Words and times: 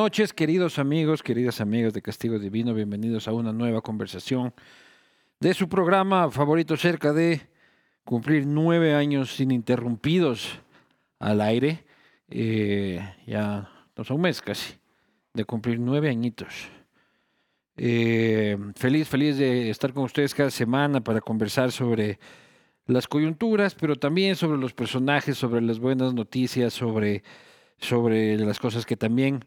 noches, 0.00 0.32
queridos 0.32 0.78
amigos, 0.78 1.22
queridas 1.22 1.60
amigas 1.60 1.92
de 1.92 2.00
Castigo 2.00 2.38
Divino. 2.38 2.72
Bienvenidos 2.72 3.28
a 3.28 3.34
una 3.34 3.52
nueva 3.52 3.82
conversación 3.82 4.54
de 5.40 5.52
su 5.52 5.68
programa 5.68 6.30
favorito 6.30 6.74
cerca 6.78 7.12
de 7.12 7.42
cumplir 8.02 8.46
nueve 8.46 8.94
años 8.94 9.38
ininterrumpidos 9.38 10.58
al 11.18 11.42
aire. 11.42 11.84
Eh, 12.30 12.98
ya 13.26 13.68
no 13.94 14.02
son 14.02 14.16
un 14.16 14.22
mes 14.22 14.40
casi 14.40 14.72
de 15.34 15.44
cumplir 15.44 15.78
nueve 15.78 16.08
añitos. 16.08 16.70
Eh, 17.76 18.56
feliz, 18.76 19.06
feliz 19.06 19.36
de 19.36 19.68
estar 19.68 19.92
con 19.92 20.04
ustedes 20.04 20.34
cada 20.34 20.50
semana 20.50 21.04
para 21.04 21.20
conversar 21.20 21.72
sobre 21.72 22.18
las 22.86 23.06
coyunturas, 23.06 23.74
pero 23.74 23.96
también 23.96 24.34
sobre 24.34 24.56
los 24.56 24.72
personajes, 24.72 25.36
sobre 25.36 25.60
las 25.60 25.78
buenas 25.78 26.14
noticias, 26.14 26.72
sobre, 26.72 27.22
sobre 27.76 28.38
las 28.38 28.58
cosas 28.58 28.86
que 28.86 28.96
también 28.96 29.44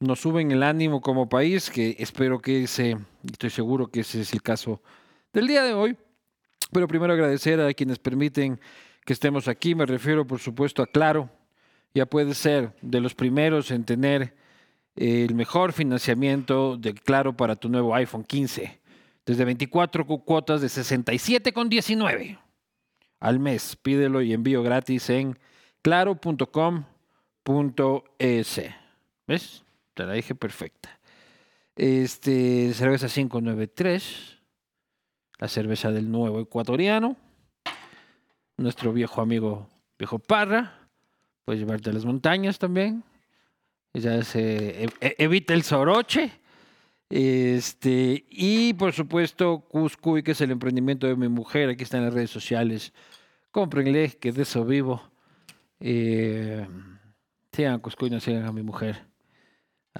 nos 0.00 0.20
suben 0.20 0.50
el 0.50 0.62
ánimo 0.62 1.00
como 1.02 1.28
país, 1.28 1.70
que 1.70 1.94
espero 1.98 2.40
que 2.40 2.64
ese, 2.64 2.96
estoy 3.30 3.50
seguro 3.50 3.86
que 3.88 4.00
ese 4.00 4.22
es 4.22 4.32
el 4.32 4.42
caso 4.42 4.82
del 5.32 5.46
día 5.46 5.62
de 5.62 5.74
hoy. 5.74 5.96
Pero 6.72 6.88
primero 6.88 7.12
agradecer 7.12 7.60
a 7.60 7.72
quienes 7.74 7.98
permiten 7.98 8.58
que 9.04 9.12
estemos 9.12 9.46
aquí. 9.46 9.74
Me 9.74 9.84
refiero, 9.84 10.26
por 10.26 10.38
supuesto, 10.40 10.82
a 10.82 10.86
Claro. 10.86 11.28
Ya 11.92 12.06
puede 12.06 12.34
ser 12.34 12.72
de 12.82 13.00
los 13.00 13.14
primeros 13.14 13.70
en 13.72 13.84
tener 13.84 14.34
el 14.94 15.34
mejor 15.34 15.72
financiamiento 15.72 16.76
de 16.76 16.94
Claro 16.94 17.36
para 17.36 17.56
tu 17.56 17.68
nuevo 17.68 17.94
iPhone 17.94 18.24
15. 18.24 18.80
Desde 19.26 19.44
24 19.44 20.06
cuotas 20.06 20.60
de 20.60 20.68
67,19 20.68 22.38
al 23.18 23.38
mes. 23.38 23.76
Pídelo 23.76 24.22
y 24.22 24.32
envío 24.32 24.62
gratis 24.62 25.10
en 25.10 25.38
claro.com.es. 25.82 26.70
¿Ves? 29.26 29.64
La 30.06 30.12
dije 30.12 30.34
perfecta. 30.34 31.00
Este, 31.76 32.74
cerveza 32.74 33.08
593, 33.08 34.38
la 35.38 35.48
cerveza 35.48 35.90
del 35.90 36.10
nuevo 36.10 36.40
ecuatoriano. 36.40 37.16
Nuestro 38.56 38.92
viejo 38.92 39.20
amigo, 39.20 39.68
viejo 39.98 40.18
Parra. 40.18 40.88
Puedes 41.44 41.60
llevarte 41.60 41.90
a 41.90 41.92
las 41.92 42.04
montañas 42.04 42.58
también. 42.58 43.02
Ya 43.94 44.22
se 44.22 44.84
e, 44.84 45.16
evita 45.18 45.54
el 45.54 45.62
soroche. 45.62 46.32
Este, 47.08 48.24
y 48.30 48.74
por 48.74 48.92
supuesto, 48.92 49.60
Cuscuy, 49.68 50.22
que 50.22 50.32
es 50.32 50.40
el 50.42 50.52
emprendimiento 50.52 51.06
de 51.06 51.16
mi 51.16 51.28
mujer, 51.28 51.68
aquí 51.68 51.82
está 51.82 51.98
en 51.98 52.04
las 52.04 52.14
redes 52.14 52.30
sociales. 52.30 52.92
Cómprenle, 53.50 54.10
que 54.10 54.32
de 54.32 54.42
eso 54.42 54.64
vivo. 54.64 55.02
Eh, 55.80 56.66
sigan 57.52 57.80
Cuscuy, 57.80 58.10
no 58.10 58.20
sigan 58.20 58.44
a 58.44 58.52
mi 58.52 58.62
mujer. 58.62 59.09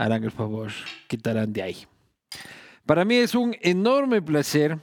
Harán 0.00 0.25
el 0.25 0.31
favor, 0.31 0.71
quitarán 1.09 1.53
de 1.53 1.62
ahí. 1.62 1.77
Para 2.87 3.05
mí 3.05 3.16
es 3.16 3.34
un 3.34 3.55
enorme 3.61 4.22
placer 4.22 4.78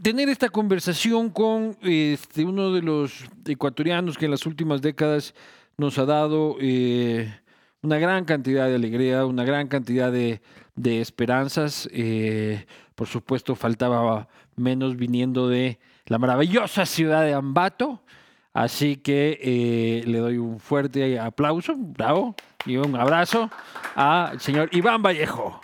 tener 0.00 0.28
esta 0.28 0.48
conversación 0.48 1.28
con 1.28 1.76
este, 1.82 2.44
uno 2.44 2.72
de 2.72 2.82
los 2.82 3.24
ecuatorianos 3.44 4.16
que 4.16 4.26
en 4.26 4.30
las 4.30 4.46
últimas 4.46 4.80
décadas 4.80 5.34
nos 5.76 5.98
ha 5.98 6.04
dado 6.04 6.56
eh, 6.60 7.34
una 7.82 7.98
gran 7.98 8.24
cantidad 8.24 8.68
de 8.68 8.76
alegría, 8.76 9.26
una 9.26 9.42
gran 9.42 9.66
cantidad 9.66 10.12
de, 10.12 10.40
esperanzas. 10.76 11.88
Eh, 11.92 12.64
por 12.94 13.08
supuesto, 13.08 13.56
faltaba 13.56 14.28
menos 14.54 14.94
viniendo 14.94 15.48
de 15.48 15.80
la 16.06 16.18
maravillosa 16.18 16.86
ciudad 16.86 17.24
de 17.24 17.34
Ambato. 17.34 18.04
Así 18.52 18.98
que 18.98 19.40
eh, 19.42 20.04
le 20.06 20.18
doy 20.18 20.38
un 20.38 20.60
fuerte 20.60 21.18
aplauso, 21.18 21.74
bravo, 21.76 22.36
y 22.66 22.76
un 22.76 22.94
abrazo 22.96 23.50
al 23.94 24.40
señor 24.40 24.68
Iván 24.72 25.02
Vallejo. 25.02 25.60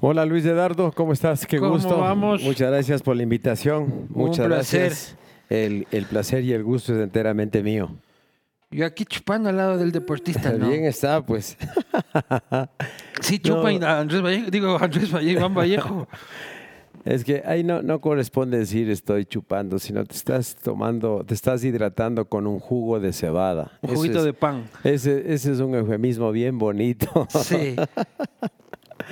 Hola 0.00 0.24
Luis 0.26 0.44
Edardo, 0.44 0.92
¿cómo 0.92 1.12
estás? 1.12 1.46
Qué 1.46 1.58
¿Cómo 1.58 1.72
gusto. 1.74 1.98
vamos? 1.98 2.42
Muchas 2.42 2.70
gracias 2.70 3.02
por 3.02 3.16
la 3.16 3.22
invitación. 3.22 4.06
Muchas 4.10 4.46
placer. 4.46 4.80
gracias. 4.88 5.16
El, 5.48 5.86
el 5.92 6.04
placer 6.06 6.42
y 6.42 6.52
el 6.52 6.64
gusto 6.64 6.94
es 6.94 7.00
enteramente 7.00 7.62
mío. 7.62 7.90
Yo 8.70 8.84
aquí 8.86 9.04
chupando 9.04 9.50
al 9.50 9.56
lado 9.56 9.78
del 9.78 9.92
deportista, 9.92 10.50
¿no? 10.52 10.68
Bien 10.68 10.84
está, 10.84 11.24
pues. 11.24 11.56
Sí, 13.20 13.38
chupa 13.38 13.70
No. 13.72 13.86
a 13.86 14.00
Andrés 14.00 14.20
Vallejo, 14.20 14.50
digo 14.50 14.76
Andrés 14.80 15.12
Vallejo, 15.12 15.38
Iván 15.40 15.54
Vallejo. 15.54 16.08
Es 17.04 17.22
que 17.24 17.42
ahí 17.44 17.62
no, 17.64 17.82
no 17.82 18.00
corresponde 18.00 18.58
decir 18.58 18.88
estoy 18.90 19.26
chupando, 19.26 19.78
sino 19.78 20.04
te 20.04 20.14
estás 20.14 20.56
tomando, 20.56 21.22
te 21.26 21.34
estás 21.34 21.62
hidratando 21.62 22.26
con 22.28 22.46
un 22.46 22.58
jugo 22.58 22.98
de 23.00 23.12
cebada. 23.12 23.72
Un 23.82 23.94
juguito 23.94 24.18
es- 24.20 24.24
de 24.24 24.32
pan. 24.32 24.64
Ese, 24.84 25.32
ese 25.34 25.52
es 25.52 25.60
un 25.60 25.74
eufemismo 25.74 26.32
bien 26.32 26.58
bonito. 26.58 27.26
Sí. 27.30 27.76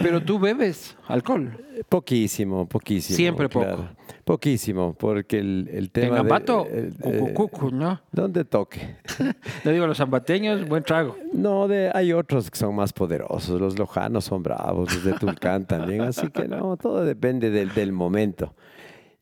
Pero 0.01 0.23
tú 0.23 0.39
bebes 0.39 0.97
alcohol. 1.09 1.59
Poquísimo, 1.89 2.67
poquísimo. 2.69 3.17
Siempre 3.17 3.49
poco. 3.49 3.89
Poquísimo, 4.25 4.95
porque 4.95 5.39
el, 5.41 5.69
el 5.73 5.91
tema. 5.91 6.07
En 6.09 6.13
de- 6.15 6.19
Ambato, 6.21 6.67
el- 6.71 6.95
cucu, 7.35 7.69
eh, 7.69 7.73
¿no? 7.73 8.01
Donde 8.13 8.45
toque. 8.45 8.97
Le 9.65 9.73
digo 9.73 9.85
a 9.85 9.89
los 9.89 9.99
zambateños, 9.99 10.67
buen 10.69 10.85
trago. 10.85 11.17
No, 11.33 11.67
de, 11.67 11.91
hay 11.93 12.13
otros 12.13 12.51
que 12.51 12.57
son 12.59 12.75
más 12.77 12.93
poderosos. 12.93 13.61
Los 13.61 13.79
lojanos 13.79 14.25
son 14.25 14.43
bravos, 14.43 14.95
los 14.95 15.05
de 15.05 15.13
Tulcán 15.15 15.67
también. 15.67 16.01
Así 16.03 16.29
que 16.29 16.47
no, 16.47 16.77
todo 16.77 17.05
depende 17.05 17.51
del, 17.51 17.75
del 17.75 17.93
momento. 17.93 18.55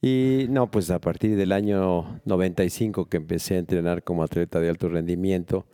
Y 0.03 0.47
no, 0.51 0.71
pues 0.71 0.91
a 0.91 0.99
partir 0.99 1.37
del 1.37 1.53
año 1.53 2.21
95 2.25 3.07
que 3.07 3.17
empecé 3.19 3.57
a 3.57 3.59
entrenar 3.59 4.03
como 4.03 4.23
atleta 4.23 4.59
de 4.61 4.69
alto 4.71 4.89
rendimiento, 4.89 5.67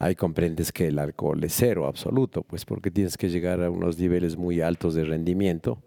ahí 0.00 0.16
comprendes 0.16 0.72
que 0.72 0.88
el 0.88 0.98
alcohol 0.98 1.44
es 1.44 1.54
cero 1.54 1.86
absoluto, 1.86 2.42
pues 2.42 2.64
porque 2.64 2.90
tienes 2.90 3.16
que 3.16 3.28
llegar 3.28 3.62
a 3.62 3.70
unos 3.70 3.98
niveles 3.98 4.36
muy 4.36 4.60
altos 4.60 4.94
de 4.94 5.04
rendimiento. 5.04 5.78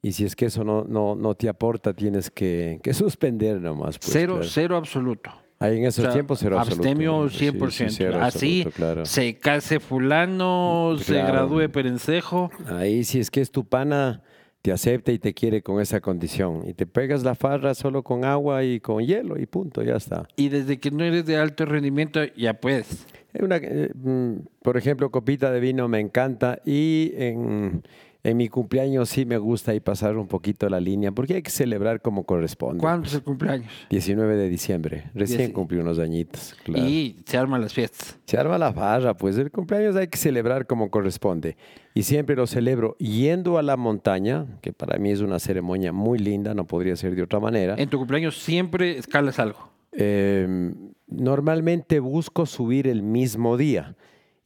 Y 0.00 0.12
si 0.12 0.24
es 0.24 0.34
que 0.34 0.46
eso 0.46 0.64
no, 0.64 0.84
no, 0.84 1.14
no 1.14 1.34
te 1.34 1.48
aporta, 1.50 1.92
tienes 1.92 2.30
que, 2.30 2.80
que 2.82 2.94
suspender 2.94 3.60
nomás. 3.60 3.98
Pues, 3.98 4.10
cero, 4.12 4.34
claro. 4.36 4.48
cero 4.48 4.76
absoluto. 4.78 5.30
Ahí 5.58 5.76
en 5.76 5.84
esos 5.84 5.98
O 5.98 6.02
sea, 6.04 6.12
tiempos 6.14 6.38
cero 6.38 6.58
absoluto. 6.58 6.88
Abstemio 6.88 7.28
Sí, 7.28 7.50
100%. 7.50 7.70
sí, 7.70 7.84
cero 7.90 8.18
Así 8.22 8.60
absoluto, 8.60 8.76
claro. 8.76 9.04
se 9.04 9.36
case 9.36 9.78
fulano, 9.78 10.96
se 10.98 11.16
gradúe 11.16 11.68
perencejo. 11.70 12.50
Ahí 12.68 13.04
si 13.04 13.20
es 13.20 13.30
que 13.30 13.42
es 13.42 13.50
tu 13.50 13.66
pana, 13.66 14.22
te 14.62 14.72
acepta 14.72 15.12
y 15.12 15.18
te 15.18 15.34
quiere 15.34 15.62
con 15.62 15.80
esa 15.80 16.00
condición. 16.00 16.62
Y 16.66 16.74
te 16.74 16.86
pegas 16.86 17.22
la 17.22 17.34
farra 17.34 17.74
solo 17.74 18.02
con 18.02 18.24
agua 18.24 18.64
y 18.64 18.80
con 18.80 19.04
hielo 19.04 19.38
y 19.38 19.46
punto, 19.46 19.82
ya 19.82 19.96
está. 19.96 20.28
Y 20.36 20.48
desde 20.48 20.78
que 20.78 20.90
no 20.90 21.04
eres 21.04 21.26
de 21.26 21.36
alto 21.36 21.64
rendimiento, 21.64 22.20
ya 22.36 22.54
puedes. 22.54 23.06
Una, 23.38 23.56
eh, 23.56 23.90
mm, 23.94 24.32
por 24.62 24.76
ejemplo, 24.76 25.10
copita 25.10 25.50
de 25.50 25.60
vino 25.60 25.88
me 25.88 26.00
encanta 26.00 26.60
y 26.64 27.12
en, 27.16 27.82
en 28.22 28.36
mi 28.36 28.48
cumpleaños 28.48 29.08
sí 29.08 29.24
me 29.24 29.38
gusta 29.38 29.72
ahí 29.72 29.80
pasar 29.80 30.16
un 30.16 30.26
poquito 30.28 30.68
la 30.68 30.78
línea 30.80 31.10
porque 31.12 31.34
hay 31.36 31.42
que 31.42 31.50
celebrar 31.50 32.02
como 32.02 32.24
corresponde. 32.24 32.80
¿Cuándo 32.80 33.06
es 33.08 33.14
el 33.14 33.22
cumpleaños? 33.22 33.70
19 33.90 34.36
de 34.36 34.48
diciembre, 34.48 35.04
recién 35.14 35.50
Dieci- 35.50 35.52
cumplí 35.52 35.78
unos 35.78 35.98
añitos. 35.98 36.54
claro. 36.64 36.86
Y 36.86 37.16
se 37.24 37.38
arman 37.38 37.60
las 37.62 37.72
fiestas. 37.72 38.18
Se 38.26 38.36
arma 38.36 38.58
la 38.58 38.72
farra, 38.72 39.16
pues 39.16 39.38
el 39.38 39.50
cumpleaños 39.50 39.96
hay 39.96 40.08
que 40.08 40.18
celebrar 40.18 40.66
como 40.66 40.90
corresponde. 40.90 41.56
Y 41.94 42.02
siempre 42.02 42.36
lo 42.36 42.46
celebro 42.46 42.96
yendo 42.98 43.58
a 43.58 43.62
la 43.62 43.76
montaña, 43.76 44.46
que 44.60 44.72
para 44.72 44.98
mí 44.98 45.10
es 45.10 45.20
una 45.20 45.38
ceremonia 45.38 45.92
muy 45.92 46.18
linda, 46.18 46.54
no 46.54 46.66
podría 46.66 46.94
ser 46.96 47.14
de 47.16 47.22
otra 47.22 47.40
manera. 47.40 47.74
En 47.78 47.88
tu 47.88 47.98
cumpleaños 47.98 48.36
siempre 48.38 48.98
escalas 48.98 49.38
algo. 49.38 49.70
Eh, 49.92 50.72
normalmente 51.08 52.00
busco 52.00 52.46
subir 52.46 52.86
el 52.86 53.02
mismo 53.02 53.56
día. 53.56 53.96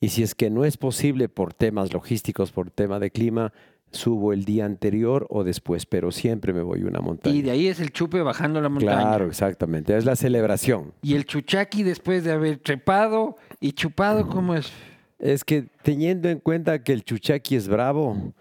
Y 0.04 0.10
si 0.10 0.22
es 0.22 0.34
que 0.34 0.50
no 0.50 0.66
es 0.66 0.76
posible 0.76 1.30
por 1.30 1.54
temas 1.54 1.94
logísticos, 1.94 2.52
por 2.52 2.70
tema 2.70 3.00
de 3.00 3.10
clima, 3.10 3.54
subo 3.90 4.34
el 4.34 4.44
día 4.44 4.66
anterior 4.66 5.26
o 5.30 5.44
después, 5.44 5.86
pero 5.86 6.12
siempre 6.12 6.52
me 6.52 6.60
voy 6.60 6.82
a 6.82 6.84
una 6.84 7.00
montaña. 7.00 7.34
Y 7.34 7.40
de 7.40 7.52
ahí 7.52 7.68
es 7.68 7.80
el 7.80 7.90
chupe 7.90 8.20
bajando 8.20 8.60
la 8.60 8.68
montaña. 8.68 9.00
Claro, 9.00 9.26
exactamente. 9.28 9.96
Es 9.96 10.04
la 10.04 10.14
celebración. 10.14 10.92
Y 11.00 11.14
el 11.14 11.24
chuchaqui 11.24 11.84
después 11.84 12.22
de 12.22 12.32
haber 12.32 12.58
trepado 12.58 13.38
y 13.60 13.72
chupado, 13.72 14.28
¿cómo 14.28 14.54
es? 14.54 14.70
Es 15.18 15.42
que 15.42 15.68
teniendo 15.82 16.28
en 16.28 16.38
cuenta 16.38 16.82
que 16.82 16.92
el 16.92 17.02
chuchaqui 17.02 17.56
es 17.56 17.66
bravo, 17.66 18.34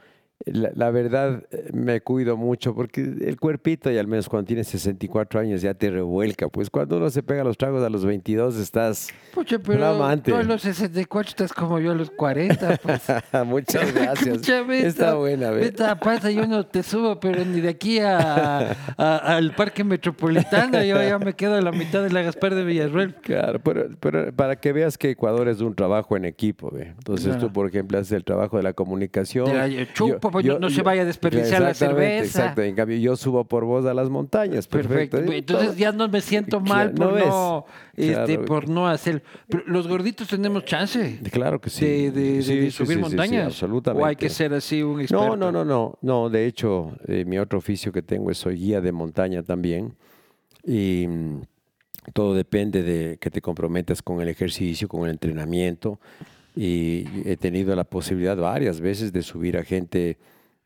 la, 0.46 0.72
la 0.76 0.92
verdad 0.92 1.44
eh, 1.52 1.70
me 1.74 2.02
cuido 2.02 2.36
mucho 2.38 2.74
porque 2.76 3.02
el 3.02 3.40
cuerpito, 3.40 3.92
y 3.92 3.98
al 3.98 4.08
menos 4.08 4.28
cuando 4.30 4.48
tienes 4.48 4.68
64 4.68 5.40
años, 5.40 5.62
ya 5.62 5.74
te 5.74 5.90
revuelca. 5.90 6.48
Pues 6.50 6.70
cuando 6.70 6.98
uno 6.98 7.10
se 7.10 7.24
pega 7.24 7.44
los 7.44 7.58
tragos 7.58 7.84
a 7.84 7.90
los 7.90 8.06
22 8.06 8.58
estás... 8.58 9.10
Pucha, 9.34 9.60
pero 9.60 9.80
Flamante. 9.80 10.32
tú 10.32 10.38
a 10.38 10.44
los 10.44 10.62
64 10.62 11.30
estás 11.30 11.54
como 11.54 11.80
yo 11.80 11.92
a 11.92 11.96
los 11.96 12.10
40, 12.12 12.78
pues. 12.84 13.02
Muchas 13.46 13.94
gracias. 13.96 14.28
Escúchame, 14.28 14.78
Está 14.80 14.88
esta- 14.88 15.16
buena, 15.16 15.52
ve. 15.52 15.66
Esta 15.66 16.00
pasa, 16.00 16.30
yo 16.32 16.46
no 16.48 16.66
te 16.66 16.84
subo, 16.84 17.20
pero 17.20 17.44
ni 17.46 17.62
de 17.62 17.70
aquí 17.70 18.00
a, 18.00 18.72
a- 18.98 19.18
al 19.36 19.56
Parque 19.56 19.84
Metropolitano, 19.84 20.84
yo 20.84 21.02
ya 21.02 21.20
me 21.20 21.34
quedo 21.34 21.56
a 21.56 21.62
la 21.62 21.72
mitad 21.72 22.04
de 22.04 22.10
la 22.12 22.22
Gaspar 22.22 22.54
de 22.56 22.64
Villarruel. 22.64 23.16
Claro, 23.16 23.60
pero, 23.60 23.88
pero 24.00 24.32
para 24.34 24.56
que 24.58 24.74
veas 24.74 24.98
que 24.98 25.10
Ecuador 25.12 25.48
es 25.48 25.62
un 25.62 25.76
trabajo 25.76 26.18
en 26.18 26.26
equipo, 26.26 26.70
¿ve? 26.72 26.88
Entonces 26.98 27.28
Claro. 27.28 27.48
tú, 27.48 27.54
por 27.54 27.68
ejemplo, 27.68 27.98
haces 27.98 28.12
el 28.12 28.24
trabajo 28.24 28.58
de 28.58 28.64
la 28.64 28.74
comunicación. 28.74 29.48
Mira, 29.50 29.68
yo 29.68 29.86
chupo, 29.94 30.32
pues 30.34 30.46
yo- 30.46 30.60
no 30.60 30.70
se 30.70 30.78
yo- 30.78 30.84
vaya 30.84 31.04
a 31.04 31.06
desperdiciar 31.06 31.62
la 31.62 31.74
cerveza. 31.74 32.26
Exacto, 32.26 32.62
en 32.62 32.76
cambio 32.76 32.98
yo 32.98 33.16
subo 33.16 33.46
por 33.46 33.64
vos 33.64 33.86
a 33.86 33.94
las 33.94 34.10
montañas, 34.10 34.68
perfecto. 34.68 35.18
Entonces 35.20 35.68
todo- 35.70 35.78
ya 35.78 35.92
no 35.94 36.10
me 36.10 36.20
siento 36.20 36.60
Claro, 36.64 36.66
mal 36.76 36.92
por 36.94 37.06
¿no 37.08 37.14
ves? 37.14 38.08
este, 38.10 38.34
Claro. 38.34 38.46
por 38.46 38.68
no 38.70 38.88
hacer. 38.88 39.24
Pero 39.48 39.64
los 39.68 39.88
gorditos 39.88 40.28
tenemos 40.28 40.66
chance 40.66 41.20
Claro 41.32 41.62
que 41.62 41.70
sí. 41.70 41.86
de, 41.86 42.12
de- 42.12 42.34
de 42.34 42.42
Sí, 42.42 42.62
sí, 42.66 42.72
subir 42.72 42.98
sí, 42.98 43.02
montañas. 43.02 43.46
absolutamente. 43.48 44.04
O 44.04 44.06
hay 44.06 44.16
que 44.18 44.30
ser 44.30 44.54
así 44.54 44.84
un 44.84 45.00
experto. 45.00 45.38
No, 45.38 45.52
no, 45.52 45.52
no, 45.52 45.64
no, 45.64 45.98
no. 46.02 46.30
De 46.30 46.46
hecho, 46.46 46.98
eh, 47.08 47.24
mi 47.26 47.38
otro 47.38 47.60
oficio 47.60 47.92
que 47.92 48.02
tengo 48.02 48.32
es 48.32 48.38
soy 48.38 48.58
guía 48.58 48.82
de 48.82 48.92
montaña 48.92 49.44
también. 49.44 49.94
Y 50.66 51.06
mm, 51.08 51.42
todo 52.14 52.34
depende 52.34 52.84
de 52.84 53.18
que 53.18 53.30
te 53.30 53.42
comprometas 53.42 54.02
con 54.02 54.22
el 54.22 54.28
ejercicio, 54.30 54.88
con 54.88 55.04
el 55.06 55.12
entrenamiento. 55.12 56.00
Y 56.56 57.06
he 57.26 57.36
tenido 57.38 57.76
la 57.76 57.84
posibilidad 57.84 58.38
varias 58.38 58.80
veces 58.80 59.12
de 59.12 59.22
subir 59.24 59.58
a 59.58 59.64
gente. 59.64 60.18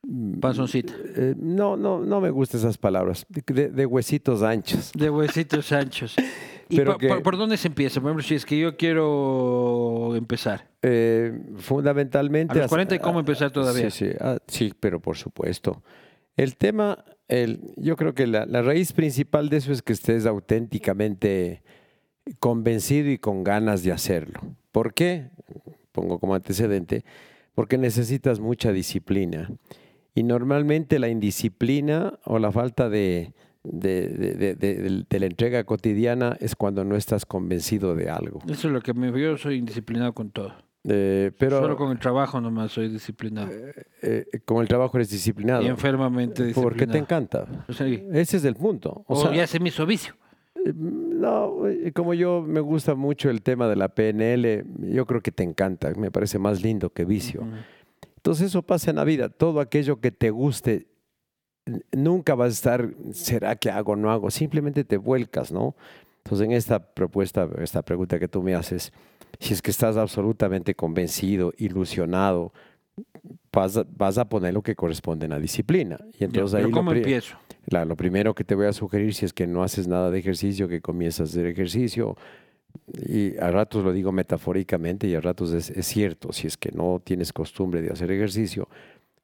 mm, 0.03 0.39
Panzoncita. 0.39 0.93
eh, 1.15 1.33
no, 1.37 1.77
no, 1.77 1.99
no 1.99 2.19
me 2.21 2.29
gustan 2.29 2.59
esas 2.59 2.77
palabras. 2.77 3.25
De, 3.29 3.69
de 3.69 3.85
huesitos 3.85 4.41
anchos. 4.43 4.91
De 4.93 5.09
huesitos 5.09 5.71
anchos. 5.71 6.15
¿Y 6.69 6.75
Pero 6.75 6.91
por, 6.93 6.99
que- 7.01 7.07
por- 7.07 7.23
por 7.23 7.37
dónde 7.37 7.55
se 7.55 7.69
empieza? 7.69 8.01
Por 8.01 8.09
ejemplo, 8.09 8.27
si 8.27 8.35
es 8.35 8.45
que 8.45 8.59
yo 8.59 8.75
quiero 8.75 10.13
empezar. 10.17 10.67
Eh, 10.81 11.39
fundamentalmente. 11.55 12.51
A 12.51 12.55
los 12.55 12.65
as- 12.65 12.69
40 12.69 12.95
hay 12.95 12.99
cómo 12.99 13.19
empezar 13.21 13.51
todavía. 13.51 13.89
Sí, 13.89 14.07
sí, 14.07 14.11
ah, 14.19 14.37
sí, 14.47 14.73
pero 14.77 14.99
por 14.99 15.15
supuesto. 15.15 15.81
El 16.35 16.57
tema, 16.57 17.05
el, 17.29 17.61
yo 17.77 17.95
creo 17.95 18.13
que 18.13 18.27
la, 18.27 18.45
la 18.45 18.61
raíz 18.61 18.91
principal 18.91 19.47
de 19.49 19.57
eso 19.57 19.71
es 19.71 19.81
que 19.81 19.93
estés 19.93 20.25
auténticamente 20.25 21.63
convencido 22.39 23.09
y 23.09 23.17
con 23.17 23.43
ganas 23.43 23.83
de 23.83 23.91
hacerlo. 23.93 24.41
¿Por 24.71 24.93
qué? 24.93 25.29
Pongo 25.91 26.19
como 26.19 26.35
antecedente, 26.35 27.03
porque 27.55 27.77
necesitas 27.77 28.39
mucha 28.39 28.71
disciplina. 28.71 29.49
Y 30.13 30.23
normalmente 30.23 30.99
la 30.99 31.09
indisciplina 31.09 32.19
o 32.25 32.39
la 32.39 32.51
falta 32.51 32.89
de, 32.89 33.33
de- 33.63 34.09
de- 34.09 34.55
de- 34.55 35.05
de- 35.09 35.19
la 35.19 35.25
entrega 35.25 35.63
cotidiana 35.63 36.35
es 36.39 36.55
cuando 36.55 36.83
no 36.83 36.95
estás 36.95 37.25
convencido 37.25 37.95
de 37.95 38.09
algo. 38.09 38.39
Eso 38.49 38.67
es 38.67 38.73
lo 38.73 38.81
que 38.81 38.93
me 38.93 39.11
yo 39.19 39.37
soy 39.37 39.55
indisciplinado 39.57 40.13
con 40.13 40.29
todo. 40.31 40.53
Eh, 40.89 41.31
pero 41.37 41.59
Solo 41.59 41.75
con 41.75 41.91
el 41.91 41.99
trabajo 41.99 42.39
nomás 42.39 42.71
soy 42.71 42.87
disciplinado. 42.87 43.49
eh, 44.01 44.25
con 44.45 44.61
el 44.61 44.67
trabajo 44.67 44.95
eres 44.97 45.09
disciplinado. 45.09 45.61
y 45.63 45.67
enfermamente 45.67 46.45
disciplinado. 46.45 46.63
Porque 46.69 46.87
te 46.87 46.97
encanta. 46.97 47.65
Sí. 47.69 48.03
Ese 48.13 48.37
es 48.37 48.45
el 48.45 48.55
punto. 48.55 49.03
O 49.07 49.15
O, 49.15 49.21
sea, 49.21 49.33
ya 49.35 49.45
se 49.47 49.59
me 49.59 49.69
hizo 49.69 49.85
vicio. 49.85 50.13
No, 50.75 51.55
como 51.93 52.13
yo 52.13 52.41
me 52.41 52.59
gusta 52.59 52.95
mucho 52.95 53.29
el 53.29 53.41
tema 53.41 53.67
de 53.67 53.75
la 53.75 53.89
PNL, 53.89 54.65
yo 54.93 55.05
creo 55.05 55.21
que 55.21 55.31
te 55.31 55.43
encanta. 55.43 55.93
Me 55.95 56.11
parece 56.11 56.39
más 56.39 56.61
lindo 56.61 56.89
que 56.91 57.05
vicio. 57.05 57.41
Ujú. 57.41 57.51
Entonces 58.17 58.47
eso 58.47 58.61
pasa 58.61 58.89
en 58.89 58.97
la 58.97 59.03
vida. 59.03 59.29
Todo 59.29 59.59
aquello 59.59 60.01
que 60.01 60.11
te 60.11 60.31
guste, 60.31 60.87
nunca 61.91 62.35
vas 62.35 62.49
a 62.49 62.53
estar, 62.53 62.93
¿será 63.11 63.55
que 63.55 63.69
hago 63.69 63.93
o 63.93 63.95
no 63.95 64.11
hago? 64.11 64.31
Simplemente 64.31 64.83
te 64.83 64.97
vuelcas, 64.97 65.51
¿no? 65.51 65.75
Entonces 66.23 66.45
en 66.45 66.51
esta 66.51 66.93
propuesta, 66.93 67.47
esta 67.59 67.83
pregunta 67.83 68.19
que 68.19 68.27
tú 68.27 68.43
me 68.43 68.53
haces, 68.53 68.91
si 69.39 69.53
es 69.53 69.61
que 69.61 69.71
estás 69.71 69.95
absolutamente 69.95 70.75
convencido, 70.75 71.53
ilusionado, 71.57 72.51
vas 73.59 73.77
a, 73.77 73.85
vas 73.97 74.17
a 74.17 74.29
poner 74.29 74.53
lo 74.53 74.61
que 74.61 74.75
corresponde 74.75 75.25
en 75.25 75.31
la 75.31 75.39
disciplina. 75.39 75.97
Y 76.19 76.23
entonces 76.25 76.51
pero 76.53 76.65
ahí 76.65 76.71
lo 76.71 76.77
¿cómo 76.77 76.91
pri- 76.91 76.99
empiezo? 76.99 77.37
la- 77.67 77.85
lo 77.85 77.95
primero 77.95 78.33
que 78.35 78.43
te 78.43 78.55
voy 78.55 78.67
a 78.67 78.73
sugerir 78.73 79.13
si 79.13 79.25
es 79.25 79.33
que 79.33 79.47
no 79.47 79.63
haces 79.63 79.87
nada 79.87 80.11
de 80.11 80.19
ejercicio, 80.19 80.67
que 80.67 80.81
comienzas 80.81 81.21
a 81.21 81.31
hacer 81.31 81.45
ejercicio, 81.47 82.15
y 83.07 83.35
a 83.37 83.49
ratos 83.51 83.83
lo 83.83 83.91
digo 83.91 84.11
metafóricamente 84.11 85.07
y 85.07 85.15
a 85.15 85.21
ratos 85.21 85.51
es, 85.53 85.69
es 85.71 85.85
cierto, 85.87 86.31
si 86.31 86.45
es 86.47 86.55
que 86.57 86.71
no 86.71 87.01
tienes 87.03 87.33
costumbre 87.33 87.81
de 87.81 87.89
hacer 87.91 88.11
ejercicio, 88.11 88.69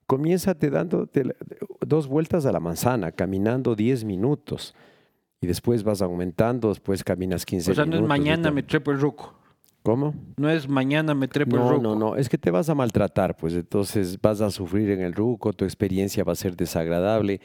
comiénzate 0.07 0.69
dando 0.69 1.07
dos 1.85 2.07
vueltas 2.07 2.45
a 2.45 2.51
la 2.51 2.59
manzana, 2.59 3.11
caminando 3.11 3.75
10 3.75 4.03
minutos, 4.03 4.73
y 5.39 5.47
después 5.47 5.83
vas 5.83 6.01
aumentando, 6.01 6.69
después 6.69 7.03
caminas 7.03 7.45
15 7.45 7.71
O 7.71 7.75
sea, 7.75 7.85
no 7.85 7.91
minutos. 7.91 8.05
es 8.05 8.09
mañana 8.19 8.51
me 8.51 8.63
trepo 8.63 8.91
el 8.91 8.99
ruco. 8.99 9.33
¿Cómo? 9.83 10.13
No 10.37 10.49
es 10.49 10.67
mañana 10.67 11.13
me 11.13 11.27
trepo 11.27 11.57
el 11.57 11.61
No, 11.61 11.69
ruco. 11.71 11.81
no, 11.83 11.95
no, 11.95 12.15
es 12.15 12.29
que 12.29 12.37
te 12.37 12.51
vas 12.51 12.69
a 12.69 12.75
maltratar, 12.75 13.35
pues 13.35 13.53
entonces 13.53 14.19
vas 14.21 14.39
a 14.41 14.49
sufrir 14.49 14.89
en 14.91 15.01
el 15.01 15.13
ruco, 15.13 15.51
tu 15.53 15.65
experiencia 15.65 16.23
va 16.23 16.31
a 16.31 16.37
ser 16.37 16.55
desagradable. 16.55 17.41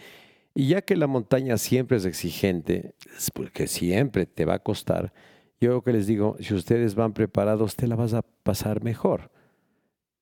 Y 0.54 0.68
ya 0.68 0.82
que 0.82 0.96
la 0.96 1.06
montaña 1.08 1.56
siempre 1.58 1.96
es 1.96 2.04
exigente, 2.06 2.94
es 3.16 3.30
porque 3.32 3.66
siempre 3.66 4.26
te 4.26 4.44
va 4.44 4.54
a 4.54 4.58
costar, 4.60 5.12
yo 5.60 5.72
lo 5.72 5.82
que 5.82 5.92
les 5.92 6.06
digo, 6.06 6.36
si 6.38 6.54
ustedes 6.54 6.94
van 6.94 7.12
preparados, 7.12 7.74
te 7.74 7.88
la 7.88 7.96
vas 7.96 8.14
a 8.14 8.22
pasar 8.22 8.84
mejor. 8.84 9.32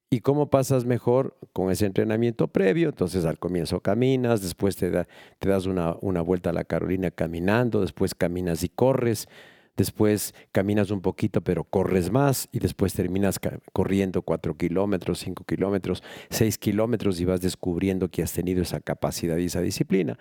¿Y 0.09 0.21
cómo 0.21 0.49
pasas 0.49 0.87
mejor? 0.87 1.37
Con 1.53 1.71
ese 1.71 1.85
entrenamiento 1.85 2.49
previo, 2.49 2.89
entonces 2.89 3.27
al 3.27 3.39
comienzo 3.39 3.81
caminas, 3.81 4.41
después 4.41 4.77
te, 4.77 4.91
da- 4.91 5.07
te 5.39 5.49
das 5.51 5.67
una, 5.67 5.97
una 6.01 6.23
vuelta 6.23 6.51
a 6.51 6.53
la 6.55 6.65
Carolina 6.65 7.11
caminando, 7.11 7.83
después 7.83 8.15
caminas 8.15 8.63
y 8.63 8.69
corres, 8.71 9.29
después 9.77 10.35
caminas 10.53 10.91
un 10.91 11.01
poquito 11.01 11.41
pero 11.41 11.65
corres 11.65 12.11
más 12.11 12.49
y 12.53 12.59
después 12.59 12.95
terminas 12.95 13.39
corriendo 13.73 14.23
cuatro 14.23 14.57
kilómetros, 14.57 15.21
cinco 15.21 15.45
kilómetros, 15.45 16.03
seis 16.31 16.59
kilómetros 16.59 17.21
y 17.21 17.25
vas 17.25 17.41
descubriendo 17.41 18.09
que 18.09 18.23
has 18.23 18.33
tenido 18.33 18.63
esa 18.63 18.81
capacidad 18.81 19.37
y 19.37 19.47
esa 19.47 19.61
disciplina. 19.61 20.19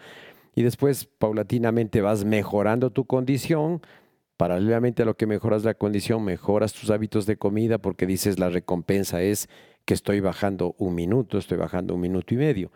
Y 0.56 0.64
después 0.64 1.06
paulatinamente 1.06 2.02
vas 2.02 2.24
mejorando 2.24 2.90
tu 2.90 3.06
condición. 3.06 3.82
Paralelamente 4.38 5.04
a 5.04 5.06
lo 5.06 5.16
que 5.16 5.28
mejoras 5.28 5.64
la 5.64 5.76
condición, 5.76 6.24
mejoras 6.24 6.74
tus 6.74 6.90
hábitos 6.90 7.26
de 7.26 7.38
comida 7.38 7.78
porque 7.78 8.06
dices 8.06 8.38
la 8.38 8.50
recompensa 8.50 9.22
es 9.22 9.50
que 9.86 9.94
estoy 9.94 10.20
bajando 10.20 10.76
un 10.78 10.96
minuto, 10.96 11.38
estoy 11.38 11.58
bajando 11.58 11.96
un 11.96 12.02
minuto 12.02 12.34
y 12.34 12.38
medio. 12.38 12.72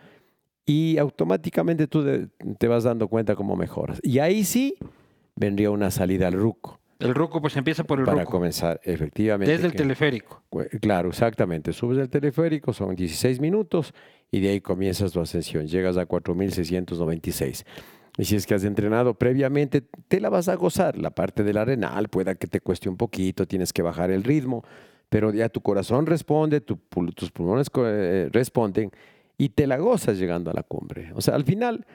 Y 0.66 0.98
automáticamente 0.98 1.88
tú 1.88 2.30
te 2.58 2.68
vas 2.68 2.84
dando 2.84 3.08
cuenta 3.08 3.36
cómo 3.36 3.56
mejoras. 3.56 4.00
Y 4.04 4.20
ahí 4.20 4.44
sí 4.44 4.76
vendría 5.40 5.72
una 5.72 5.90
salida 5.90 6.28
al 6.28 6.34
ruco 6.34 6.80
El 7.00 7.16
ruco 7.16 7.42
pues 7.42 7.56
empieza 7.58 7.84
por 7.86 8.00
el 8.00 8.06
para 8.06 8.20
ruco. 8.22 8.32
comenzar, 8.34 8.80
efectivamente. 8.84 9.52
Desde 9.52 9.68
el 9.68 9.72
que- 9.72 9.78
teleférico. 9.80 10.44
Claro, 10.82 11.10
exactamente. 11.10 11.72
Subes 11.74 11.98
el 11.98 12.10
teleférico, 12.10 12.74
son 12.74 12.96
16 12.96 13.40
minutos 13.40 13.94
y 14.32 14.42
de 14.42 14.50
ahí 14.50 14.62
comienzas 14.62 15.12
tu 15.14 15.22
ascensión. 15.22 15.66
Llegas 15.68 15.96
a 15.98 16.06
4.696. 16.06 17.64
Y 18.18 18.26
si 18.26 18.36
es 18.36 18.46
que 18.46 18.54
has 18.54 18.66
entrenado 18.66 19.14
previamente, 19.14 19.82
te 20.10 20.20
la 20.20 20.30
vas 20.30 20.50
a 20.50 20.56
gozar. 20.56 20.98
La 20.98 21.12
parte 21.12 21.44
del 21.44 21.58
arenal 21.58 22.10
pueda 22.10 22.36
que 22.36 22.48
te 22.48 22.60
cueste 22.60 22.90
un 22.90 22.98
poquito, 22.98 23.48
tienes 23.48 23.72
que 23.72 23.82
bajar 23.82 24.12
el 24.12 24.24
ritmo, 24.24 24.64
pero 25.10 25.32
ya 25.34 25.48
tu 25.50 25.62
corazón 25.62 26.06
responde, 26.06 26.60
tu 26.60 26.78
tus 27.16 27.32
pulmones 27.32 27.68
eh, 27.78 28.30
responden 28.32 28.92
y 29.38 29.50
te 29.50 29.68
la 29.68 29.78
gozas 29.78 30.18
llegando 30.20 30.52
a 30.52 30.54
la 30.54 30.64
cumbre. 30.64 31.12
O 31.16 31.22
sea, 31.22 31.36
al 31.36 31.46
final, 31.46 31.86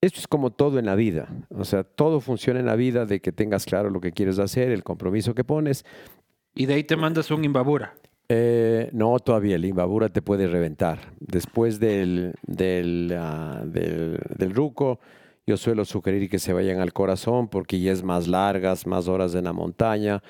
esto 0.00 0.18
es 0.20 0.26
como 0.26 0.50
todo 0.50 0.78
en 0.78 0.86
la 0.86 0.94
vida. 0.94 1.28
O 1.50 1.64
sea, 1.64 1.84
todo 1.84 2.20
funciona 2.20 2.60
en 2.60 2.66
la 2.66 2.76
vida 2.76 3.06
de 3.06 3.20
que 3.20 3.32
tengas 3.32 3.66
claro 3.66 3.90
lo 3.90 4.00
que 4.00 4.12
quieres 4.12 4.38
hacer, 4.38 4.70
el 4.70 4.82
compromiso 4.82 5.34
que 5.34 5.44
pones 5.44 5.84
Y 6.54 6.66
de 6.66 6.74
ahí 6.74 6.84
te 6.84 6.96
mandas 6.96 7.30
un 7.30 7.44
imbabura. 7.44 7.94
eh, 8.28 8.88
no, 8.92 9.18
todavía 9.18 9.56
el 9.56 9.64
Imbabura 9.64 10.08
te 10.08 10.22
puede 10.22 10.46
reventar. 10.46 11.12
Después 11.18 11.80
del, 11.80 12.34
del, 12.46 13.12
ah, 13.18 13.62
del, 13.66 14.18
del 14.38 14.54
ruco, 14.54 15.00
yo 15.46 15.56
suelo 15.56 15.84
sugerir 15.84 16.30
que 16.30 16.38
se 16.38 16.52
vayan 16.52 16.78
al 16.80 16.92
corazón 16.92 17.48
porque 17.48 17.80
ya 17.80 17.90
es 17.92 18.02
más 18.04 18.28
largas, 18.28 18.86
más 18.86 19.08
horas 19.08 19.34
en 19.34 19.44
la 19.44 19.52
montaña. 19.52 20.22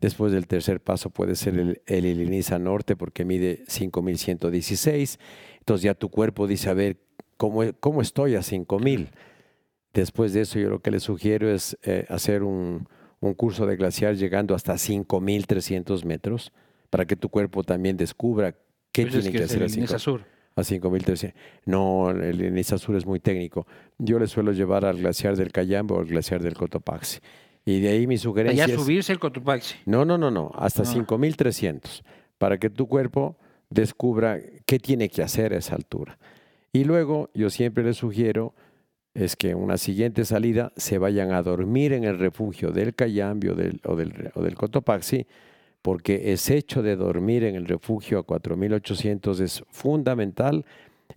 Después 0.00 0.30
del 0.32 0.46
tercer 0.46 0.80
paso 0.80 1.10
puede 1.10 1.34
ser 1.34 1.58
el, 1.58 1.82
el 1.86 2.06
Iliniza 2.06 2.58
Norte 2.60 2.94
porque 2.94 3.24
mide 3.24 3.64
5116. 3.66 5.18
Entonces 5.58 5.82
ya 5.82 5.94
tu 5.94 6.08
cuerpo 6.10 6.46
dice, 6.46 6.70
a 6.70 6.74
ver, 6.74 6.98
¿cómo, 7.38 7.62
cómo 7.80 8.02
estoy 8.02 8.34
a 8.34 8.42
5000? 8.42 9.08
Después 9.94 10.34
de 10.34 10.42
eso 10.42 10.58
yo 10.58 10.68
lo 10.68 10.80
que 10.80 10.90
les 10.90 11.02
sugiero 11.04 11.50
es 11.50 11.78
eh, 11.82 12.04
hacer 12.10 12.42
un, 12.42 12.86
un 13.20 13.32
curso 13.34 13.64
de 13.66 13.76
glaciar 13.76 14.14
llegando 14.16 14.54
hasta 14.54 14.76
5300 14.76 16.04
metros 16.04 16.52
para 16.90 17.06
que 17.06 17.16
tu 17.16 17.30
cuerpo 17.30 17.64
también 17.64 17.96
descubra 17.96 18.52
qué 18.92 19.02
Pues 19.02 19.14
es 19.14 19.22
tiene 19.22 19.32
que 19.32 19.38
que 19.38 19.44
hacer 19.44 19.58
el 19.62 19.64
a, 19.64 19.68
cinco- 19.68 19.78
Inesa 19.84 19.98
Sur. 19.98 20.24
a 20.56 20.62
5300. 20.64 21.40
No, 21.64 22.10
el 22.10 22.44
Inisa 22.44 22.76
Sur 22.78 22.96
es 22.96 23.06
muy 23.06 23.18
técnico. 23.20 23.66
Yo 23.98 24.18
les 24.18 24.30
suelo 24.30 24.52
llevar 24.52 24.84
al 24.84 24.98
glaciar 24.98 25.36
del 25.36 25.50
Cayambe 25.52 25.94
o 25.94 26.00
al 26.00 26.06
glaciar 26.06 26.42
del 26.42 26.54
Cotopaxi. 26.54 27.18
Y 27.64 27.80
de 27.80 27.88
ahí 27.88 28.06
mi 28.06 28.16
sugerencia 28.18 28.64
Allá 28.64 28.76
subirse 28.76 29.12
el 29.12 29.18
Cotopaxi. 29.18 29.76
No, 29.86 30.04
no, 30.04 30.16
no, 30.18 30.30
no, 30.30 30.50
hasta 30.54 30.82
Ah. 30.82 30.86
5300 30.86 32.02
para 32.38 32.58
que 32.58 32.70
tu 32.70 32.86
cuerpo 32.88 33.36
descubra 33.70 34.38
qué 34.64 34.78
tiene 34.78 35.08
que 35.08 35.22
hacer 35.22 35.52
a 35.52 35.58
esa 35.58 35.74
altura. 35.74 36.18
Y 36.72 36.84
luego 36.84 37.30
yo 37.34 37.50
siempre 37.50 37.84
les 37.84 37.96
sugiero 37.96 38.54
es 39.14 39.36
que 39.36 39.50
en 39.50 39.58
una 39.58 39.78
siguiente 39.78 40.24
salida 40.24 40.72
se 40.76 40.98
vayan 40.98 41.32
a 41.32 41.42
dormir 41.42 41.92
en 41.92 42.04
el 42.04 42.18
refugio 42.18 42.70
del 42.70 42.94
Cayambe 42.94 43.50
o 43.50 43.54
del, 43.54 43.80
o 43.84 43.96
del, 43.96 44.30
o 44.34 44.42
del 44.42 44.54
Cotopaxi, 44.54 45.26
porque 45.82 46.32
ese 46.32 46.56
hecho 46.56 46.82
de 46.82 46.94
dormir 46.96 47.42
en 47.44 47.54
el 47.56 47.66
refugio 47.66 48.18
a 48.18 48.22
4800 48.22 49.40
es 49.40 49.64
fundamental 49.70 50.64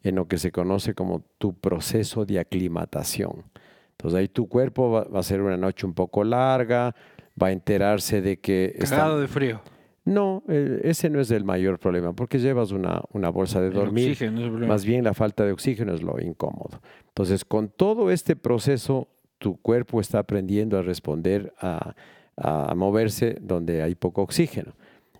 en 0.03 0.15
lo 0.15 0.27
que 0.27 0.37
se 0.37 0.51
conoce 0.51 0.93
como 0.95 1.23
tu 1.37 1.53
proceso 1.53 2.25
de 2.25 2.39
aclimatación. 2.39 3.43
Entonces 3.91 4.19
ahí 4.19 4.27
tu 4.29 4.47
cuerpo 4.47 4.89
va, 4.89 5.03
va 5.03 5.19
a 5.19 5.23
ser 5.23 5.41
una 5.41 5.57
noche 5.57 5.85
un 5.85 5.93
poco 5.93 6.23
larga, 6.23 6.95
va 7.41 7.47
a 7.47 7.51
enterarse 7.51 8.21
de 8.21 8.37
que 8.39 8.73
está- 8.77 8.95
Cagado 8.97 9.19
de 9.19 9.27
frío. 9.27 9.61
No, 10.03 10.43
eh, 10.47 10.81
ese 10.83 11.09
no 11.09 11.19
es 11.19 11.29
el 11.29 11.43
mayor 11.43 11.77
problema, 11.77 12.13
porque 12.13 12.39
llevas 12.39 12.71
una, 12.71 13.01
una 13.13 13.29
bolsa 13.29 13.61
de 13.61 13.69
dormir. 13.69 14.17
Más 14.67 14.83
bien 14.83 15.03
la 15.03 15.13
falta 15.13 15.45
de 15.45 15.51
oxígeno 15.51 15.93
es 15.93 16.01
lo 16.01 16.19
incómodo. 16.19 16.81
Entonces, 17.09 17.45
con 17.45 17.69
todo 17.69 18.09
este 18.09 18.35
proceso, 18.35 19.07
tu 19.37 19.57
cuerpo 19.61 20.01
está 20.01 20.19
aprendiendo 20.19 20.77
a 20.77 20.81
responder, 20.81 21.53
a, 21.59 21.93
a 22.35 22.73
moverse 22.75 23.37
donde 23.41 23.83
hay 23.83 23.93
poco 23.95 24.23
oxígeno. 24.23 24.73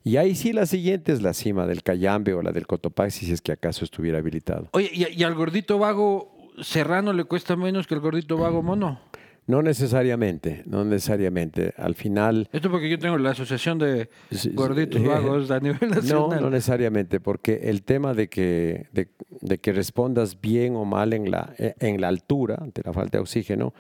Y 0.04 0.18
ahí 0.18 0.34
sí 0.34 0.52
la 0.52 0.66
siguiente 0.66 1.12
es 1.12 1.22
la 1.22 1.34
cima 1.34 1.68
del 1.68 1.84
Cayambe 1.84 2.34
o 2.34 2.42
la 2.42 2.52
del 2.52 2.66
Cotopaxi, 2.66 3.28
si 3.28 3.34
es 3.34 3.42
que 3.42 3.52
acaso 3.52 3.86
estuviera 3.86 4.18
habilitado. 4.18 4.70
Oye, 4.72 4.90
¿y, 4.92 5.06
y 5.16 5.24
al 5.24 5.36
gordito 5.36 5.78
vago 5.78 6.36
serrano 6.60 7.14
le 7.14 7.24
cuesta 7.26 7.56
menos 7.56 7.86
que 7.86 7.94
al 7.94 8.00
gordito 8.00 8.36
vago 8.38 8.64
mono? 8.64 9.00
No 9.48 9.62
necesariamente, 9.64 10.64
no 10.66 10.86
necesariamente. 10.86 11.74
Al 11.78 11.96
final... 11.96 12.48
Esto 12.54 12.70
porque 12.70 12.90
yo 12.90 13.00
tengo 13.00 13.18
la 13.18 13.32
asociación 13.32 13.80
de 13.80 14.10
gorditos 14.54 15.02
eh, 15.02 15.08
vagos 15.08 15.50
a 15.52 15.60
nivel 15.60 15.80
No, 15.90 15.96
nacional. 15.96 16.42
no 16.42 16.50
necesariamente, 16.52 17.20
porque 17.20 17.62
el 17.64 17.84
tema 17.84 18.14
de 18.14 18.30
que, 18.30 18.88
de, 18.94 19.10
de 19.42 19.58
que 19.58 19.74
respondas 19.74 20.40
bien 20.40 20.76
o 20.76 20.86
mal 20.86 21.12
en 21.14 21.32
la, 21.32 21.54
eh, 21.58 21.74
en 21.80 22.00
la 22.00 22.08
altura, 22.08 22.58
ante 22.62 22.82
la 22.86 22.94
falta 22.94 23.18
de 23.18 23.24
oxígeno, 23.24 23.74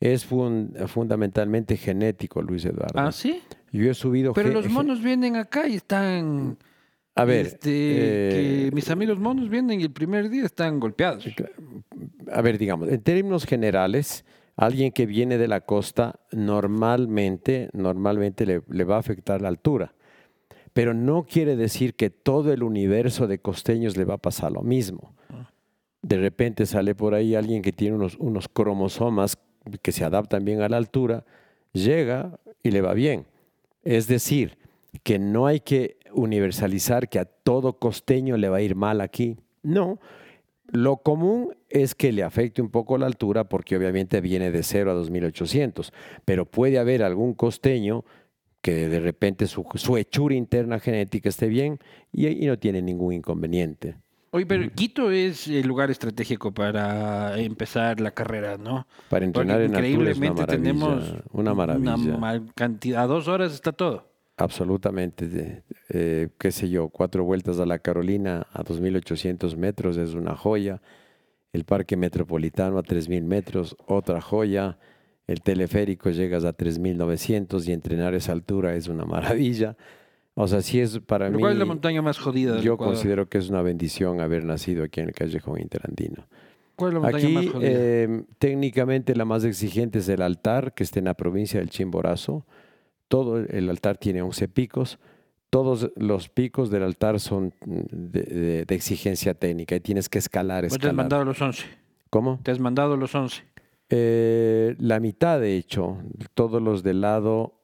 es 0.00 0.24
fun- 0.26 0.74
fundamentalmente 0.88 1.76
genético, 1.76 2.42
Luis 2.42 2.64
Eduardo. 2.64 2.98
¿Ah, 3.00 3.12
sí? 3.12 3.40
Yo 3.72 3.90
he 3.90 3.94
subido... 3.94 4.32
Pero 4.32 4.50
los 4.50 4.68
monos 4.68 5.02
vienen 5.02 5.36
acá 5.36 5.68
y 5.68 5.74
están... 5.76 6.58
A 7.14 7.24
ver, 7.24 7.46
este, 7.46 7.70
eh, 7.70 8.64
que 8.68 8.70
mis 8.74 8.90
amigos 8.90 9.18
monos 9.18 9.48
vienen 9.48 9.80
y 9.80 9.84
el 9.84 9.90
primer 9.90 10.28
día 10.30 10.44
están 10.44 10.78
golpeados. 10.78 11.24
a 12.32 12.42
ver, 12.42 12.58
digamos, 12.58 12.88
en 12.90 13.00
términos 13.00 13.44
generales, 13.44 14.24
alguien 14.58 14.90
que 14.90 15.06
viene 15.06 15.38
de 15.38 15.46
la 15.46 15.60
costa 15.60 16.18
normalmente, 16.32 17.70
normalmente 17.72 18.44
le, 18.44 18.84
va 18.84 18.96
a 18.96 18.98
afectar 18.98 19.40
la 19.40 19.48
altura. 19.48 19.94
Pero 20.72 20.94
no 20.94 21.24
quiere 21.24 21.54
decir 21.54 21.94
que 21.94 22.10
todo 22.10 22.52
el 22.52 22.64
universo 22.64 23.28
de 23.28 23.38
costeños 23.38 23.96
le 23.96 24.04
va 24.04 24.14
a 24.14 24.18
pasar 24.18 24.50
lo 24.50 24.62
mismo. 24.62 25.14
De 26.02 26.16
repente 26.16 26.66
sale 26.66 26.96
por 26.96 27.14
ahí 27.14 27.36
alguien 27.36 27.62
que 27.62 27.72
tiene 27.72 27.96
unos 28.18 28.48
cromosomas 28.48 29.38
que 29.80 29.92
se 29.92 30.04
adaptan 30.04 30.44
bien 30.44 30.60
a 30.60 30.68
la 30.68 30.76
altura, 30.76 31.24
llega 31.72 32.40
y 32.62 32.72
le 32.72 32.80
va 32.80 32.94
bien. 32.94 33.26
Es 33.84 34.08
decir, 34.08 34.58
que 35.04 35.20
no 35.20 35.46
hay 35.46 35.60
que 35.60 35.98
universalizar 36.12 37.08
que 37.08 37.20
a 37.20 37.26
todo 37.26 37.78
costeño 37.78 38.36
le 38.36 38.48
va 38.48 38.56
a 38.56 38.62
ir 38.62 38.74
mal 38.74 39.00
aquí. 39.02 39.36
No, 39.62 40.00
lo 40.70 40.98
común 40.98 41.54
es 41.70 41.94
que 41.94 42.12
le 42.12 42.22
afecte 42.22 42.60
un 42.62 42.70
poco 42.70 42.98
la 42.98 43.06
altura 43.06 43.44
porque 43.48 43.76
obviamente 43.76 44.20
viene 44.20 44.50
de 44.50 44.62
0 44.62 44.90
a 44.90 44.94
2800, 44.94 45.92
pero 46.24 46.44
puede 46.46 46.78
haber 46.78 47.02
algún 47.02 47.34
costeño 47.34 48.04
que 48.60 48.88
de 48.88 49.00
repente 49.00 49.46
su, 49.46 49.64
su 49.76 49.96
hechura 49.96 50.34
interna 50.34 50.78
genética 50.80 51.28
esté 51.28 51.46
bien 51.48 51.78
y, 52.12 52.26
y 52.26 52.46
no 52.46 52.58
tiene 52.58 52.82
ningún 52.82 53.14
inconveniente. 53.14 53.96
Oye, 54.30 54.44
pero 54.44 54.70
Quito 54.74 55.10
es 55.10 55.48
el 55.48 55.66
lugar 55.66 55.90
estratégico 55.90 56.52
para 56.52 57.38
empezar 57.40 57.98
la 57.98 58.10
carrera, 58.10 58.58
¿no? 58.58 58.86
Para 59.08 59.24
entrenar 59.24 59.56
Porque 59.60 59.64
en 59.64 59.74
altura 59.84 60.10
es 60.10 60.18
una 60.18 60.26
increíblemente 60.26 60.46
tenemos 60.46 61.14
Una 61.32 61.54
maravilla. 61.54 62.18
ma- 62.18 62.44
cantidad, 62.54 63.04
a 63.04 63.06
dos 63.06 63.26
horas 63.26 63.54
está 63.54 63.72
todo. 63.72 64.07
Absolutamente, 64.38 65.62
eh, 65.88 66.28
qué 66.38 66.52
sé 66.52 66.70
yo, 66.70 66.88
cuatro 66.88 67.24
vueltas 67.24 67.58
a 67.58 67.66
la 67.66 67.78
Carolina 67.80 68.46
a 68.52 68.62
2.800 68.64 69.56
metros 69.56 69.96
es 69.96 70.14
una 70.14 70.36
joya. 70.36 70.80
El 71.52 71.64
parque 71.64 71.96
metropolitano 71.96 72.78
a 72.78 72.82
3.000 72.82 73.22
metros, 73.24 73.76
otra 73.86 74.20
joya. 74.20 74.78
El 75.26 75.42
teleférico 75.42 76.10
llegas 76.10 76.44
a 76.44 76.56
3.900 76.56 77.66
y 77.68 77.72
entrenar 77.72 78.14
esa 78.14 78.32
altura 78.32 78.74
es 78.76 78.88
una 78.88 79.04
maravilla. 79.04 79.76
O 80.34 80.46
sea, 80.46 80.62
sí 80.62 80.78
es 80.80 81.00
para 81.00 81.26
Pero 81.26 81.36
mí, 81.38 81.42
¿Cuál 81.42 81.54
es 81.54 81.58
la 81.58 81.64
montaña 81.64 82.00
más 82.00 82.18
jodida 82.18 82.54
del 82.54 82.62
yo 82.62 82.74
Ecuador? 82.74 82.94
considero 82.94 83.28
que 83.28 83.38
es 83.38 83.48
una 83.50 83.60
bendición 83.62 84.20
haber 84.20 84.44
nacido 84.44 84.84
aquí 84.84 85.00
en 85.00 85.08
el 85.08 85.14
Callejón 85.14 85.60
Interandino. 85.60 86.26
¿Cuál 86.76 86.90
es 86.90 86.94
la 86.94 87.00
montaña 87.00 87.28
más 87.30 87.42
Aquí, 87.44 87.52
jodida? 87.52 87.68
eh, 87.72 88.22
técnicamente, 88.38 89.16
la 89.16 89.24
más 89.24 89.42
exigente 89.44 89.98
es 89.98 90.08
el 90.08 90.22
altar, 90.22 90.74
que 90.74 90.84
está 90.84 91.00
en 91.00 91.06
la 91.06 91.14
provincia 91.14 91.58
del 91.58 91.70
Chimborazo. 91.70 92.46
Todo 93.08 93.38
el 93.38 93.68
altar 93.70 93.96
tiene 93.98 94.22
11 94.22 94.48
picos. 94.48 94.98
Todos 95.50 95.90
los 95.96 96.28
picos 96.28 96.70
del 96.70 96.82
altar 96.82 97.20
son 97.20 97.54
de, 97.64 98.22
de- 98.22 98.64
de 98.66 98.74
exigencia 98.74 99.32
técnica 99.34 99.74
y 99.76 99.80
tienes 99.80 100.08
que 100.10 100.18
escalar, 100.18 100.64
¿Vos 100.64 100.72
te 100.72 100.74
has 100.74 100.78
escalar. 100.78 100.94
mandado 100.94 101.24
los 101.24 101.40
11? 101.40 101.64
¿Cómo? 102.10 102.38
Te 102.42 102.50
has 102.50 102.60
mandado 102.60 102.96
los 102.96 103.14
11. 103.14 103.42
Eh, 103.90 104.76
la 104.78 105.00
mitad, 105.00 105.40
de 105.40 105.56
hecho, 105.56 105.96
todos 106.34 106.60
los 106.60 106.82
del 106.82 107.00
lado, 107.00 107.54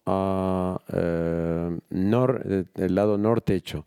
eh, 0.92 1.78
nor- 1.90 2.66
del 2.74 2.94
lado 2.94 3.18
norte 3.18 3.54
hecho. 3.54 3.84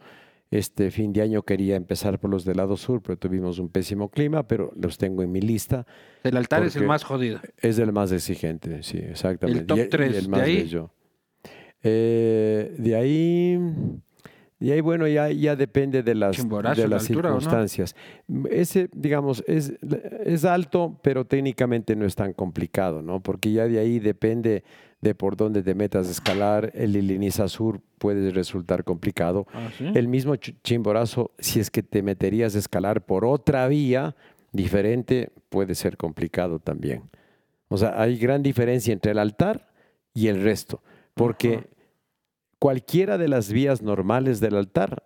Este 0.50 0.92
fin 0.92 1.12
de 1.12 1.22
año 1.24 1.42
quería 1.42 1.76
empezar 1.76 2.20
por 2.20 2.30
los 2.30 2.46
del 2.46 2.58
lado 2.58 2.78
sur, 2.78 3.02
pero 3.02 3.18
tuvimos 3.18 3.60
un 3.60 3.68
pésimo 3.68 4.10
clima, 4.10 4.48
pero 4.48 4.72
los 4.80 4.98
tengo 4.98 5.22
en 5.22 5.32
mi 5.32 5.42
lista. 5.42 5.86
El 6.24 6.38
altar 6.38 6.64
es 6.64 6.76
el 6.78 6.86
más 6.86 7.04
jodido. 7.04 7.40
Es 7.58 7.80
el 7.80 7.92
más 7.92 8.12
exigente, 8.14 8.82
sí, 8.84 8.98
exactamente. 8.98 9.66
top 9.66 9.78
Y- 9.78 9.82
y 9.82 9.90
tres, 9.90 10.16
el 10.18 10.24
¿de 10.26 10.30
más 10.30 10.42
ahí? 10.42 10.56
bello. 10.58 10.92
Eh, 11.90 12.76
de 12.78 12.96
ahí, 12.96 13.60
de 14.60 14.74
ahí, 14.74 14.82
bueno, 14.82 15.08
ya, 15.08 15.30
ya 15.32 15.56
depende 15.56 16.04
de 16.04 16.16
las, 16.16 16.36
Chimborazo, 16.36 16.82
de 16.82 16.88
la 16.88 16.96
las 16.98 17.10
altura, 17.10 17.30
¿o 17.30 17.34
no? 17.36 17.40
circunstancias. 17.42 17.96
Ese, 18.50 18.90
digamos, 18.94 19.44
es, 19.48 19.74
es 20.26 20.46
alto, 20.46 21.00
pero 21.02 21.26
técnicamente 21.26 21.96
no 21.96 22.06
es 22.06 22.16
tan 22.16 22.34
complicado, 22.34 23.02
¿no? 23.02 23.22
Porque 23.22 23.52
ya 23.52 23.68
de 23.68 23.80
ahí 23.80 24.00
depende 24.00 24.64
de 25.00 25.14
por 25.14 25.36
dónde 25.38 25.62
te 25.62 25.76
metas 25.76 26.08
a 26.08 26.12
escalar. 26.12 26.72
El 26.74 26.96
Iliniza 26.96 27.48
Sur 27.48 27.82
puede 28.00 28.32
resultar 28.32 28.84
complicado. 28.84 29.46
Ah, 29.54 29.70
¿sí? 29.78 29.86
El 29.94 30.08
mismo 30.08 30.34
Ch- 30.36 30.56
Chimborazo, 30.64 31.32
si 31.38 31.60
es 31.60 31.70
que 31.70 31.84
te 31.84 32.02
meterías 32.02 32.56
a 32.56 32.60
escalar 32.60 33.06
por 33.06 33.24
otra 33.26 33.68
vía 33.68 34.16
diferente, 34.52 35.30
puede 35.50 35.76
ser 35.76 35.98
complicado 35.98 36.58
también. 36.60 37.04
O 37.70 37.78
sea, 37.78 38.02
hay 38.02 38.18
gran 38.18 38.42
diferencia 38.42 38.92
entre 38.92 39.12
el 39.12 39.20
altar 39.20 39.68
y 40.16 40.30
el 40.30 40.42
resto, 40.42 40.82
porque 41.14 41.56
Ajá. 41.58 41.68
Cualquiera 42.60 43.18
de 43.18 43.28
las 43.28 43.52
vías 43.52 43.82
normales 43.82 44.40
del 44.40 44.56
altar 44.56 45.04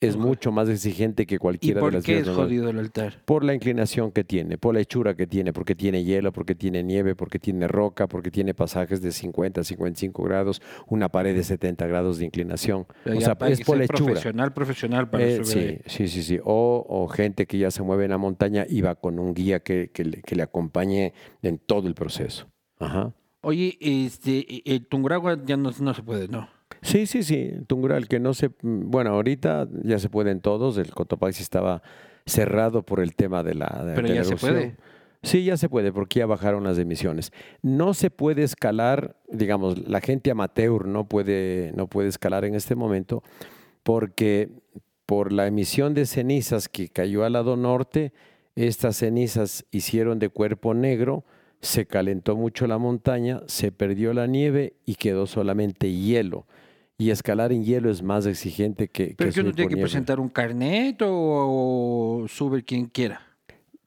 es 0.00 0.16
mucho 0.16 0.50
más 0.50 0.68
exigente 0.68 1.26
que 1.26 1.36
¿Y 1.36 1.38
cualquiera 1.38 1.76
de 1.76 1.80
por 1.80 1.92
las 1.94 2.04
qué 2.04 2.14
vías 2.14 2.22
es 2.22 2.26
normales. 2.26 2.48
jodido 2.48 2.70
el 2.70 2.78
altar? 2.80 3.22
Por 3.24 3.44
la 3.44 3.54
inclinación 3.54 4.10
que 4.10 4.24
tiene, 4.24 4.58
por 4.58 4.74
la 4.74 4.80
hechura 4.80 5.14
que 5.14 5.28
tiene, 5.28 5.52
porque 5.52 5.76
tiene 5.76 6.02
hielo, 6.02 6.32
porque 6.32 6.56
tiene 6.56 6.82
nieve, 6.82 7.14
porque 7.14 7.38
tiene 7.38 7.68
roca, 7.68 8.08
porque 8.08 8.32
tiene 8.32 8.52
pasajes 8.52 9.00
de 9.00 9.12
50 9.12 9.60
a 9.60 9.64
55 9.64 10.24
grados, 10.24 10.60
una 10.88 11.08
pared 11.08 11.36
de 11.36 11.44
70 11.44 11.86
grados 11.86 12.18
de 12.18 12.24
inclinación. 12.24 12.84
Pero 13.04 13.16
o 13.18 13.20
sea, 13.20 13.36
es 13.46 13.60
por 13.60 13.78
la 13.78 13.84
hechura. 13.84 14.06
profesional, 14.06 14.52
profesional 14.52 15.08
para 15.08 15.24
Eh, 15.24 15.44
subir 15.44 15.68
ahí. 15.68 15.80
sí, 15.86 16.08
sí, 16.08 16.08
sí, 16.08 16.22
sí. 16.24 16.40
O, 16.42 16.84
o 16.88 17.06
gente 17.06 17.46
que 17.46 17.58
ya 17.58 17.70
se 17.70 17.84
mueve 17.84 18.06
en 18.06 18.10
la 18.10 18.18
montaña 18.18 18.66
y 18.68 18.80
va 18.80 18.96
con 18.96 19.20
un 19.20 19.34
guía 19.34 19.60
que, 19.60 19.92
que 19.94 20.04
le, 20.04 20.22
que 20.22 20.34
le 20.34 20.42
acompañe 20.42 21.12
en 21.42 21.58
todo 21.58 21.86
el 21.86 21.94
proceso. 21.94 22.48
Ajá. 22.80 23.14
Oye, 23.40 23.76
este, 23.80 24.62
el 24.72 24.84
Tunguragua 24.86 25.38
ya 25.44 25.56
no, 25.56 25.70
no 25.78 25.94
se 25.94 26.02
puede, 26.02 26.26
¿no? 26.26 26.48
Sí, 26.80 27.06
sí, 27.06 27.22
sí. 27.22 27.52
Tungural, 27.66 28.08
que 28.08 28.18
no 28.20 28.34
se. 28.34 28.48
mm, 28.48 28.90
Bueno, 28.90 29.10
ahorita 29.10 29.68
ya 29.84 29.98
se 29.98 30.08
pueden 30.08 30.40
todos. 30.40 30.78
El 30.78 30.90
Cotopaxi 30.92 31.42
estaba 31.42 31.82
cerrado 32.26 32.82
por 32.82 33.00
el 33.00 33.14
tema 33.14 33.42
de 33.42 33.54
la. 33.54 33.82
de- 33.84 33.94
Pero 33.94 34.08
de 34.08 34.14
la 34.14 34.20
ya 34.22 34.24
se 34.24 34.36
puede. 34.36 34.76
Sí, 35.24 35.44
ya 35.44 35.56
se 35.56 35.68
puede, 35.68 35.92
porque 35.92 36.18
ya 36.18 36.26
bajaron 36.26 36.64
las 36.64 36.78
emisiones. 36.78 37.32
No 37.62 37.94
se 37.94 38.10
puede 38.10 38.42
escalar, 38.42 39.16
digamos, 39.30 39.78
la 39.88 40.00
gente 40.00 40.32
amateur 40.32 40.86
no 40.88 41.04
puede, 41.06 41.72
no 41.76 41.86
puede 41.86 42.08
escalar 42.08 42.44
en 42.44 42.56
este 42.56 42.74
momento, 42.74 43.22
porque 43.84 44.50
por 45.06 45.32
la 45.32 45.46
emisión 45.46 45.94
de 45.94 46.06
cenizas 46.06 46.68
que 46.68 46.88
cayó 46.88 47.24
al 47.24 47.34
lado 47.34 47.56
norte, 47.56 48.12
estas 48.56 48.96
cenizas 48.96 49.64
hicieron 49.70 50.18
de 50.18 50.28
cuerpo 50.28 50.74
negro, 50.74 51.24
se 51.60 51.86
calentó 51.86 52.36
mucho 52.36 52.66
la 52.66 52.78
montaña, 52.78 53.42
se 53.46 53.70
perdió 53.70 54.12
la 54.14 54.26
nieve 54.26 54.74
y 54.84 54.96
quedó 54.96 55.26
solamente 55.26 55.92
hielo. 55.92 56.46
Y 56.98 57.10
escalar 57.10 57.52
en 57.52 57.64
hielo 57.64 57.90
es 57.90 58.02
más 58.02 58.26
exigente 58.26 58.88
que, 58.88 59.14
Pero 59.16 59.30
que 59.30 59.34
que 59.34 59.40
uno 59.40 59.52
tiene 59.52 59.74
que 59.74 59.80
presentar 59.80 60.20
un 60.20 60.28
carnet 60.28 61.02
o, 61.02 62.22
o 62.22 62.28
sube 62.28 62.62
quien 62.62 62.86
quiera. 62.86 63.20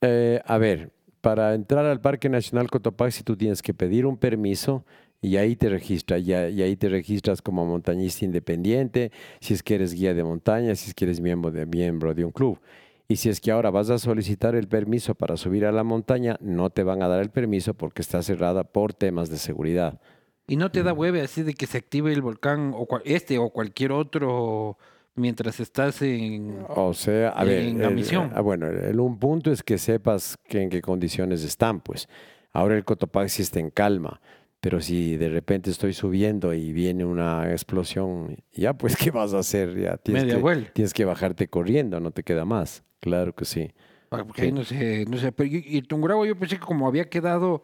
Eh, 0.02 0.42
a 0.46 0.58
ver, 0.58 0.92
para 1.22 1.54
entrar 1.54 1.86
al 1.86 2.02
Parque 2.02 2.30
Nacional 2.30 2.70
Cotopaxi 2.70 3.24
tú 3.24 3.36
tienes 3.36 3.62
que 3.62 3.74
pedir 3.74 4.06
un 4.06 4.18
permiso 4.18 4.86
y 5.22 5.38
ahí 5.38 5.56
te 5.56 5.70
registras, 5.70 6.22
y 6.22 6.34
ahí 6.34 6.76
te 6.76 6.88
registras 6.90 7.42
como 7.42 7.66
montañista 7.66 8.26
independiente, 8.26 9.12
si 9.40 9.56
es 9.56 9.64
que 9.64 9.76
eres 9.76 9.94
guía 9.94 10.14
de 10.14 10.24
montaña, 10.24 10.76
si 10.76 10.90
es 10.90 10.94
que 10.94 11.06
eres 11.06 11.20
miembro 11.20 11.52
de, 11.52 11.66
miembro 11.66 12.14
de 12.14 12.26
un 12.26 12.32
club. 12.32 12.60
Y 13.08 13.16
si 13.18 13.30
es 13.30 13.40
que 13.40 13.52
ahora 13.52 13.72
vas 13.72 13.90
a 13.90 13.98
solicitar 13.98 14.56
el 14.56 14.68
permiso 14.68 15.16
para 15.16 15.38
subir 15.38 15.66
a 15.66 15.72
la 15.72 15.84
montaña, 15.84 16.38
no 16.42 16.70
te 16.70 16.84
van 16.84 17.02
a 17.02 17.08
dar 17.08 17.22
el 17.22 17.30
permiso 17.30 17.74
porque 17.74 18.02
está 18.02 18.22
cerrada 18.22 18.64
por 18.64 18.94
temas 18.94 19.30
de 19.30 19.38
seguridad. 19.38 20.00
Y 20.48 20.58
no 20.58 20.70
te 20.72 20.84
da 20.84 20.94
hueve 20.94 21.22
así 21.22 21.42
de 21.44 21.54
que 21.54 21.66
se 21.66 21.78
active 21.80 22.14
el 22.14 22.22
volcán, 22.22 22.72
o 22.76 22.86
cual- 22.86 23.02
este 23.06 23.38
o 23.40 23.50
cualquier 23.50 23.92
otro, 23.92 24.78
mientras 25.16 25.60
estás 25.60 26.02
en... 26.02 26.66
O 26.70 26.94
sea, 26.94 27.30
a 27.30 27.44
ver, 27.44 27.64
En 27.64 27.82
la 27.82 27.88
el- 27.88 27.96
misión. 27.96 28.32
ah, 28.36 28.42
bueno, 28.42 28.68
el, 28.68 29.00
un 29.00 29.18
punto 29.18 29.52
es 29.52 29.64
que 29.64 29.78
sepas 29.78 30.38
que 30.48 30.62
en 30.62 30.70
qué 30.70 30.82
condiciones 30.82 31.44
están, 31.44 31.80
pues. 31.82 32.08
Ahora 32.54 32.76
el 32.76 32.84
Cotopaxi 32.86 33.42
está 33.42 33.60
en 33.60 33.70
calma, 33.72 34.22
Pero 34.62 34.82
si 34.82 35.16
de 35.18 35.30
repente 35.30 35.70
estoy 35.70 35.94
subiendo 35.94 36.52
y 36.54 36.74
viene 36.74 37.06
una 37.06 37.52
explosión, 37.52 38.38
ya 38.52 38.74
pues, 38.74 38.96
¿qué 38.98 39.12
vas 39.12 39.34
a 39.34 39.40
hacer? 39.40 39.76
Ya 39.80 39.98
tienes, 39.98 40.24
Media 40.24 40.36
que, 40.38 40.42
vuelta. 40.42 40.72
tienes 40.74 40.94
que 40.94 41.06
bajarte 41.06 41.48
corriendo, 41.48 42.00
no 42.00 42.10
te 42.12 42.24
queda 42.24 42.46
más. 42.46 42.84
Claro 43.00 43.34
que 43.36 43.46
sí. 43.46 43.72
Ah, 44.12 44.24
Porque 44.26 44.44
ahí 44.44 44.52
no 44.52 44.64
sé, 44.64 45.06
no 45.08 45.18
sé. 45.18 45.32
Pero 45.32 45.50
y, 45.50 45.64
y 45.66 45.82
Tungurahua 45.84 46.26
yo 46.26 46.36
pensé 46.38 46.56
que 46.58 46.66
como 46.66 46.88
había 46.88 47.10
quedado. 47.10 47.64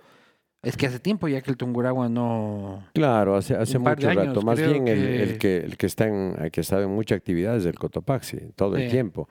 Es 0.63 0.77
que 0.77 0.86
hace 0.86 1.00
tiempo 1.00 1.27
ya 1.27 1.41
que 1.41 1.50
el 1.50 1.58
Tungurahua 1.58 2.08
no. 2.08 2.84
Claro, 2.94 3.36
hace, 3.36 3.56
hace 3.56 3.80
mucho 3.80 4.10
rato. 4.12 4.41
Más 4.44 4.60
bien 4.60 4.88
el, 4.88 4.96
que- 4.96 5.24
el 5.24 5.38
que, 5.39 5.58
el 5.58 5.77
que 5.77 5.86
está 5.88 6.08
en, 6.08 6.36
el 6.39 6.51
que 6.51 6.62
está 6.62 6.80
en 6.82 6.89
mucha 6.91 7.15
actividad 7.15 7.58
es 7.58 7.65
el 7.65 7.80
Cotopaxi, 7.80 8.38
todo 8.56 8.75
el 8.75 8.89
tiempo. 8.89 9.27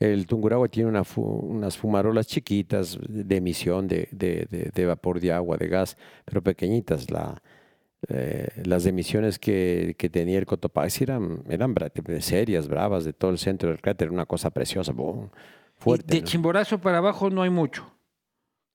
El 0.00 0.26
Tungurahua 0.26 0.66
tiene 0.68 0.88
una 0.88 1.04
fu- 1.04 1.22
unas 1.22 1.78
fumarolas 1.78 2.26
chiquitas 2.26 2.98
de 3.08 3.36
emisión 3.36 3.86
de, 3.86 4.08
de- 4.10 4.46
de- 4.50 4.70
de 4.74 4.86
vapor 4.86 5.20
de 5.20 5.32
agua, 5.32 5.56
de 5.56 5.68
gas, 5.68 5.96
pero 6.24 6.42
pequeñitas. 6.42 7.08
La, 7.08 7.40
eh, 8.08 8.48
las 8.64 8.84
emisiones 8.84 9.38
que, 9.38 9.94
que 9.96 10.10
tenía 10.10 10.38
el 10.40 10.44
Cotopaxi 10.46 11.04
eran, 11.04 11.44
eran 11.48 11.72
bra- 11.72 12.20
serias, 12.20 12.66
bravas, 12.66 13.04
de 13.04 13.12
todo 13.12 13.30
el 13.30 13.38
centro 13.38 13.70
del 13.70 13.80
cráter, 13.80 14.10
una 14.10 14.26
cosa 14.26 14.50
preciosa, 14.50 14.92
boom, 14.92 15.30
Y 15.30 15.82
fuerte. 15.82 16.14
de 16.16 16.20
¿no? 16.22 16.26
Chimborazo 16.26 16.80
para 16.80 16.98
abajo 16.98 17.30
no 17.30 17.42
hay 17.42 17.50
mucho 17.50 17.86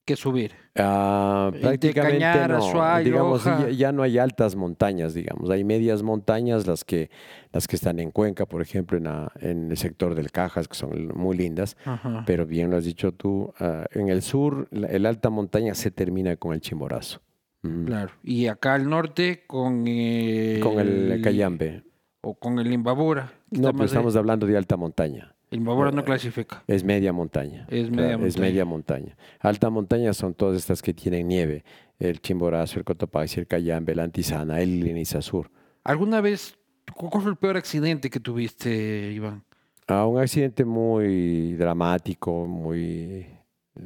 que 0.09 0.15
subir. 0.15 0.53
Ah, 0.75 1.51
prácticamente 1.61 2.17
Cañar, 2.17 2.49
no. 2.49 2.99
Digamos, 3.03 3.43
ya, 3.43 3.69
ya 3.69 3.91
no 3.91 4.01
hay 4.01 4.17
altas 4.17 4.55
montañas, 4.55 5.13
digamos. 5.13 5.51
Hay 5.51 5.63
medias 5.63 6.01
montañas, 6.01 6.65
las 6.65 6.83
que, 6.83 7.11
las 7.53 7.67
que 7.67 7.75
están 7.75 7.99
en 7.99 8.09
Cuenca, 8.09 8.47
por 8.47 8.63
ejemplo, 8.63 8.97
en, 9.39 9.69
el 9.69 9.77
sector 9.77 10.15
del 10.15 10.31
Cajas, 10.31 10.67
que 10.67 10.75
son 10.75 11.09
muy 11.15 11.37
lindas. 11.37 11.77
Ajá. 11.85 12.23
Pero 12.25 12.47
bien 12.47 12.71
lo 12.71 12.77
has 12.77 12.85
dicho 12.85 13.11
tú, 13.11 13.53
ah, 13.59 13.85
en 13.91 14.09
el 14.09 14.23
sur, 14.23 14.67
la, 14.71 14.87
el 14.87 15.05
alta 15.05 15.29
montaña 15.29 15.75
se 15.75 15.91
termina 15.91 16.35
con 16.37 16.53
el 16.53 16.61
Chimborazo. 16.61 17.21
Claro. 17.61 18.11
Y 18.23 18.47
acá 18.47 18.73
al 18.73 18.89
norte 18.89 19.43
con 19.45 19.87
el. 19.87 20.59
Con 20.61 20.79
el 20.79 21.21
Cayambe. 21.21 21.83
O 22.21 22.33
con 22.33 22.57
el 22.57 22.73
Imbabura. 22.73 23.33
No, 23.51 23.71
pero 23.73 23.85
estamos 23.85 24.15
hablando 24.15 24.47
de 24.47 24.57
alta 24.57 24.75
montaña. 24.75 25.35
El 25.51 25.60
Imbabura 25.60 25.91
no 25.91 26.03
clasifica. 26.06 26.63
Es 26.68 26.84
media 26.84 27.12
montaña. 27.12 27.65
Es 27.70 27.89
Claro, 27.89 27.96
media 27.96 28.13
Es 28.13 28.20
montaña. 28.20 28.41
media 28.46 28.65
montaña. 28.65 29.18
Alta 29.39 29.70
montaña 29.70 30.13
son 30.13 30.34
todas 30.36 30.58
estas 30.58 30.82
que 30.82 30.94
tienen 30.94 31.27
nieve. 31.27 31.63
El 31.98 32.22
Chimborazo, 32.22 32.77
el 32.79 32.86
Cotopaxi, 32.86 33.39
el 33.39 33.48
Cayambe, 33.48 33.96
la 33.96 34.03
Antisana, 34.03 34.62
el 34.62 34.79
Linizasur. 34.79 35.50
¿Alguna 35.84 36.22
vez. 36.22 36.56
¿Cuál 36.96 37.22
fue 37.24 37.32
el 37.32 37.38
peor 37.38 37.58
accidente 37.58 38.10
que 38.10 38.20
tuviste, 38.20 39.12
Iván? 39.12 39.44
Ah, 39.88 40.06
un 40.06 40.20
accidente 40.20 40.65
muy 40.65 41.53
dramático, 41.56 42.46
muy, 42.46 43.25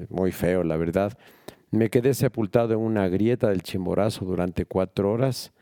muy 0.10 0.32
feo, 0.32 0.64
la 0.64 0.76
verdad. 0.78 1.18
Me 1.72 1.90
quedé 1.90 2.14
sepultado 2.14 2.74
en 2.74 2.80
una 2.80 3.08
grieta 3.08 3.50
del 3.50 3.64
Chimborazo 3.64 4.26
durante 4.26 4.66
cuatro 4.66 5.12
horas. 5.12 5.54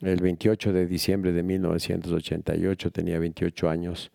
El 0.00 0.20
28 0.20 0.72
de 0.72 0.86
diciembre 0.86 1.32
de 1.32 1.42
1988 1.42 2.90
tenía 2.90 3.18
28 3.18 3.68
años 3.68 4.10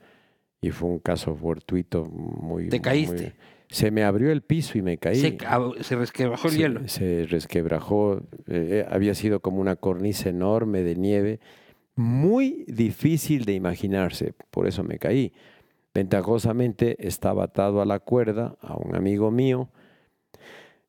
y 0.62 0.70
fue 0.72 0.90
un 0.90 1.00
caso 1.00 1.36
fortuito 1.36 2.06
muy... 2.06 2.70
¿Te 2.70 2.78
muy- 2.78 2.82
caíste? 2.82 3.34
se 3.70 3.90
me 3.90 4.04
abrió 4.04 4.32
el 4.34 4.42
piso 4.42 4.78
y 4.78 4.82
me 4.82 4.98
caí. 4.98 5.16
Se, 5.16 5.38
se 5.82 5.96
resquebrajó 5.96 6.48
el 6.50 6.54
Se- 6.54 6.60
hielo. 6.60 6.88
Se 6.90 7.26
resquebrajó, 7.26 8.22
eh, 8.48 8.86
había 8.90 9.16
sido 9.16 9.40
como 9.40 9.62
una 9.62 9.78
cornisa 9.78 10.28
enorme 10.30 10.84
de 10.84 10.96
nieve, 10.98 11.40
muy 11.96 12.66
difícil 12.68 13.46
de 13.46 13.54
imaginarse, 13.54 14.34
por 14.50 14.68
eso 14.68 14.84
me 14.84 15.00
caí. 15.00 15.32
Ventajosamente 15.94 17.06
estaba 17.08 17.46
atado 17.46 17.82
a 17.82 17.86
la 17.86 18.00
cuerda 18.00 18.58
a 18.62 18.76
un 18.76 18.96
amigo 18.96 19.32
mío. 19.32 19.70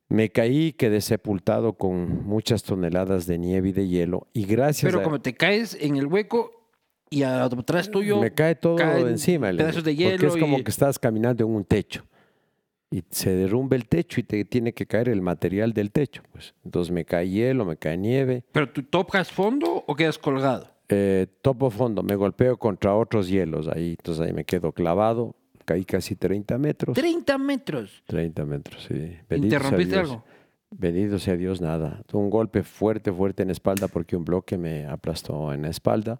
Me 0.09 0.29
caí, 0.31 0.73
quedé 0.73 1.01
sepultado 1.01 1.73
con 1.73 2.25
muchas 2.25 2.63
toneladas 2.63 3.25
de 3.25 3.37
nieve 3.37 3.69
y 3.69 3.71
de 3.71 3.87
hielo 3.87 4.27
y 4.33 4.45
gracias 4.45 4.89
Pero 4.91 4.99
a... 4.99 5.03
como 5.03 5.21
te 5.21 5.33
caes 5.33 5.77
en 5.79 5.95
el 5.95 6.07
hueco 6.07 6.62
y 7.17 7.23
atrás 7.23 7.89
tuyo. 7.91 8.19
me 8.19 8.31
cae 8.33 8.55
todo 8.55 8.77
encima. 9.07 9.49
pedazos 9.51 9.83
de 9.83 9.91
Porque 9.91 9.95
hielo 9.95 10.27
es 10.27 10.37
como 10.37 10.59
y- 10.59 10.63
que 10.63 10.71
estás 10.71 10.97
caminando 10.99 11.43
en 11.45 11.51
un 11.51 11.63
techo. 11.65 12.03
Y 12.91 13.03
se 13.09 13.31
derrumba 13.35 13.75
el 13.75 13.87
techo 13.87 14.19
y 14.19 14.23
te 14.23 14.45
tiene 14.45 14.71
que 14.73 14.85
caer 14.85 15.09
el 15.09 15.21
material 15.21 15.73
del 15.73 15.91
techo. 15.91 16.21
Pues. 16.31 16.53
Entonces 16.63 16.91
me 16.91 17.05
cae 17.05 17.27
hielo, 17.27 17.65
me 17.65 17.75
cae 17.75 17.97
nieve. 17.97 18.43
¿Pero 18.51 18.69
tú 18.69 18.83
tocas 18.83 19.31
fondo 19.31 19.83
o 19.87 19.95
quedas 19.95 20.19
colgado? 20.19 20.67
Eh, 20.89 21.25
topo 21.41 21.71
fondo, 21.71 22.03
me 22.03 22.15
golpeo 22.15 22.57
contra 22.57 22.93
otros 22.93 23.27
hielos 23.29 23.67
ahí. 23.67 23.95
Entonces 23.97 24.25
ahí 24.27 24.33
me 24.33 24.45
quedo 24.45 24.71
clavado. 24.73 25.35
Caí 25.65 25.85
casi 25.85 26.15
30 26.15 26.57
metros. 26.59 26.93
30 26.95 27.37
metros. 27.39 28.03
30 28.05 28.45
metros, 28.45 28.83
sí. 28.87 28.93
¿Y 28.93 29.17
Bendito 29.29 29.55
¿Te 29.55 29.61
sea 29.61 29.69
rompiste 29.71 29.95
Dios. 29.95 30.09
algo? 30.11 30.23
Bendito 30.69 31.19
sea 31.19 31.37
Dios, 31.37 31.61
nada. 31.61 32.01
Tuve 32.05 32.21
un 32.21 32.29
golpe 32.29 32.61
fuerte, 32.63 33.11
fuerte 33.11 33.41
en 33.43 33.47
la 33.47 33.53
espalda 33.53 33.87
porque 33.87 34.15
un 34.15 34.25
bloque 34.25 34.57
me 34.57 34.85
aplastó 34.85 35.51
en 35.53 35.61
la 35.63 35.69
espalda. 35.69 36.19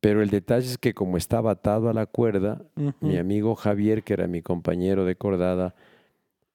Pero 0.00 0.22
el 0.22 0.30
detalle 0.30 0.66
es 0.66 0.78
que 0.78 0.94
como 0.94 1.16
estaba 1.16 1.50
atado 1.52 1.88
a 1.90 1.92
la 1.92 2.06
cuerda, 2.06 2.62
mi 3.00 3.16
amigo 3.18 3.54
Javier, 3.54 4.02
que 4.02 4.14
era 4.14 4.26
mi 4.26 4.40
compañero 4.40 5.04
de 5.04 5.14
cordada, 5.16 5.74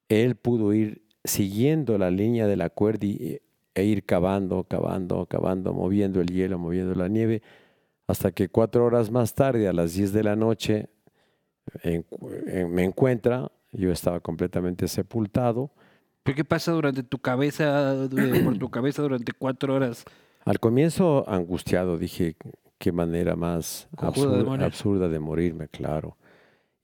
él 0.08 0.34
pudo 0.36 0.72
ir 0.72 1.02
siguiendo 1.24 1.96
la 1.98 2.10
línea 2.10 2.46
de 2.46 2.56
la 2.56 2.70
cuerda 2.70 3.06
y- 3.06 3.40
e 3.74 3.84
ir 3.84 4.04
cavando, 4.04 4.64
cavando, 4.64 5.26
cavando, 5.26 5.72
moviendo 5.74 6.20
el 6.20 6.28
hielo, 6.28 6.58
moviendo 6.58 6.94
la 6.94 7.08
nieve, 7.08 7.42
hasta 8.08 8.32
que 8.32 8.48
cuatro 8.48 8.84
horas 8.84 9.10
más 9.10 9.34
tarde, 9.34 9.68
a 9.68 9.72
las 9.72 9.94
10 9.94 10.12
de 10.12 10.22
la 10.24 10.34
noche, 10.36 10.88
en- 11.82 12.04
en- 12.46 12.72
me 12.72 12.84
encuentra, 12.84 13.50
yo 13.72 13.92
estaba 13.92 14.20
completamente 14.20 14.88
sepultado. 14.88 15.70
¿Pero 16.22 16.36
qué 16.36 16.44
pasa 16.44 16.72
durante 16.72 17.02
tu 17.02 17.18
cabeza, 17.18 18.08
por 18.44 18.56
tu 18.58 18.70
cabeza 18.70 19.02
durante 19.02 19.32
cuatro 19.32 19.74
horas? 19.74 20.04
Al 20.44 20.58
comienzo 20.60 21.28
angustiado, 21.28 21.98
dije, 21.98 22.36
qué 22.78 22.92
manera 22.92 23.36
más 23.36 23.88
absurda, 23.96 25.08
de 25.08 25.18
morirme, 25.18 25.68
claro. 25.68 26.16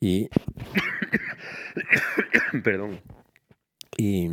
Y, 0.01 0.29
perdón, 2.65 3.01
y 3.97 4.29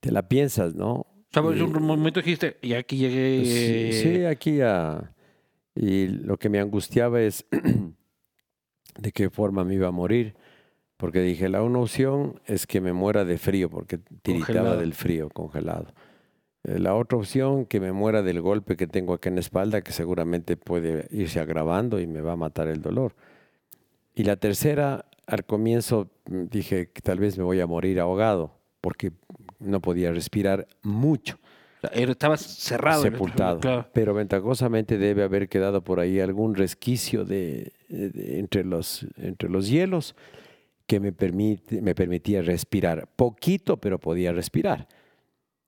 te 0.00 0.10
la 0.10 0.26
piensas, 0.28 0.74
¿no? 0.74 1.06
¿Sabes? 1.32 1.58
Y- 1.58 1.62
Un 1.62 1.82
momento 1.82 2.20
dijiste, 2.20 2.56
y 2.62 2.74
aquí 2.74 2.96
llegué. 2.96 3.44
Sí, 3.44 3.92
sí, 4.02 4.24
aquí 4.24 4.60
a... 4.60 5.12
Y 5.74 6.06
lo 6.06 6.36
que 6.38 6.48
me 6.48 6.60
angustiaba 6.60 7.20
es 7.20 7.44
de 8.98 9.12
qué 9.12 9.28
forma 9.30 9.64
me 9.64 9.74
iba 9.74 9.88
a 9.88 9.92
morir, 9.92 10.34
porque 10.96 11.20
dije, 11.20 11.48
la 11.48 11.62
una 11.62 11.80
opción 11.80 12.40
es 12.46 12.66
que 12.66 12.80
me 12.80 12.92
muera 12.92 13.24
de 13.24 13.38
frío, 13.38 13.68
porque 13.68 13.98
tiritaba 14.22 14.46
Congelado. 14.46 14.80
del 14.80 14.94
frío, 14.94 15.28
congelado. 15.30 15.92
Eh, 16.64 16.78
La 16.78 16.94
otra 16.94 17.18
opción, 17.18 17.66
que 17.66 17.80
me 17.80 17.92
muera 17.92 18.22
del 18.22 18.40
golpe 18.40 18.76
que 18.76 18.86
tengo 18.86 19.14
aquí 19.14 19.28
en 19.28 19.34
la 19.36 19.40
espalda, 19.40 19.82
que 19.82 19.92
seguramente 19.92 20.56
puede 20.56 21.06
irse 21.10 21.40
agravando 21.40 22.00
y 22.00 22.06
me 22.06 22.20
va 22.20 22.32
a 22.32 22.36
matar 22.36 22.68
el 22.68 22.80
dolor. 22.82 23.14
Y 24.14 24.24
la 24.24 24.36
tercera, 24.36 25.04
al 25.26 25.44
comienzo 25.44 26.08
mm, 26.30 26.44
dije 26.50 26.90
que 26.90 27.00
tal 27.02 27.18
vez 27.18 27.36
me 27.38 27.44
voy 27.44 27.60
a 27.60 27.66
morir 27.66 28.00
ahogado, 28.00 28.52
porque 28.80 29.12
no 29.58 29.80
podía 29.80 30.12
respirar 30.12 30.66
mucho 30.82 31.38
Estabas 31.92 32.40
cerrado. 32.40 33.02
sepultado. 33.02 33.60
Claro. 33.60 33.86
Pero 33.92 34.14
ventajosamente 34.14 34.96
debe 34.96 35.22
haber 35.22 35.48
quedado 35.50 35.84
por 35.84 36.00
ahí 36.00 36.18
algún 36.18 36.54
resquicio 36.54 37.24
de, 37.26 37.72
de- 37.90 38.38
entre, 38.38 38.64
los, 38.64 39.06
entre 39.18 39.50
los 39.50 39.68
hielos 39.68 40.14
que 40.86 40.98
me, 41.00 41.12
permite, 41.12 41.82
me 41.82 41.94
permitía 41.94 42.40
respirar. 42.40 43.06
Poquito, 43.16 43.76
pero 43.78 43.98
podía 43.98 44.32
respirar. 44.32 44.88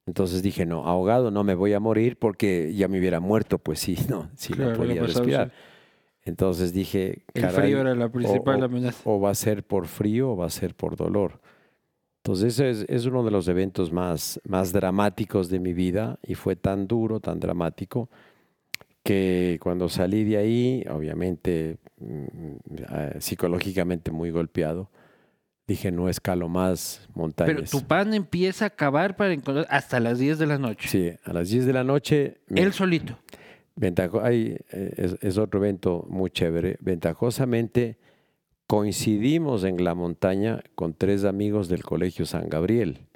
Entonces 0.07 0.43
dije, 0.43 0.65
no, 0.67 0.87
ahogado 0.87 1.31
no 1.33 1.43
me 1.45 1.55
voy 1.55 1.73
a 1.73 1.81
morir 1.81 2.17
porque 2.17 2.73
ya 2.75 2.87
me 2.89 2.99
hubiera 3.01 3.19
muerto, 3.21 3.59
pues 3.59 3.81
sí, 3.81 3.97
no, 4.09 4.31
sí 4.35 4.55
Claro, 4.55 4.71
no 4.73 4.77
podía 4.79 5.03
respirar. 5.03 5.53
Entonces 6.23 6.73
dije, 6.73 7.23
El 7.35 7.43
caray, 7.43 7.55
frío 7.55 7.81
era 7.81 7.95
la 7.95 8.09
principal 8.09 8.63
o- 8.63 8.65
amenaza. 8.67 9.01
o 9.05 9.21
va 9.21 9.31
a 9.31 9.35
ser 9.35 9.65
por 9.65 9.87
frío 9.87 10.31
o 10.33 10.37
va 10.37 10.47
a 10.47 10.51
ser 10.51 10.75
por 10.75 10.97
dolor. 10.97 11.41
Entonces 12.25 12.55
ese 12.55 12.71
es, 12.71 12.87
es 12.89 13.07
uno 13.07 13.23
de 13.23 13.31
los 13.31 13.47
eventos 13.47 13.93
más, 13.93 14.41
más 14.49 14.73
dramáticos 14.73 15.49
de 15.49 15.61
mi 15.61 15.73
vida 15.73 16.19
y 16.25 16.35
fue 16.35 16.57
tan 16.57 16.89
duro, 16.89 17.21
tan 17.21 17.39
dramático, 17.39 18.09
que 19.05 19.59
cuando 19.63 19.89
salí 19.89 20.25
de 20.25 20.37
ahí, 20.37 20.85
obviamente 20.91 21.77
mm, 21.99 22.15
eh, 22.91 23.17
psicológicamente 23.21 24.11
muy 24.11 24.31
golpeado, 24.31 24.91
dije 25.67 25.91
no 25.91 26.09
escalo 26.09 26.49
más 26.49 27.01
Pero 27.07 27.19
montañas. 27.21 27.71
tu 27.71 27.83
pan 27.87 28.15
empieza 28.15 28.67
a 28.67 28.71
cavar 28.71 29.17
para 29.17 29.33
encontrar 29.33 29.67
hasta 29.71 29.99
las 30.01 30.19
10 30.19 30.39
de 30.39 30.47
la 30.47 30.59
noche. 30.59 30.89
Sí, 30.89 31.13
a 31.25 31.33
las 31.33 31.49
10 31.49 31.67
de 31.67 31.73
la 31.73 31.85
noche... 31.85 32.39
Él 32.55 32.73
solito. 32.73 33.19
Ventajo- 33.75 34.23
hay, 34.23 34.57
eh, 34.73 34.93
es, 34.97 35.17
es 35.21 35.39
otro 35.39 35.59
evento 35.61 36.07
muy 36.09 36.31
chévere. 36.31 36.77
Ventajosamente 36.81 37.99
coincidimos 38.67 39.65
en 39.65 39.83
la 39.85 39.95
montaña 39.95 40.63
con 40.75 40.95
tres 40.95 41.25
amigos 41.25 41.69
del 41.69 41.83
Colegio 41.83 42.27
San 42.27 42.49
Gabriel. 42.49 43.07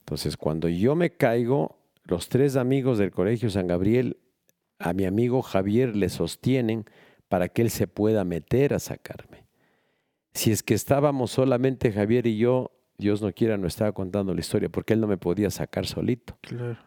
Entonces, 0.00 0.36
cuando 0.36 0.68
yo 0.68 0.94
me 0.94 1.10
caigo, 1.10 1.78
los 2.04 2.28
tres 2.28 2.56
amigos 2.56 2.98
del 2.98 3.12
Colegio 3.12 3.50
San 3.50 3.66
Gabriel 3.66 4.18
a 4.78 4.92
mi 4.92 5.04
amigo 5.04 5.42
Javier 5.42 5.94
le 5.94 6.08
sostienen 6.08 6.84
para 7.28 7.48
que 7.48 7.62
él 7.62 7.70
se 7.70 7.86
pueda 7.86 8.24
meter 8.24 8.74
a 8.74 8.78
sacarme. 8.78 9.29
Si 10.32 10.52
es 10.52 10.62
que 10.62 10.74
estábamos 10.74 11.30
solamente 11.32 11.92
Javier 11.92 12.26
y 12.26 12.36
yo, 12.38 12.70
Dios 12.98 13.20
no 13.22 13.32
quiera, 13.32 13.56
no 13.56 13.66
estaba 13.66 13.92
contando 13.92 14.32
la 14.34 14.40
historia, 14.40 14.68
porque 14.68 14.92
él 14.92 15.00
no 15.00 15.06
me 15.06 15.16
podía 15.16 15.50
sacar 15.50 15.86
solito. 15.86 16.36
Claro. 16.42 16.78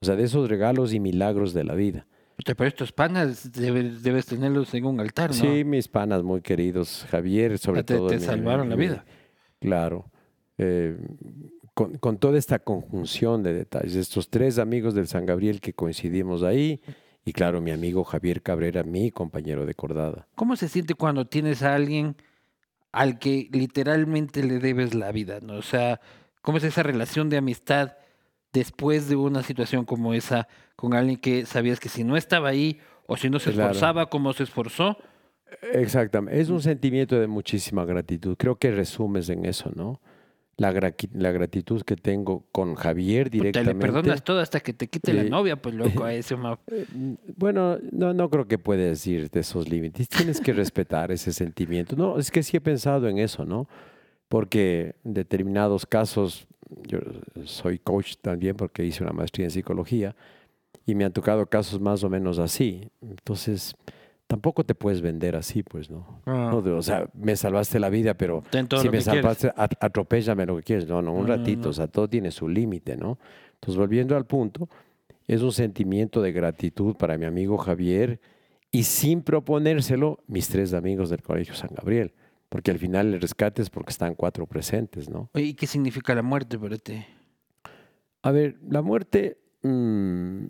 O 0.00 0.06
sea, 0.06 0.16
de 0.16 0.24
esos 0.24 0.48
regalos 0.48 0.92
y 0.92 1.00
milagros 1.00 1.52
de 1.54 1.64
la 1.64 1.74
vida. 1.74 2.06
Pero 2.44 2.68
estos 2.68 2.92
panas 2.92 3.50
debes, 3.52 4.02
debes 4.02 4.26
tenerlos 4.26 4.72
en 4.74 4.84
un 4.84 5.00
altar, 5.00 5.30
¿no? 5.30 5.34
Sí, 5.36 5.64
mis 5.64 5.88
panas 5.88 6.22
muy 6.22 6.42
queridos, 6.42 7.06
Javier, 7.10 7.58
sobre 7.58 7.82
te, 7.82 7.96
todo. 7.96 8.08
te 8.08 8.16
mi- 8.16 8.22
salvaron 8.22 8.68
la 8.68 8.76
vida. 8.76 9.04
Claro. 9.58 10.10
Eh, 10.58 10.96
con, 11.74 11.96
con 11.96 12.18
toda 12.18 12.38
esta 12.38 12.58
conjunción 12.58 13.42
de 13.42 13.52
detalles, 13.54 13.94
estos 13.96 14.28
tres 14.30 14.58
amigos 14.58 14.94
del 14.94 15.06
San 15.06 15.26
Gabriel 15.26 15.60
que 15.60 15.72
coincidimos 15.72 16.42
ahí, 16.42 16.80
y 17.24 17.32
claro, 17.32 17.60
mi 17.60 17.70
amigo 17.70 18.04
Javier 18.04 18.42
Cabrera, 18.42 18.82
mi 18.84 19.10
compañero 19.10 19.66
de 19.66 19.74
cordada. 19.74 20.28
¿Cómo 20.36 20.56
se 20.56 20.68
siente 20.68 20.94
cuando 20.94 21.26
tienes 21.26 21.62
a 21.62 21.74
alguien 21.74 22.16
al 22.96 23.18
que 23.18 23.48
literalmente 23.52 24.42
le 24.42 24.58
debes 24.58 24.94
la 24.94 25.12
vida? 25.12 25.40
¿no? 25.40 25.54
O 25.54 25.62
sea, 25.62 26.00
¿cómo 26.42 26.58
es 26.58 26.64
esa 26.64 26.82
relación 26.82 27.28
de 27.28 27.36
amistad 27.36 27.92
después 28.52 29.08
de 29.08 29.16
una 29.16 29.42
situación 29.42 29.84
como 29.84 30.14
esa 30.14 30.48
con 30.76 30.94
alguien 30.94 31.18
que 31.18 31.44
sabías 31.46 31.78
que 31.80 31.88
si 31.88 32.04
no 32.04 32.16
estaba 32.16 32.48
ahí 32.48 32.80
o 33.06 33.16
si 33.16 33.28
no 33.30 33.38
se 33.38 33.52
Claro. 33.52 33.70
esforzaba 33.70 34.06
como 34.06 34.32
se 34.32 34.42
esforzó, 34.44 34.96
Exactamente, 35.72 36.40
es 36.40 36.48
un 36.48 36.60
sentimiento 36.60 37.18
de 37.20 37.28
muchísima 37.28 37.84
gratitud. 37.84 38.36
Creo 38.36 38.56
que 38.56 38.72
resumes 38.72 39.28
en 39.28 39.44
eso, 39.46 39.70
¿no? 39.76 40.00
La, 40.58 40.72
gratitud 40.72 41.82
que 41.82 41.96
tengo 41.96 42.46
con 42.50 42.76
Javier 42.76 43.26
puta, 43.26 43.36
le 43.36 43.42
directamente. 43.52 43.78
perdonas 43.86 44.24
todo 44.24 44.40
hasta 44.40 44.60
que 44.60 44.72
te 44.72 44.88
quite 44.88 45.12
la 45.12 45.24
Sí. 45.24 45.28
novia, 45.30 45.56
pues 45.60 45.74
loco, 45.74 46.04
a 46.04 46.14
ese 46.14 46.34
ma- 46.36 46.58
Eh, 46.68 46.86
Bueno, 47.36 47.78
no, 47.92 48.14
no 48.14 48.30
creo 48.30 48.48
que 48.48 48.56
puedes 48.58 49.06
ir 49.06 49.28
de 49.30 49.40
esos 49.40 49.68
límites. 49.68 50.08
Tienes 50.08 50.40
que 50.40 50.54
respetar 50.54 51.12
ese 51.12 51.32
sentimiento. 51.34 51.94
No, 51.94 52.18
es 52.18 52.30
que 52.30 52.42
sí 52.42 52.56
he 52.56 52.60
pensado 52.62 53.06
en 53.08 53.18
eso, 53.18 53.44
¿no? 53.44 53.68
Porque 54.28 54.94
en 55.04 55.12
determinados 55.12 55.84
casos, 55.84 56.46
yo 56.88 57.00
soy 57.44 57.78
coach 57.78 58.14
también 58.22 58.56
porque 58.56 58.82
hice 58.84 59.02
una 59.04 59.12
maestría 59.12 59.44
en 59.44 59.50
psicología 59.50 60.16
y 60.86 60.94
me 60.94 61.04
han 61.04 61.12
tocado 61.12 61.44
casos 61.46 61.80
más 61.80 62.02
o 62.02 62.08
menos 62.08 62.38
así. 62.38 62.88
Entonces, 63.02 63.74
tampoco 64.26 64.64
te 64.64 64.74
puedes 64.74 65.00
vender 65.00 65.36
así, 65.36 65.62
pues, 65.62 65.90
¿no? 65.90 66.20
No, 66.26 66.60
de- 66.62 66.72
o 66.72 66.82
sea, 66.82 67.08
me 67.14 67.36
salvaste 67.36 67.78
la 67.78 67.88
vida, 67.90 68.14
pero 68.14 68.42
si 68.50 68.58
me 68.58 68.68
quieres. 68.68 69.04
salvaste, 69.04 69.52
at- 69.56 69.76
atropéllame 69.80 70.46
lo 70.46 70.56
que 70.56 70.62
quieres. 70.62 70.86
No, 70.88 71.00
no, 71.02 71.12
un 71.12 71.26
ratito. 71.26 71.64
no. 71.64 71.70
O 71.70 71.72
sea, 71.72 71.86
todo 71.86 72.08
tiene 72.08 72.30
su 72.30 72.48
límite, 72.48 72.96
¿no? 72.96 73.18
Entonces, 73.54 73.76
volviendo 73.78 74.16
al 74.16 74.26
punto, 74.26 74.68
es 75.26 75.42
un 75.42 75.52
sentimiento 75.52 76.20
de 76.22 76.32
gratitud 76.32 76.94
para 76.96 77.16
mi 77.18 77.24
amigo 77.24 77.56
Javier 77.56 78.20
y 78.70 78.82
sin 78.84 79.22
proponérselo, 79.22 80.20
mis 80.26 80.48
tres 80.48 80.74
amigos 80.74 81.08
del 81.10 81.22
Colegio 81.22 81.54
San 81.54 81.70
Gabriel. 81.74 82.12
Porque 82.48 82.70
al 82.70 82.78
final 82.78 83.12
el 83.14 83.20
rescate 83.20 83.60
es 83.62 83.70
porque 83.70 83.90
están 83.90 84.14
cuatro 84.14 84.46
presentes, 84.46 85.08
¿no? 85.08 85.30
¿Y 85.34 85.54
qué 85.54 85.66
significa 85.66 86.14
la 86.14 86.22
muerte 86.22 86.58
para 86.58 86.76
ti? 86.78 87.04
A 88.22 88.30
ver, 88.30 88.56
la 88.68 88.82
muerte. 88.82 89.38
mm, 89.62 90.46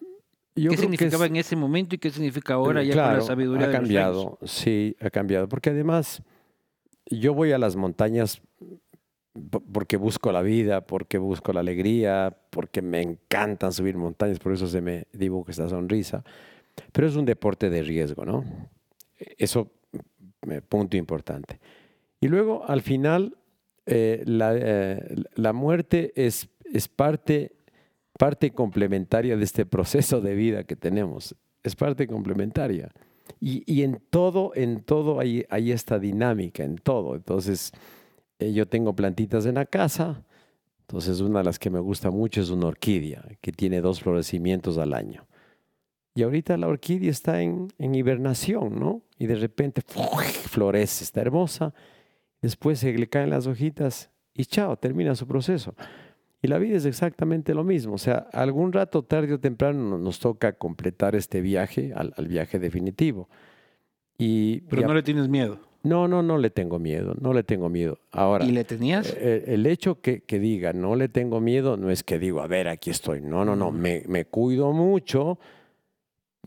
yo 0.57 0.71
¿Qué 0.71 0.77
significaba 0.79 1.25
es- 1.27 1.31
en 1.31 1.37
ese 1.37 1.55
momento 1.57 1.95
y 1.95 1.99
qué 1.99 2.11
significa 2.11 2.55
ahora 2.55 2.83
Eh, 2.83 2.87
ya 2.87 2.95
con 3.05 3.13
la 3.15 3.21
sabiduría 3.21 3.67
ha 3.67 3.69
de 3.69 3.73
los 3.75 3.79
años? 3.81 3.89
cambiado, 3.89 4.39
sí, 4.45 4.97
ha 5.01 5.11
cambiado. 5.11 5.49
Porque 5.49 5.71
además, 5.71 6.23
yo 7.11 7.35
voy 7.35 7.53
a 7.53 7.59
las 7.59 7.77
montañas 7.77 8.41
po- 9.51 9.61
porque 9.73 9.97
busco 9.97 10.33
la 10.33 10.43
vida, 10.43 10.81
porque 10.87 11.19
busco 11.19 11.53
la 11.53 11.61
alegría, 11.61 12.37
porque 12.51 12.81
me 12.83 13.03
encantan 13.03 13.73
subir 13.73 13.97
montañas, 13.97 14.39
por 14.39 14.53
eso 14.53 14.67
se 14.67 14.81
me 14.81 15.07
dibuja 15.13 15.51
esta 15.51 15.69
sonrisa. 15.69 16.25
Pero 16.93 17.07
es 17.07 17.17
un 17.17 17.25
deporte 17.27 17.69
de 17.71 17.83
riesgo, 17.83 18.25
¿no? 18.25 18.45
Eso, 19.39 19.71
eh, 20.51 20.61
punto 20.67 20.97
importante. 20.97 21.59
Y 22.21 22.29
luego, 22.29 22.65
al 22.69 22.81
final, 22.83 23.37
eh, 23.87 24.23
la, 24.27 24.53
eh, 24.57 25.17
la 25.35 25.53
muerte 25.53 26.13
es, 26.17 26.49
es 26.73 26.89
parte, 26.89 27.53
parte 28.19 28.53
complementaria 28.53 29.37
de 29.37 29.45
este 29.45 29.67
proceso 29.67 30.21
de 30.21 30.35
vida 30.35 30.65
que 30.65 30.77
tenemos. 30.77 31.35
Es 31.63 31.77
parte 31.77 32.07
complementaria. 32.07 32.91
Y, 33.41 33.63
y 33.71 33.83
en 33.83 34.01
todo, 34.11 34.53
en 34.55 34.83
todo 34.83 35.21
hay, 35.21 35.45
hay 35.51 35.73
esta 35.73 35.99
dinámica, 35.99 36.65
en 36.65 36.77
todo. 36.77 37.15
Entonces, 37.15 37.73
eh, 38.39 38.53
yo 38.53 38.67
tengo 38.67 38.95
plantitas 38.95 39.47
en 39.47 39.57
la 39.57 39.67
casa. 39.67 40.23
Entonces, 40.81 41.21
una 41.21 41.41
de 41.41 41.45
las 41.45 41.59
que 41.59 41.71
me 41.71 41.81
gusta 41.81 42.11
mucho 42.11 42.41
es 42.41 42.51
una 42.51 42.69
orquídea, 42.69 43.25
que 43.41 43.53
tiene 43.53 43.81
dos 43.81 44.01
florecimientos 44.01 44.79
al 44.79 44.95
año. 44.95 45.27
Y 46.15 46.23
ahorita 46.23 46.57
la 46.57 46.69
orquídea 46.69 47.11
está 47.11 47.43
en, 47.43 47.69
en 47.79 47.95
hibernación, 47.95 48.79
¿no? 48.79 49.03
Y 49.19 49.27
de 49.27 49.35
repente 49.35 49.83
florece, 50.49 51.05
está 51.05 51.21
hermosa. 51.21 51.75
Después 52.41 52.79
se 52.79 52.93
le 52.93 53.09
caen 53.09 53.31
las 53.31 53.47
hojitas 53.47 54.11
y 54.33 54.45
chao, 54.45 54.77
termina 54.77 55.15
su 55.15 55.27
proceso. 55.27 55.75
Y 56.47 56.49
la 56.49 56.59
vida 56.59 56.77
es 56.77 56.85
exactamente 56.85 57.55
lo 57.55 57.65
mismo. 57.65 57.95
O 57.95 57.99
sea, 57.99 58.29
algún 58.33 58.73
rato, 58.73 59.03
tarde 59.03 59.33
o 59.35 59.41
temprano, 59.41 59.83
no- 59.83 59.99
nos 59.99 60.21
toca 60.21 60.53
completar 60.53 61.17
este 61.17 61.41
viaje 61.41 61.93
al, 61.93 62.15
al 62.17 62.29
viaje 62.29 62.61
definitivo. 62.61 63.29
Y, 64.17 64.61
Pero 64.61 64.83
y 64.83 64.85
a- 64.85 64.87
no 64.87 64.95
le 64.95 65.03
tienes 65.03 65.29
miedo. 65.29 65.59
no, 65.83 66.07
no, 66.07 66.23
no 66.23 66.39
le 66.39 66.51
tengo 66.51 66.79
miedo, 66.79 67.17
no 67.21 67.33
le 67.33 67.43
tengo 67.43 67.69
miedo. 67.69 67.99
Ahora, 68.13 68.45
¿Y 68.45 68.53
le 68.53 68.63
tenías? 68.63 69.13
eh, 69.19 69.43
el 69.49 69.67
hecho 69.67 70.01
que, 70.01 70.21
que 70.21 70.39
diga 70.39 70.73
no 70.73 70.95
le 70.95 71.09
tengo 71.09 71.41
miedo 71.41 71.77
no 71.77 71.91
es 71.91 72.05
que 72.05 72.21
digo, 72.21 72.41
a 72.43 72.47
ver, 72.47 72.69
aquí 72.69 72.91
estoy. 72.91 73.21
No, 73.23 73.45
no, 73.45 73.57
no, 73.57 73.73
Mm. 73.73 73.77
me, 73.81 74.03
me 74.07 74.25
cuido 74.27 74.71
mucho. 74.73 75.41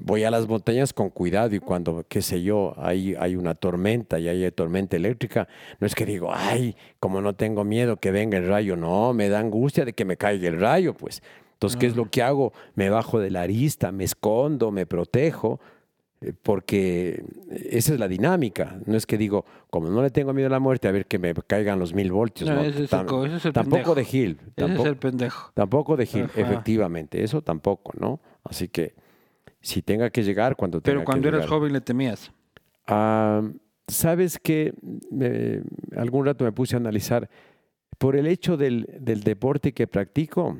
Voy 0.01 0.23
a 0.23 0.31
las 0.31 0.47
montañas 0.47 0.93
con 0.93 1.09
cuidado 1.09 1.53
y 1.53 1.59
cuando, 1.59 2.05
qué 2.07 2.21
sé 2.21 2.41
yo, 2.41 2.73
hay, 2.77 3.15
hay 3.15 3.35
una 3.35 3.53
tormenta 3.53 4.17
y 4.17 4.29
hay 4.29 4.49
tormenta 4.51 4.95
eléctrica, 4.95 5.49
no 5.79 5.85
es 5.87 5.93
que 5.93 6.05
digo, 6.05 6.31
ay, 6.33 6.77
como 7.01 7.19
no 7.21 7.33
tengo 7.33 7.65
miedo 7.65 7.97
que 7.97 8.11
venga 8.11 8.37
el 8.37 8.47
rayo. 8.47 8.77
No, 8.77 9.13
me 9.13 9.27
da 9.27 9.39
angustia 9.39 9.83
de 9.83 9.91
que 9.91 10.05
me 10.05 10.15
caiga 10.15 10.47
el 10.47 10.59
rayo, 10.59 10.93
pues. 10.93 11.21
Entonces, 11.53 11.77
¿qué 11.77 11.87
es 11.87 11.97
lo 11.97 12.09
que 12.09 12.23
hago? 12.23 12.53
Me 12.75 12.89
bajo 12.89 13.19
de 13.19 13.29
la 13.29 13.41
arista, 13.41 13.91
me 13.91 14.05
escondo, 14.05 14.71
me 14.71 14.85
protejo, 14.85 15.59
eh, 16.21 16.31
porque 16.41 17.21
esa 17.69 17.93
es 17.93 17.99
la 17.99 18.07
dinámica. 18.07 18.79
No 18.85 18.95
es 18.95 19.05
que 19.05 19.17
digo, 19.17 19.43
como 19.69 19.89
no 19.89 20.01
le 20.01 20.09
tengo 20.09 20.31
miedo 20.31 20.47
a 20.47 20.51
la 20.51 20.59
muerte, 20.59 20.87
a 20.87 20.91
ver 20.91 21.05
que 21.07 21.19
me 21.19 21.33
caigan 21.33 21.77
los 21.77 21.93
mil 21.93 22.13
voltios. 22.13 22.49
No, 22.49 22.55
¿no? 22.55 22.61
ese 22.61 22.83
ese 22.85 23.35
es 23.35 23.45
el 23.45 23.51
tampoco 23.51 23.93
pendejo. 23.93 23.95
de 23.95 24.05
Gil, 24.05 24.37
Ese 24.39 24.47
es 24.47 24.55
tampoco, 24.55 24.87
el 24.87 24.95
pendejo. 24.95 25.51
tampoco 25.53 25.97
de 25.97 26.05
Gil, 26.05 26.23
Ajá. 26.23 26.39
efectivamente, 26.39 27.21
eso 27.23 27.41
tampoco, 27.41 27.91
¿no? 27.99 28.21
Así 28.45 28.69
que 28.69 28.93
si 29.61 29.81
tenga 29.81 30.09
que 30.09 30.23
llegar, 30.23 30.55
cuando 30.55 30.81
tenga 30.81 30.97
Pero 30.99 31.05
cuando 31.05 31.23
que 31.23 31.27
eras 31.29 31.41
llegar. 31.41 31.49
joven 31.57 31.73
le 31.73 31.81
temías. 31.81 32.31
Ah, 32.87 33.41
Sabes 33.87 34.37
que 34.37 34.73
algún 35.97 36.25
rato 36.25 36.45
me 36.45 36.51
puse 36.51 36.75
a 36.75 36.79
analizar, 36.79 37.27
por 37.97 38.15
el 38.15 38.27
hecho 38.27 38.55
del, 38.55 38.87
del 38.99 39.21
deporte 39.23 39.73
que 39.73 39.87
practico, 39.87 40.57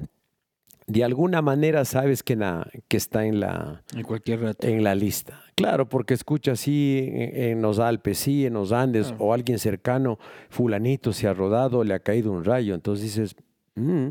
de 0.88 1.04
alguna 1.04 1.44
manera 1.44 1.86
sabes 1.86 2.24
que, 2.24 2.36
na- 2.36 2.68
que 2.88 2.98
está 2.98 3.28
en 3.28 3.40
la, 3.40 3.84
En 3.96 4.02
cualquier 4.02 4.42
rato. 4.42 4.68
en 4.68 4.84
la 4.84 4.96
lista. 4.96 5.44
Claro, 5.54 5.88
porque 5.88 6.16
escuchas 6.16 6.60
sí 6.62 7.08
en, 7.08 7.44
en 7.44 7.62
los 7.62 7.78
Alpes, 7.78 8.18
sí 8.18 8.48
en 8.48 8.54
los 8.56 8.72
Andes, 8.72 9.10
Claro. 9.10 9.24
o 9.26 9.34
alguien 9.34 9.60
cercano, 9.60 10.18
fulanito 10.50 11.14
se 11.14 11.28
ha 11.28 11.34
rodado, 11.36 11.84
le 11.84 11.94
ha 11.94 12.00
caído 12.00 12.32
un 12.32 12.44
rayo. 12.44 12.74
Entonces 12.74 13.04
dices, 13.06 13.36
"Mm, 13.76 14.08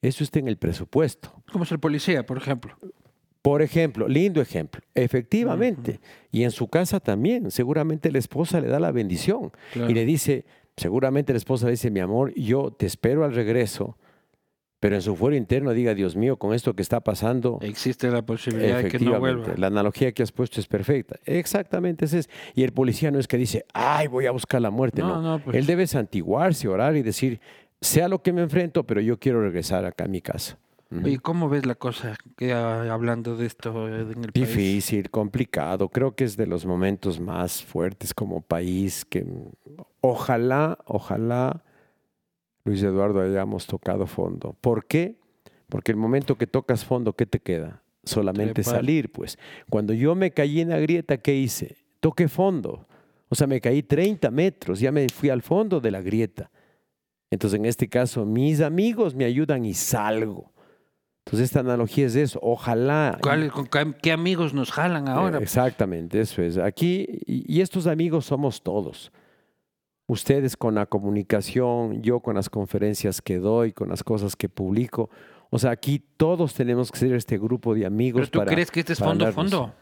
eso 0.00 0.24
está 0.24 0.38
en 0.38 0.48
el 0.48 0.56
presupuesto. 0.56 1.34
Como 1.52 1.66
ser 1.66 1.78
policía, 1.78 2.24
por 2.24 2.38
ejemplo. 2.38 2.74
Por 3.42 3.62
ejemplo, 3.62 4.08
lindo 4.08 4.40
ejemplo, 4.40 4.80
efectivamente, 4.94 6.00
y 6.32 6.42
en 6.42 6.50
su 6.50 6.68
casa 6.68 7.00
también, 7.00 7.50
seguramente 7.50 8.10
la 8.10 8.18
esposa 8.18 8.60
le 8.60 8.68
da 8.68 8.80
la 8.80 8.90
bendición 8.92 9.52
Claro. 9.72 9.90
y 9.90 9.94
le 9.94 10.04
dice, 10.04 10.44
seguramente 10.76 11.32
la 11.32 11.38
esposa 11.38 11.66
le 11.66 11.72
dice, 11.72 11.90
mi 11.90 12.00
amor, 12.00 12.32
yo 12.34 12.72
te 12.72 12.86
espero 12.86 13.24
al 13.24 13.34
regreso, 13.34 13.96
pero 14.80 14.94
en 14.96 15.02
su 15.02 15.16
fuero 15.16 15.36
interno 15.36 15.72
diga, 15.72 15.94
Dios 15.94 16.14
mío, 16.16 16.36
con 16.36 16.52
esto 16.54 16.74
que 16.74 16.82
está 16.82 17.00
pasando, 17.00 17.58
Existe 17.62 18.10
la 18.10 18.22
posibilidad 18.22 18.82
de 18.82 18.88
que 18.88 18.98
no 19.00 19.18
vuelva. 19.18 19.54
la 19.56 19.66
analogía 19.68 20.12
que 20.12 20.22
has 20.22 20.30
puesto 20.32 20.60
es 20.60 20.66
perfecta. 20.66 21.18
Exactamente, 21.24 22.04
ese 22.04 22.20
es. 22.20 22.30
Y 22.54 22.62
el 22.62 22.72
policía 22.72 23.10
no 23.10 23.18
es 23.18 23.26
que 23.26 23.36
dice, 23.36 23.64
ay, 23.72 24.06
voy 24.08 24.26
a 24.26 24.30
buscar 24.30 24.60
la 24.60 24.70
muerte. 24.70 25.00
No, 25.02 25.20
No, 25.20 25.22
no, 25.38 25.44
pues. 25.44 25.56
él 25.56 25.66
debe 25.66 25.86
santiguarse, 25.88 26.68
orar 26.68 26.94
y 26.96 27.02
decir, 27.02 27.40
sea 27.80 28.06
lo 28.08 28.22
que 28.22 28.32
me 28.32 28.42
enfrento, 28.42 28.84
pero 28.84 29.00
yo 29.00 29.18
quiero 29.18 29.40
regresar 29.42 29.84
acá 29.84 30.04
a 30.04 30.08
mi 30.08 30.20
casa. 30.20 30.58
¿Y 30.90 31.18
cómo 31.18 31.50
ves 31.50 31.66
la 31.66 31.74
cosa 31.74 32.16
que, 32.36 32.52
hablando 32.52 33.36
de 33.36 33.46
esto 33.46 33.88
eh, 33.88 34.00
en 34.12 34.24
el 34.24 34.32
país? 34.32 34.48
Difícil, 34.48 35.10
complicado. 35.10 35.90
Creo 35.90 36.14
que 36.14 36.24
es 36.24 36.36
de 36.36 36.46
los 36.46 36.64
momentos 36.64 37.20
más 37.20 37.62
fuertes 37.62 38.14
como 38.14 38.40
país 38.40 39.04
que 39.04 39.26
ojalá, 40.00 40.78
ojalá, 40.86 41.62
Luis 42.64 42.82
Eduardo, 42.82 43.20
hayamos 43.20 43.66
tocado 43.66 44.06
fondo. 44.06 44.56
¿Por 44.60 44.86
qué? 44.86 45.18
Porque 45.68 45.92
el 45.92 45.98
momento 45.98 46.38
que 46.38 46.46
tocas 46.46 46.84
fondo, 46.84 47.12
¿qué 47.12 47.26
te 47.26 47.38
queda? 47.38 47.82
Solamente 48.04 48.62
Trepar. 48.62 48.76
salir, 48.76 49.12
pues. 49.12 49.38
Cuando 49.68 49.92
yo 49.92 50.14
me 50.14 50.30
caí 50.30 50.62
en 50.62 50.70
la 50.70 50.78
grieta, 50.78 51.18
¿qué 51.18 51.34
hice? 51.34 51.76
Toqué 52.00 52.28
fondo. 52.28 52.86
O 53.28 53.34
sea, 53.34 53.46
me 53.46 53.60
caí 53.60 53.82
30 53.82 54.30
metros, 54.30 54.80
ya 54.80 54.90
me 54.90 55.06
fui 55.10 55.28
al 55.28 55.42
fondo 55.42 55.80
de 55.80 55.90
la 55.90 56.00
grieta. 56.00 56.50
Entonces, 57.30 57.58
en 57.58 57.66
este 57.66 57.88
caso, 57.88 58.24
mis 58.24 58.62
amigos 58.62 59.14
me 59.14 59.26
ayudan 59.26 59.66
y 59.66 59.74
salgo. 59.74 60.50
Entonces, 61.28 61.50
esta 61.50 61.60
analogía 61.60 62.06
es 62.06 62.16
eso. 62.16 62.38
Ojalá. 62.42 63.18
¿Cuál- 63.20 63.52
con 63.52 63.92
qué, 63.92 64.12
amigos 64.12 64.54
nos 64.54 64.72
jalan 64.72 65.08
ahora? 65.08 65.38
Eh, 65.38 65.42
Exactamente, 65.42 66.18
eso 66.22 66.40
es. 66.40 66.56
Aquí, 66.56 67.06
y, 67.26 67.60
estos 67.60 67.86
amigos 67.86 68.24
somos 68.24 68.62
todos. 68.62 69.12
ustedes 70.10 70.56
con 70.56 70.74
la 70.74 70.86
comunicación, 70.86 72.00
yo 72.00 72.20
con 72.20 72.34
las 72.34 72.48
conferencias 72.48 73.20
que 73.20 73.36
doy, 73.38 73.72
con 73.72 73.90
las 73.90 74.02
cosas 74.02 74.36
que 74.36 74.48
publico. 74.48 75.10
O 75.50 75.58
sea, 75.58 75.70
aquí 75.70 76.02
todos 76.16 76.54
tenemos 76.54 76.90
que 76.90 76.98
ser 76.98 77.12
este 77.12 77.36
grupo 77.36 77.74
de 77.74 77.84
amigos. 77.84 78.30
¿Pero 78.30 78.46
tú 78.46 78.50
crees 78.50 78.70
que 78.70 78.80
este 78.80 78.94
es 78.94 78.98
fondo, 78.98 79.30
fondo? 79.32 79.74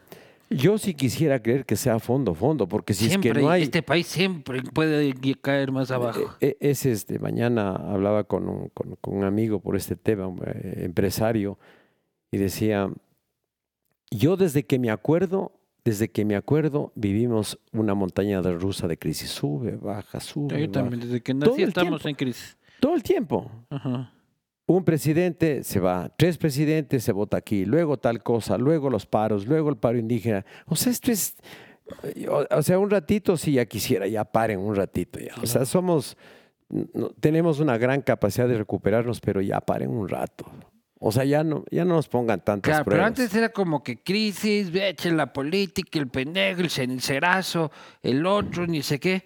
Yo 0.49 0.77
sí 0.77 0.93
quisiera 0.93 1.41
creer 1.41 1.65
que 1.65 1.75
sea 1.75 1.99
fondo, 1.99 2.33
fondo, 2.33 2.67
porque 2.67 2.93
si 2.93 3.09
siempre, 3.09 3.31
es 3.31 3.35
que 3.35 3.41
no 3.41 3.49
hay... 3.49 3.63
Este 3.63 3.83
país 3.83 4.07
siempre 4.07 4.61
puede 4.61 5.13
caer 5.41 5.71
más 5.71 5.91
abajo. 5.91 6.35
E, 6.39 6.57
e, 6.59 6.69
es 6.69 6.85
este, 6.85 7.19
mañana 7.19 7.75
hablaba 7.75 8.23
con 8.23 8.47
un, 8.47 8.69
con, 8.69 8.97
un 9.03 9.23
amigo 9.23 9.59
por 9.59 9.75
este 9.75 9.95
tema, 9.95 10.27
un 10.27 10.41
eh, 10.45 10.83
empresario, 10.85 11.57
y 12.31 12.37
decía, 12.37 12.89
yo 14.09 14.37
desde 14.37 14.63
que 14.63 14.79
me 14.79 14.89
acuerdo, 14.89 15.51
desde 15.83 16.09
que 16.09 16.23
me 16.23 16.35
acuerdo, 16.35 16.93
vivimos 16.95 17.59
una 17.73 17.93
montaña 17.93 18.41
de 18.41 18.53
rusa 18.53 18.87
de 18.87 18.97
crisis. 18.97 19.29
Sube, 19.29 19.75
baja, 19.75 20.19
sube. 20.19 20.59
Yo 20.59 20.71
también, 20.71 21.01
desde 21.01 21.21
que 21.21 21.33
nací 21.33 21.63
estamos 21.63 22.05
en 22.05 22.15
crisis. 22.15 22.57
Todo 22.79 22.95
el 22.95 23.03
tiempo. 23.03 23.51
Ajá 23.69 24.13
un 24.67 24.83
presidente 24.83 25.63
se 25.63 25.79
va, 25.79 26.11
tres 26.15 26.37
presidentes 26.37 27.03
se 27.03 27.13
vota 27.13 27.37
aquí, 27.37 27.65
luego 27.65 27.97
tal 27.97 28.21
cosa, 28.21 28.57
luego 28.57 28.89
los 28.89 29.05
paros, 29.05 29.47
luego 29.47 29.69
el 29.69 29.77
paro 29.77 29.97
indígena. 29.97 30.45
O 30.65 30.75
sea, 30.75 30.91
esto 30.91 31.11
es, 31.11 31.37
o, 32.51 32.61
sea, 32.61 32.77
un 32.77 32.89
ratito 32.89 33.37
si 33.37 33.53
ya 33.53 33.65
quisiera, 33.65 34.07
ya 34.07 34.25
paren 34.25 34.59
un 34.59 34.75
ratito. 34.75 35.19
Ya. 35.19 35.33
O 35.41 35.47
sea, 35.47 35.65
somos, 35.65 36.17
tenemos 37.21 37.61
una 37.61 37.77
gran 37.77 38.01
capacidad 38.01 38.47
de 38.47 38.57
recuperarnos, 38.57 39.21
pero 39.21 39.41
ya 39.41 39.61
paren 39.61 39.89
un 39.89 40.09
rato. 40.09 40.45
O 40.99 41.13
sea, 41.13 41.23
ya 41.23 41.43
no, 41.43 41.63
ya 41.71 41.85
no 41.85 41.95
nos 41.95 42.09
pongan 42.09 42.41
tantas 42.41 42.69
claro, 42.69 42.85
Pero 42.89 43.05
antes 43.05 43.33
era 43.33 43.49
como 43.49 43.83
que 43.83 44.01
crisis, 44.01 44.69
echen 44.73 45.15
la 45.15 45.31
política, 45.31 45.97
el 45.97 46.09
pendejo, 46.09 46.61
el 46.61 46.69
cenicerazo, 46.69 47.71
el 48.01 48.25
otro, 48.25 48.67
ni 48.67 48.81
sé 48.81 48.99
qué. 48.99 49.23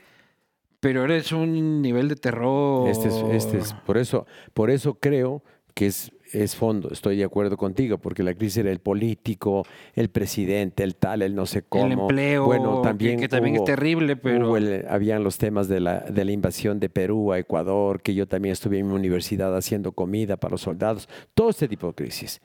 Pero 0.81 1.05
eres 1.05 1.31
un 1.31 1.81
nivel 1.81 2.09
de 2.09 2.15
terror. 2.15 2.89
Este 2.89 3.07
es, 3.07 3.15
este 3.31 3.59
es, 3.59 3.73
por 3.85 3.97
eso, 3.97 4.25
por 4.53 4.71
eso 4.71 4.95
creo 4.95 5.43
que 5.75 5.85
es, 5.85 6.11
es 6.33 6.55
fondo, 6.55 6.89
estoy 6.91 7.17
de 7.17 7.23
acuerdo 7.23 7.55
contigo, 7.55 7.99
porque 7.99 8.23
la 8.23 8.33
crisis 8.33 8.57
era 8.57 8.71
el 8.71 8.79
político, 8.79 9.63
el 9.93 10.09
presidente, 10.09 10.83
el 10.83 10.95
tal, 10.95 11.21
el 11.21 11.35
no 11.35 11.45
sé 11.45 11.61
cómo. 11.61 11.85
El 11.85 11.91
empleo, 11.93 12.45
bueno, 12.45 12.81
también 12.81 13.19
que, 13.19 13.29
también 13.29 13.57
es 13.57 13.63
terrible, 13.63 14.15
pero... 14.15 14.55
habían 14.89 15.23
los 15.23 15.37
temas 15.37 15.67
de 15.67 15.79
la, 15.79 15.99
de 15.99 16.25
la 16.25 16.31
invasión 16.31 16.79
de 16.79 16.89
Perú 16.89 17.31
a 17.31 17.37
Ecuador, 17.37 18.01
que 18.01 18.15
yo 18.15 18.27
también 18.27 18.53
estuve 18.53 18.79
en 18.79 18.87
mi 18.87 18.95
universidad 18.95 19.55
haciendo 19.55 19.91
comida 19.91 20.35
para 20.35 20.53
los 20.53 20.61
soldados, 20.61 21.07
todo 21.35 21.51
este 21.51 21.67
tipo 21.67 21.87
de 21.87 21.93
crisis, 21.93 22.41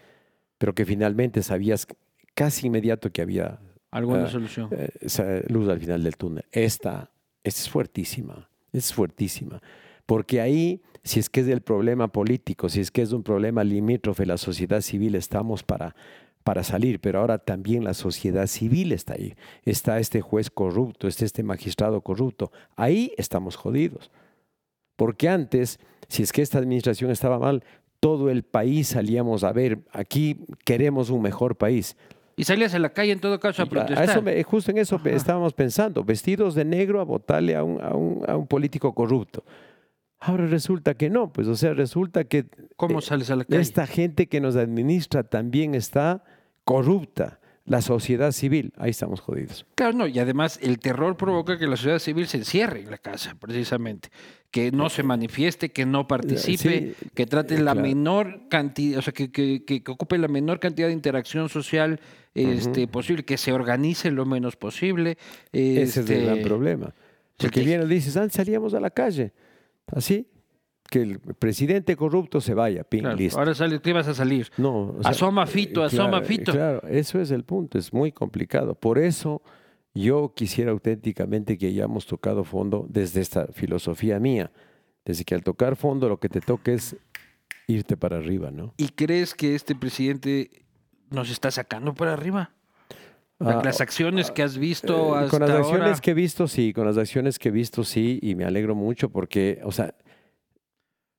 pero 0.58 0.74
que 0.74 0.84
finalmente 0.84 1.42
sabías 1.42 1.86
casi 2.34 2.66
inmediato 2.66 3.10
que 3.10 3.22
había... 3.22 3.60
Alguna 3.90 4.24
uh, 4.24 4.28
solución. 4.28 4.68
Uh, 4.70 5.52
luz 5.52 5.68
al 5.70 5.80
final 5.80 6.02
del 6.02 6.16
túnel. 6.16 6.44
Esta 6.52 7.10
es 7.46 7.68
fuertísima, 7.68 8.48
es 8.72 8.92
fuertísima. 8.92 9.62
Porque 10.04 10.40
ahí, 10.40 10.82
si 11.04 11.20
es 11.20 11.30
que 11.30 11.40
es 11.40 11.46
del 11.46 11.60
problema 11.62 12.08
político, 12.08 12.68
si 12.68 12.80
es 12.80 12.90
que 12.90 13.02
es 13.02 13.12
un 13.12 13.22
problema 13.22 13.62
limítrofe, 13.62 14.26
la 14.26 14.36
sociedad 14.36 14.80
civil 14.80 15.14
estamos 15.14 15.62
para, 15.62 15.94
para 16.42 16.64
salir, 16.64 17.00
pero 17.00 17.20
ahora 17.20 17.38
también 17.38 17.84
la 17.84 17.94
sociedad 17.94 18.48
civil 18.48 18.92
está 18.92 19.14
ahí. 19.14 19.34
Está 19.64 20.00
este 20.00 20.20
juez 20.20 20.50
corrupto, 20.50 21.06
está 21.06 21.24
este 21.24 21.44
magistrado 21.44 22.00
corrupto. 22.00 22.50
Ahí 22.74 23.12
estamos 23.16 23.54
jodidos. 23.54 24.10
Porque 24.96 25.28
antes, 25.28 25.78
si 26.08 26.24
es 26.24 26.32
que 26.32 26.42
esta 26.42 26.58
administración 26.58 27.10
estaba 27.12 27.38
mal, 27.38 27.62
todo 28.00 28.28
el 28.28 28.42
país 28.42 28.88
salíamos 28.88 29.44
a 29.44 29.52
ver, 29.52 29.84
aquí 29.92 30.40
queremos 30.64 31.10
un 31.10 31.22
mejor 31.22 31.56
país. 31.56 31.96
Y 32.36 32.44
salías 32.44 32.74
a 32.74 32.78
la 32.78 32.90
calle 32.90 33.12
en 33.12 33.20
todo 33.20 33.40
caso 33.40 33.62
a 33.62 33.66
protestar. 33.66 34.42
justo 34.44 34.70
en 34.70 34.78
eso 34.78 35.00
estábamos 35.06 35.54
pensando, 35.54 36.04
vestidos 36.04 36.54
de 36.54 36.66
negro 36.66 37.00
a 37.00 37.04
votarle 37.04 37.56
a 37.56 37.64
un, 37.64 37.82
a, 37.82 37.94
un, 37.94 38.22
a 38.28 38.36
un, 38.36 38.46
político 38.46 38.94
corrupto. 38.94 39.42
Ahora 40.20 40.46
resulta 40.46 40.94
que 40.94 41.08
no, 41.08 41.32
pues 41.32 41.48
o 41.48 41.56
sea, 41.56 41.72
resulta 41.72 42.24
que 42.24 42.46
¿Cómo 42.76 43.00
sales 43.00 43.30
a 43.30 43.36
la 43.36 43.44
calle? 43.44 43.60
esta 43.60 43.86
gente 43.86 44.28
que 44.28 44.40
nos 44.40 44.56
administra 44.56 45.22
también 45.22 45.74
está 45.74 46.24
corrupta 46.64 47.40
la 47.66 47.82
sociedad 47.82 48.30
civil, 48.30 48.72
ahí 48.76 48.90
estamos 48.90 49.20
jodidos. 49.20 49.66
Claro, 49.74 49.92
no, 49.92 50.06
y 50.06 50.18
además 50.18 50.58
el 50.62 50.78
terror 50.78 51.16
provoca 51.16 51.58
que 51.58 51.66
la 51.66 51.76
sociedad 51.76 51.98
civil 51.98 52.28
se 52.28 52.38
encierre 52.38 52.80
en 52.80 52.90
la 52.90 52.98
casa, 52.98 53.34
precisamente, 53.38 54.10
que 54.52 54.70
no 54.70 54.88
se 54.88 55.02
manifieste, 55.02 55.72
que 55.72 55.84
no 55.84 56.06
participe, 56.06 56.94
que 57.14 57.26
trate 57.26 57.58
la 57.58 57.74
menor 57.74 58.48
cantidad, 58.48 59.00
o 59.00 59.02
sea, 59.02 59.12
que, 59.12 59.32
que, 59.32 59.64
que, 59.64 59.82
ocupe 59.90 60.16
la 60.16 60.28
menor 60.28 60.60
cantidad 60.60 60.86
de 60.86 60.94
interacción 60.94 61.48
social 61.48 62.00
este, 62.36 62.86
posible, 62.86 63.24
que 63.24 63.36
se 63.36 63.52
organice 63.52 64.10
lo 64.10 64.26
menos 64.26 64.56
posible. 64.56 65.18
Ese 65.52 66.00
es 66.00 66.10
el 66.10 66.22
gran 66.22 66.36
este, 66.36 66.48
problema. 66.48 66.94
Porque 67.36 67.60
viene 67.60 67.84
y 67.84 67.88
dices, 67.88 68.16
antes 68.16 68.34
salíamos 68.34 68.74
a 68.74 68.80
la 68.80 68.90
calle, 68.90 69.32
así, 69.88 70.26
que 70.88 71.02
el 71.02 71.18
presidente 71.18 71.96
corrupto 71.96 72.40
se 72.40 72.54
vaya, 72.54 72.84
ping, 72.84 73.04
listo. 73.16 73.38
Ahora 73.38 73.54
sale, 73.54 73.80
¿qué 73.80 73.92
vas 73.92 74.08
a 74.08 74.14
salir? 74.14 74.48
No, 74.56 74.96
asoma 75.04 75.46
Fito, 75.46 75.82
eh, 75.82 75.86
asoma 75.86 76.22
Fito. 76.22 76.52
Claro, 76.52 76.82
eso 76.88 77.20
es 77.20 77.30
el 77.30 77.44
punto, 77.44 77.78
es 77.78 77.92
muy 77.92 78.12
complicado. 78.12 78.74
Por 78.74 78.98
eso 78.98 79.42
yo 79.94 80.32
quisiera 80.34 80.70
auténticamente 80.70 81.58
que 81.58 81.66
hayamos 81.66 82.06
tocado 82.06 82.44
fondo 82.44 82.86
desde 82.88 83.20
esta 83.20 83.48
filosofía 83.48 84.18
mía, 84.20 84.50
desde 85.04 85.24
que 85.24 85.34
al 85.34 85.42
tocar 85.42 85.76
fondo 85.76 86.08
lo 86.08 86.18
que 86.18 86.28
te 86.28 86.40
toca 86.40 86.72
es 86.72 86.96
irte 87.66 87.96
para 87.96 88.18
arriba, 88.18 88.50
¿no? 88.50 88.74
¿Y 88.76 88.88
crees 88.88 89.34
que 89.34 89.54
este 89.54 89.74
presidente 89.74 90.65
nos 91.10 91.30
está 91.30 91.50
sacando 91.50 91.94
para 91.94 92.12
arriba? 92.12 92.50
Ah, 93.38 93.60
las 93.62 93.82
acciones 93.82 94.30
que 94.30 94.42
has 94.42 94.56
visto 94.56 95.14
hasta 95.14 95.26
eh, 95.26 95.30
Con 95.30 95.40
las 95.40 95.58
acciones 95.58 96.00
que 96.00 96.12
he 96.12 96.14
visto, 96.14 96.48
sí, 96.48 96.72
con 96.72 96.86
las 96.86 96.96
acciones 96.96 97.38
que 97.38 97.50
he 97.50 97.52
visto, 97.52 97.84
sí, 97.84 98.18
y 98.22 98.34
me 98.34 98.46
alegro 98.46 98.74
mucho 98.74 99.10
porque, 99.10 99.60
o 99.62 99.72
sea, 99.72 99.94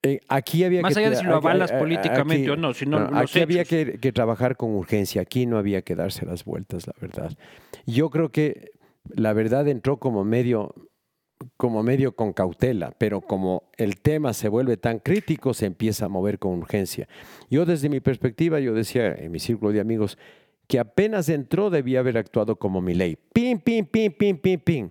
eh, 0.01 0.19
aquí 0.27 0.63
había 0.63 0.81
Más 0.81 0.97
allá 0.97 1.11
de 1.11 1.15
si 1.17 1.25
lo 1.25 1.35
avalas 1.35 1.71
políticamente 1.71 2.49
o 2.49 2.55
no, 2.55 2.73
sino 2.73 2.97
aquí 3.13 3.41
había 3.41 3.65
que, 3.65 4.11
trabajar 4.13 4.57
con 4.57 4.71
urgencia, 4.71 5.21
aquí 5.21 5.45
no 5.45 5.57
había 5.57 5.83
que 5.83 5.95
darse 5.95 6.25
las 6.25 6.43
vueltas, 6.43 6.87
la 6.87 6.93
verdad. 6.99 7.37
Yo 7.85 8.09
creo 8.09 8.29
que 8.29 8.71
la 9.09 9.33
verdad 9.33 9.67
entró 9.67 9.97
como 9.97 10.23
medio, 10.23 10.73
como 11.55 11.83
medio 11.83 12.15
con 12.15 12.33
cautela, 12.33 12.93
pero 12.97 13.21
como 13.21 13.63
el 13.77 13.99
tema 13.99 14.33
se 14.33 14.49
vuelve 14.49 14.77
tan 14.77 14.99
crítico, 14.99 15.53
se 15.53 15.65
empieza 15.65 16.05
a 16.05 16.09
mover 16.09 16.39
con 16.39 16.53
urgencia. 16.53 17.07
Yo 17.49 17.65
desde 17.65 17.89
mi 17.89 17.99
perspectiva, 17.99 18.59
yo 18.59 18.73
decía 18.73 19.13
en 19.13 19.31
mi 19.31 19.39
círculo 19.39 19.71
de 19.71 19.79
amigos, 19.79 20.17
que 20.67 20.79
apenas 20.79 21.29
entró 21.29 21.69
debía 21.69 21.99
haber 21.99 22.17
actuado 22.17 22.57
como 22.57 22.81
mi 22.81 22.93
ley. 22.93 23.17
Pim, 23.33 23.59
pim, 23.59 23.85
pim, 23.85 24.11
pim, 24.11 24.37
pim, 24.37 24.59
pim. 24.59 24.89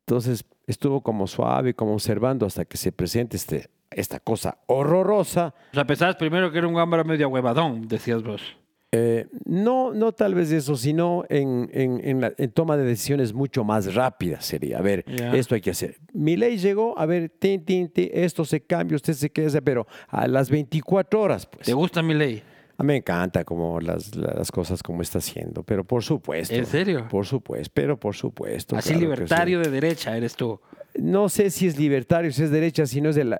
Entonces 0.00 0.44
estuvo 0.66 1.02
como 1.02 1.26
suave, 1.26 1.74
como 1.74 1.92
observando 1.92 2.46
hasta 2.46 2.64
que 2.64 2.76
se 2.76 2.92
presente 2.92 3.36
este 3.36 3.68
esta 3.94 4.20
cosa 4.20 4.58
horrorosa. 4.66 5.54
O 5.70 5.74
sea, 5.74 5.86
pensabas 5.86 6.16
primero 6.16 6.50
que 6.50 6.58
era 6.58 6.66
un 6.66 6.78
ámbara 6.78 7.04
medio 7.04 7.28
huevadón, 7.28 7.88
decías 7.88 8.22
vos. 8.22 8.56
Eh, 8.94 9.26
no, 9.46 9.94
no 9.94 10.12
tal 10.12 10.34
vez 10.34 10.52
eso, 10.52 10.76
sino 10.76 11.24
en, 11.30 11.70
en, 11.72 12.20
la, 12.20 12.30
toma 12.52 12.76
de 12.76 12.84
decisiones 12.84 13.32
mucho 13.32 13.64
más 13.64 13.94
rápidas 13.94 14.44
sería. 14.44 14.78
A 14.78 14.82
ver, 14.82 15.04
esto 15.34 15.54
hay 15.54 15.62
que 15.62 15.70
hacer. 15.70 15.96
Mi 16.12 16.36
ley 16.36 16.58
llegó, 16.58 16.98
a 16.98 17.06
ver, 17.06 17.30
tin, 17.30 17.64
tin, 17.64 17.88
tin, 17.88 18.10
esto 18.12 18.44
se 18.44 18.60
cambia, 18.60 18.96
usted 18.96 19.14
se 19.14 19.30
queda, 19.30 19.60
pero 19.62 19.86
a 20.08 20.28
las 20.28 20.50
24 20.50 21.20
horas, 21.20 21.46
pues. 21.46 21.66
¿Te 21.66 21.72
gusta 21.72 22.02
mi 22.02 22.12
ley? 22.12 22.42
A 22.76 22.82
mí 22.82 22.88
me 22.88 22.96
encanta 22.96 23.44
como 23.44 23.80
las, 23.80 24.14
las 24.14 24.50
cosas 24.50 24.82
como 24.82 25.02
está 25.02 25.18
haciendo, 25.18 25.62
pero 25.62 25.84
por 25.84 26.02
supuesto. 26.02 26.54
¿En 26.54 26.66
serio? 26.66 27.06
Por 27.08 27.24
supuesto, 27.26 27.70
pero 27.72 27.98
por 27.98 28.14
supuesto. 28.14 28.76
Así 28.76 28.94
libertario 28.94 29.60
de 29.60 29.70
derecha 29.70 30.16
eres 30.16 30.34
tú 30.34 30.60
no 30.94 31.28
sé 31.28 31.50
si 31.50 31.66
es 31.66 31.78
libertario, 31.78 32.32
si 32.32 32.42
es 32.42 32.50
derecha, 32.50 32.86
sino 32.86 33.10
es 33.10 33.16
el, 33.16 33.38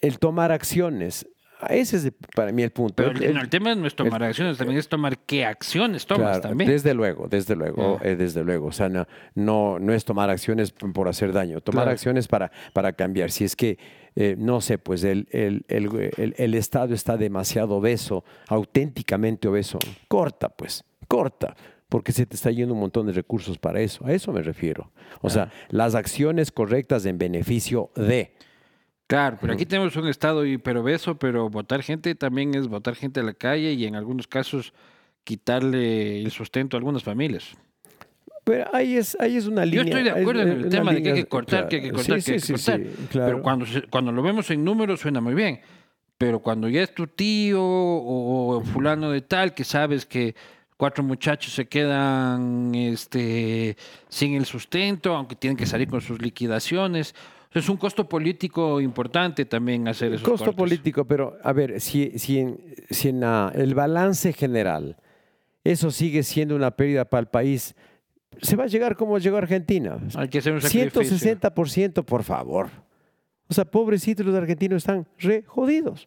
el, 0.00 0.18
tomar 0.18 0.52
acciones. 0.52 1.26
Ese 1.68 1.96
es 1.96 2.12
para 2.34 2.52
mí 2.52 2.62
el 2.62 2.70
punto. 2.70 2.94
Pero 2.96 3.10
el, 3.10 3.48
tema 3.48 3.74
no 3.74 3.86
es 3.86 3.94
tomar 3.94 4.22
acciones, 4.22 4.58
también 4.58 4.78
es 4.78 4.88
tomar 4.88 5.18
qué 5.18 5.44
acciones 5.44 6.06
tomas 6.06 6.40
también. 6.40 6.70
Desde 6.70 6.94
luego, 6.94 7.26
desde 7.28 7.56
luego, 7.56 7.98
eh, 8.02 8.16
desde 8.16 8.44
luego. 8.44 8.66
O 8.66 8.72
sea, 8.72 8.88
no, 8.88 9.06
no, 9.34 9.92
es 9.92 10.04
tomar 10.04 10.30
acciones 10.30 10.70
por 10.70 11.08
hacer 11.08 11.32
daño, 11.32 11.60
tomar 11.60 11.88
acciones 11.88 12.28
para, 12.28 12.52
para 12.72 12.92
cambiar. 12.92 13.30
Si 13.30 13.44
es 13.44 13.56
que, 13.56 13.78
eh, 14.14 14.36
no 14.38 14.60
sé, 14.60 14.78
pues 14.78 15.02
el, 15.02 15.26
el, 15.30 15.64
el, 15.68 16.54
Estado 16.54 16.94
está 16.94 17.16
demasiado 17.16 17.76
obeso, 17.76 18.24
auténticamente 18.48 19.48
obeso, 19.48 19.78
corta, 20.08 20.48
pues, 20.48 20.84
corta 21.08 21.56
porque 21.88 22.12
se 22.12 22.26
te 22.26 22.36
está 22.36 22.50
yendo 22.50 22.74
un 22.74 22.80
montón 22.80 23.06
de 23.06 23.12
recursos 23.12 23.58
para 23.58 23.80
eso. 23.80 24.04
A 24.06 24.12
eso 24.12 24.32
me 24.32 24.42
refiero. 24.42 24.92
O 25.22 25.30
sea, 25.30 25.50
las 25.70 25.94
acciones 25.94 26.52
correctas 26.52 27.06
en 27.06 27.18
beneficio 27.18 27.90
de. 27.96 28.34
Claro, 29.08 29.38
pero 29.40 29.54
aquí 29.54 29.64
tenemos 29.64 29.96
un 29.96 30.06
Estado 30.06 30.44
hiperobeso, 30.44 31.18
pero 31.18 31.48
votar 31.48 31.82
gente 31.82 32.14
también 32.14 32.54
es 32.54 32.68
votar 32.68 32.94
gente 32.94 33.20
a 33.20 33.22
la 33.22 33.32
calle 33.32 33.72
y 33.72 33.86
en 33.86 33.96
algunos 33.96 34.28
casos 34.28 34.74
quitarle 35.24 36.20
el 36.20 36.30
sustento 36.30 36.76
a 36.76 36.78
algunas 36.78 37.02
familias. 37.02 37.56
Pero 38.44 38.66
ahí 38.72 38.96
es, 38.96 39.16
ahí 39.18 39.36
es 39.38 39.46
una 39.46 39.64
línea. 39.64 39.82
Yo 39.82 39.88
estoy 39.88 40.02
de 40.04 40.10
acuerdo 40.10 40.42
en 40.42 40.48
el 40.48 40.68
tema 40.68 40.92
de 40.92 41.02
que 41.02 41.08
hay 41.08 41.14
que 41.14 41.26
cortar, 41.26 41.68
que 41.68 41.76
hay 41.76 41.82
que 41.82 41.92
cortar, 41.92 42.22
que 42.22 42.32
hay 42.32 42.40
que 42.40 42.52
cortar. 42.52 42.80
Pero 43.10 43.42
cuando, 43.42 43.66
cuando 43.88 44.12
lo 44.12 44.22
vemos 44.22 44.50
en 44.50 44.62
números 44.62 45.00
suena 45.00 45.22
muy 45.22 45.34
bien. 45.34 45.60
Pero 46.18 46.40
cuando 46.40 46.68
ya 46.68 46.82
es 46.82 46.94
tu 46.94 47.06
tío 47.06 47.62
o 47.62 48.60
fulano 48.60 49.10
de 49.10 49.22
tal, 49.22 49.54
que 49.54 49.64
sabes 49.64 50.04
que 50.04 50.34
cuatro 50.76 51.02
muchachos 51.02 51.54
se 51.54 51.66
quedan 51.66 52.74
este, 52.74 53.76
sin 54.08 54.34
el 54.34 54.44
sustento, 54.44 55.14
aunque 55.14 55.34
tienen 55.34 55.56
que 55.56 55.66
salir 55.66 55.88
con 55.88 56.02
sus 56.02 56.20
liquidaciones, 56.20 57.14
Es 57.52 57.68
un 57.68 57.76
costo 57.78 58.08
político 58.08 58.80
importante 58.80 59.44
también 59.46 59.88
hacer 59.88 60.12
esos 60.12 60.22
Costo 60.28 60.46
cortes. 60.46 60.58
político, 60.58 61.04
pero 61.06 61.36
a 61.42 61.52
ver, 61.52 61.80
si, 61.80 62.18
si 62.18 62.38
en, 62.40 62.58
si 62.90 63.08
en 63.08 63.20
la- 63.20 63.50
el 63.54 63.74
balance 63.74 64.32
general 64.32 64.96
eso 65.64 65.90
sigue 65.90 66.22
siendo 66.22 66.54
una 66.56 66.70
pérdida 66.72 67.04
para 67.06 67.22
el 67.22 67.26
país, 67.28 67.74
se 68.42 68.54
va 68.54 68.64
a 68.64 68.68
llegar 68.68 68.96
como 68.96 69.18
llegó 69.18 69.38
Argentina. 69.38 69.98
Hay 70.14 70.28
que 70.28 70.38
hacer 70.38 70.52
un 70.52 70.60
sacrificio. 70.60 71.00
160%, 71.18 72.04
por 72.04 72.22
favor. 72.22 72.68
O 73.48 73.54
sea, 73.54 73.64
pobrecitos 73.64 74.26
los 74.26 74.34
argentinos 74.34 74.76
están 74.78 75.06
re 75.18 75.42
jodidos. 75.46 76.06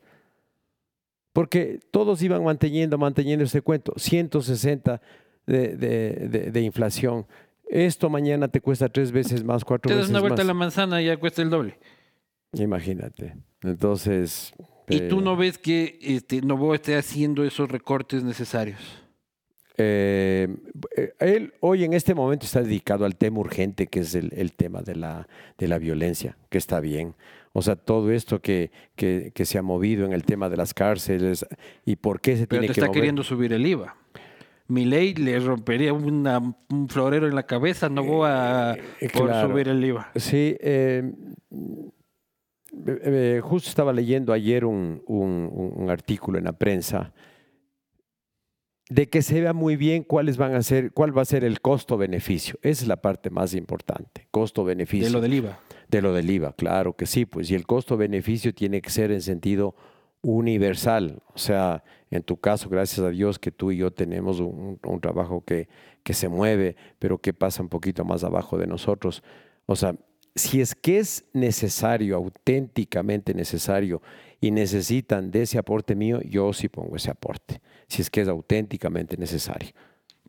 Porque 1.33 1.79
todos 1.91 2.21
iban 2.21 2.43
manteniendo, 2.43 2.97
manteniendo 2.97 3.45
ese 3.45 3.61
cuento. 3.61 3.93
160 3.97 5.01
de, 5.47 5.75
de- 5.75 6.27
de- 6.29 6.51
de 6.51 6.61
inflación. 6.61 7.25
Esto 7.71 8.09
mañana 8.09 8.49
te 8.49 8.59
cuesta 8.59 8.89
tres 8.89 9.13
veces 9.13 9.45
más, 9.45 9.63
cuatro 9.63 9.87
Te 9.87 9.93
das 9.95 10.01
veces 10.03 10.09
una 10.11 10.19
vuelta 10.19 10.41
más. 10.41 10.43
a 10.43 10.47
la 10.47 10.53
manzana 10.53 11.01
y 11.01 11.05
ya 11.05 11.15
cuesta 11.17 11.41
el 11.41 11.49
doble. 11.49 11.79
Imagínate. 12.53 13.35
Entonces. 13.63 14.53
Y 14.89 15.07
tú 15.07 15.19
eh, 15.19 15.23
no 15.23 15.37
ves 15.37 15.57
que 15.57 15.97
este, 16.01 16.41
Novoa 16.41 16.75
esté 16.75 16.97
haciendo 16.97 17.45
esos 17.45 17.71
recortes 17.71 18.23
necesarios. 18.25 18.79
Eh, 19.77 20.49
eh, 20.97 21.13
él 21.19 21.53
hoy 21.61 21.85
en 21.85 21.93
este 21.93 22.13
momento 22.13 22.45
está 22.45 22.61
dedicado 22.61 23.05
al 23.05 23.15
tema 23.15 23.39
urgente, 23.39 23.87
que 23.87 24.01
es 24.01 24.15
el, 24.15 24.31
el 24.35 24.51
tema 24.51 24.81
de 24.81 24.95
la, 24.97 25.29
de 25.57 25.67
la 25.69 25.77
violencia, 25.77 26.37
que 26.49 26.57
está 26.57 26.81
bien. 26.81 27.15
O 27.53 27.61
sea, 27.61 27.77
todo 27.77 28.11
esto 28.11 28.41
que, 28.41 28.71
que, 28.97 29.31
que 29.33 29.45
se 29.45 29.57
ha 29.57 29.61
movido 29.61 30.05
en 30.05 30.11
el 30.11 30.23
tema 30.25 30.49
de 30.49 30.57
las 30.57 30.73
cárceles 30.73 31.45
y 31.85 31.95
por 31.95 32.19
qué 32.19 32.35
se 32.35 32.47
Pero 32.47 32.59
tiene 32.61 32.67
te 32.67 32.73
que 32.73 32.79
está 32.81 32.87
mover. 32.87 32.99
queriendo 32.99 33.23
subir 33.23 33.53
el 33.53 33.65
IVA. 33.65 33.95
Mi 34.71 34.85
ley 34.85 35.13
le 35.15 35.37
rompería 35.39 35.91
una- 35.91 36.39
un 36.69 36.87
florero 36.87 37.27
en 37.27 37.35
la 37.35 37.43
cabeza 37.43 37.87
a 37.87 37.89
Novoa 37.89 38.75
Eh, 39.01 39.09
por 39.13 39.27
claro. 39.27 39.49
subir 39.49 39.67
el 39.67 39.83
IVA. 39.83 40.11
Sí, 40.15 40.55
eh, 40.61 41.11
eh, 43.03 43.41
justo 43.43 43.69
estaba 43.69 43.91
leyendo 43.91 44.31
ayer 44.31 44.63
un- 44.63 45.03
un 45.07 45.89
artículo 45.89 46.37
en 46.37 46.45
la 46.45 46.53
prensa 46.53 47.13
de 48.89 49.09
que 49.09 49.21
se 49.21 49.41
vea 49.41 49.51
muy 49.53 49.75
bien 49.75 50.03
cuáles 50.03 50.37
van 50.37 50.53
a 50.55 50.63
ser, 50.63 50.91
cuál 50.93 51.15
va 51.17 51.21
a 51.21 51.25
ser 51.25 51.43
el 51.43 51.59
costo-beneficio. 51.61 52.55
Esa 52.61 52.83
es 52.83 52.87
la 52.87 53.01
parte 53.01 53.29
más 53.29 53.53
importante, 53.53 54.27
costo-beneficio. 54.31 55.07
De 55.07 55.13
lo 55.13 55.21
del 55.21 55.33
IVA. 55.33 55.59
De 55.89 56.01
lo 56.01 56.13
del 56.13 56.29
IVA, 56.29 56.53
claro 56.53 56.93
que 56.95 57.05
sí, 57.05 57.25
pues 57.25 57.51
y 57.51 57.55
el 57.55 57.65
costo-beneficio 57.65 58.53
tiene 58.53 58.81
que 58.81 58.89
ser 58.89 59.11
en 59.11 59.21
sentido 59.21 59.75
universal. 60.21 61.21
O 61.33 61.37
sea, 61.37 61.83
en 62.09 62.23
tu 62.23 62.37
caso, 62.37 62.69
gracias 62.69 62.99
a 63.05 63.09
Dios 63.09 63.39
que 63.39 63.51
tú 63.51 63.71
y 63.71 63.77
yo 63.77 63.91
tenemos 63.91 64.39
un, 64.39 64.79
un 64.83 65.01
trabajo 65.01 65.43
que, 65.45 65.67
que 66.03 66.13
se 66.13 66.29
mueve, 66.29 66.75
pero 66.99 67.17
que 67.17 67.33
pasa 67.33 67.61
un 67.61 67.69
poquito 67.69 68.05
más 68.05 68.23
abajo 68.23 68.57
de 68.57 68.67
nosotros. 68.67 69.23
O 69.65 69.75
sea, 69.75 69.95
si 70.35 70.61
es 70.61 70.75
que 70.75 70.99
es 70.99 71.25
necesario, 71.33 72.15
auténticamente 72.15 73.33
necesario, 73.33 74.01
y 74.39 74.51
necesitan 74.51 75.29
de 75.29 75.43
ese 75.43 75.57
aporte 75.57 75.95
mío, 75.95 76.19
yo 76.21 76.51
sí 76.53 76.67
pongo 76.67 76.95
ese 76.95 77.11
aporte, 77.11 77.61
si 77.87 78.01
es 78.01 78.09
que 78.09 78.21
es 78.21 78.27
auténticamente 78.27 79.15
necesario. 79.17 79.69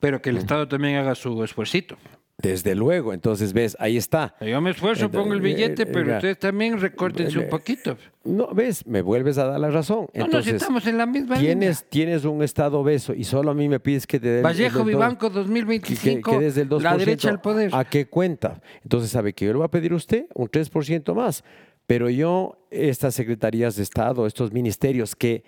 Pero 0.01 0.21
que 0.21 0.31
el 0.31 0.37
Estado 0.37 0.69
también 0.69 0.97
haga 0.97 1.15
su 1.15 1.43
esfuercito. 1.45 1.97
Desde 2.39 2.75
luego, 2.75 3.13
entonces 3.13 3.53
ves, 3.53 3.77
ahí 3.79 3.97
está. 3.97 4.35
Yo 4.41 4.61
me 4.61 4.71
esfuerzo, 4.71 5.05
Entonces, 5.05 5.23
pongo 5.23 5.35
el 5.35 5.41
billete, 5.41 5.83
eh, 5.83 5.87
pero 5.87 6.13
eh, 6.13 6.17
ustedes 6.17 6.39
también 6.41 6.81
recórtense 6.81 7.39
un 7.39 7.45
eh, 7.45 7.49
poquito. 7.49 7.97
No, 8.25 8.49
ves, 8.53 8.85
me 8.87 9.01
vuelves 9.01 9.39
a 9.39 9.45
dar 9.45 9.61
la 9.61 9.71
razón. 9.71 10.09
No, 10.13 10.25
Entonces, 10.25 10.55
estamos 10.55 10.85
en 10.87 10.99
la 10.99 11.07
misma 11.07 11.39
tienes, 11.39 11.85
tienes 11.89 12.25
un 12.25 12.43
estado 12.43 12.81
obeso 12.81 13.15
y 13.15 13.25
solo 13.25 13.53
a 13.53 13.55
mí 13.55 13.69
me 13.69 13.79
pides 13.79 14.07
que 14.07 14.19
te 14.19 14.27
dé 14.27 14.37
el- 14.39 14.45
Vallejo 14.45 14.81
el 14.81 14.87
Vivanco 14.87 15.29
que, 15.29 15.35
2025, 15.35 16.31
que 16.33 16.39
des 16.39 16.55
del 16.57 16.69
2%. 16.69 16.83
la 16.83 16.97
derecha 16.97 17.29
al 17.29 17.41
poder. 17.41 17.71
¿A 17.73 17.85
qué 17.85 18.07
cuenta? 18.07 18.61
Entonces, 18.83 19.11
¿sabe 19.11 19.35
que 19.35 19.45
yo 19.45 19.53
le 19.53 19.59
voy 19.59 19.67
a 19.67 19.71
pedir 19.71 19.93
a 19.93 19.97
usted 19.97 20.27
un 20.35 20.49
3% 20.49 21.15
más? 21.15 21.45
Pero 21.87 22.11
yo, 22.11 22.67
estas 22.71 23.15
secretarías 23.15 23.77
de 23.77 23.85
Estado, 23.85 24.27
estos 24.27 24.53
ministerios 24.53 25.15
que 25.15 25.45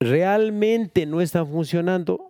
realmente 0.00 1.06
no 1.06 1.20
están 1.20 1.46
funcionando, 1.46 2.27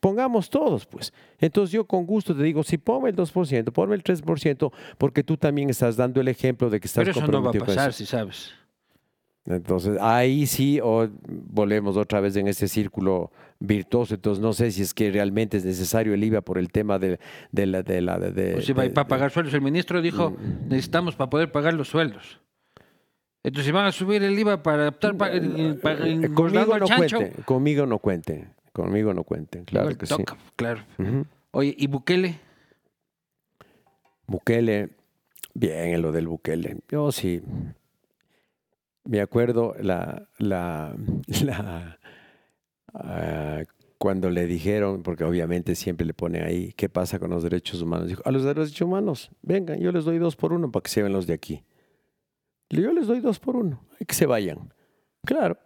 pongamos 0.00 0.50
todos, 0.50 0.86
pues. 0.86 1.12
Entonces 1.38 1.72
yo 1.72 1.84
con 1.86 2.06
gusto 2.06 2.34
te 2.34 2.42
digo, 2.42 2.62
si 2.62 2.78
ponme 2.78 3.10
el 3.10 3.16
2%, 3.16 3.72
ponme 3.72 3.94
el 3.94 4.02
3%, 4.02 4.72
porque 4.98 5.22
tú 5.22 5.36
también 5.36 5.70
estás 5.70 5.96
dando 5.96 6.20
el 6.20 6.28
ejemplo 6.28 6.68
de 6.70 6.80
que 6.80 6.86
estás 6.86 7.04
Pero 7.04 7.10
eso 7.18 7.26
no 7.30 7.42
va 7.42 7.50
a 7.50 7.52
pasar, 7.52 7.92
si 7.92 8.06
sabes. 8.06 8.52
Entonces, 9.44 9.98
ahí 10.00 10.46
sí, 10.46 10.78
o 10.80 11.08
volvemos 11.28 11.96
otra 11.96 12.20
vez 12.20 12.36
en 12.36 12.46
ese 12.46 12.68
círculo 12.68 13.32
virtuoso. 13.58 14.14
Entonces, 14.14 14.40
no 14.40 14.52
sé 14.52 14.70
si 14.70 14.82
es 14.82 14.94
que 14.94 15.10
realmente 15.10 15.56
es 15.56 15.64
necesario 15.64 16.14
el 16.14 16.22
IVA 16.22 16.42
por 16.42 16.58
el 16.58 16.70
tema 16.70 17.00
de, 17.00 17.18
de 17.50 17.66
la... 17.66 17.82
De, 17.82 18.00
la- 18.02 18.18
de- 18.20 18.54
O 18.54 18.60
si 18.60 18.72
va 18.72 18.82
a 18.82 18.84
ir 18.84 18.92
de- 18.92 18.94
para 18.94 19.08
pagar 19.08 19.32
sueldos. 19.32 19.52
El 19.54 19.60
ministro 19.62 20.00
dijo, 20.00 20.30
Mm. 20.30 20.68
necesitamos 20.68 21.16
para 21.16 21.28
poder 21.28 21.50
pagar 21.50 21.74
los 21.74 21.88
sueldos. 21.88 22.38
Entonces, 23.42 23.66
si 23.66 23.72
van 23.72 23.86
a 23.86 23.90
subir 23.92 24.22
el 24.22 24.38
IVA 24.38 24.62
para 24.62 24.88
optar 24.90 25.16
para, 25.16 25.32
para 25.82 25.98
conmigo 26.32 26.78
no 26.78 26.86
chancho, 26.86 27.16
cuenten, 27.18 27.42
conmigo 27.44 27.84
no 27.86 27.98
cuenten, 27.98 28.48
conmigo 28.72 29.14
no 29.14 29.24
cuenten, 29.24 29.64
claro 29.64 29.96
que 29.96 30.06
sí. 30.06 30.24
claro. 30.56 30.82
Oye, 31.50 31.74
¿y 31.76 31.86
Bukele? 31.86 32.40
Bukele, 34.26 34.90
bien 35.54 35.94
en 35.94 36.02
lo 36.02 36.12
del 36.12 36.28
Bukele. 36.28 36.78
Yo 36.88 37.12
sí. 37.12 37.42
Me 39.04 39.20
acuerdo 39.20 39.74
la, 39.80 40.28
la, 40.38 40.94
la, 41.44 41.98
ah, 42.94 43.62
cuando 43.98 44.30
le 44.30 44.46
dijeron, 44.46 45.02
porque 45.02 45.24
obviamente 45.24 45.74
siempre 45.74 46.06
le 46.06 46.14
ponen 46.14 46.44
ahí, 46.44 46.72
¿qué 46.72 46.88
pasa 46.88 47.18
con 47.18 47.30
los 47.30 47.42
derechos 47.42 47.82
humanos? 47.82 48.08
Dijo, 48.08 48.22
a 48.24 48.30
los 48.30 48.44
derechos 48.44 48.80
humanos, 48.80 49.30
vengan, 49.42 49.78
yo 49.78 49.92
les 49.92 50.04
doy 50.04 50.18
dos 50.18 50.34
por 50.36 50.52
uno 50.52 50.70
para 50.70 50.82
que 50.82 50.90
se 50.90 51.02
vayan 51.02 51.12
los 51.12 51.26
de 51.26 51.34
aquí. 51.34 51.64
Yo 52.70 52.92
les 52.92 53.06
doy 53.06 53.20
dos 53.20 53.38
por 53.38 53.56
uno, 53.56 53.84
hay 54.00 54.06
que 54.06 54.14
se 54.14 54.26
vayan. 54.26 54.72
Claro. 55.24 55.58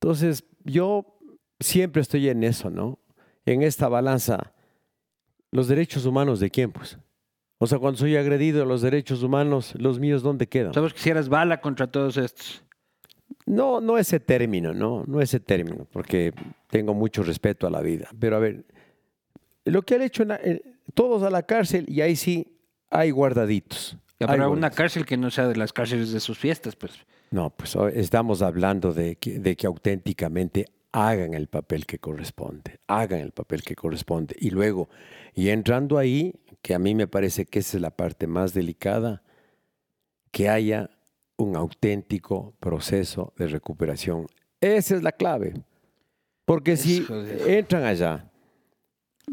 Entonces, 0.00 0.44
yo 0.64 1.18
siempre 1.62 2.02
estoy 2.02 2.28
en 2.28 2.44
eso, 2.44 2.70
¿no? 2.70 2.98
En 3.46 3.62
esta 3.62 3.88
balanza, 3.88 4.52
los 5.50 5.68
derechos 5.68 6.06
humanos 6.06 6.40
de 6.40 6.50
quién, 6.50 6.70
pues. 6.72 6.98
O 7.58 7.66
sea, 7.66 7.78
cuando 7.78 7.98
soy 7.98 8.16
agredido 8.16 8.62
a 8.62 8.66
los 8.66 8.82
derechos 8.82 9.22
humanos, 9.22 9.74
los 9.76 10.00
míos, 10.00 10.22
¿dónde 10.22 10.46
quedan? 10.48 10.74
Sabes 10.74 10.92
que 10.94 11.00
si 11.00 11.10
eras 11.10 11.28
bala 11.28 11.60
contra 11.60 11.86
todos 11.86 12.16
estos. 12.16 12.62
No, 13.46 13.80
no 13.80 13.98
ese 13.98 14.20
término, 14.20 14.72
no, 14.74 15.04
no 15.06 15.20
ese 15.20 15.40
término, 15.40 15.86
porque 15.92 16.32
tengo 16.68 16.94
mucho 16.94 17.22
respeto 17.22 17.66
a 17.66 17.70
la 17.70 17.80
vida. 17.80 18.08
Pero 18.18 18.36
a 18.36 18.38
ver, 18.40 18.64
lo 19.64 19.82
que 19.82 19.94
han 19.94 20.02
hecho, 20.02 20.24
la- 20.24 20.36
eh, 20.42 20.62
todos 20.94 21.22
a 21.22 21.30
la 21.30 21.42
cárcel 21.44 21.84
y 21.88 22.00
ahí 22.00 22.16
sí 22.16 22.58
hay 22.90 23.10
guardaditos. 23.10 23.96
Ya, 24.20 24.26
Hay 24.26 24.32
Pero 24.32 24.34
una 24.34 24.46
guardaditos. 24.48 24.76
cárcel 24.76 25.06
que 25.06 25.16
no 25.16 25.30
sea 25.30 25.48
de 25.48 25.56
las 25.56 25.72
cárceles 25.72 26.12
de 26.12 26.20
sus 26.20 26.38
fiestas, 26.38 26.76
pues. 26.76 26.92
No, 27.30 27.50
pues 27.50 27.74
hoy 27.76 27.92
estamos 27.96 28.42
hablando 28.42 28.92
de 28.92 29.16
que, 29.16 29.38
de 29.38 29.56
que 29.56 29.66
auténticamente 29.66 30.66
hagan 30.92 31.34
el 31.34 31.48
papel 31.48 31.86
que 31.86 31.98
corresponde, 31.98 32.78
hagan 32.86 33.20
el 33.20 33.32
papel 33.32 33.62
que 33.62 33.74
corresponde. 33.74 34.36
Y 34.38 34.50
luego, 34.50 34.88
y 35.34 35.48
entrando 35.48 35.98
ahí, 35.98 36.34
que 36.60 36.74
a 36.74 36.78
mí 36.78 36.94
me 36.94 37.06
parece 37.08 37.46
que 37.46 37.58
esa 37.60 37.78
es 37.78 37.80
la 37.80 37.90
parte 37.90 38.26
más 38.26 38.52
delicada, 38.54 39.22
que 40.30 40.48
haya 40.48 40.90
un 41.36 41.56
auténtico 41.56 42.54
proceso 42.60 43.32
de 43.36 43.48
recuperación. 43.48 44.26
Esa 44.60 44.96
es 44.96 45.02
la 45.02 45.12
clave. 45.12 45.54
Porque 46.44 46.76
si 46.76 46.98
Eso 46.98 47.24
entran 47.46 47.84
allá 47.84 48.30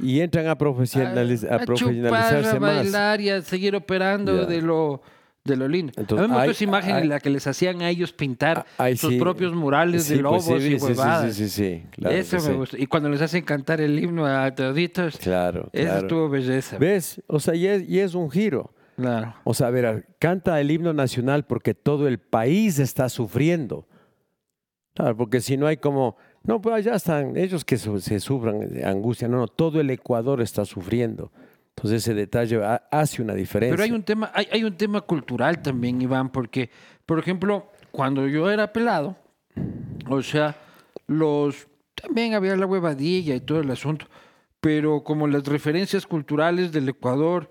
y 0.01 0.21
entran 0.21 0.47
a, 0.47 0.57
profesionaliz- 0.57 1.49
a 1.49 1.55
a 1.55 1.59
chupar, 1.59 1.61
a 1.61 1.65
profesionalizarse 1.65 2.59
más, 2.59 2.75
bailar 2.77 3.21
y 3.21 3.29
a 3.29 3.41
seguir 3.41 3.75
operando 3.75 4.45
de 4.45 4.61
lo 4.61 5.01
de 5.49 5.57
lo 5.57 5.67
lindo. 5.67 5.91
Entonces, 5.97 6.23
a 6.23 6.27
mí 6.27 6.31
me 6.31 6.35
gustó 6.37 6.41
hay- 6.43 6.49
esa 6.51 6.63
imagen 6.63 6.95
hay- 6.95 7.01
en 7.03 7.09
la 7.09 7.19
que 7.19 7.29
les 7.29 7.45
hacían 7.47 7.81
a 7.81 7.89
ellos 7.89 8.13
pintar 8.13 8.65
Ah, 8.77 8.89
sus 8.95 9.11
sí. 9.13 9.19
propios 9.19 9.53
murales 9.53 10.05
Sí, 10.05 10.15
de 10.15 10.23
pues 10.23 10.45
lobos 10.47 10.63
sí, 10.63 10.69
y 10.69 10.75
huevadas. 10.75 11.35
sí, 11.35 11.49
sí, 11.49 11.83
claro 11.91 12.15
Eso 12.15 12.37
me 12.39 12.53
gustó. 12.53 12.77
Y 12.77 12.85
cuando 12.87 13.09
les 13.09 13.21
hacen 13.21 13.43
cantar 13.43 13.81
el 13.81 13.99
himno 14.01 14.25
a 14.25 14.53
toditos, 14.55 15.17
Claro, 15.17 15.69
eso 15.73 15.83
claro. 15.85 15.99
estuvo 15.99 16.29
belleza. 16.29 16.77
¿Ves? 16.77 17.21
O 17.27 17.39
sea, 17.41 17.55
y 17.55 17.67
es, 17.67 17.89
y 17.89 17.99
es 17.99 18.13
un 18.15 18.31
giro. 18.31 18.73
Claro. 18.95 19.33
O 19.43 19.53
sea, 19.53 19.67
a 19.67 19.71
ver, 19.71 20.07
canta 20.19 20.59
el 20.61 20.71
himno 20.71 20.93
nacional 20.93 21.45
porque 21.45 21.73
todo 21.73 22.07
el 22.07 22.19
país 22.19 22.79
está 22.79 23.07
sufriendo. 23.09 23.87
Claro, 24.93 25.15
porque 25.15 25.39
si 25.39 25.55
no 25.55 25.67
hay 25.67 25.77
como, 25.77 26.17
no, 26.43 26.61
pues 26.61 26.75
allá 26.75 26.95
están, 26.95 27.37
ellos 27.37 27.63
que 27.63 27.77
su- 27.77 27.99
se 28.01 28.19
sufran 28.19 28.59
de 28.73 28.83
angustia, 28.85 29.27
no, 29.29 29.37
no, 29.37 29.47
todo 29.47 29.79
el 29.79 29.89
Ecuador 29.89 30.41
está 30.41 30.65
sufriendo. 30.65 31.31
Entonces 31.79 32.03
ese 32.03 32.13
detalle 32.13 32.61
ha- 32.63 32.83
hace 32.91 33.21
una 33.21 33.33
diferencia. 33.33 33.73
Pero 33.73 33.83
hay 33.83 33.91
un 33.91 34.03
tema, 34.03 34.29
hay, 34.33 34.47
hay 34.51 34.63
un 34.65 34.75
tema 34.75 34.99
cultural 35.01 35.61
también, 35.61 36.01
Iván, 36.01 36.29
porque, 36.29 36.69
por 37.05 37.19
ejemplo, 37.19 37.71
cuando 37.91 38.27
yo 38.27 38.49
era 38.51 38.73
pelado, 38.73 39.15
o 40.09 40.21
sea, 40.21 40.57
los 41.07 41.67
también 41.95 42.33
había 42.33 42.55
la 42.57 42.65
huevadilla 42.65 43.33
y 43.35 43.39
todo 43.39 43.61
el 43.61 43.71
asunto, 43.71 44.07
pero 44.59 45.03
como 45.05 45.25
las 45.27 45.45
referencias 45.45 46.05
culturales 46.05 46.71
del 46.73 46.89
Ecuador 46.89 47.49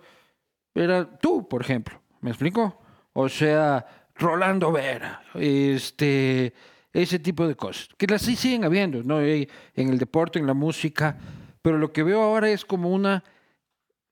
era 0.74 1.18
tú, 1.18 1.48
por 1.48 1.62
ejemplo, 1.62 1.98
¿me 2.20 2.30
explico? 2.30 2.80
O 3.14 3.28
sea, 3.30 3.86
Rolando 4.14 4.72
Vera, 4.72 5.22
este, 5.34 6.52
ese 6.92 7.18
tipo 7.18 7.48
de 7.48 7.54
cosas, 7.56 7.88
que 7.96 8.06
las 8.06 8.22
sí 8.22 8.36
siguen 8.36 8.64
habiendo, 8.64 9.02
¿no? 9.02 9.20
En 9.22 9.48
el 9.74 9.98
deporte, 9.98 10.38
en 10.38 10.46
la 10.46 10.54
música, 10.54 11.16
pero 11.62 11.78
lo 11.78 11.92
que 11.92 12.02
veo 12.02 12.22
ahora 12.22 12.50
es 12.50 12.64
como 12.64 12.90
una 12.90 13.24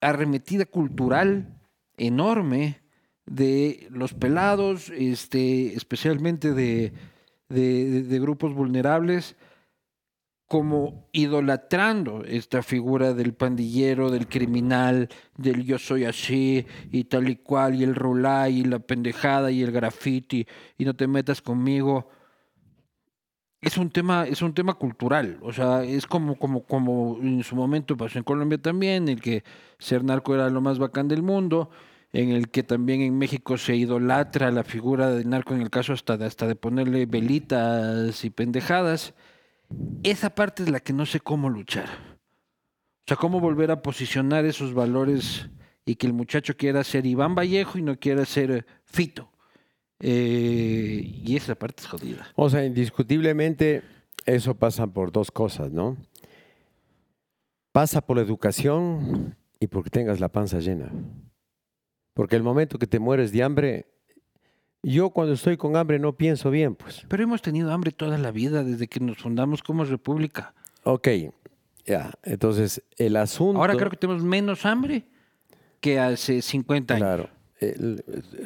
arremetida 0.08 0.66
cultural 0.66 1.58
enorme 1.96 2.80
de 3.26 3.88
los 3.90 4.14
pelados, 4.14 4.90
este, 4.90 5.74
especialmente 5.74 6.52
de, 6.52 6.92
de, 7.48 8.20
grupos 8.20 8.54
vulnerables, 8.54 9.34
como 10.46 11.08
idolatrando 11.10 12.22
esta 12.24 12.62
figura 12.62 13.14
del 13.14 13.34
pandillero, 13.34 14.12
del 14.12 14.28
criminal, 14.28 15.08
del 15.36 15.64
yo 15.64 15.76
soy 15.76 16.04
así 16.04 16.66
y 16.92 17.04
tal 17.04 17.28
y 17.28 17.34
cual, 17.34 17.74
y 17.74 17.82
el 17.82 17.96
rulay 17.96 18.60
y 18.60 18.64
la 18.64 18.78
pendejada 18.78 19.50
y 19.50 19.62
el 19.62 19.72
graffiti 19.72 20.46
y 20.78 20.84
no 20.84 20.94
te 20.94 21.08
metas 21.08 21.42
conmigo. 21.42 22.10
Es 23.60 23.78
un 23.78 23.90
tema, 23.90 24.26
es 24.26 24.42
un 24.42 24.52
tema 24.54 24.74
cultural, 24.74 25.38
o 25.42 25.52
sea, 25.52 25.82
es 25.82 26.06
como, 26.06 26.38
como, 26.38 26.64
como 26.64 27.18
en 27.22 27.42
su 27.42 27.56
momento 27.56 27.96
pasó 27.96 28.18
en 28.18 28.24
Colombia 28.24 28.58
también, 28.58 29.08
el 29.08 29.20
que 29.20 29.44
ser 29.78 30.04
narco 30.04 30.34
era 30.34 30.50
lo 30.50 30.60
más 30.60 30.78
bacán 30.78 31.08
del 31.08 31.22
mundo, 31.22 31.70
en 32.12 32.30
el 32.30 32.50
que 32.50 32.62
también 32.62 33.00
en 33.00 33.16
México 33.16 33.56
se 33.56 33.74
idolatra 33.74 34.50
la 34.50 34.62
figura 34.62 35.10
del 35.10 35.28
narco, 35.28 35.54
en 35.54 35.62
el 35.62 35.70
caso 35.70 35.94
hasta 35.94 36.16
de, 36.16 36.26
hasta 36.26 36.46
de 36.46 36.54
ponerle 36.54 37.06
velitas 37.06 38.24
y 38.24 38.30
pendejadas 38.30 39.14
esa 40.02 40.30
parte 40.34 40.62
es 40.62 40.70
la 40.70 40.80
que 40.80 40.92
no 40.92 41.06
sé 41.06 41.20
cómo 41.20 41.50
luchar. 41.50 41.88
O 41.88 43.08
sea, 43.08 43.16
cómo 43.16 43.40
volver 43.40 43.70
a 43.70 43.82
posicionar 43.82 44.44
esos 44.44 44.74
valores 44.74 45.48
y 45.84 45.96
que 45.96 46.06
el 46.06 46.12
muchacho 46.12 46.56
quiera 46.56 46.82
ser 46.82 47.06
Iván 47.06 47.34
Vallejo 47.34 47.78
y 47.78 47.82
no 47.82 47.98
quiera 47.98 48.24
ser 48.24 48.66
Fito. 48.84 49.30
Eh, 50.00 51.22
y 51.24 51.36
esa 51.36 51.54
parte 51.54 51.82
es 51.82 51.88
jodida. 51.88 52.28
O 52.34 52.50
sea, 52.50 52.64
indiscutiblemente 52.64 53.82
eso 54.26 54.54
pasa 54.54 54.86
por 54.86 55.12
dos 55.12 55.30
cosas, 55.30 55.72
¿no? 55.72 55.96
Pasa 57.72 58.00
por 58.00 58.16
la 58.16 58.22
educación 58.22 59.36
y 59.60 59.66
porque 59.68 59.90
tengas 59.90 60.20
la 60.20 60.28
panza 60.28 60.58
llena. 60.58 60.90
Porque 62.14 62.36
el 62.36 62.42
momento 62.42 62.78
que 62.78 62.86
te 62.86 62.98
mueres 62.98 63.32
de 63.32 63.42
hambre, 63.42 63.86
yo 64.82 65.10
cuando 65.10 65.34
estoy 65.34 65.56
con 65.56 65.76
hambre 65.76 65.98
no 65.98 66.16
pienso 66.16 66.50
bien, 66.50 66.74
pues. 66.74 67.04
Pero 67.08 67.22
hemos 67.22 67.42
tenido 67.42 67.72
hambre 67.72 67.90
toda 67.90 68.18
la 68.18 68.30
vida 68.30 68.64
desde 68.64 68.88
que 68.88 69.00
nos 69.00 69.18
fundamos 69.18 69.62
como 69.62 69.84
república. 69.84 70.54
Ok, 70.84 71.08
ya. 71.84 72.12
Entonces, 72.22 72.82
el 72.96 73.16
asunto... 73.16 73.60
Ahora 73.60 73.76
creo 73.76 73.90
que 73.90 73.96
tenemos 73.96 74.22
menos 74.22 74.64
hambre 74.64 75.04
que 75.80 76.00
hace 76.00 76.40
50 76.40 76.94
años. 76.94 77.06
Claro. 77.06 77.35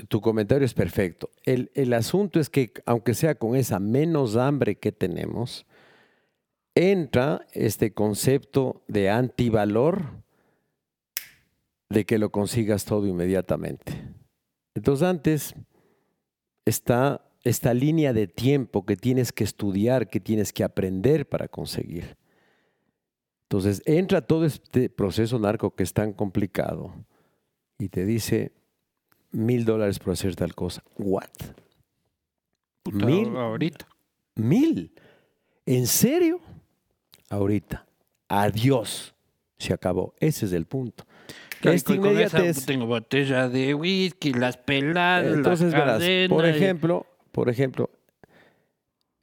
Tu 0.09 0.21
comentario 0.21 0.65
es 0.65 0.75
perfecto. 0.75 1.31
El, 1.45 1.71
el 1.75 1.93
asunto 1.93 2.39
es 2.39 2.49
que, 2.49 2.73
aunque 2.87 3.15
sea 3.15 3.35
con 3.35 3.57
esa 3.57 3.81
menos 3.81 4.37
hambre 4.37 4.77
que 4.77 4.93
tenemos, 4.93 5.67
entra 6.75 7.47
este 7.53 7.93
concepto 7.93 8.83
de 8.87 9.11
antivalor 9.11 10.23
de 11.89 12.07
que 12.07 12.19
lo 12.19 12.31
consigas 12.31 12.85
todo 12.85 13.07
inmediatamente. 13.07 13.93
Entonces 14.75 15.07
antes 15.07 15.55
está 16.65 17.27
esta 17.43 17.75
línea 17.75 18.13
de 18.13 18.29
tiempo 18.29 18.85
que 18.87 18.97
tienes 18.97 19.33
que 19.33 19.45
estudiar, 19.45 20.09
que 20.09 20.21
tienes 20.21 20.53
que 20.53 20.63
aprender 20.63 21.29
para 21.29 21.49
conseguir. 21.49 22.17
Entonces 23.43 23.83
entra 23.85 24.21
todo 24.21 24.45
este 24.45 24.89
proceso 24.89 25.39
narco 25.39 25.75
que 25.75 25.83
es 25.83 25.93
tan 25.93 26.13
complicado 26.13 26.95
y 27.79 27.89
te 27.89 28.05
dice 28.05 28.53
mil 29.33 29.65
dólares 29.65 29.99
por 29.99 30.13
hacer 30.13 30.37
tal 30.37 30.55
cosa. 30.55 30.83
¿What? 30.97 31.29
mil. 32.93 33.37
Ahorita. 33.37 33.87
Mil. 34.37 34.93
¿En 35.67 35.87
serio? 35.87 36.41
Ahorita. 37.29 37.87
Adiós. 38.29 39.15
Se 39.59 39.73
acabó. 39.73 40.15
Ese 40.19 40.47
es 40.47 40.53
el 40.53 40.67
punto. 40.67 41.05
Tengo 41.61 42.87
botella 42.87 43.49
de 43.49 43.75
whisky, 43.75 44.33
las 44.33 44.57
peladas, 44.57 45.35
Entonces, 45.35 45.73
verás, 45.73 46.03
por 46.29 46.47
ejemplo, 46.47 47.07
por 47.33 47.51
ejemplo, 47.51 47.91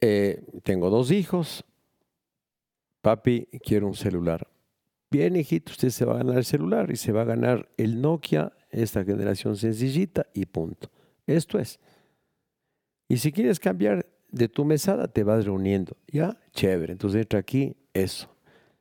eh, 0.00 0.44
tengo 0.62 0.88
dos 0.90 1.10
hijos. 1.10 1.64
Papi, 3.02 3.48
quiero 3.64 3.88
un 3.88 3.94
celular. 3.94 4.46
Bien, 5.10 5.34
hijito, 5.36 5.72
usted 5.72 5.90
se 5.90 6.04
va 6.04 6.14
a 6.14 6.18
ganar 6.18 6.38
el 6.38 6.44
celular 6.44 6.90
y 6.90 6.96
se 6.96 7.12
va 7.12 7.22
a 7.22 7.24
ganar 7.24 7.68
el 7.76 8.00
Nokia, 8.00 8.52
esta 8.70 9.04
generación 9.04 9.56
sencillita 9.56 10.26
y 10.34 10.46
punto. 10.46 10.90
Esto 11.26 11.58
es. 11.58 11.78
Y 13.08 13.18
si 13.18 13.32
quieres 13.32 13.60
cambiar 13.60 14.06
de 14.30 14.48
tu 14.48 14.64
mesada, 14.64 15.08
te 15.08 15.24
vas 15.24 15.44
reuniendo. 15.44 15.96
Ya, 16.06 16.38
chévere. 16.52 16.92
Entonces 16.92 17.22
entra 17.22 17.38
aquí 17.38 17.76
eso 17.92 18.28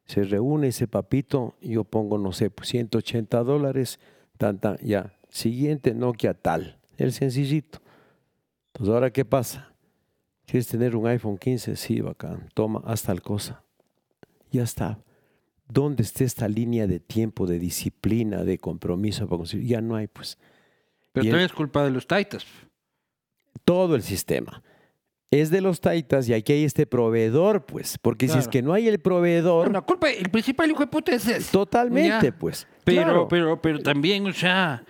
se 0.07 0.23
reúne 0.23 0.69
ese 0.69 0.87
papito, 0.87 1.55
yo 1.61 1.83
pongo, 1.83 2.17
no 2.17 2.31
sé, 2.31 2.49
180 2.61 3.37
pues, 3.37 3.47
dólares, 3.47 3.99
tan, 4.37 4.59
ya. 4.81 5.13
Siguiente 5.29 5.93
Nokia 5.93 6.33
tal, 6.33 6.79
el 6.97 7.11
sencillito. 7.11 7.79
Entonces, 8.67 8.93
¿ahora 8.93 9.11
qué 9.11 9.25
pasa? 9.25 9.73
¿Quieres 10.45 10.67
tener 10.67 10.95
un 10.95 11.05
iPhone 11.07 11.37
15? 11.37 11.75
Sí, 11.75 11.99
bacán. 11.99 12.49
Toma, 12.53 12.81
haz 12.85 13.03
tal 13.03 13.21
cosa. 13.21 13.61
Ya 14.49 14.63
está. 14.63 14.97
¿Dónde 15.67 16.03
está 16.03 16.23
esta 16.23 16.47
línea 16.47 16.87
de 16.87 16.99
tiempo, 16.99 17.45
de 17.45 17.59
disciplina, 17.59 18.43
de 18.43 18.57
compromiso 18.57 19.27
para 19.27 19.39
conseguir? 19.39 19.67
Ya 19.67 19.81
no 19.81 19.95
hay, 19.95 20.07
pues. 20.07 20.37
Pero 21.11 21.25
también 21.25 21.45
es 21.45 21.53
culpa 21.53 21.83
de 21.83 21.91
los 21.91 22.07
taitas. 22.07 22.45
Todo 23.65 23.95
el 23.95 24.01
sistema 24.01 24.63
es 25.29 25.49
de 25.49 25.61
los 25.61 25.81
taitas 25.81 26.29
y 26.29 26.33
aquí 26.33 26.53
hay 26.53 26.63
este 26.63 26.85
proveedor, 26.85 27.65
pues. 27.65 27.97
Porque 27.97 28.27
si 28.27 28.37
es 28.37 28.47
que 28.47 28.61
no 28.61 28.73
hay 28.73 28.87
el 28.87 28.99
proveedor. 28.99 29.71
la 29.71 29.81
culpa, 29.81 30.09
el 30.09 30.29
principal 30.29 30.69
hijo 30.69 30.79
de 30.79 30.87
puta 30.87 31.13
es 31.13 31.27
él. 31.27 31.43
Totalmente, 31.51 32.31
pues. 32.31 32.67
Pero, 32.83 33.27
pero, 33.27 33.61
pero 33.61 33.79
también, 33.79 34.25
o 34.25 34.33
sea, 34.33 34.85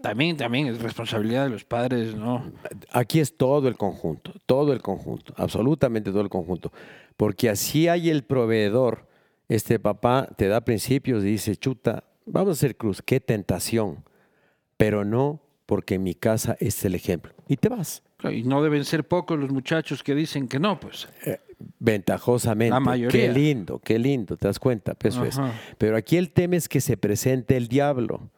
también, 0.00 0.36
también 0.36 0.68
es 0.68 0.80
responsabilidad 0.80 1.44
de 1.44 1.50
los 1.50 1.64
padres, 1.64 2.14
¿no? 2.14 2.52
Aquí 2.90 3.20
es 3.20 3.36
todo 3.36 3.68
el 3.68 3.76
conjunto, 3.76 4.32
todo 4.46 4.72
el 4.72 4.80
conjunto, 4.80 5.34
absolutamente 5.36 6.10
todo 6.10 6.22
el 6.22 6.30
conjunto. 6.30 6.72
Porque 7.16 7.50
así 7.50 7.88
hay 7.88 8.08
el 8.08 8.24
proveedor. 8.24 9.06
Este 9.48 9.78
papá 9.78 10.28
te 10.36 10.48
da 10.48 10.64
principios 10.64 11.22
y 11.24 11.28
dice, 11.28 11.56
chuta, 11.56 12.04
vamos 12.26 12.50
a 12.50 12.52
hacer 12.52 12.76
cruz, 12.76 13.02
qué 13.02 13.20
tentación. 13.20 14.04
Pero 14.76 15.04
no 15.04 15.40
porque 15.66 15.98
mi 15.98 16.14
casa 16.14 16.56
es 16.60 16.84
el 16.84 16.94
ejemplo. 16.94 17.32
Y 17.48 17.56
te 17.56 17.68
vas. 17.68 18.02
Y 18.30 18.42
no 18.42 18.62
deben 18.62 18.84
ser 18.84 19.04
pocos 19.04 19.38
los 19.38 19.50
muchachos 19.50 20.02
que 20.02 20.14
dicen 20.14 20.48
que 20.48 20.58
no, 20.58 20.80
pues. 20.80 21.08
Eh, 21.26 21.40
ventajosamente. 21.78 22.72
La 22.72 22.80
mayoría. 22.80 23.10
Qué 23.10 23.32
lindo, 23.32 23.78
qué 23.78 23.98
lindo, 23.98 24.36
te 24.36 24.46
das 24.48 24.58
cuenta, 24.58 24.94
pues, 24.94 25.14
eso 25.14 25.24
es. 25.24 25.38
Pero 25.78 25.96
aquí 25.96 26.16
el 26.16 26.30
tema 26.30 26.56
es 26.56 26.68
que 26.68 26.80
se 26.80 26.96
presente 26.96 27.56
el 27.56 27.68
diablo. 27.68 28.30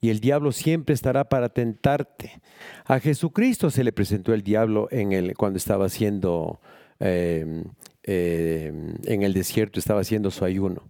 Y 0.00 0.10
el 0.10 0.20
diablo 0.20 0.52
siempre 0.52 0.94
estará 0.94 1.30
para 1.30 1.48
tentarte. 1.48 2.40
A 2.84 3.00
Jesucristo 3.00 3.70
se 3.70 3.84
le 3.84 3.92
presentó 3.92 4.34
el 4.34 4.42
diablo 4.42 4.88
en 4.90 5.12
el, 5.12 5.34
cuando 5.34 5.56
estaba 5.56 5.86
haciendo 5.86 6.60
em, 7.00 7.64
em, 8.04 8.94
en 9.04 9.22
el 9.22 9.32
desierto, 9.32 9.78
estaba 9.78 10.00
haciendo 10.00 10.30
su 10.30 10.44
ayuno. 10.44 10.82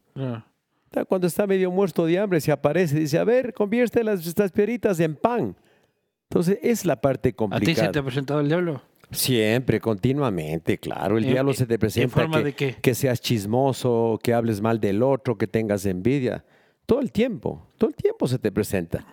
Cuando 1.09 1.27
está 1.27 1.47
medio 1.47 1.71
muerto 1.71 2.07
de 2.07 2.19
hambre, 2.19 2.41
se 2.41 2.53
aparece 2.53 2.97
y 2.97 3.01
dice, 3.01 3.19
a 3.19 3.25
ver, 3.25 3.53
convierte 3.53 4.05
las, 4.05 4.25
estas 4.27 4.53
piedritas 4.53 5.01
en 5.01 5.17
pan. 5.17 5.57
Entonces, 6.31 6.59
es 6.63 6.85
la 6.85 7.01
parte 7.01 7.33
complicada. 7.33 7.73
¿A 7.73 7.75
ti 7.75 7.81
se 7.81 7.89
te 7.89 7.99
ha 7.99 8.03
presentado 8.03 8.41
el 8.41 8.49
diablo? 8.49 8.83
Siempre, 9.11 9.81
continuamente, 9.81 10.79
claro. 10.79 11.19
El 11.19 11.25
diablo 11.25 11.53
se 11.53 11.67
te 11.67 11.79
presenta 11.79 12.15
forma 12.15 12.39
que, 12.39 12.45
de 12.45 12.53
qué? 12.53 12.77
que 12.81 12.95
seas 12.95 13.21
chismoso, 13.21 14.19
que 14.23 14.35
hables 14.35 14.61
mal 14.61 14.81
del 14.81 15.03
otro, 15.03 15.37
que 15.37 15.47
tengas 15.47 15.87
envidia. 15.87 16.45
Todo 16.87 17.01
el 17.01 17.13
tiempo, 17.13 17.67
todo 17.79 17.91
el 17.91 17.97
tiempo 17.97 18.27
se 18.27 18.39
te 18.39 18.51
presenta. 18.53 19.07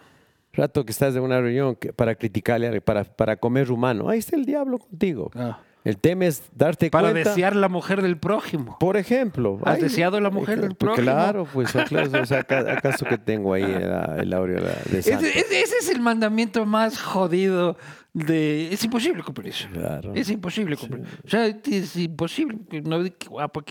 Rato 0.54 0.84
que 0.84 0.92
estás 0.92 1.16
en 1.16 1.22
una 1.22 1.40
reunión 1.40 1.78
para 1.96 2.16
criticarle, 2.16 2.82
para, 2.82 3.04
para 3.04 3.38
comer 3.38 3.72
humano, 3.72 4.10
ahí 4.10 4.20
está 4.20 4.36
el 4.36 4.46
diablo 4.46 4.80
contigo. 4.80 5.32
Ah. 5.36 5.62
El 5.84 5.98
tema 5.98 6.26
es 6.26 6.44
darte 6.54 6.92
cuenta. 6.92 7.10
Para 7.10 7.14
desear 7.14 7.56
la 7.56 7.68
mujer 7.68 8.02
del 8.02 8.18
prójimo. 8.18 8.78
Por 8.80 8.98
ejemplo. 8.98 9.60
¿Has 9.66 9.80
deseado 9.80 10.20
la 10.20 10.30
mujer 10.30 10.62
del 10.62 10.76
prójimo? 10.76 11.04
Claro, 11.04 11.48
pues, 11.52 11.72
claro, 11.72 12.22
o 12.22 12.26
sea, 12.26 12.40
¿acaso 12.40 13.06
que 13.06 13.18
tengo 13.18 13.54
ahí 13.54 13.64
el 13.64 14.34
aureola 14.34 14.76
de 14.92 15.00
ese, 15.00 15.14
ese 15.14 15.78
es 15.80 15.90
el 15.90 16.00
mandamiento 16.00 16.66
más 16.66 17.02
jodido 17.02 17.78
de... 18.14 18.74
Es 18.74 18.84
imposible 18.84 19.24
cumplir 19.24 19.50
eso. 19.50 19.68
Es 20.14 20.30
imposible 20.30 20.76
cumplir. 20.76 21.06
O 21.26 21.30
sea, 21.30 21.48
es 21.48 21.96
imposible. 21.96 22.58
No, 22.84 22.98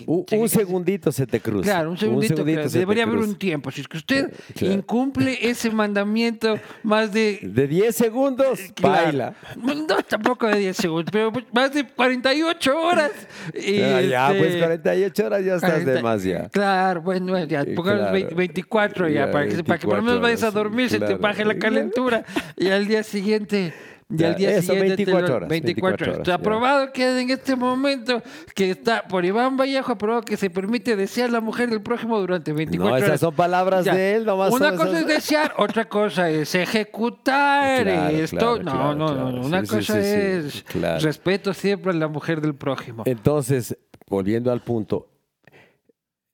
un, 0.07 0.49
segundito 0.49 1.11
se 1.11 1.27
te 1.27 1.39
cruza. 1.39 1.71
Claro, 1.71 1.91
un 1.91 1.97
segundito. 1.97 2.43
Debería 2.43 3.03
haber 3.03 3.17
un 3.17 3.35
tiempo. 3.35 3.69
Si 3.71 3.81
es 3.81 3.87
que 3.87 3.97
usted 3.97 4.33
incumple 4.61 5.37
ese 5.47 5.69
mandamiento 5.69 6.59
más 6.83 7.13
de... 7.13 7.39
De 7.43 7.67
10 7.67 7.95
segundos, 7.95 8.59
baila. 8.81 9.35
No, 9.57 9.97
tampoco 10.01 10.47
de 10.47 10.57
10 10.57 10.77
segundos, 10.77 11.11
pero 11.11 11.31
más 11.53 11.73
de 11.73 11.87
48 11.87 12.81
horas. 12.81 13.11
Y 13.53 13.77
ya, 14.09 14.33
pues 14.37 14.57
48 14.57 15.05
este, 15.05 15.23
horas 15.23 15.45
ya 15.45 15.55
estás 15.55 15.85
de 15.85 16.01
más 16.01 16.23
ya. 16.23 16.49
Claro, 16.49 17.01
bueno, 17.01 17.43
ya, 17.45 17.65
pongamos 17.75 18.11
24 18.11 19.09
ya, 19.09 19.31
para, 19.31 19.47
que, 19.47 19.63
para 19.63 19.79
que 19.79 19.87
por 19.87 19.97
lo 19.97 20.03
menos 20.03 20.21
vayas 20.21 20.43
a 20.43 20.51
dormir, 20.51 20.89
se 20.89 20.99
te 20.99 21.15
baje 21.15 21.45
la 21.45 21.57
calentura 21.57 22.23
y 22.57 22.69
al 22.69 22.87
día 22.87 23.03
siguiente 23.03 23.73
Y 24.17 24.23
al 24.23 24.35
día 24.35 24.49
Eso, 24.51 24.73
siguiente 24.73 24.97
te 24.97 25.05
24 25.05 25.27
lo- 25.27 25.35
horas. 25.35 25.49
24 25.49 26.05
horas. 26.05 26.17
Está 26.19 26.31
ya. 26.31 26.35
aprobado 26.35 26.91
que 26.91 27.21
en 27.21 27.29
este 27.29 27.55
momento 27.55 28.21
que 28.53 28.71
está 28.71 29.03
por 29.03 29.23
Iván 29.23 29.55
Vallejo 29.57 29.91
aprobado 29.93 30.21
que 30.23 30.37
se 30.37 30.49
permite 30.49 30.95
desear 30.95 31.29
la 31.29 31.39
mujer 31.39 31.69
del 31.69 31.81
prójimo 31.81 32.19
durante 32.19 32.51
24 32.53 32.89
No, 32.89 32.95
horas. 32.95 33.07
esas 33.07 33.19
son 33.21 33.33
palabras 33.35 33.85
Ya. 33.85 33.95
de 33.95 34.15
él, 34.15 34.25
nomás 34.25 34.53
Una 34.53 34.71
cosa 34.71 34.89
esas- 34.89 35.01
es 35.01 35.07
desear, 35.07 35.53
otra 35.57 35.85
cosa 35.87 36.29
es 36.29 36.53
ejecutar 36.55 37.83
Claro, 37.83 38.15
esto. 38.17 38.37
claro, 38.37 38.57
no, 38.63 38.71
claro, 38.71 38.95
no, 38.95 39.31
no. 39.31 39.41
Una 39.45 39.61
Sí, 39.61 39.67
cosa 39.67 39.93
sí, 40.01 40.61
sí, 40.63 40.73
es 40.83 41.03
respeto 41.03 41.53
siempre 41.53 41.91
a 41.91 41.95
la 41.95 42.07
mujer 42.07 42.41
del 42.41 42.55
prójimo. 42.55 43.03
Entonces, 43.05 43.77
volviendo 44.07 44.51
al 44.51 44.61
punto, 44.61 45.07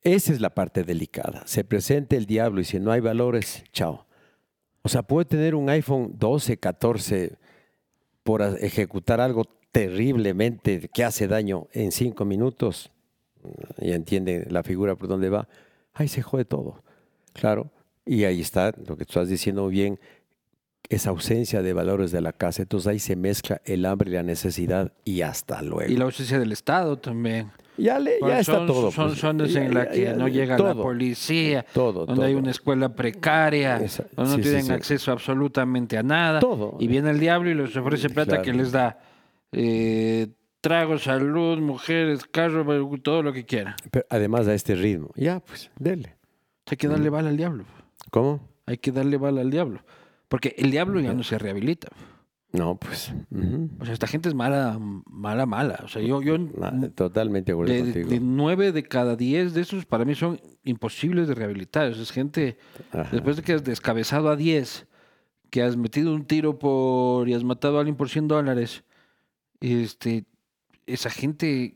esa 0.03 0.32
es 0.34 0.41
la 0.41 0.49
parte 0.51 0.84
delicada. 0.84 1.43
Se 1.45 1.63
presenta 1.63 2.15
el 2.15 2.25
diablo 2.25 2.61
y 2.61 2.63
si 2.63 2.80
no 2.80 2.91
hay 2.91 3.01
valores, 3.01 3.63
chao. 3.73 4.05
O 4.84 4.89
sea, 4.89 5.03
puede 5.03 5.25
tener 5.25 5.53
un 5.53 5.69
iPhone 5.69 6.13
12, 6.17 6.57
14 6.57 7.38
por 8.28 8.41
ejecutar 8.41 9.21
algo 9.21 9.45
terriblemente 9.71 10.89
que 10.93 11.05
hace 11.05 11.30
daño 11.30 11.69
en 11.71 11.93
cinco 11.93 12.25
minutos. 12.25 12.91
Y 13.80 13.93
entiende 13.93 14.45
la 14.49 14.63
figura 14.63 14.95
por 14.95 15.07
dónde 15.07 15.30
va. 15.30 15.47
Ahí 15.93 16.09
se 16.09 16.21
jode 16.21 16.43
todo. 16.43 16.84
Claro. 17.32 17.71
Y 18.05 18.25
ahí 18.25 18.41
está 18.41 18.73
lo 18.86 18.97
que 18.97 19.05
tú 19.05 19.11
estás 19.11 19.30
diciendo 19.30 19.69
bien, 19.69 19.97
esa 20.89 21.11
ausencia 21.11 21.61
de 21.61 21.71
valores 21.71 22.11
de 22.11 22.19
la 22.19 22.34
casa. 22.34 22.63
Entonces 22.63 22.88
ahí 22.88 22.99
se 22.99 23.15
mezcla 23.15 23.61
el 23.63 23.86
hambre 23.86 24.09
y 24.09 24.15
la 24.15 24.23
necesidad 24.23 24.91
y 25.05 25.21
hasta 25.21 25.61
luego. 25.61 25.89
Y 25.89 25.95
la 25.95 26.03
ausencia 26.03 26.38
del 26.38 26.51
Estado 26.51 26.97
también. 26.97 27.49
Ya, 27.78 27.99
le, 27.99 28.11
ya 28.13 28.17
Bueno, 28.21 28.39
está 28.39 28.53
son, 28.53 28.67
todo. 28.67 28.91
Son 28.91 29.07
pues. 29.09 29.19
zonas 29.19 29.53
Ya, 29.53 29.63
en 29.63 29.73
las 29.73 29.88
que 29.88 30.01
ya, 30.01 30.13
no 30.13 30.28
llega 30.28 30.57
la 30.57 30.73
policía, 30.73 31.65
Todo, 31.73 32.05
donde 32.05 32.25
hay 32.25 32.34
una 32.36 32.51
escuela 32.51 32.95
precaria, 32.95 33.78
Esa- 33.78 34.05
donde 34.15 34.32
sí, 34.32 34.38
no 34.38 34.43
tienen 34.43 34.63
sí. 34.65 34.71
acceso 34.73 35.11
absolutamente 35.11 35.97
a 35.97 36.03
nada. 36.03 36.39
Todo. 36.39 36.75
Y 36.80 36.88
viene 36.88 37.09
el 37.11 37.19
diablo 37.19 37.49
y 37.49 37.53
les 37.55 37.75
ofrece 37.78 38.09
plata 38.09 38.32
Claro. 38.32 38.43
que 38.43 38.53
les 38.53 38.71
da 38.71 38.99
eh, 39.51 40.28
trago, 40.59 40.97
salud, 40.97 41.59
mujeres, 41.59 42.25
carro, 42.25 42.65
todo 43.01 43.23
lo 43.23 43.32
que 43.32 43.45
quiera. 43.45 43.75
Pero 43.91 44.05
además 44.09 44.47
a 44.47 44.53
este 44.53 44.75
ritmo. 44.75 45.11
Ya, 45.15 45.39
pues, 45.39 45.69
dele. 45.80 46.15
Hay 46.69 46.78
que 46.78 46.88
darle 46.88 47.09
bala 47.09 47.30
al 47.30 47.38
diablo. 47.38 47.63
¿Cómo? 48.11 48.41
Hay 48.65 48.78
que 48.78 48.91
darle 48.91 49.17
bala 49.17 49.41
al 49.41 49.49
diablo. 49.51 49.80
Porque 50.28 50.53
el 50.57 50.71
diablo 50.71 50.99
ya 50.99 51.13
no 51.13 51.23
se 51.23 51.38
rehabilita. 51.38 51.88
No, 52.54 52.78
pues. 52.78 53.14
O 53.80 53.86
sea, 53.86 53.93
esta 53.93 54.08
gente 54.08 54.30
es 54.30 54.36
mala, 54.36 54.80
mala, 55.06 55.45
mala. 55.45 55.82
O 55.84 55.88
sea, 55.88 56.02
yo, 56.02 56.22
yo 56.22 56.38
totalmente 56.95 57.52
de 57.54 57.58
contigo. 57.58 58.10
de 58.10 58.20
nueve 58.22 58.72
de 58.72 58.84
cada 58.84 59.16
diez 59.16 59.54
de 59.54 59.62
esos 59.62 59.86
para 59.86 60.06
mí 60.06 60.16
son 60.16 60.39
imposibles 60.64 61.28
de 61.28 61.36
rehabilitar. 61.36 61.89
O 61.91 61.93
sea, 61.93 62.04
es 62.04 62.12
gente, 62.12 62.58
Ajá. 62.91 63.10
después 63.12 63.36
de 63.36 63.43
que 63.43 63.54
has 63.54 63.64
descabezado 63.64 64.30
a 64.30 64.36
10, 64.38 64.88
que 65.50 65.62
has 65.62 65.76
metido 65.78 66.14
un 66.16 66.26
tiro 66.26 66.58
por 66.58 67.28
y 67.30 67.34
has 67.34 67.43
matado 67.43 67.78
a 67.78 67.80
alguien 67.82 67.95
por 67.98 68.10
100 68.10 68.28
dólares, 68.30 68.84
este, 69.60 70.26
esa 70.86 71.10
gente, 71.10 71.76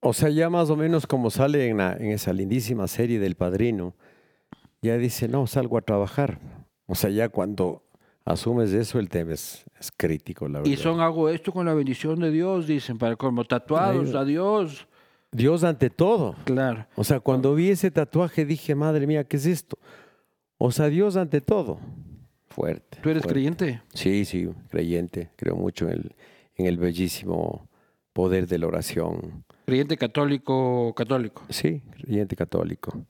O 0.00 0.12
sea, 0.12 0.28
ya 0.30 0.48
más 0.48 0.70
o 0.70 0.76
menos 0.76 1.06
como 1.06 1.28
sale 1.30 1.68
en, 1.68 1.76
la- 1.78 1.92
en 1.94 2.06
esa 2.12 2.32
lindísima 2.32 2.86
serie 2.88 3.18
del 3.18 3.34
padrino, 3.34 3.94
ya 4.80 4.96
dice, 4.96 5.28
no, 5.28 5.46
salgo 5.46 5.76
a 5.76 5.82
trabajar. 5.82 6.40
O 6.86 6.94
sea, 6.94 7.10
ya 7.10 7.28
cuando 7.28 7.84
asumes 8.32 8.72
eso, 8.72 8.98
el 8.98 9.08
tema 9.08 9.32
es, 9.34 9.64
es 9.80 9.90
crítico, 9.96 10.46
la 10.48 10.58
verdad. 10.60 10.70
y 10.72 10.76
son 10.76 11.00
hago 11.00 11.28
esto 11.28 11.52
con 11.52 11.66
la 11.66 11.74
bendición 11.74 12.20
de 12.20 12.30
Dios, 12.30 12.66
dicen, 12.66 12.98
para 12.98 13.16
como 13.16 13.44
tatuados, 13.44 14.10
Ahí- 14.10 14.16
adiós. 14.16 14.86
Dios 15.30 15.62
ante 15.64 15.90
todo. 15.90 16.34
Claro. 16.44 16.86
O 16.96 17.04
sea, 17.04 17.20
cuando 17.20 17.54
vi 17.54 17.70
ese 17.70 17.90
tatuaje 17.90 18.44
dije, 18.46 18.74
madre 18.74 19.06
mía, 19.06 19.24
¿qué 19.24 19.36
es 19.36 19.44
esto? 19.46 19.78
O 20.56 20.70
sea, 20.72 20.88
Dios 20.88 21.16
ante 21.16 21.40
todo. 21.40 21.78
Fuerte. 22.48 22.98
¿Tú 23.02 23.10
eres 23.10 23.22
fuerte. 23.22 23.34
creyente? 23.34 23.82
Sí, 23.92 24.24
sí, 24.24 24.48
creyente. 24.70 25.30
Creo 25.36 25.54
mucho 25.54 25.84
en 25.86 25.92
el, 25.92 26.16
en 26.56 26.66
el 26.66 26.78
bellísimo 26.78 27.68
poder 28.14 28.46
de 28.48 28.58
la 28.58 28.66
oración. 28.68 29.44
Creyente 29.66 29.96
católico, 29.98 30.94
católico. 30.94 31.42
Sí, 31.50 31.82
creyente 32.02 32.34
católico. 32.34 33.04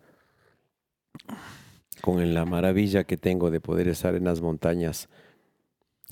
Con 2.00 2.34
la 2.34 2.44
maravilla 2.44 3.04
que 3.04 3.16
tengo 3.16 3.50
de 3.50 3.60
poder 3.60 3.88
estar 3.88 4.14
en 4.14 4.24
las 4.24 4.40
montañas 4.40 5.08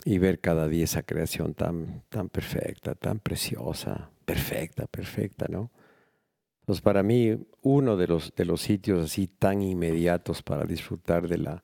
y 0.04 0.18
ver 0.18 0.40
cada 0.40 0.68
día 0.68 0.84
esa 0.84 1.02
creación 1.02 1.54
tan, 1.54 2.02
tan 2.08 2.28
perfecta, 2.28 2.94
tan 2.94 3.18
preciosa, 3.18 4.10
perfecta, 4.24 4.86
perfecta, 4.86 5.46
¿no? 5.48 5.70
Entonces, 6.60 6.82
para 6.82 7.02
mí, 7.02 7.36
uno 7.62 7.96
de 7.96 8.08
los, 8.08 8.34
de 8.34 8.44
los 8.44 8.60
sitios 8.60 9.04
así 9.04 9.28
tan 9.28 9.62
inmediatos 9.62 10.42
para 10.42 10.64
disfrutar 10.64 11.28
de 11.28 11.38
la, 11.38 11.62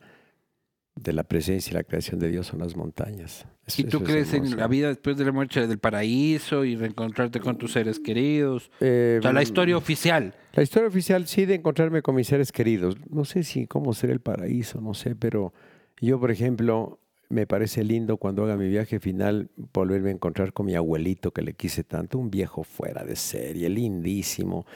de 0.95 1.12
la 1.12 1.24
presencia 1.24 1.70
y 1.70 1.74
la 1.74 1.84
creación 1.84 2.20
de 2.20 2.30
Dios 2.30 2.49
son 2.49 2.61
las 2.61 2.76
montañas. 2.76 3.47
¿Y 3.76 3.84
tú 3.84 4.03
crees 4.03 4.34
en 4.34 4.57
la 4.57 4.66
vida 4.66 4.88
después 4.88 5.16
de 5.16 5.24
la 5.24 5.32
muerte 5.32 5.66
del 5.66 5.78
paraíso 5.78 6.64
y 6.64 6.76
reencontrarte 6.76 7.40
con 7.40 7.57
tus 7.57 7.72
seres 7.72 7.99
queridos? 7.99 8.70
Eh, 8.80 9.16
O 9.18 9.22
sea, 9.22 9.32
la 9.32 9.43
historia 9.43 9.76
oficial. 9.76 10.34
La 10.53 10.62
historia 10.62 10.88
oficial 10.88 11.26
sí 11.26 11.47
de 11.47 11.55
encontrarme 11.55 12.03
con 12.03 12.14
mis 12.14 12.26
seres 12.26 12.53
queridos. 12.53 12.97
No 13.11 13.24
sé 13.24 13.43
si 13.43 13.66
cómo 13.66 13.95
será 13.95 14.12
el 14.12 14.20
paraíso, 14.20 14.80
no 14.80 14.95
sé, 14.95 15.16
pero 15.16 15.53
yo, 16.01 16.20
por 16.20 16.30
ejemplo, 16.30 16.99
me 17.30 17.47
parece 17.47 17.82
lindo 17.84 18.18
cuando 18.18 18.45
haga 18.45 18.57
mi 18.57 18.68
viaje 18.68 19.01
final 19.01 19.51
volverme 19.72 20.11
a 20.11 20.12
encontrar 20.12 20.53
con 20.53 20.66
mi 20.66 20.74
abuelito 20.74 21.30
que 21.32 21.40
le 21.40 21.55
quise 21.55 21.84
tanto, 21.84 22.18
un 22.18 22.30
viejo 22.30 22.62
fuera 22.64 23.05
de 23.05 23.16
serie, 23.16 23.70
lindísimo. 23.70 24.66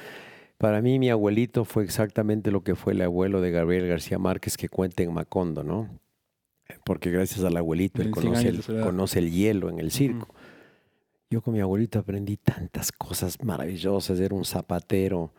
Para 0.57 0.81
mí 0.81 0.99
mi 0.99 1.11
abuelito 1.11 1.67
fue 1.67 1.85
exactamente 1.85 2.51
lo 2.51 2.63
que 2.63 2.75
fue 2.75 2.95
el 2.95 3.03
abuelo 3.03 3.43
de 3.43 3.51
Gabriel 3.51 3.89
García 3.89 4.19
Márquez 4.19 4.57
que 4.57 4.71
cuenta 4.71 5.03
en 5.03 5.13
Macondo, 5.13 5.63
¿no? 5.63 5.91
Porque 6.85 7.11
gracias 7.11 7.45
al 7.45 7.57
abuelito 7.57 8.01
él 8.03 8.09
En 8.09 8.15
100 8.15 8.25
conoce 8.25 8.49
el, 8.49 8.81
conoce 8.83 9.31
hielo 9.31 9.71
en 9.71 9.79
el 9.81 9.91
circo. 9.91 10.35
Yo 11.31 11.43
con 11.43 11.55
mi 11.55 11.61
abuelito 11.61 11.99
aprendí 11.99 12.37
tantas 12.37 12.93
cosas 12.93 13.43
maravillosas, 13.43 14.21
era 14.21 14.35
un 14.35 14.45
zapatero 14.45 15.33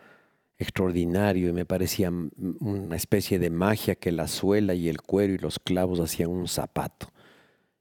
extraordinario 0.57 1.49
y 1.49 1.53
me 1.53 1.65
parecía 1.65 2.09
una 2.11 2.95
especie 2.95 3.39
de 3.39 3.49
magia 3.49 3.95
que 3.95 4.11
la 4.11 4.27
suela 4.27 4.73
y 4.73 4.89
el 4.89 5.01
cuero 5.01 5.33
y 5.33 5.37
los 5.37 5.59
clavos 5.59 5.99
hacían 5.99 6.29
un 6.29 6.47
zapato. 6.47 7.07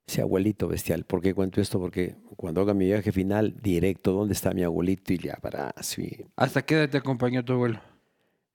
Ese 0.06 0.20
abuelito 0.22 0.68
bestial. 0.68 1.02
¿Por 1.04 1.20
qué 1.20 1.34
cuento 1.34 1.60
esto? 1.60 1.80
Porque 1.80 2.14
cuando 2.36 2.60
haga 2.60 2.74
mi 2.74 2.84
viaje 2.84 3.10
final, 3.10 3.56
directo, 3.60 4.12
¿dónde 4.12 4.34
está 4.34 4.52
mi 4.52 4.62
abuelito? 4.62 5.12
Y 5.12 5.18
le 5.18 5.32
abrazo. 5.32 6.00
y- 6.00 6.24
¿Hasta 6.36 6.62
qué 6.62 6.76
edad 6.76 6.90
te 6.90 6.98
acompañó 6.98 7.44
tu 7.44 7.54
abuelo? 7.54 7.80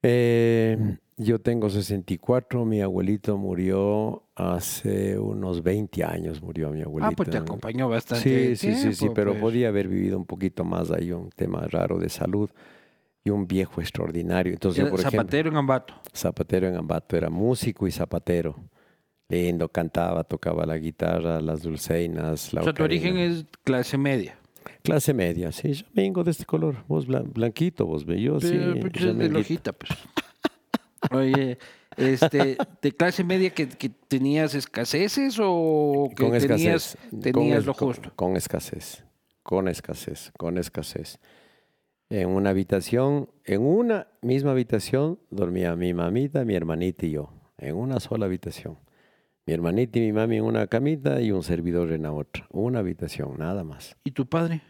Eh, 0.03 0.97
yo 1.23 1.39
tengo 1.39 1.69
64, 1.69 2.65
mi 2.65 2.81
abuelito 2.81 3.37
murió 3.37 4.23
hace 4.35 5.17
unos 5.19 5.61
20 5.63 6.03
años, 6.03 6.41
murió 6.41 6.69
mi 6.71 6.81
abuelito. 6.81 7.11
Ah, 7.11 7.15
pues 7.15 7.29
te 7.29 7.37
acompañó 7.37 7.85
Sí, 7.87 7.91
bastante 7.91 8.55
sí, 8.55 8.73
sí, 8.73 8.75
sí, 8.93 8.97
tiempo, 8.99 9.13
pero 9.13 9.31
pues. 9.31 9.41
podía 9.41 9.67
haber 9.69 9.87
vivido 9.87 10.17
un 10.17 10.25
poquito 10.25 10.63
más 10.63 10.91
ahí, 10.91 11.11
un 11.11 11.29
tema 11.29 11.65
raro 11.69 11.97
de 11.99 12.09
salud 12.09 12.49
y 13.23 13.29
un 13.29 13.47
viejo 13.47 13.81
extraordinario. 13.81 14.53
Entonces, 14.53 14.79
yo, 14.79 14.83
Era 14.87 14.91
por 14.91 14.99
ejemplo, 15.01 15.19
Zapatero 15.21 15.49
en 15.49 15.57
Ambato. 15.57 15.93
zapatero 16.13 16.67
en 16.67 16.75
Ambato, 16.75 17.15
era 17.15 17.29
músico 17.29 17.87
y 17.87 17.91
zapatero. 17.91 18.55
Lindo, 19.29 19.69
cantaba, 19.69 20.23
tocaba 20.25 20.65
la 20.65 20.77
guitarra, 20.77 21.39
las 21.39 21.61
dulceinas, 21.61 22.51
la 22.53 22.61
O 22.61 22.63
sea, 22.65 22.73
tu 22.73 22.83
origen 22.83 23.17
es 23.17 23.45
clase 23.63 23.97
media. 23.97 24.37
Clase 24.83 25.13
media, 25.13 25.51
sí, 25.51 25.73
yo 25.73 25.85
vengo 25.93 26.23
de 26.23 26.31
este 26.31 26.45
color. 26.45 26.83
Vos 26.87 27.07
blan- 27.07 27.31
blanquito, 27.31 27.85
vos 27.85 28.05
bello, 28.05 28.39
sí. 28.39 28.49
Pero, 28.51 28.79
pues, 28.81 28.93
yo 28.93 29.09
es 29.11 29.17
de 29.17 29.29
lojita, 29.29 29.71
pues. 29.73 29.91
Oye, 31.11 31.57
este, 31.97 32.57
de 32.81 32.91
clase 32.91 33.23
media 33.23 33.49
que, 33.49 33.67
que 33.67 33.89
tenías 33.89 34.53
escaseces 34.55 35.37
o 35.41 36.09
que 36.15 36.23
con 36.23 36.31
tenías, 36.37 36.95
escasez. 36.95 36.97
con 37.09 37.19
tenías 37.21 37.59
es- 37.59 37.65
lo 37.65 37.73
con- 37.73 37.87
justo. 37.87 38.11
Con, 38.15 38.35
escasez. 38.37 39.03
Con 39.43 39.67
escasez. 39.67 40.31
Con 40.37 40.57
escasez. 40.57 41.19
En 42.09 42.29
una 42.29 42.49
habitación, 42.51 43.29
en 43.45 43.61
una 43.61 44.07
misma 44.21 44.51
habitación, 44.51 45.19
dormía 45.29 45.75
mi 45.75 45.93
mamita, 45.93 46.43
mi 46.45 46.55
hermanita 46.55 47.05
y 47.05 47.11
yo. 47.11 47.33
En 47.57 47.75
una 47.75 47.99
sola 47.99 48.25
habitación. 48.25 48.77
Mi 49.45 49.53
hermanita 49.53 49.97
y 49.97 50.01
mi 50.03 50.11
mami 50.13 50.37
en 50.37 50.43
una 50.43 50.67
camita 50.67 51.19
y 51.21 51.31
un 51.31 51.41
servidor 51.41 51.91
en 51.93 52.03
la 52.03 52.11
otra. 52.11 52.45
Una 52.51 52.79
habitación, 52.79 53.37
nada 53.39 53.63
más. 53.63 53.95
¿Y 54.03 54.11
tu 54.11 54.27
padre? 54.27 54.61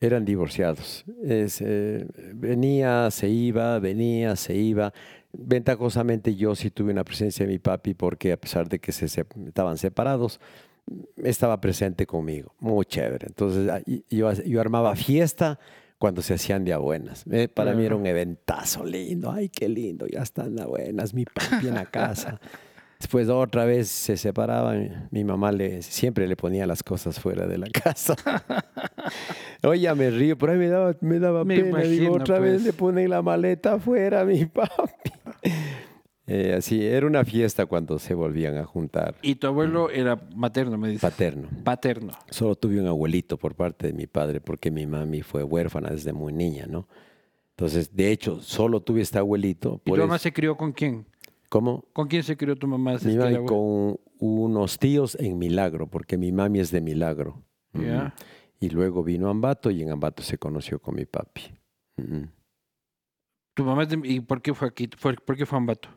Eran 0.00 0.24
divorciados. 0.26 1.04
Es, 1.22 1.62
eh, 1.62 2.06
venía, 2.34 3.10
se 3.10 3.28
iba, 3.28 3.78
venía, 3.78 4.36
se 4.36 4.54
iba. 4.56 4.92
Ventajosamente 5.36 6.34
yo 6.36 6.54
sí 6.54 6.70
tuve 6.70 6.92
una 6.92 7.04
presencia 7.04 7.46
de 7.46 7.52
mi 7.52 7.58
papi 7.58 7.94
porque 7.94 8.32
a 8.32 8.36
pesar 8.36 8.68
de 8.68 8.78
que 8.78 8.92
se, 8.92 9.06
sep- 9.06 9.46
estaban 9.48 9.78
separados, 9.78 10.40
estaba 11.16 11.60
presente 11.60 12.06
conmigo. 12.06 12.54
Muy 12.60 12.84
chévere. 12.86 13.26
Entonces 13.26 13.68
ah, 13.68 13.80
yo, 14.10 14.32
yo 14.32 14.60
armaba 14.60 14.94
fiesta 14.96 15.58
cuando 15.98 16.22
se 16.22 16.34
hacían 16.34 16.64
de 16.64 16.76
buenas. 16.76 17.24
Eh, 17.30 17.48
para 17.48 17.72
mí 17.74 17.84
era 17.84 17.96
un 17.96 18.06
eventazo 18.06 18.84
lindo. 18.84 19.30
Ay, 19.30 19.48
qué 19.48 19.68
lindo, 19.68 20.06
ya 20.06 20.20
están 20.22 20.58
a 20.60 20.66
buenas, 20.66 21.14
mi 21.14 21.24
papi 21.24 21.68
en 21.68 21.74
la 21.74 21.86
casa. 21.86 22.40
Después 22.98 23.28
otra 23.28 23.64
vez 23.64 23.88
se 23.88 24.16
separaban, 24.16 25.08
mi 25.10 25.24
mamá 25.24 25.52
le, 25.52 25.82
siempre 25.82 26.26
le 26.26 26.36
ponía 26.36 26.66
las 26.66 26.82
cosas 26.82 27.20
fuera 27.20 27.46
de 27.46 27.58
la 27.58 27.66
casa. 27.68 28.14
Oye, 29.62 29.80
ya 29.82 29.94
me 29.94 30.10
río, 30.10 30.38
por 30.38 30.50
ahí 30.50 30.58
me 30.58 30.68
daba, 30.68 30.94
me 31.00 31.18
daba 31.18 31.44
Me 31.44 31.60
pena. 31.60 31.80
Digo, 31.80 32.14
otra 32.14 32.38
vez 32.38 32.54
pues. 32.54 32.64
le 32.64 32.72
ponen 32.72 33.10
la 33.10 33.20
maleta 33.22 33.74
afuera 33.74 34.20
a 34.20 34.24
mi 34.24 34.44
papi. 34.46 35.10
Eh, 36.26 36.54
así, 36.56 36.82
era 36.82 37.06
una 37.06 37.24
fiesta 37.24 37.66
cuando 37.66 37.98
se 37.98 38.14
volvían 38.14 38.56
a 38.56 38.64
juntar. 38.64 39.16
Y 39.20 39.34
tu 39.34 39.46
abuelo 39.46 39.90
era 39.90 40.18
materno, 40.34 40.78
me 40.78 40.88
dices. 40.88 41.02
Paterno. 41.02 41.48
Paterno. 41.64 42.12
Solo 42.30 42.54
tuve 42.54 42.80
un 42.80 42.86
abuelito 42.86 43.36
por 43.36 43.54
parte 43.54 43.88
de 43.88 43.92
mi 43.92 44.06
padre 44.06 44.40
porque 44.40 44.70
mi 44.70 44.86
mami 44.86 45.20
fue 45.20 45.44
huérfana 45.44 45.90
desde 45.90 46.14
muy 46.14 46.32
niña, 46.32 46.64
¿no? 46.66 46.88
Entonces, 47.50 47.94
de 47.94 48.10
hecho, 48.10 48.40
solo 48.40 48.80
tuve 48.80 49.02
este 49.02 49.18
abuelito. 49.18 49.82
¿Y 49.84 49.90
por 49.90 49.98
tu 49.98 50.02
mamá 50.04 50.16
eso- 50.16 50.22
se 50.24 50.32
crió 50.32 50.56
con 50.56 50.72
quién? 50.72 51.04
¿Cómo? 51.54 51.84
¿Con 51.92 52.08
quién 52.08 52.24
se 52.24 52.36
crió 52.36 52.56
tu 52.56 52.66
mamá? 52.66 52.96
Mi 53.04 53.16
mami 53.16 53.46
con 53.46 53.96
unos 54.18 54.76
tíos 54.76 55.16
en 55.20 55.38
Milagro, 55.38 55.86
porque 55.88 56.18
mi 56.18 56.32
mami 56.32 56.58
es 56.58 56.72
de 56.72 56.80
Milagro. 56.80 57.44
Ujú. 57.74 57.84
Y 58.58 58.70
luego 58.70 59.04
vino 59.04 59.28
a 59.28 59.30
Ambato 59.30 59.70
y 59.70 59.80
en 59.80 59.90
Ambato 59.92 60.24
se 60.24 60.36
conoció 60.36 60.80
con 60.80 60.96
mi 60.96 61.04
papi. 61.06 61.42
Ujú. 61.96 62.26
¿Tu 63.54 63.62
mamá 63.64 63.84
es 63.84 63.88
de- 63.88 64.00
¿Y 64.02 64.18
por 64.18 64.42
qué 64.42 64.52
fue 64.52 64.66
aquí? 64.66 64.88
¿Por, 64.88 65.22
por 65.22 65.36
qué 65.36 65.46
fue 65.46 65.56
a 65.56 65.60
Ambato? 65.60 65.88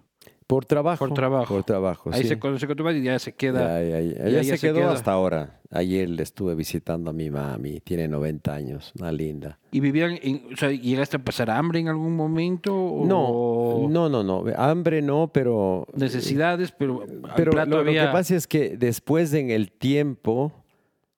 Por 0.47 0.63
trabajo. 0.63 0.99
Por 1.05 1.13
trabajo. 1.13 1.53
Por 1.55 1.63
trabajo, 1.65 2.09
Ahí 2.13 2.21
sí. 2.21 2.29
se 2.29 2.39
conoce 2.39 2.65
con 2.67 2.77
tu 2.77 2.83
madre 2.85 2.99
y 2.99 3.03
ya 3.03 3.19
se 3.19 3.33
queda. 3.33 3.81
Ya, 3.81 3.89
ya, 3.89 3.99
ya. 3.99 4.13
ya- 4.15 4.27
Ella 4.27 4.41
ya 4.43 4.43
se 4.53 4.57
se 4.57 4.67
quedó 4.67 4.75
queda. 4.79 4.93
hasta 4.93 5.11
ahora. 5.11 5.59
Ayer 5.71 6.09
le 6.09 6.23
estuve 6.23 6.55
visitando 6.55 7.09
a 7.09 7.13
mi 7.13 7.29
mami. 7.29 7.81
Tiene 7.81 8.07
90 8.07 8.53
años. 8.55 8.93
Una 8.97 9.11
linda. 9.11 9.59
¿Y 9.71 9.81
vivían, 9.81 10.17
en, 10.21 10.43
o 10.53 10.55
sea, 10.55 10.71
llegaste 10.71 11.17
a 11.17 11.19
pasar 11.19 11.49
hambre 11.49 11.79
en 11.81 11.89
algún 11.89 12.15
momento? 12.15 12.71
No, 13.03 13.27
o 13.27 13.89
no, 13.89 14.07
no, 14.07 14.23
no. 14.23 14.45
Hambre 14.55 15.01
no, 15.01 15.29
pero... 15.33 15.85
Necesidades, 15.93 16.71
pero, 16.71 17.03
Pero 17.35 17.51
plato 17.51 17.69
lo, 17.69 17.83
lo 17.83 17.91
que 17.91 17.99
pasa 18.13 18.33
es 18.33 18.47
que 18.47 18.77
después 18.77 19.33
en 19.33 19.49
el 19.51 19.69
tiempo 19.69 20.53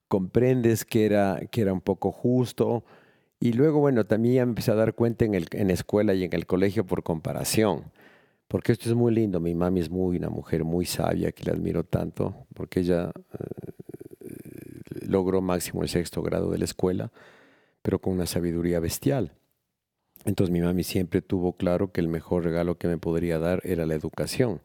comprendes 0.08 0.84
que 0.84 1.06
era, 1.06 1.40
que 1.50 1.60
era 1.60 1.72
un 1.72 1.80
poco 1.80 2.10
justo. 2.10 2.84
Y 3.38 3.52
luego, 3.52 3.78
bueno, 3.80 4.04
también 4.04 4.34
ya 4.34 4.44
me 4.44 4.50
empecé 4.50 4.70
a 4.72 4.74
dar 4.74 4.94
cuenta 4.94 5.24
en, 5.24 5.34
el, 5.34 5.46
en 5.52 5.68
la 5.68 5.74
escuela 5.74 6.14
y 6.14 6.24
en 6.24 6.34
el 6.34 6.46
colegio 6.46 6.84
por 6.84 7.02
comparación. 7.02 7.84
Porque 8.50 8.72
esto 8.72 8.88
es 8.88 8.96
muy 8.96 9.14
lindo. 9.14 9.38
Mi 9.38 9.54
mami 9.54 9.78
es 9.78 9.90
muy 9.90 10.16
una 10.16 10.28
mujer 10.28 10.64
muy 10.64 10.84
sabia 10.84 11.30
que 11.30 11.44
la 11.44 11.52
admiro 11.52 11.84
tanto, 11.84 12.48
porque 12.52 12.80
ella 12.80 13.12
eh, 13.38 15.06
logró 15.06 15.40
máximo 15.40 15.84
el 15.84 15.88
sexto 15.88 16.20
grado 16.20 16.50
de 16.50 16.58
la 16.58 16.64
escuela, 16.64 17.12
pero 17.80 18.00
con 18.00 18.12
una 18.12 18.26
sabiduría 18.26 18.80
bestial. 18.80 19.34
Entonces 20.24 20.52
mi 20.52 20.60
mami 20.60 20.82
siempre 20.82 21.22
tuvo 21.22 21.52
claro 21.52 21.92
que 21.92 22.00
el 22.00 22.08
mejor 22.08 22.42
regalo 22.42 22.76
que 22.76 22.88
me 22.88 22.98
podría 22.98 23.38
dar 23.38 23.60
era 23.62 23.86
la 23.86 23.94
educación. 23.94 24.60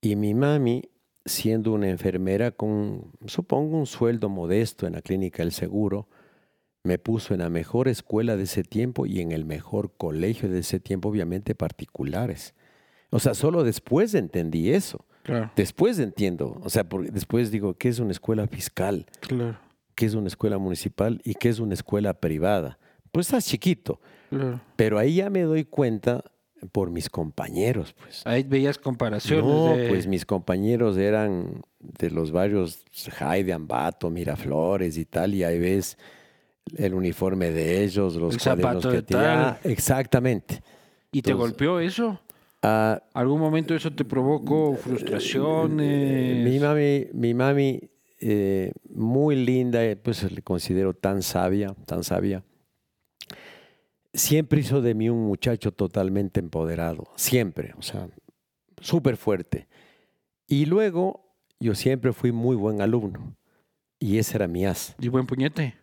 Y 0.00 0.16
mi 0.16 0.34
mami, 0.34 0.90
siendo 1.24 1.74
una 1.74 1.88
enfermera 1.88 2.50
con, 2.50 3.12
supongo, 3.26 3.78
un 3.78 3.86
sueldo 3.86 4.28
modesto 4.28 4.84
en 4.84 4.94
la 4.94 5.00
clínica 5.00 5.44
del 5.44 5.52
seguro, 5.52 6.08
me 6.82 6.98
puso 6.98 7.34
en 7.34 7.38
la 7.38 7.50
mejor 7.50 7.86
escuela 7.86 8.36
de 8.36 8.42
ese 8.42 8.64
tiempo 8.64 9.06
y 9.06 9.20
en 9.20 9.30
el 9.30 9.44
mejor 9.44 9.92
colegio 9.96 10.48
de 10.48 10.58
ese 10.58 10.80
tiempo, 10.80 11.08
obviamente 11.08 11.54
particulares. 11.54 12.52
O 13.10 13.18
sea, 13.18 13.34
solo 13.34 13.64
después 13.64 14.14
entendí 14.14 14.70
eso. 14.70 15.04
Claro, 15.22 15.50
Después 15.56 15.98
entiendo. 15.98 16.60
O 16.62 16.70
sea, 16.70 16.88
porque 16.88 17.10
después 17.10 17.50
digo, 17.50 17.74
¿qué 17.74 17.88
es 17.88 17.98
una 17.98 18.12
escuela 18.12 18.46
fiscal? 18.46 19.06
claro, 19.20 19.58
¿Qué 19.94 20.06
es 20.06 20.14
una 20.14 20.28
escuela 20.28 20.58
municipal? 20.58 21.20
¿Y 21.24 21.34
qué 21.34 21.48
es 21.48 21.58
una 21.58 21.74
escuela 21.74 22.14
privada? 22.14 22.78
Pues 23.12 23.26
estás 23.28 23.46
chiquito. 23.46 24.00
claro. 24.30 24.60
Pero 24.76 24.98
ahí 24.98 25.16
ya 25.16 25.30
me 25.30 25.42
doy 25.42 25.64
cuenta 25.64 26.22
por 26.72 26.90
mis 26.90 27.08
compañeros, 27.10 27.94
pues. 27.94 28.22
Ahí 28.26 28.42
veías 28.42 28.78
comparaciones 28.78 29.44
No, 29.44 29.76
de... 29.76 29.88
pues 29.88 30.06
mis 30.06 30.24
compañeros 30.26 30.96
eran 30.96 31.62
de 31.80 32.10
los 32.10 32.30
barrios 32.32 32.84
Jai 33.12 33.42
de 33.42 33.52
Ambato, 33.52 34.10
Miraflores 34.10 34.96
y 34.98 35.04
tal, 35.06 35.34
y 35.34 35.44
ahí 35.44 35.58
ves 35.58 35.96
el 36.76 36.94
uniforme 36.94 37.50
de 37.50 37.84
ellos, 37.84 38.16
los 38.16 38.34
El 38.34 38.40
cuadernos 38.40 38.86
que 38.86 39.02
tenían. 39.02 39.58
Exactamente. 39.64 40.62
¿Y 41.12 41.22
te 41.22 41.32
golpeó 41.32 41.78
eso? 41.80 42.20
Ah, 42.62 43.02
¿Algún 43.14 43.40
momento 43.40 43.74
eso 43.74 43.92
te 43.92 44.04
provocó 44.04 44.74
frustraciones? 44.76 46.44
mi 46.44 46.58
mami, 46.58 47.06
mi 47.12 47.34
mami 47.34 47.90
eh, 48.20 48.72
muy 48.88 49.36
linda, 49.36 49.84
eh, 49.84 49.96
pues 49.96 50.30
le 50.30 50.42
considero 50.42 50.94
tan 50.94 51.22
sabia, 51.22 51.74
tan 51.86 52.02
sabia. 52.02 52.42
Siempre 54.12 54.60
hizo 54.60 54.80
de 54.80 54.94
mí 54.94 55.10
un 55.10 55.26
muchacho 55.26 55.72
totalmente 55.72 56.40
empoderado, 56.40 57.08
siempre, 57.16 57.74
o 57.76 57.82
sea, 57.82 58.08
súper 58.80 59.16
fuerte. 59.18 59.68
Y 60.46 60.64
luego 60.64 61.34
yo 61.60 61.74
siempre 61.74 62.12
fui 62.12 62.32
muy 62.32 62.56
buen 62.56 62.80
alumno 62.80 63.36
y 63.98 64.18
ese 64.18 64.36
era 64.36 64.48
mi 64.48 64.64
as. 64.64 64.94
¿Y 64.98 65.08
buen 65.08 65.26
puñete? 65.26 65.74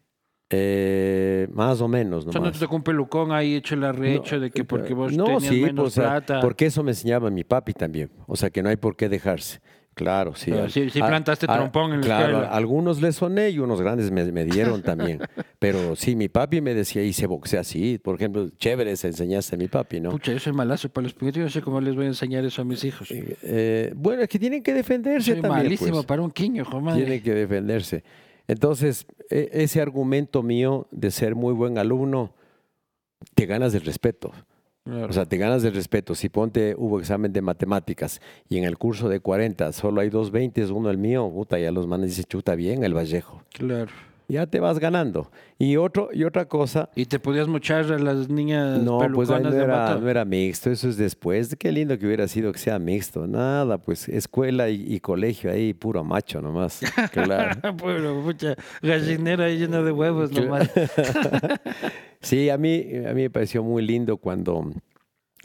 Eh, 0.56 1.47
más 1.54 1.82
o 1.82 1.88
menos, 1.88 2.26
O 2.28 2.32
sea, 2.32 2.39
no 2.41 2.51
te 2.51 2.60
tocó 2.60 2.76
un 2.76 2.84
pelucón 2.84 3.32
ahí 3.32 3.56
hecho 3.56 3.76
el 3.76 3.84
arrecho 3.84 4.39
de 4.39 4.51
que 4.51 4.64
porque 4.64 4.93
vos 4.93 5.12
no, 5.16 5.26
tenías 5.26 5.43
sí, 5.43 5.62
menos 5.62 5.84
pues, 5.86 5.95
plata. 5.95 6.39
porque 6.41 6.68
eso 6.68 6.84
me 6.84 6.91
enseñaba 6.91 7.30
mi 7.30 7.43
papi 7.43 7.74
también. 7.74 8.10
O 8.28 8.36
sea, 8.36 8.49
que 8.49 8.62
no 8.62 8.70
hay 8.70 8.76
por 8.78 8.95
qué 8.95 9.10
dejarse. 9.10 9.60
Claro, 9.95 10.34
sí. 10.34 10.51
Al- 10.51 10.72
sí- 10.72 10.89
sí 10.89 10.99
a- 10.99 11.08
plantaste 11.08 11.45
a- 11.47 11.54
trompón 11.56 11.93
en 11.93 11.99
la 12.01 12.06
Claro, 12.06 12.38
a 12.39 12.47
algunos 12.47 12.99
les 12.99 13.16
soné 13.16 13.51
y 13.51 13.60
unos 13.60 13.80
grandes 13.80 14.10
me, 14.10 14.24
me 14.32 14.43
dieron 14.43 14.82
también. 14.82 15.20
Pero 15.60 15.95
sí, 15.95 16.16
mi 16.16 16.30
papi 16.30 16.62
me 16.62 16.74
decía, 16.74 17.04
y 17.04 17.14
se 17.14 17.28
boxea 17.28 17.62
así. 17.62 17.99
Por 17.99 18.16
ejemplo, 18.16 18.49
chévere 18.58 18.95
se 18.97 19.08
enseñaste 19.08 19.56
a 19.56 19.60
mi 19.60 19.68
papi, 19.68 19.99
¿no? 20.01 20.10
Pucha, 20.10 20.32
yo 20.34 20.39
soy 20.39 20.51
malazo 20.54 20.89
para 20.89 21.04
los 21.04 21.14
puñetes. 21.14 21.38
Yo 21.39 21.43
no 21.43 21.49
sé 21.51 21.62
cómo 21.62 21.80
les 21.80 21.93
voy 21.95 22.06
a 22.06 22.08
enseñar 22.08 22.43
eso 22.43 22.64
a 22.64 22.66
mis 22.66 22.84
hijos. 22.84 23.08
Eh, 23.12 23.93
bueno, 23.95 24.24
es 24.24 24.30
que 24.30 24.39
tienen 24.39 24.64
que 24.64 24.74
defenderse 24.74 25.34
Soy 25.34 25.41
también. 25.41 25.64
malísimo 25.66 25.91
pues. 25.91 26.06
para 26.08 26.22
un 26.24 26.32
quiño. 26.32 26.66
Tienen 26.95 27.22
que 27.22 27.34
defenderse. 27.36 28.04
Entonces, 28.47 29.05
e- 29.29 29.49
ese 29.53 29.81
argumento 29.81 30.43
mío 30.43 30.87
de 30.91 31.11
ser 31.11 31.35
muy 31.35 31.53
buen 31.53 31.77
alumno, 31.77 32.33
te 33.35 33.45
ganas 33.45 33.73
del 33.73 33.83
respeto. 33.83 34.31
Claro. 34.83 35.07
O 35.09 35.13
sea, 35.13 35.25
te 35.25 35.37
ganas 35.37 35.63
del 35.63 35.73
respeto. 35.73 36.13
Si 36.13 36.27
ponte, 36.27 36.75
hubo 36.77 36.99
examen 36.99 37.31
de 37.31 37.41
matemáticas 37.41 38.19
y 38.49 38.57
en 38.57 38.65
el 38.65 38.77
curso 38.77 39.07
de 39.07 39.21
40 39.21 39.71
solo 39.71 40.01
hay 40.01 40.09
dos 40.09 40.29
20, 40.31 40.65
uno 40.71 40.89
el 40.89 40.97
mío, 40.97 41.29
puta, 41.33 41.57
ya 41.57 41.71
los 41.71 41.87
manes 41.87 42.09
dicen, 42.09 42.25
chuta 42.27 42.55
bien 42.55 42.83
el 42.83 42.93
Vallejo. 42.93 43.43
claro. 43.53 43.91
Ya 44.28 44.47
te 44.47 44.59
vas 44.59 44.80
ganando. 44.80 45.32
Y, 45.57 45.78
otro, 45.78 46.09
y 46.13 46.24
otra 46.24 46.45
cosa, 46.45 46.89
¿Y 46.95 47.05
te 47.05 47.19
podías 47.19 47.47
mochar 47.47 47.91
a 47.91 47.99
las 47.99 48.30
niñas 48.30 48.80
no, 48.80 48.99
pues 49.13 49.30
ahí 49.30 49.43
no 49.43 49.51
de 49.51 49.63
era, 49.63 49.95
no 49.95 50.09
era 50.09 50.26
mixto, 50.26 50.71
eso 50.71 50.89
es 50.89 50.97
después. 50.97 51.55
Qué 51.57 51.71
lindo 51.71 51.97
que 51.97 52.05
hubiera 52.05 52.28
sido 52.28 52.51
que 52.51 52.59
sea 52.59 52.80
mixto. 52.80 53.28
Nada, 53.28 53.78
pues 53.78 54.09
escuela 54.09 54.69
y, 54.69 54.93
y 54.93 54.99
colegio 54.99 55.51
ahí, 55.51 55.74
puro 55.74 56.03
macho 56.03 56.41
nomás. 56.41 56.82
Claro. 57.11 57.74
Mucha 58.24 58.55
gallinera 58.82 59.45
ahí 59.45 59.57
llena 59.57 59.82
de 59.82 59.91
huevos 59.91 60.32
nomás. 60.32 60.69
Sí, 62.21 62.49
a 62.49 62.57
mí, 62.57 62.86
a 63.05 63.13
mí 63.13 63.24
me 63.24 63.30
pareció 63.30 63.63
muy 63.63 63.86
lindo 63.86 64.15
cuando 64.15 64.71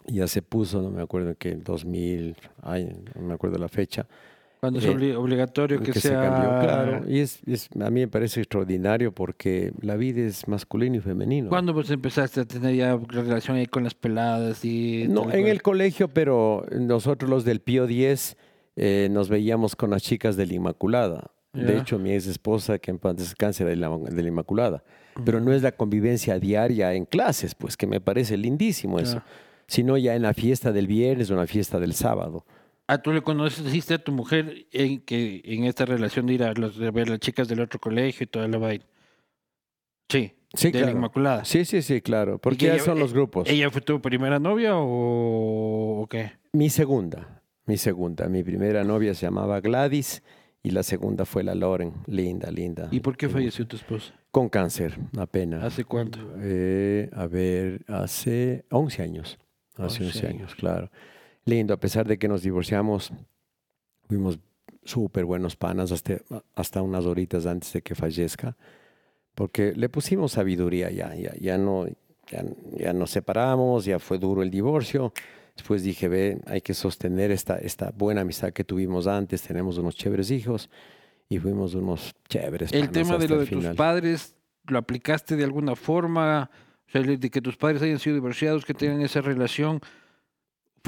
ya 0.07 0.29
se 0.29 0.43
puso, 0.43 0.81
no 0.81 0.91
me 0.91 1.03
acuerdo 1.03 1.35
que 1.37 1.51
en 1.51 1.65
2000, 1.65 2.37
ay, 2.63 2.89
no 3.17 3.23
me 3.23 3.35
acuerdo 3.35 3.59
la 3.59 3.69
fecha, 3.69 4.07
Cuando 4.61 4.81
es 4.81 4.87
Eh, 4.87 4.91
obli- 4.93 5.15
obligatorio 5.17 5.79
que, 5.79 5.93
que, 5.93 6.01
se 6.01 6.09
sea... 6.09 6.21
cambió, 6.23 6.49
claro. 6.69 7.09
Y 7.09 7.21
es, 7.21 7.41
es- 7.47 7.69
a 7.81 7.91
mí 7.91 8.01
me 8.01 8.09
parece 8.09 8.41
extraordinario 8.41 9.13
porque 9.13 9.73
la 9.81 9.97
vida 9.97 10.21
es 10.23 10.49
masculino 10.49 10.97
y 10.97 11.01
femenino. 11.01 11.49
¿Cuándo 11.49 11.73
vos 11.73 11.91
empezaste 11.91 12.41
a 12.41 12.45
tener 12.45 12.75
ya 12.75 12.99
relación 13.09 13.57
ahí 13.57 13.67
con 13.67 13.85
las 13.85 13.95
peladas 13.95 14.65
y 14.65 15.07
No, 15.09 15.23
en 15.25 15.31
cual? 15.31 15.47
el 15.47 15.63
colegio, 15.63 16.09
pero 16.09 16.65
nosotros 16.77 17.31
los 17.31 17.45
del 17.45 17.61
Pío 17.61 17.87
10 17.87 18.37
eh, 18.77 19.09
nos 19.11 19.29
veíamos 19.29 19.77
con 19.77 19.91
las 19.91 20.03
chicas 20.03 20.37
de 20.37 20.47
la 20.47 20.55
Inmaculada. 20.55 21.31
De 21.53 21.77
hecho, 21.79 21.99
mi 21.99 22.13
ex 22.13 22.27
esposa, 22.29 22.79
que 22.79 22.91
en 22.93 22.99
paz 22.99 23.17
descanse, 23.17 23.65
de 23.65 23.75
la, 23.75 23.89
de 23.97 24.23
la 24.23 24.29
Inmaculada. 24.29 24.85
Pero 25.25 25.41
no 25.41 25.53
es 25.53 25.63
la 25.63 25.73
convivencia 25.73 26.39
diaria 26.39 26.95
en 26.95 27.05
clases, 27.05 27.55
pues 27.57 27.77
que 27.77 27.87
me 27.89 28.01
parece 28.01 28.37
lindísimo 28.37 29.01
eso. 29.01 29.23
Sino 29.67 29.97
ya 29.97 30.15
en 30.15 30.23
la 30.23 30.35
fiesta 30.35 30.71
del 30.73 30.87
viernes 30.87 31.31
o 31.31 31.35
en 31.35 31.41
la 31.41 31.47
fiesta 31.49 31.81
del 31.81 31.95
sábado. 31.95 32.45
Ah, 32.89 32.99
tú 32.99 33.13
le 33.13 33.23
conociste 33.23 33.95
a 33.95 33.99
tu 34.03 34.13
mujer 34.13 34.67
en 34.73 35.01
que 35.01 35.43
en 35.45 35.65
esta 35.65 35.85
relación 35.85 36.27
de 36.27 36.35
ir 36.35 36.43
a, 36.43 36.53
los, 36.55 36.77
de 36.79 36.91
ver 36.91 37.09
las 37.09 37.21
chicas 37.21 37.47
del 37.47 37.61
otro 37.61 37.79
colegio 37.79 38.25
y 38.25 38.27
toda 38.27 38.49
la 38.49 38.59
vaina. 38.59 38.85
Sí, 40.09 40.33
Sí, 40.55 40.71
de 40.71 40.81
la 40.81 40.87
claro. 40.87 40.99
Inmaculada. 40.99 41.45
Sí, 41.45 41.65
sí, 41.65 41.83
sí, 41.83 42.01
claro. 42.01 42.37
¿Y 42.37 42.39
Porque 42.39 42.59
que 42.59 42.67
ya 42.67 42.79
son 42.79 42.99
los 42.99 43.13
grupos. 43.13 43.49
¿Ella 43.49 43.71
fue 43.71 43.83
tu 43.83 44.01
primera 44.01 44.39
novia 44.39 44.77
o, 44.77 46.01
o 46.03 46.07
qué? 46.07 46.33
Mi 46.53 46.71
segunda, 46.71 47.43
mi 47.67 47.77
segunda. 47.77 48.29
Mi 48.29 48.43
primera 48.43 48.83
novia 48.83 49.13
se 49.15 49.27
llamaba 49.27 49.61
Gladys 49.61 50.23
y 50.63 50.71
la 50.71 50.83
segunda 50.83 51.27
fue 51.27 51.45
la 51.45 51.55
Loren. 51.55 51.93
Linda, 52.07 52.51
linda. 52.51 52.89
¿Y 52.91 53.01
por 53.01 53.17
qué 53.17 53.29
falleció 53.29 53.67
tu 53.67 53.77
esposa? 53.77 54.15
Con 54.31 54.49
cáncer, 54.49 54.99
apenas. 55.19 55.63
¿Hace 55.63 55.85
cuánto? 55.85 56.19
Eh, 56.41 57.11
a 57.13 57.27
ver, 57.27 57.85
hace 57.87 58.65
11 58.71 59.03
años. 59.03 59.39
Hace 59.77 60.05
11 60.05 60.19
11 60.19 60.27
años, 60.27 60.55
claro. 60.55 60.91
Lindo, 61.49 61.73
a 61.73 61.79
pesar 61.79 62.07
de 62.07 62.19
que 62.19 62.29
nos 62.29 62.43
divorciamos, 62.43 63.11
fuimos 64.07 64.39
súper 64.85 65.25
buenos 65.25 65.57
panas 65.57 65.93
hasta, 65.93 66.19
hasta 66.55 66.83
unas 66.83 67.07
horitas 67.07 67.47
antes 67.47 67.73
de 67.73 67.81
que 67.81 67.95
fallezca, 67.95 68.57
porque 69.35 69.73
le 69.75 69.89
pusimos 69.89 70.33
sabiduría 70.33 70.91
ya, 70.91 71.15
ya, 71.15 71.33
ya 71.41 71.57
no, 71.57 71.87
ya, 72.31 72.45
ya 72.77 72.93
nos 72.93 73.11
separamos, 73.11 73.87
ya 73.87 73.99
fue 73.99 74.19
duro 74.19 74.43
el 74.43 74.51
divorcio. 74.51 75.13
Después 75.57 75.83
dije, 75.83 76.07
ve, 76.09 76.39
hay 76.47 76.61
que 76.61 76.75
sostener 76.75 77.31
esta, 77.31 77.57
esta 77.57 77.93
buena 77.97 78.21
amistad 78.21 78.53
que 78.53 78.63
tuvimos 78.63 79.07
antes, 79.07 79.43
tenemos 79.43 79.79
unos 79.79 79.97
chéveres 79.97 80.31
hijos 80.31 80.69
y 81.31 81.39
fuimos 81.39 81.75
unos 81.75 82.15
chéveres 82.29 82.73
El 82.73 82.91
tema 82.91 83.17
de 83.17 83.29
lo 83.29 83.39
de 83.39 83.47
tus 83.47 83.67
padres, 83.69 84.37
¿lo 84.67 84.79
aplicaste 84.79 85.35
de 85.35 85.45
alguna 85.45 85.77
forma? 85.77 86.51
O 86.89 86.91
sea, 86.91 87.03
de 87.03 87.31
que 87.31 87.41
tus 87.41 87.57
padres 87.57 87.81
hayan 87.83 87.99
sido 87.99 88.15
divorciados, 88.15 88.65
que 88.65 88.75
tengan 88.75 89.01
esa 89.01 89.21
relación, 89.21 89.81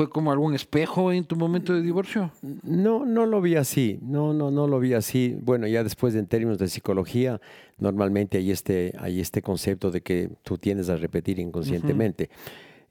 ¿Fue 0.00 0.08
como 0.08 0.32
algún 0.32 0.54
espejo 0.54 1.12
en 1.12 1.24
tu 1.24 1.36
momento 1.36 1.74
de 1.74 1.82
divorcio? 1.82 2.32
No, 2.62 3.04
no 3.04 3.26
lo 3.26 3.42
vi 3.42 3.56
así. 3.56 3.98
No, 4.00 4.32
no, 4.32 4.50
no 4.50 4.66
lo 4.66 4.80
vi 4.80 4.94
así. 4.94 5.36
Bueno, 5.42 5.66
ya 5.66 5.84
después 5.84 6.14
en 6.14 6.26
términos 6.26 6.56
de 6.56 6.68
psicología, 6.68 7.38
normalmente 7.76 8.38
hay 8.38 8.50
este, 8.50 8.94
hay 8.98 9.20
este 9.20 9.42
concepto 9.42 9.90
de 9.90 10.00
que 10.00 10.30
tú 10.42 10.56
tienes 10.56 10.88
a 10.88 10.96
repetir 10.96 11.38
inconscientemente. 11.38 12.30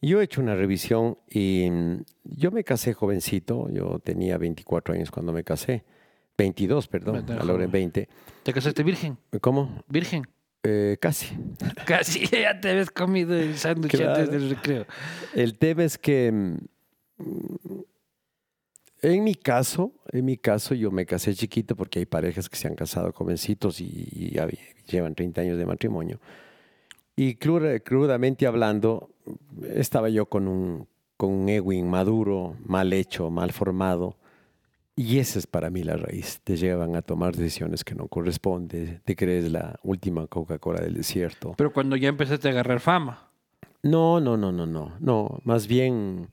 Yo 0.04 0.22
he 0.22 0.26
hecho 0.26 0.40
una 0.40 0.54
revisión 0.54 1.18
y 1.28 1.68
mm, 1.72 2.04
yo 2.26 2.52
me 2.52 2.64
casé 2.64 2.94
jovencito. 2.94 3.72
Yo 3.72 3.98
tenía 3.98 4.38
24 4.38 4.94
años 4.94 5.10
cuando 5.10 5.34
me 5.34 5.44
casé. 5.44 5.84
22, 6.38 6.88
perdón, 6.90 7.26
a 7.28 7.44
la 7.44 7.54
hora 7.54 7.64
de 7.64 7.70
joven. 7.70 7.72
20. 7.72 8.10
¿Te 8.44 8.54
casaste 8.54 8.84
virgen? 8.84 9.18
¿Cómo? 9.42 9.82
Virgen. 9.88 10.28
Eh, 10.62 10.98
casi. 11.02 11.36
Casi 11.88 12.28
ya 12.28 12.62
te 12.62 12.70
habías 12.70 12.92
comido 12.92 13.36
el 13.36 13.58
sándwich 13.58 14.00
antes 14.00 14.30
del 14.30 14.52
recreo. 14.52 14.86
El 15.34 15.58
tema 15.58 15.86
es 15.86 15.98
que 15.98 16.32
mm, 16.32 16.58
en 19.02 19.24
mi 19.24 19.36
caso, 19.36 19.94
en 20.12 20.26
mi 20.26 20.38
caso 20.38 20.76
yo 20.76 20.92
me 20.92 21.06
casé 21.06 21.34
chiquito 21.34 21.76
porque 21.76 22.00
hay 22.00 22.06
parejas 22.06 22.50
que 22.50 22.58
se 22.58 22.68
han 22.68 22.76
casado 22.76 23.12
jovencitos 23.14 23.80
y, 23.80 24.08
y 24.12 24.32
ya 24.32 24.48
llevan 24.88 25.16
30 25.16 25.42
años 25.42 25.58
de 25.58 25.66
matrimonio. 25.66 26.20
Y 27.16 27.36
cruda- 27.36 27.80
crudamente 27.80 28.46
hablando, 28.48 29.10
estaba 29.74 30.10
yo 30.10 30.26
con 30.26 30.48
un, 30.48 30.88
con 31.18 31.30
un 31.32 31.50
ego 31.50 31.72
inmaduro, 31.72 32.56
mal 32.66 32.92
hecho, 32.94 33.30
mal 33.30 33.52
formado. 33.52 34.18
Y 34.96 35.20
esa 35.20 35.40
es 35.40 35.48
para 35.48 35.70
mí 35.70 35.84
la 35.84 35.96
raíz. 35.96 36.42
Te 36.44 36.58
llevan 36.58 36.96
a 36.98 37.02
tomar 37.02 37.34
decisiones 37.36 37.86
que 37.86 37.96
no 37.96 38.08
corresponden. 38.10 39.02
Te 39.06 39.16
crees 39.16 39.50
la 39.50 39.80
última 39.84 40.28
Coca-Cola 40.28 40.82
del 40.82 40.94
desierto. 40.96 41.54
Pero 41.58 41.72
cuando 41.72 41.96
ya 41.96 42.10
empezaste 42.10 42.50
a 42.50 42.52
agarrar 42.52 42.82
fama. 42.82 43.30
No, 43.82 44.20
no, 44.20 44.36
no, 44.36 44.52
no, 44.52 44.66
no, 44.66 44.92
no. 45.00 45.40
Más 45.46 45.68
bien, 45.68 46.28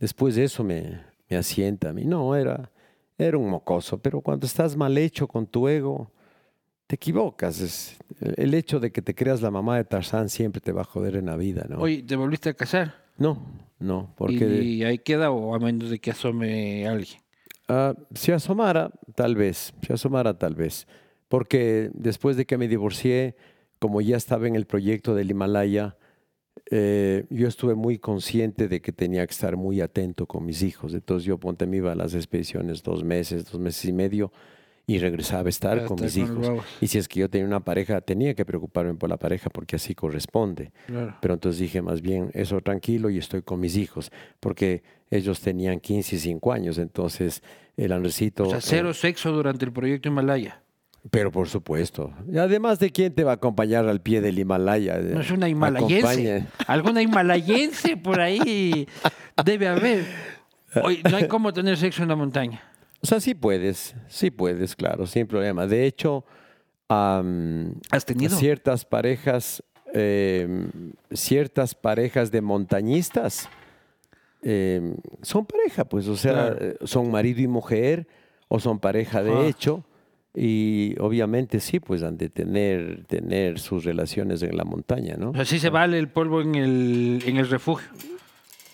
después 0.00 0.34
de 0.34 0.44
eso 0.44 0.62
me, 0.64 1.00
me 1.28 1.36
asienta 1.36 1.90
a 1.90 1.92
mí. 1.92 2.04
No, 2.04 2.34
era, 2.36 2.70
era 3.18 3.38
un 3.38 3.48
mocoso, 3.48 3.98
pero 3.98 4.20
cuando 4.20 4.46
estás 4.46 4.76
mal 4.76 4.96
hecho 4.98 5.26
con 5.28 5.46
tu 5.46 5.68
ego, 5.68 6.10
te 6.86 6.96
equivocas. 6.96 7.60
Es- 7.60 7.96
el 8.20 8.54
hecho 8.54 8.78
de 8.80 8.92
que 8.92 9.02
te 9.02 9.14
creas 9.14 9.42
la 9.42 9.50
mamá 9.50 9.76
de 9.76 9.84
Tarzán 9.84 10.28
siempre 10.28 10.60
te 10.60 10.72
va 10.72 10.82
a 10.82 10.84
joder 10.84 11.16
en 11.16 11.26
la 11.26 11.36
vida, 11.36 11.66
¿no? 11.68 11.78
Oye, 11.78 12.02
¿te 12.02 12.16
volviste 12.16 12.50
a 12.50 12.54
casar? 12.54 12.94
No, 13.18 13.38
no, 13.78 14.12
porque 14.16 14.62
Y 14.62 14.84
ahí 14.84 14.98
queda 14.98 15.30
o 15.30 15.54
a 15.54 15.58
menos 15.58 15.90
de 15.90 15.98
que 15.98 16.10
asome 16.10 16.86
alguien. 16.86 17.18
ah, 17.68 17.94
si 18.14 18.30
asomara, 18.32 18.90
tal 19.14 19.34
vez, 19.34 19.72
si 19.84 19.92
asomara, 19.92 20.38
tal 20.38 20.54
vez. 20.54 20.86
Porque 21.28 21.90
después 21.94 22.36
de 22.36 22.46
que 22.46 22.56
me 22.58 22.68
divorcié, 22.68 23.34
como 23.80 24.00
ya 24.00 24.16
estaba 24.16 24.46
en 24.46 24.54
el 24.54 24.66
proyecto 24.66 25.14
del 25.14 25.30
Himalaya, 25.30 25.96
eh, 26.70 27.24
yo 27.30 27.46
estuve 27.46 27.74
muy 27.74 27.98
consciente 27.98 28.68
de 28.68 28.80
que 28.80 28.92
tenía 28.92 29.26
que 29.26 29.32
estar 29.32 29.56
muy 29.56 29.80
atento 29.80 30.26
con 30.26 30.44
mis 30.44 30.62
hijos. 30.62 30.94
Entonces 30.94 31.24
yo 31.24 31.38
ponte 31.38 31.66
me 31.66 31.78
iba 31.78 31.92
a 31.92 31.94
las 31.94 32.14
expediciones 32.14 32.82
dos 32.82 33.04
meses, 33.04 33.44
dos 33.50 33.60
meses 33.60 33.84
y 33.84 33.92
medio 33.92 34.32
y 34.88 34.98
regresaba 34.98 35.46
a 35.46 35.48
estar 35.48 35.84
con 35.84 36.00
mis 36.00 36.14
con 36.14 36.22
hijos. 36.22 36.64
Y 36.80 36.86
si 36.86 36.98
es 36.98 37.08
que 37.08 37.20
yo 37.20 37.28
tenía 37.28 37.46
una 37.46 37.60
pareja, 37.60 38.00
tenía 38.00 38.34
que 38.34 38.44
preocuparme 38.44 38.94
por 38.94 39.10
la 39.10 39.16
pareja 39.16 39.50
porque 39.50 39.76
así 39.76 39.94
corresponde. 39.94 40.72
Claro. 40.86 41.16
Pero 41.20 41.34
entonces 41.34 41.60
dije 41.60 41.82
más 41.82 42.02
bien, 42.02 42.30
eso 42.34 42.60
tranquilo 42.60 43.10
y 43.10 43.18
estoy 43.18 43.42
con 43.42 43.60
mis 43.60 43.76
hijos, 43.76 44.12
porque 44.40 44.82
ellos 45.10 45.40
tenían 45.40 45.80
15 45.80 46.16
y 46.16 46.18
5 46.18 46.52
años, 46.52 46.78
entonces 46.78 47.42
el 47.76 47.92
Andresito... 47.92 48.44
O 48.44 48.50
sea, 48.50 48.58
eh, 48.58 48.62
cero 48.62 48.94
sexo 48.94 49.32
durante 49.32 49.64
el 49.64 49.72
proyecto 49.72 50.08
Himalaya. 50.08 50.62
Pero 51.10 51.30
por 51.30 51.48
supuesto. 51.48 52.12
Y 52.30 52.38
además 52.38 52.78
de 52.78 52.90
quién 52.90 53.14
te 53.14 53.24
va 53.24 53.32
a 53.32 53.34
acompañar 53.34 53.86
al 53.88 54.00
pie 54.00 54.20
del 54.20 54.38
Himalaya. 54.38 54.98
No 54.98 55.20
es 55.20 55.30
una 55.30 55.48
himalayense. 55.48 55.96
Acompaña- 56.06 56.46
Alguna 56.66 57.02
himalayense 57.02 57.96
por 57.96 58.20
ahí 58.20 58.88
debe 59.44 59.68
haber. 59.68 60.04
Oye, 60.82 61.00
no 61.08 61.16
hay 61.16 61.28
cómo 61.28 61.52
tener 61.52 61.76
sexo 61.76 62.02
en 62.02 62.08
la 62.08 62.16
montaña. 62.16 62.62
O 63.02 63.06
sea, 63.06 63.20
sí 63.20 63.34
puedes, 63.34 63.94
sí 64.08 64.30
puedes, 64.30 64.74
claro, 64.74 65.06
sin 65.06 65.26
problema. 65.26 65.66
De 65.66 65.86
hecho, 65.86 66.24
am, 66.88 67.74
¿Has 67.90 68.04
tenido? 68.04 68.36
ciertas 68.36 68.84
parejas, 68.84 69.62
eh, 69.94 70.66
ciertas 71.12 71.74
parejas 71.74 72.30
de 72.30 72.40
montañistas 72.40 73.48
eh, 74.42 74.94
son 75.22 75.44
pareja, 75.46 75.84
pues, 75.84 76.06
o 76.08 76.16
sea, 76.16 76.32
Claro. 76.32 76.56
eh, 76.60 76.76
son 76.84 77.10
marido 77.10 77.40
y 77.40 77.48
mujer 77.48 78.06
o 78.48 78.60
son 78.60 78.78
pareja 78.78 79.22
de 79.22 79.32
Ah. 79.32 79.46
hecho. 79.46 79.84
Y 80.38 80.94
obviamente 81.00 81.60
sí, 81.60 81.80
pues 81.80 82.02
han 82.02 82.18
de 82.18 82.28
tener, 82.28 83.04
tener 83.06 83.58
sus 83.58 83.84
relaciones 83.84 84.42
en 84.42 84.54
la 84.56 84.64
montaña, 84.64 85.16
¿no? 85.18 85.30
O 85.30 85.34
sea, 85.34 85.46
sí 85.46 85.58
se 85.58 85.70
vale 85.70 85.98
el 85.98 86.08
polvo 86.08 86.42
en 86.42 86.54
el, 86.56 87.22
en 87.24 87.38
el 87.38 87.48
refugio, 87.48 87.88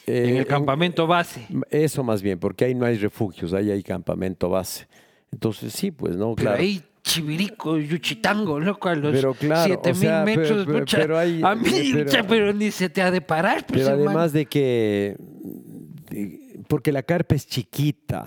en 0.09 0.35
Eh, 0.35 0.39
el 0.39 0.47
campamento 0.47 1.07
base. 1.07 1.47
Eso 1.71 2.03
más 2.03 2.21
bien, 2.21 2.41
porque 2.41 2.65
ahí 2.65 2.75
no 2.75 2.85
hay 2.85 2.97
refugios, 2.99 3.53
ahí 3.53 3.71
hay 3.71 3.85
campamento 3.85 4.49
base. 4.51 4.89
Entonces 5.31 5.73
sí, 5.73 5.93
pues, 5.93 6.17
¿no? 6.17 6.35
Pero 6.35 6.49
claro. 6.51 6.63
ahí 6.63 6.83
Chivirico, 7.05 7.79
Yuchitango, 7.79 8.59
loco, 8.61 8.89
a 8.89 8.95
los 8.95 9.13
Pero 9.13 9.35
claro, 9.35 9.65
siete 9.65 9.91
o 9.91 9.93
mil 9.95 10.01
sea, 10.03 10.25
pero- 10.25 10.41
metros, 10.41 10.67
pero- 10.67 10.85
pero 10.91 11.19
hay- 11.19 11.41
a 11.45 11.55
mí, 11.55 11.71
pero- 11.93 12.05
pucha, 12.05 12.27
pero 12.27 12.53
ni 12.53 12.71
se 12.73 12.89
te 12.91 13.03
ha 13.03 13.11
de 13.11 13.21
parar, 13.21 13.67
pues, 13.67 13.83
Pero 13.83 13.95
además 13.95 14.33
de 14.33 14.47
que, 14.47 15.17
de- 16.11 16.61
porque 16.69 16.91
la 16.93 17.03
carpa 17.03 17.35
es 17.35 17.47
chiquita 17.47 18.25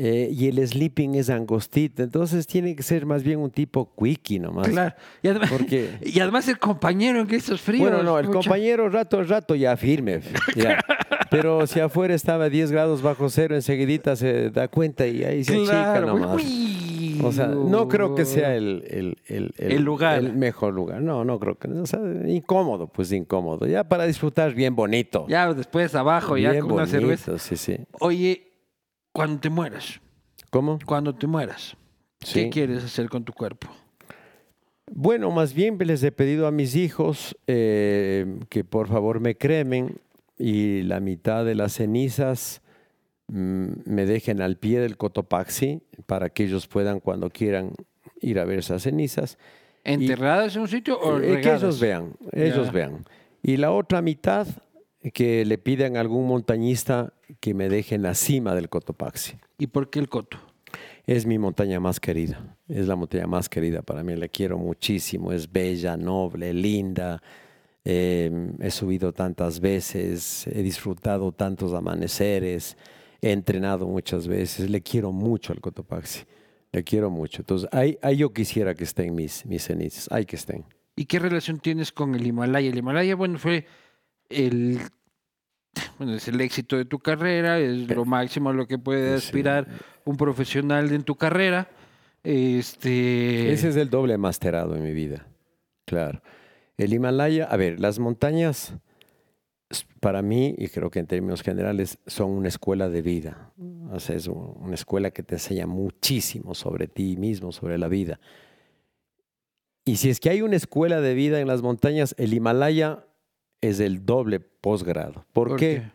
eh, 0.00 0.28
y 0.30 0.46
el 0.46 0.66
sleeping 0.66 1.16
es 1.16 1.28
angostito, 1.28 2.02
entonces 2.04 2.46
tiene 2.46 2.76
que 2.76 2.82
ser 2.84 3.04
más 3.04 3.24
bien 3.24 3.40
un 3.40 3.50
tipo 3.50 3.92
quickie 3.98 4.38
nomás. 4.38 4.68
Claro. 4.68 4.94
Y 5.22 5.28
además, 5.28 5.50
Porque- 5.50 5.90
y 6.04 6.20
además 6.20 6.46
el 6.48 6.58
compañero 6.60 7.20
en 7.20 7.34
estos 7.34 7.60
fríos. 7.60 7.88
Bueno, 7.90 8.04
no, 8.04 8.18
el 8.18 8.26
compañero 8.30 8.88
rato 8.88 9.18
a 9.18 9.24
rato 9.24 9.54
ya 9.56 9.76
firme. 9.76 10.20
ya. 10.56 10.78
Pero 11.30 11.66
si 11.66 11.80
afuera 11.80 12.14
estaba 12.14 12.44
a 12.44 12.48
10 12.48 12.70
grados 12.70 13.02
bajo 13.02 13.28
cero, 13.28 13.54
enseguidita 13.54 14.14
se 14.16 14.50
da 14.50 14.68
cuenta 14.68 15.06
y 15.06 15.24
ahí 15.24 15.44
se 15.44 15.58
Claro, 15.64 16.06
nomás. 16.06 16.36
uy, 16.36 17.20
O 17.22 17.32
sea, 17.32 17.48
no 17.48 17.86
creo 17.88 18.14
que 18.14 18.24
sea 18.24 18.54
el, 18.54 18.84
el, 18.88 19.16
el- 19.26 19.52
El 19.58 19.82
lugar. 19.82 20.18
el 20.20 20.32
mejor 20.32 20.72
lugar. 20.72 21.02
No, 21.02 21.24
no 21.24 21.38
creo 21.38 21.56
que. 21.58 21.68
O 21.68 21.86
sea, 21.86 22.00
incómodo, 22.26 22.86
pues 22.86 23.12
incómodo. 23.12 23.66
Ya 23.66 23.84
para 23.84 24.06
disfrutar 24.06 24.54
bien 24.54 24.74
bonito. 24.76 25.26
Ya 25.28 25.52
después 25.52 25.94
abajo, 25.94 26.38
ya 26.38 26.50
con 26.60 26.72
una 26.72 26.84
bonito, 26.84 26.90
cerveza. 26.98 27.38
Sí, 27.38 27.56
sí. 27.56 27.76
Oye, 28.00 28.47
cuando 29.18 29.40
te 29.40 29.50
mueras, 29.50 30.00
¿Cómo? 30.50 30.78
cuando 30.86 31.12
te 31.12 31.26
mueras, 31.26 31.76
¿qué 32.32 32.50
quieres 32.50 32.84
hacer 32.84 33.08
con 33.08 33.24
tu 33.24 33.32
cuerpo? 33.32 33.66
Bueno, 34.90 35.32
más 35.32 35.54
bien 35.54 35.76
les 35.78 36.04
he 36.04 36.12
pedido 36.12 36.46
a 36.46 36.52
mis 36.52 36.76
hijos 36.76 37.36
eh, 37.48 38.38
que 38.48 38.62
por 38.62 38.86
favor 38.86 39.18
me 39.18 39.36
cremen 39.36 39.96
y 40.38 40.82
la 40.82 41.00
mitad 41.00 41.44
de 41.44 41.56
las 41.56 41.72
cenizas 41.72 42.62
mm, 43.26 43.66
me 43.86 44.06
dejen 44.06 44.40
al 44.40 44.56
pie 44.56 44.78
del 44.78 44.96
Cotopaxi 44.96 45.82
para 46.06 46.30
que 46.30 46.44
ellos 46.44 46.68
puedan 46.68 47.00
cuando 47.00 47.28
quieran 47.28 47.72
ir 48.20 48.38
a 48.38 48.44
ver 48.44 48.60
esas 48.60 48.82
cenizas. 48.84 49.36
¿Enterradas 49.82 50.54
en 50.54 50.62
un 50.62 50.68
sitio 50.68 50.96
o 50.98 51.18
Eh, 51.18 51.40
que 51.40 51.52
ellos 51.54 51.80
vean, 51.80 52.14
ellos 52.32 52.66
Ya. 52.68 52.72
vean. 52.72 53.04
Y 53.42 53.56
la 53.56 53.72
otra 53.72 54.00
mitad 54.00 54.46
que 55.12 55.44
le 55.44 55.58
pidan 55.58 55.96
a 55.96 56.00
algún 56.00 56.26
montañista 56.26 57.12
que 57.40 57.54
me 57.54 57.68
deje 57.68 57.94
en 57.94 58.02
la 58.02 58.14
cima 58.14 58.54
del 58.54 58.68
Cotopaxi. 58.68 59.38
¿Y 59.58 59.68
por 59.68 59.90
qué 59.90 59.98
el 59.98 60.08
coto? 60.08 60.38
Es 61.06 61.26
mi 61.26 61.38
montaña 61.38 61.80
más 61.80 62.00
querida, 62.00 62.56
es 62.68 62.86
la 62.86 62.96
montaña 62.96 63.26
más 63.26 63.48
querida 63.48 63.82
para 63.82 64.02
mí, 64.02 64.14
la 64.16 64.28
quiero 64.28 64.58
muchísimo, 64.58 65.32
es 65.32 65.50
bella, 65.50 65.96
noble, 65.96 66.52
linda, 66.52 67.22
eh, 67.84 68.30
he 68.60 68.70
subido 68.70 69.12
tantas 69.12 69.60
veces, 69.60 70.46
he 70.48 70.62
disfrutado 70.62 71.32
tantos 71.32 71.72
amaneceres, 71.72 72.76
he 73.22 73.32
entrenado 73.32 73.86
muchas 73.86 74.28
veces, 74.28 74.68
le 74.68 74.82
quiero 74.82 75.10
mucho 75.10 75.54
al 75.54 75.60
Cotopaxi, 75.60 76.24
le 76.72 76.84
quiero 76.84 77.08
mucho. 77.08 77.40
Entonces, 77.40 77.68
ahí, 77.72 77.98
ahí 78.02 78.18
yo 78.18 78.32
quisiera 78.32 78.74
que 78.74 78.84
estén 78.84 79.14
mis, 79.14 79.46
mis 79.46 79.64
cenizas, 79.64 80.12
ahí 80.12 80.26
que 80.26 80.36
estén. 80.36 80.66
¿Y 80.94 81.06
qué 81.06 81.18
relación 81.18 81.60
tienes 81.60 81.92
con 81.92 82.14
el 82.14 82.26
Himalaya? 82.26 82.68
El 82.68 82.76
Himalaya, 82.76 83.14
bueno, 83.14 83.38
fue 83.38 83.64
el, 84.28 84.80
bueno, 85.98 86.14
es 86.14 86.28
el 86.28 86.40
éxito 86.40 86.76
de 86.76 86.84
tu 86.84 86.98
carrera, 86.98 87.58
es 87.58 87.88
lo 87.88 88.04
máximo 88.04 88.50
a 88.50 88.52
lo 88.52 88.66
que 88.66 88.78
puede 88.78 89.18
Sí. 89.20 89.26
aspirar 89.26 89.66
un 90.04 90.16
profesional 90.16 90.92
en 90.92 91.02
tu 91.02 91.14
carrera. 91.16 91.68
Este, 92.24 93.52
Ese 93.52 93.68
es 93.68 93.76
el 93.76 93.90
doble 93.90 94.18
masterado 94.18 94.76
en 94.76 94.82
mi 94.82 94.92
vida, 94.92 95.26
claro. 95.86 96.20
El 96.76 96.92
Himalaya, 96.92 97.44
a 97.44 97.56
ver, 97.56 97.80
las 97.80 97.98
montañas 97.98 98.74
para 100.00 100.22
mí, 100.22 100.54
y 100.56 100.68
creo 100.68 100.90
que 100.90 100.98
en 100.98 101.06
términos 101.06 101.42
generales, 101.42 101.98
son 102.06 102.30
una 102.30 102.48
escuela 102.48 102.88
de 102.88 103.02
vida. 103.02 103.52
O 103.90 104.00
sea, 104.00 104.16
es 104.16 104.26
un- 104.26 104.54
una 104.60 104.74
escuela 104.74 105.10
que 105.10 105.22
te 105.22 105.34
enseña 105.34 105.66
muchísimo 105.66 106.54
sobre 106.54 106.86
ti 106.88 107.16
mismo, 107.16 107.52
sobre 107.52 107.76
la 107.78 107.88
vida. 107.88 108.18
Y 109.84 109.96
si 109.96 110.10
es 110.10 110.20
que 110.20 110.30
hay 110.30 110.42
una 110.42 110.56
escuela 110.56 111.00
de 111.00 111.14
vida 111.14 111.40
en 111.40 111.48
las 111.48 111.62
montañas, 111.62 112.14
el 112.18 112.32
Himalaya 112.32 113.04
es 113.60 113.80
el 113.80 114.04
doble 114.04 114.40
posgrado. 114.40 115.24
¿Por, 115.32 115.56
qué? 115.56 115.90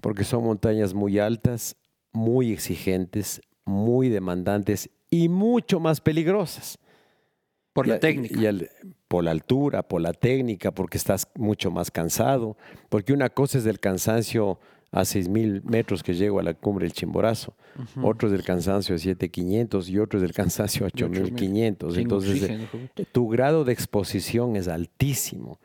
Porque 0.00 0.24
son 0.24 0.44
montañas 0.44 0.94
muy 0.94 1.18
altas, 1.18 1.76
muy 2.12 2.52
exigentes, 2.52 3.40
muy 3.64 4.08
demandantes 4.08 4.90
y 5.10 5.28
mucho 5.28 5.80
más 5.80 6.00
peligrosas. 6.00 6.78
Por 7.72 7.86
Y 7.86 7.90
la 7.90 8.00
técnica. 8.00 8.34
y 8.50 8.66
por 9.06 9.24
la 9.24 9.30
altura, 9.30 9.82
por 9.86 10.00
la 10.00 10.12
técnica, 10.12 10.72
porque 10.72 10.98
estás 10.98 11.28
mucho 11.36 11.70
más 11.70 11.90
cansado. 11.90 12.56
Porque 12.88 13.12
una 13.12 13.28
cosa 13.28 13.58
es 13.58 13.66
el 13.66 13.78
cansancio 13.78 14.58
a 14.92 15.02
6.000 15.02 15.62
metros 15.62 16.02
que 16.02 16.14
llego 16.14 16.40
a 16.40 16.42
la 16.42 16.54
cumbre 16.54 16.84
del 16.84 16.92
Chimborazo. 16.92 17.54
Ujú. 17.78 18.08
Otros 18.08 18.32
del 18.32 18.42
cansancio 18.42 18.94
a 18.94 18.98
7.500 18.98 19.88
y 19.88 19.98
otros 19.98 20.20
del 20.22 20.32
cansancio 20.32 20.84
a 20.86 20.88
Y 20.88 21.02
8.500. 21.02 21.92
Sin 21.92 22.00
Entonces, 22.02 22.40
joven. 22.70 22.90
tu 23.12 23.28
grado 23.28 23.64
de 23.64 23.72
exposición 23.72 24.56
es 24.56 24.66
altísimo. 24.66 25.60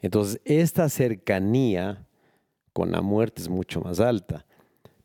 Entonces, 0.00 0.40
esta 0.44 0.88
cercanía 0.88 2.06
con 2.72 2.92
la 2.92 3.00
muerte 3.00 3.42
es 3.42 3.48
mucho 3.48 3.80
más 3.80 4.00
alta. 4.00 4.44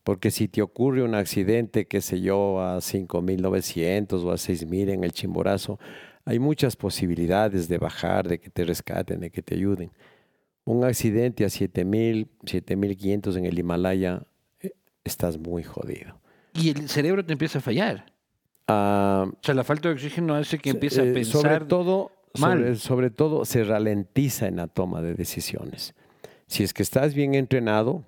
Porque 0.03 0.31
si 0.31 0.47
te 0.49 0.61
ocurre 0.61 1.01
un 1.01 1.15
accidente, 1.15 1.85
qué 1.87 2.01
sé 2.01 2.19
yo, 2.21 2.59
a 2.61 2.77
5.900 2.81 4.23
o 4.23 4.31
a 4.31 4.35
6.000 4.35 4.89
en 4.89 5.03
el 5.03 5.13
Chimborazo, 5.13 5.79
hay 6.25 6.39
muchas 6.39 6.75
posibilidades 6.75 7.67
de 7.69 7.77
bajar, 7.77 8.27
de 8.27 8.39
que 8.39 8.49
te 8.49 8.65
rescaten, 8.65 9.21
de 9.21 9.29
que 9.31 9.41
te 9.41 9.55
ayuden. 9.55 9.91
Un 10.65 10.83
accidente 10.83 11.45
a 11.45 11.47
7.000, 11.47 12.27
7.500 12.43 13.37
en 13.37 13.45
el 13.45 13.57
Himalaya, 13.57 14.23
eh, 14.59 14.71
estás 15.03 15.37
muy 15.37 15.63
jodido. 15.63 16.19
Y 16.53 16.69
el 16.69 16.87
cerebro 16.89 17.25
te 17.25 17.33
empieza 17.33 17.59
a 17.59 17.61
fallar. 17.61 18.05
Ah, 18.67 19.25
O 19.31 19.37
sea, 19.41 19.55
la 19.55 19.63
falta 19.63 19.87
de 19.89 19.95
oxígeno 19.95 20.35
hace 20.35 20.59
que 20.59 20.69
empiece 20.71 21.01
a 21.01 21.05
Eh, 21.05 21.13
pensar. 21.13 21.41
Sobre 21.41 21.59
todo, 21.65 22.11
sobre, 22.33 23.09
todo, 23.11 23.45
se 23.45 23.63
ralentiza 23.63 24.47
en 24.47 24.57
la 24.57 24.67
toma 24.67 25.01
de 25.01 25.13
decisiones. 25.13 25.93
Si 26.47 26.63
es 26.63 26.73
que 26.73 26.83
estás 26.83 27.13
bien 27.13 27.35
entrenado, 27.35 28.03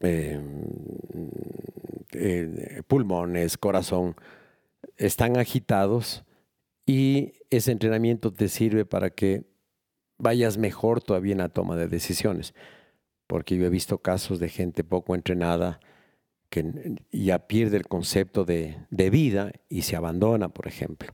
eh, 0.00 0.40
eh, 2.12 2.82
pulmones, 2.86 3.56
corazón, 3.58 4.16
están 4.96 5.36
agitados 5.36 6.24
y 6.86 7.34
ese 7.50 7.72
entrenamiento 7.72 8.32
te 8.32 8.48
sirve 8.48 8.84
para 8.84 9.10
que 9.10 9.44
vayas 10.18 10.58
mejor 10.58 11.02
todavía 11.02 11.32
en 11.32 11.38
la 11.38 11.48
toma 11.48 11.76
de 11.76 11.88
decisiones. 11.88 12.54
Porque 13.26 13.56
yo 13.56 13.66
he 13.66 13.70
visto 13.70 13.98
casos 13.98 14.40
de 14.40 14.48
gente 14.48 14.84
poco 14.84 15.14
entrenada 15.14 15.80
que 16.50 16.96
ya 17.12 17.46
pierde 17.46 17.76
el 17.76 17.86
concepto 17.86 18.44
de, 18.44 18.78
de 18.90 19.10
vida 19.10 19.52
y 19.68 19.82
se 19.82 19.96
abandona, 19.96 20.48
por 20.48 20.66
ejemplo. 20.66 21.12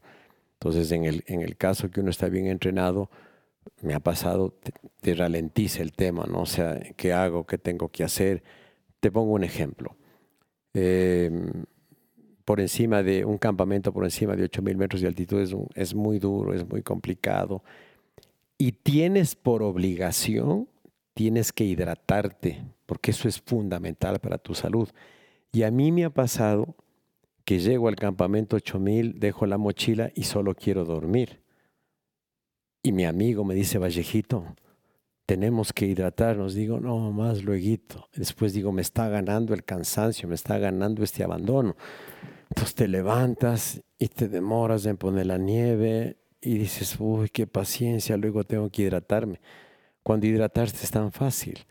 Entonces, 0.64 0.90
en 0.92 1.04
el, 1.04 1.24
en 1.26 1.42
el 1.42 1.56
caso 1.56 1.90
que 1.90 2.00
uno 2.00 2.10
está 2.10 2.28
bien 2.28 2.46
entrenado, 2.46 3.10
me 3.82 3.94
ha 3.94 4.00
pasado, 4.00 4.50
te, 4.62 4.72
te 5.02 5.14
ralentiza 5.14 5.82
el 5.82 5.92
tema, 5.92 6.26
¿no? 6.28 6.42
O 6.42 6.46
sea, 6.46 6.80
¿qué 6.96 7.12
hago? 7.12 7.46
¿Qué 7.46 7.58
tengo 7.58 7.88
que 7.90 8.04
hacer? 8.04 8.42
Te 9.00 9.10
pongo 9.12 9.32
un 9.34 9.44
ejemplo. 9.44 9.96
Eh, 10.74 11.30
por 12.44 12.60
encima 12.60 13.02
de 13.02 13.24
un 13.24 13.38
campamento, 13.38 13.92
por 13.92 14.04
encima 14.04 14.36
de 14.36 14.44
8.000 14.44 14.76
metros 14.76 15.00
de 15.00 15.08
altitud, 15.08 15.40
es, 15.40 15.52
un- 15.52 15.68
es 15.74 15.94
muy 15.94 16.18
duro, 16.18 16.52
es 16.54 16.68
muy 16.68 16.82
complicado. 16.82 17.62
Y 18.58 18.72
tienes 18.72 19.34
por 19.34 19.62
obligación, 19.62 20.68
tienes 21.14 21.52
que 21.52 21.64
hidratarte, 21.64 22.62
porque 22.86 23.10
eso 23.12 23.28
es 23.28 23.40
fundamental 23.40 24.18
para 24.20 24.38
tu 24.38 24.54
salud. 24.54 24.88
Y 25.52 25.62
a 25.62 25.70
mí 25.70 25.92
me 25.92 26.04
ha 26.04 26.10
pasado 26.10 26.74
que 27.44 27.58
llego 27.58 27.88
al 27.88 27.96
campamento 27.96 28.56
8000, 28.56 29.20
dejo 29.20 29.46
la 29.46 29.58
mochila 29.58 30.10
y 30.14 30.24
solo 30.24 30.54
quiero 30.54 30.84
dormir. 30.84 31.42
Y 32.82 32.92
mi 32.92 33.04
amigo 33.04 33.44
me 33.44 33.54
dice, 33.54 33.78
Vallejito, 33.78 34.44
tenemos 35.26 35.72
que 35.72 35.86
hidratarnos. 35.86 36.54
Digo, 36.54 36.80
no, 36.80 37.12
más 37.12 37.42
luego. 37.42 38.08
Después 38.14 38.52
digo, 38.52 38.72
me 38.72 38.82
está 38.82 39.08
ganando 39.08 39.54
el 39.54 39.64
cansancio, 39.64 40.28
me 40.28 40.34
está 40.34 40.58
ganando 40.58 41.02
este 41.02 41.24
abandono. 41.24 41.76
Entonces 42.50 42.74
te 42.74 42.88
levantas 42.88 43.82
y 43.98 44.08
te 44.08 44.28
demoras 44.28 44.86
en 44.86 44.96
poner 44.96 45.26
la 45.26 45.38
nieve 45.38 46.18
y 46.40 46.58
dices, 46.58 46.96
uy, 46.98 47.30
qué 47.30 47.46
paciencia, 47.46 48.16
luego 48.16 48.44
tengo 48.44 48.68
que 48.70 48.82
hidratarme. 48.82 49.40
Cuando 50.02 50.26
hidratarse 50.26 50.84
es 50.84 50.90
tan 50.90 51.10
fácil. 51.10 51.64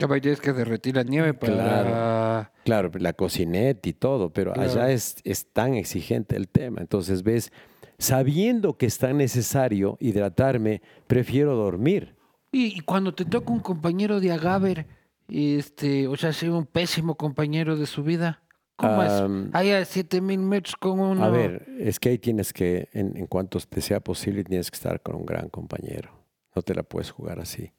Capaz 0.00 0.20
tienes 0.20 0.40
que 0.40 0.52
derretir 0.52 0.96
la 0.96 1.02
nieve 1.04 1.34
para. 1.34 1.52
Claro. 1.54 2.50
Claro, 2.64 2.90
la 2.98 3.12
cocineta 3.12 3.88
y 3.88 3.92
todo, 3.92 4.32
pero 4.32 4.52
Claro. 4.52 4.70
allá 4.70 4.90
es, 4.90 5.16
es 5.24 5.46
tan 5.52 5.74
exigente 5.74 6.36
el 6.36 6.48
tema. 6.48 6.80
Entonces 6.80 7.22
ves, 7.22 7.52
sabiendo 7.98 8.76
que 8.78 8.86
es 8.86 8.98
tan 8.98 9.18
necesario 9.18 9.96
hidratarme, 10.00 10.82
prefiero 11.06 11.54
dormir. 11.54 12.16
Y, 12.52 12.76
y 12.78 12.80
cuando 12.80 13.14
te 13.14 13.24
toca 13.24 13.52
un 13.52 13.60
compañero 13.60 14.18
de 14.20 14.32
Agaver, 14.32 14.86
este, 15.28 16.08
o 16.08 16.16
sea, 16.16 16.32
un 16.50 16.66
pésimo 16.66 17.14
compañero 17.14 17.76
de 17.76 17.86
su 17.86 18.02
vida, 18.02 18.42
¿cómo 18.76 19.02
es? 19.02 19.12
Ahí 19.52 19.70
a 19.70 19.84
7000 19.84 20.38
metros 20.40 20.76
con 20.76 20.98
uno. 20.98 21.24
A 21.24 21.28
ver, 21.30 21.66
es 21.78 22.00
que 22.00 22.08
ahí 22.08 22.18
tienes 22.18 22.52
que, 22.52 22.88
en, 22.92 23.16
en 23.16 23.26
cuanto 23.26 23.58
te 23.60 23.80
sea 23.80 24.00
posible, 24.00 24.42
tienes 24.44 24.70
que 24.70 24.76
estar 24.76 25.00
con 25.02 25.14
un 25.16 25.26
gran 25.26 25.48
compañero. 25.48 26.10
No 26.56 26.62
te 26.62 26.74
la 26.74 26.82
puedes 26.82 27.10
jugar 27.10 27.38
así. 27.38 27.70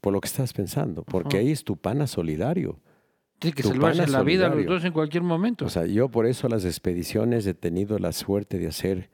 Por 0.00 0.12
lo 0.12 0.20
que 0.20 0.26
estás 0.28 0.52
pensando, 0.52 1.02
porque 1.04 1.36
Ajá. 1.38 1.46
ahí 1.46 1.52
es 1.52 1.64
tu 1.64 1.76
pana 1.76 2.06
solidario. 2.06 2.78
Tiene 3.38 3.54
que 3.54 3.62
tu 3.62 3.68
salvarse 3.70 4.06
la 4.08 4.22
vida 4.22 4.44
los 4.44 4.52
solidario. 4.54 4.74
dos 4.74 4.84
en 4.84 4.92
cualquier 4.92 5.22
momento. 5.22 5.64
O 5.66 5.68
sea, 5.68 5.84
yo 5.86 6.08
por 6.08 6.26
eso 6.26 6.48
las 6.48 6.64
expediciones 6.64 7.46
he 7.46 7.54
tenido 7.54 7.98
la 7.98 8.12
suerte 8.12 8.58
de 8.58 8.68
hacer 8.68 9.10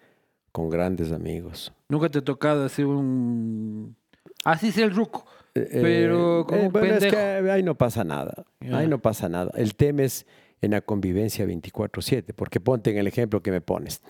con 0.53 0.69
grandes 0.71 1.13
amigos. 1.13 1.73
Nunca 1.89 2.09
te 2.09 2.19
ha 2.19 2.25
tocado 2.25 2.65
hacer 2.65 2.87
un. 2.87 3.97
Así 4.45 4.69
es 4.69 4.79
el 4.79 4.95
ruco. 4.95 5.25
Eh, 5.55 5.69
Pero 5.83 6.47
como 6.49 6.67
un 6.67 6.73
bueno, 6.73 6.95
es 6.95 7.07
que 7.07 7.17
ahí 7.17 7.63
no 7.63 7.75
pasa 7.77 8.05
nada. 8.05 8.45
Ahí 8.73 8.87
no 8.87 9.01
pasa 9.01 9.29
nada. 9.29 9.51
El 9.55 9.75
tema 9.75 10.03
es 10.03 10.27
en 10.61 10.71
la 10.71 10.81
convivencia 10.81 11.45
24/7, 11.45 12.33
porque 12.35 12.61
ponte 12.61 12.91
en 12.91 12.99
el 12.99 13.07
ejemplo 13.07 13.43
que 13.43 13.51
me 13.51 13.61
pones. 13.61 14.01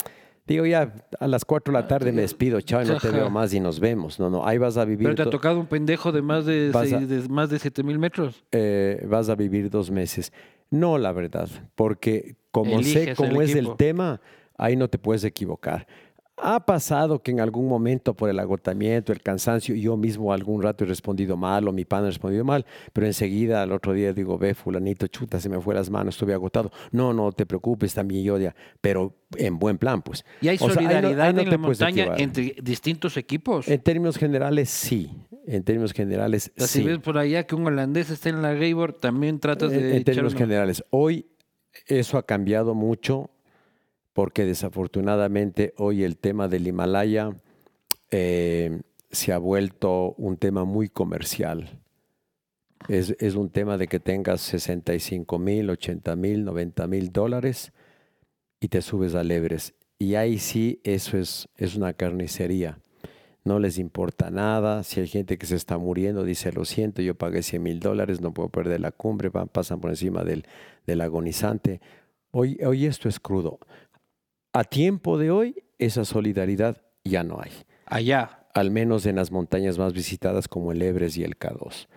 Digo, 0.47 0.66
ya 0.66 0.93
a 1.20 1.26
las 1.28 1.45
4 1.45 1.72
de 1.72 1.80
la 1.80 1.86
tarde 1.86 2.11
me 2.12 2.22
despido, 2.22 2.61
chao, 2.61 2.82
y 2.82 2.86
no 2.86 2.99
te 2.99 3.11
veo 3.11 3.30
más 3.30 3.55
y 3.55 3.61
nos 3.61 3.78
vemos. 3.78 4.18
No, 4.18 4.28
no, 4.28 4.45
ahí 4.47 4.59
vas 4.59 4.76
a 4.76 4.84
vivir, 4.84 5.05
Pero 5.05 5.14
te 5.14 5.22
ha 5.22 5.24
do- 5.26 5.30
tocado 5.30 5.61
un 5.61 5.66
pendejo 5.66 6.11
de 6.11 6.20
más 6.20 6.45
de, 6.47 6.70
a- 6.74 6.84
seis- 6.84 7.09
de 7.09 7.28
más 7.28 7.49
de 7.49 7.59
7000 7.61 7.99
metros. 7.99 8.45
eh, 8.51 9.05
vas 9.09 9.28
a 9.28 9.34
vivir 9.36 9.70
dos 9.70 9.90
meses. 9.90 10.32
No, 10.70 10.99
la 10.99 11.12
verdad, 11.12 11.49
porque 11.76 12.34
como 12.51 12.82
sé 12.82 13.14
cómo 13.14 13.40
el 13.40 13.49
es 13.49 13.55
el 13.55 13.76
tema, 13.76 14.20
ahí 14.59 14.74
no 14.74 14.88
te 14.88 14.99
puedes 14.99 15.22
equivocar. 15.24 15.86
Ha 16.45 16.66
pasado 16.66 17.22
que 17.22 17.30
en 17.30 17.38
algún 17.40 17.68
momento 17.68 18.14
por 18.14 18.28
el 18.28 18.38
agotamiento, 18.40 19.12
el 19.12 19.22
cansancio, 19.22 19.74
yo 19.76 19.97
mismo 19.97 20.32
algún 20.32 20.61
rato 20.61 20.82
he 20.82 20.88
respondido 20.88 21.36
mal 21.36 21.68
o 21.68 21.72
mi 21.72 21.84
pana 21.84 22.05
ha 22.07 22.11
respondido 22.11 22.45
mal, 22.45 22.66
pero 22.93 23.07
enseguida 23.07 23.62
al 23.62 23.70
otro 23.70 23.93
día 23.93 24.12
digo, 24.12 24.36
ve 24.38 24.55
fulanito, 24.55 25.07
chuta, 25.07 25.38
se 25.38 25.49
me 25.49 25.61
fue 25.61 25.74
las 25.74 25.88
manos, 25.88 26.16
estuve 26.16 26.34
agotado. 26.34 26.72
No, 26.90 27.12
no 27.12 27.30
te 27.30 27.47
preocupes, 27.47 27.95
también 27.95 28.24
yo 28.24 28.38
ya, 28.38 28.55
pero 28.80 29.14
en 29.36 29.59
buen 29.59 29.78
plan, 29.78 30.03
pues. 30.03 30.24
Y 30.40 30.49
hay 30.49 30.57
O 30.57 30.59
sea, 30.59 30.68
ahí 30.68 30.74
no- 30.74 30.82
solidaridad 30.90 31.26
ahí 31.28 31.32
no 31.34 31.40
en 31.43 31.45
te 31.47 31.51
la 31.53 31.59
puedes 31.62 31.78
montaña 31.80 32.03
equivocar. 32.03 32.20
entre 32.20 32.57
distintos 32.62 33.16
equipos. 33.16 33.68
En 33.68 33.80
términos 33.80 34.18
generales, 34.18 34.68
sí. 34.68 35.11
En 35.47 35.62
términos 35.62 35.93
generales, 35.93 36.51
O 36.57 36.59
sea, 36.59 36.66
sí. 36.66 36.80
Si 36.80 36.84
ves 36.86 36.99
por 36.99 37.18
allá 37.18 37.45
que 37.47 37.55
un 37.55 37.66
holandés 37.66 38.11
está 38.11 38.28
en 38.30 38.43
la 38.43 38.53
Gabor, 38.55 38.93
también 38.95 39.38
tratas 39.38 39.70
de. 39.70 39.97
en 39.97 40.03
términos 40.05 40.34
generales, 40.34 40.84
hoy 40.90 41.26
eso 41.86 42.18
ha 42.18 42.26
cambiado 42.26 42.74
mucho 42.74 43.30
porque 44.13 44.45
desafortunadamente 44.45 45.75
hoy 45.77 46.05
el 46.05 46.17
tema 46.17 46.49
del 46.49 46.67
Himalaya 46.67 47.37
eh, 48.11 48.81
se 49.11 49.33
ha 49.33 49.39
vuelto 49.39 50.15
un 50.19 50.37
tema 50.37 50.65
muy 50.65 50.89
comercial. 50.89 51.81
Es, 52.89 53.17
es 53.21 53.37
un 53.37 53.51
tema 53.51 53.79
de 53.79 53.87
que 53.87 54.01
tengas 54.01 54.41
65 54.41 55.39
mil, 55.39 55.71
80 55.71 56.17
mil, 56.17 56.45
90 56.45 56.87
mil 56.89 57.13
dólares 57.13 57.73
y 58.61 58.69
te 58.69 58.83
subes 58.83 59.15
a 59.15 59.23
Lebres. 59.23 59.75
Y 59.99 60.17
ahí 60.17 60.39
sí, 60.39 60.81
eso 60.83 61.17
es, 61.17 61.49
es 61.57 61.77
una 61.77 61.93
carnicería. 61.93 62.79
No 63.45 63.59
les 63.59 63.79
importa 63.79 64.31
nada. 64.31 64.83
Si 64.83 65.01
hay 65.01 65.09
gente 65.09 65.39
que 65.39 65.47
se 65.47 65.57
está 65.57 65.79
muriendo, 65.79 66.25
dice, 66.25 66.53
lo 66.53 66.65
siento, 66.65 67.03
yo 67.03 67.15
pagué 67.15 67.43
100 67.43 67.63
mil 67.63 67.81
dólares, 67.81 68.21
no 68.21 68.33
puedo 68.35 68.49
perder 68.49 68.81
la 68.81 68.93
cumbre, 68.93 69.31
pasan 69.31 69.81
por 69.81 69.91
encima 69.91 70.25
del, 70.25 70.45
del 70.87 71.01
agonizante. 71.01 71.81
Hoy, 72.31 72.59
hoy 72.65 72.87
esto 72.87 73.09
es 73.09 73.21
crudo. 73.21 73.59
A 74.53 74.64
tiempo 74.64 75.18
de 75.18 75.30
hoy, 75.30 75.62
esa 75.78 76.05
solidaridad 76.05 76.76
ya 77.05 77.24
no 77.24 77.40
hay 77.40 77.50
Allá. 77.86 78.46
al 78.55 78.70
menos 78.70 79.07
en 79.07 79.16
las 79.16 79.30
montañas 79.32 79.78
más 79.78 79.92
visitadas 79.92 80.48
como 80.48 80.72
el 80.72 80.82
Ebres 80.82 81.16
y 81.16 81.24
el 81.24 81.38
K2. 81.38 81.88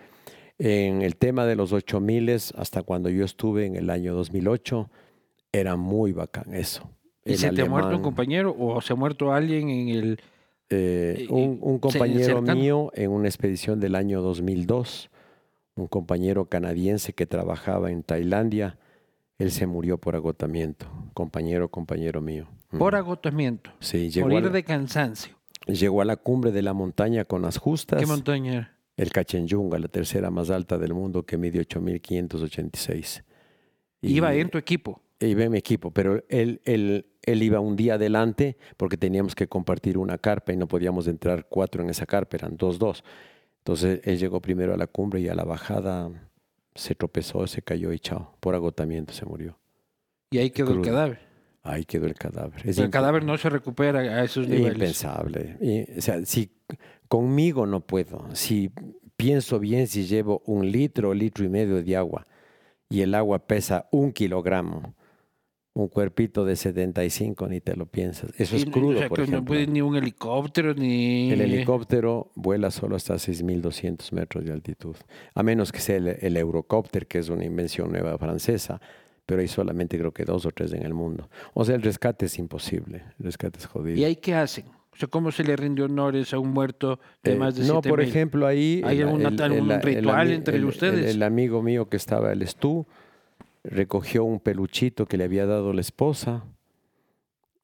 En 0.58 1.02
el 1.02 1.16
tema 1.16 1.44
de 1.44 1.54
los 1.54 1.72
8000, 1.72 2.30
hasta 2.56 2.82
cuando 2.82 3.10
yo 3.10 3.24
estuve 3.24 3.66
en 3.66 3.76
el 3.76 3.90
año 3.90 4.14
2008, 4.14 4.90
era 5.52 5.76
muy 5.76 6.12
bacán 6.12 6.54
eso. 6.54 6.90
¿Y 7.26 7.32
El 7.32 7.38
se 7.38 7.50
te 7.52 7.62
ha 7.62 7.66
muerto 7.68 7.94
un 7.96 8.02
compañero 8.02 8.54
o 8.58 8.80
se 8.80 8.92
ha 8.94 8.96
muerto 8.96 9.32
alguien 9.32 9.68
en 9.68 9.88
el. 9.90 10.20
eh, 10.70 11.26
y- 11.28 11.32
un, 11.32 11.58
un 11.60 11.74
se- 11.76 11.80
compañero 11.80 12.40
mío 12.40 12.90
en 12.94 13.10
una 13.10 13.28
expedición 13.28 13.80
del 13.80 13.94
año 13.94 14.22
2002, 14.22 15.10
un 15.76 15.88
compañero 15.88 16.46
canadiense 16.46 17.12
que 17.12 17.26
trabajaba 17.26 17.90
en 17.90 18.02
Tailandia, 18.02 18.78
él 19.38 19.50
se 19.50 19.66
murió 19.66 19.98
por 19.98 20.16
agotamiento, 20.16 20.86
compañero, 21.14 21.70
compañero 21.70 22.20
mío. 22.20 22.46
Por 22.78 22.94
Mm. 22.94 22.96
agotamiento. 22.96 23.70
Sí, 23.80 24.10
llegó 24.10 24.26
Morir 24.28 24.44
a, 24.44 24.46
la, 24.48 24.52
de 24.52 24.64
cansancio. 24.64 25.34
llegó 25.66 26.00
a 26.02 26.04
la 26.04 26.16
cumbre 26.16 26.52
de 26.52 26.62
la 26.62 26.72
montaña 26.72 27.24
con 27.24 27.42
las 27.42 27.58
justas. 27.58 28.00
¿Qué 28.00 28.06
montaña 28.06 28.52
era? 28.54 28.72
El 28.96 29.10
Cachenyunga, 29.12 29.78
la 29.78 29.88
tercera 29.88 30.30
más 30.30 30.48
alta 30.50 30.78
del 30.78 30.94
mundo, 30.94 31.24
que 31.24 31.36
mide 31.36 31.60
8.586. 31.60 33.22
Y- 34.00 34.14
Iba 34.16 34.34
en 34.34 34.48
tu 34.48 34.58
equipo. 34.58 35.02
Iba 35.20 35.44
en 35.44 35.52
mi 35.52 35.58
equipo, 35.58 35.90
pero 35.90 36.22
él, 36.28 36.60
él, 36.64 37.06
él 37.22 37.42
iba 37.42 37.58
un 37.60 37.74
día 37.76 37.94
adelante 37.94 38.56
porque 38.76 38.98
teníamos 38.98 39.34
que 39.34 39.48
compartir 39.48 39.96
una 39.96 40.18
carpa 40.18 40.52
y 40.52 40.56
no 40.58 40.68
podíamos 40.68 41.08
entrar 41.08 41.46
cuatro 41.48 41.82
en 41.82 41.88
esa 41.88 42.04
carpa, 42.04 42.36
eran 42.36 42.56
dos, 42.58 42.78
dos. 42.78 43.02
Entonces 43.58 44.00
él 44.04 44.18
llegó 44.18 44.40
primero 44.42 44.74
a 44.74 44.76
la 44.76 44.86
cumbre 44.86 45.20
y 45.20 45.28
a 45.28 45.34
la 45.34 45.44
bajada 45.44 46.10
se 46.76 46.94
tropezó, 46.94 47.46
se 47.46 47.62
cayó 47.62 47.92
y 47.92 47.98
chao, 47.98 48.36
por 48.40 48.54
agotamiento 48.54 49.12
se 49.12 49.24
murió. 49.24 49.58
Y 50.30 50.38
ahí 50.38 50.50
quedó 50.50 50.72
el 50.72 50.82
cadáver. 50.82 51.20
Ahí 51.62 51.84
quedó 51.84 52.06
el 52.06 52.14
cadáver. 52.14 52.62
Es 52.64 52.78
el 52.78 52.90
cadáver 52.90 53.24
no 53.24 53.36
se 53.38 53.50
recupera 53.50 54.00
a 54.00 54.24
esos 54.24 54.46
niveles. 54.46 54.74
Impensable. 54.74 55.56
Y, 55.60 55.98
o 55.98 56.00
sea, 56.00 56.24
si 56.24 56.52
conmigo 57.08 57.66
no 57.66 57.80
puedo, 57.80 58.28
si 58.34 58.70
pienso 59.16 59.58
bien, 59.58 59.86
si 59.86 60.04
llevo 60.04 60.42
un 60.46 60.70
litro, 60.70 61.14
litro 61.14 61.44
y 61.44 61.48
medio 61.48 61.82
de 61.82 61.96
agua 61.96 62.26
y 62.88 63.00
el 63.00 63.14
agua 63.14 63.46
pesa 63.46 63.88
un 63.90 64.12
kilogramo, 64.12 64.94
un 65.76 65.88
cuerpito 65.88 66.44
de 66.46 66.56
75 66.56 67.48
ni 67.48 67.60
te 67.60 67.76
lo 67.76 67.84
piensas. 67.86 68.30
Eso 68.38 68.56
es 68.56 68.64
crudo, 68.64 68.96
o 68.96 68.98
sea, 68.98 69.08
por 69.10 69.24
que 69.24 69.30
no 69.30 69.44
puede 69.44 69.66
ni 69.66 69.82
un 69.82 69.94
helicóptero 69.94 70.72
ni. 70.74 71.30
El 71.30 71.40
helicóptero 71.42 72.30
vuela 72.34 72.70
solo 72.70 72.96
hasta 72.96 73.14
6.200 73.16 74.12
metros 74.12 74.44
de 74.44 74.52
altitud, 74.52 74.96
a 75.34 75.42
menos 75.42 75.72
que 75.72 75.80
sea 75.80 75.96
el, 75.96 76.08
el 76.20 76.36
Eurocopter, 76.36 77.06
que 77.06 77.18
es 77.18 77.28
una 77.28 77.44
invención 77.44 77.90
nueva 77.92 78.16
francesa, 78.16 78.80
pero 79.26 79.40
hay 79.42 79.48
solamente 79.48 79.98
creo 79.98 80.12
que 80.12 80.24
dos 80.24 80.46
o 80.46 80.50
tres 80.50 80.72
en 80.72 80.82
el 80.84 80.94
mundo. 80.94 81.28
O 81.52 81.64
sea, 81.64 81.74
el 81.74 81.82
rescate 81.82 82.26
es 82.26 82.38
imposible, 82.38 83.02
el 83.18 83.26
rescate 83.26 83.58
es 83.58 83.66
jodido. 83.66 83.98
¿Y 83.98 84.04
ahí 84.04 84.16
qué 84.16 84.34
hacen? 84.34 84.64
O 84.92 84.96
sea, 84.98 85.08
¿cómo 85.08 85.30
se 85.30 85.44
le 85.44 85.56
rinde 85.56 85.82
honores 85.82 86.32
a 86.32 86.38
un 86.38 86.52
muerto 86.54 86.98
de 87.22 87.32
Eh, 87.32 87.36
más 87.36 87.54
de 87.54 87.62
no, 87.66 87.82
7,000? 87.82 87.90
por 87.90 88.00
ejemplo, 88.00 88.46
ahí... 88.46 88.80
¿Hay 88.82 89.02
algún- 89.02 89.26
algún 89.26 89.68
ritual 89.82 90.28
ami- 90.28 90.32
entre 90.36 90.56
el- 90.56 90.64
ustedes? 90.64 91.14
El, 91.14 91.22
amigo 91.22 91.60
mío 91.62 91.90
que 91.90 91.98
estaba, 91.98 92.32
el 92.32 92.46
Stu, 92.48 92.86
recogió 93.70 94.24
un 94.24 94.40
peluchito 94.40 95.06
que 95.06 95.16
le 95.16 95.24
había 95.24 95.46
dado 95.46 95.72
la 95.72 95.80
esposa 95.80 96.44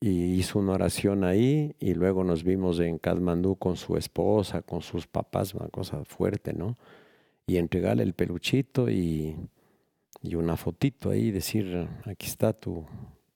y 0.00 0.34
hizo 0.34 0.58
una 0.58 0.72
oración 0.72 1.22
ahí 1.24 1.74
y 1.78 1.94
luego 1.94 2.24
nos 2.24 2.42
vimos 2.42 2.80
en 2.80 2.98
Katmandú 2.98 3.56
con 3.56 3.76
su 3.76 3.96
esposa, 3.96 4.62
con 4.62 4.82
sus 4.82 5.06
papás, 5.06 5.54
una 5.54 5.68
cosa 5.68 6.04
fuerte, 6.04 6.52
¿no? 6.52 6.76
Y 7.46 7.56
entregarle 7.56 8.02
el 8.02 8.14
peluchito 8.14 8.90
y, 8.90 9.36
y 10.20 10.34
una 10.34 10.56
fotito 10.56 11.10
ahí, 11.10 11.30
decir, 11.30 11.88
aquí 12.04 12.26
está 12.26 12.52
tu, 12.52 12.84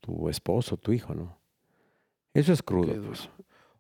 tu 0.01 0.29
esposo, 0.29 0.77
tu 0.77 0.93
hijo, 0.93 1.15
¿no? 1.15 1.39
Eso 2.35 2.53
es 2.53 2.63
crudo. 2.63 3.01
Pues. 3.03 3.29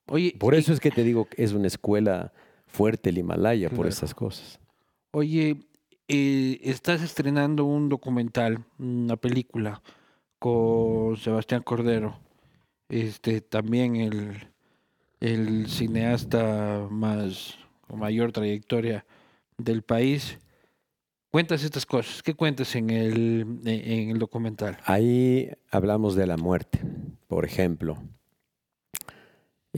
Oye, 0.07 0.34
Por 0.39 0.55
eso 0.55 0.72
es 0.72 0.78
que 0.80 0.91
te 0.91 1.03
digo 1.03 1.26
que 1.26 1.43
es 1.43 1.53
una 1.53 1.66
escuela 1.66 2.32
fuerte 2.66 3.11
el 3.11 3.18
Himalaya, 3.18 3.68
por 3.68 3.78
Claro. 3.78 3.89
estas 3.91 4.14
cosas. 4.14 4.61
Oye, 5.11 5.57
eh, 6.09 6.61
estás 6.62 7.02
estrenando 7.02 7.64
un 7.64 7.88
documental, 7.88 8.64
una 8.78 9.16
película 9.16 9.82
con 10.38 11.16
Sebastián 11.16 11.62
Cordero, 11.62 12.18
este 12.88 13.40
también 13.40 13.96
el, 13.96 14.48
el 15.20 15.68
cineasta 15.68 16.86
más 16.90 17.59
con 17.86 17.98
mayor 17.98 18.32
trayectoria 18.32 19.04
del 19.59 19.82
país. 19.82 20.38
Cuentas 21.30 21.64
estas 21.64 21.84
cosas. 21.84 22.22
¿Qué 22.22 22.34
cuentas 22.34 22.74
en 22.76 22.90
el, 22.90 23.61
en 23.64 24.11
el 24.11 24.18
documental? 24.18 24.78
Ahí 24.84 25.50
hablamos 25.70 26.14
de 26.14 26.26
la 26.26 26.36
muerte, 26.36 26.80
por 27.26 27.44
ejemplo. 27.44 27.98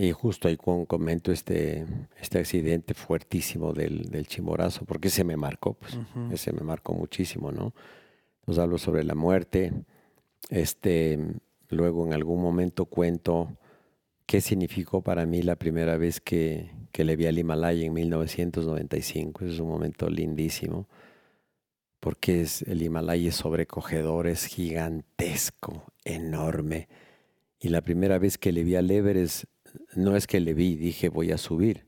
Y 0.01 0.13
justo 0.13 0.47
ahí 0.47 0.57
con- 0.57 0.87
comento 0.87 1.33
este, 1.33 1.85
este 2.21 2.39
accidente 2.39 2.95
fuertísimo 2.95 3.73
del, 3.73 4.05
del 4.11 4.29
chimborazo, 4.29 4.85
porque 4.85 5.09
ese 5.09 5.25
me 5.25 5.37
marcó, 5.37 5.75
pues, 5.75 5.99
ese 6.31 6.53
me 6.53 6.61
marcó 6.61 6.93
muchísimo, 6.95 7.51
¿no? 7.51 7.75
Entonces 8.41 8.63
hablo 8.63 8.79
sobre 8.79 9.03
la 9.03 9.17
muerte. 9.17 9.73
Este, 10.51 11.19
luego 11.69 12.07
en 12.07 12.13
algún 12.13 12.41
momento 12.41 12.85
cuento 12.87 13.57
qué 14.25 14.41
significó 14.41 15.03
para 15.03 15.27
mí 15.27 15.43
la 15.43 15.57
primera 15.57 15.97
vez 15.97 16.21
que, 16.21 16.71
que 16.93 17.03
le 17.05 17.17
vi 17.17 17.27
al 17.27 17.39
Himalaya 17.39 17.85
en 17.85 17.93
1995. 17.93 19.45
Ese 19.45 19.55
es 19.55 19.61
un 19.61 19.69
momento 19.69 20.09
lindísimo, 20.09 20.87
porque 21.99 22.43
es, 22.43 22.63
el 22.63 22.83
Himalaya 22.83 23.31
es 23.31 23.35
sobrecogedor, 23.37 24.29
es 24.29 24.45
gigantesco, 24.47 25.85
enorme. 26.05 26.89
Y 27.61 27.71
la 27.71 27.81
primera 27.81 28.19
vez 28.19 28.39
que 28.39 28.53
le 28.53 28.63
vi 28.63 28.77
al 28.77 28.91
Everest, 28.91 29.45
no 29.95 30.17
es 30.17 30.27
que 30.27 30.41
le 30.41 30.55
vi, 30.55 30.77
dije 30.77 31.09
voy 31.09 31.33
a 31.33 31.39
subir, 31.39 31.87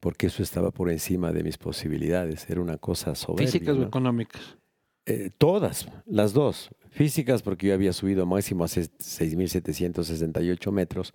porque 0.00 0.26
eso 0.28 0.42
estaba 0.42 0.70
por 0.70 0.90
encima 0.90 1.32
de 1.32 1.42
mis 1.42 1.58
posibilidades. 1.58 2.48
Era 2.48 2.60
una 2.60 2.78
cosa 2.78 3.14
soberbia. 3.14 3.46
Físicas 3.46 3.76
o 3.76 3.80
¿no? 3.80 3.86
económicas. 3.86 4.56
Eh, 5.06 5.30
todas, 5.36 5.88
las 6.06 6.32
dos. 6.32 6.70
Físicas, 6.90 7.42
porque 7.42 7.68
yo 7.68 7.74
había 7.74 7.92
subido 7.92 8.26
máximo 8.26 8.64
a 8.64 8.68
ses- 8.68 8.90
6.768 8.98 10.72
metros, 10.72 11.14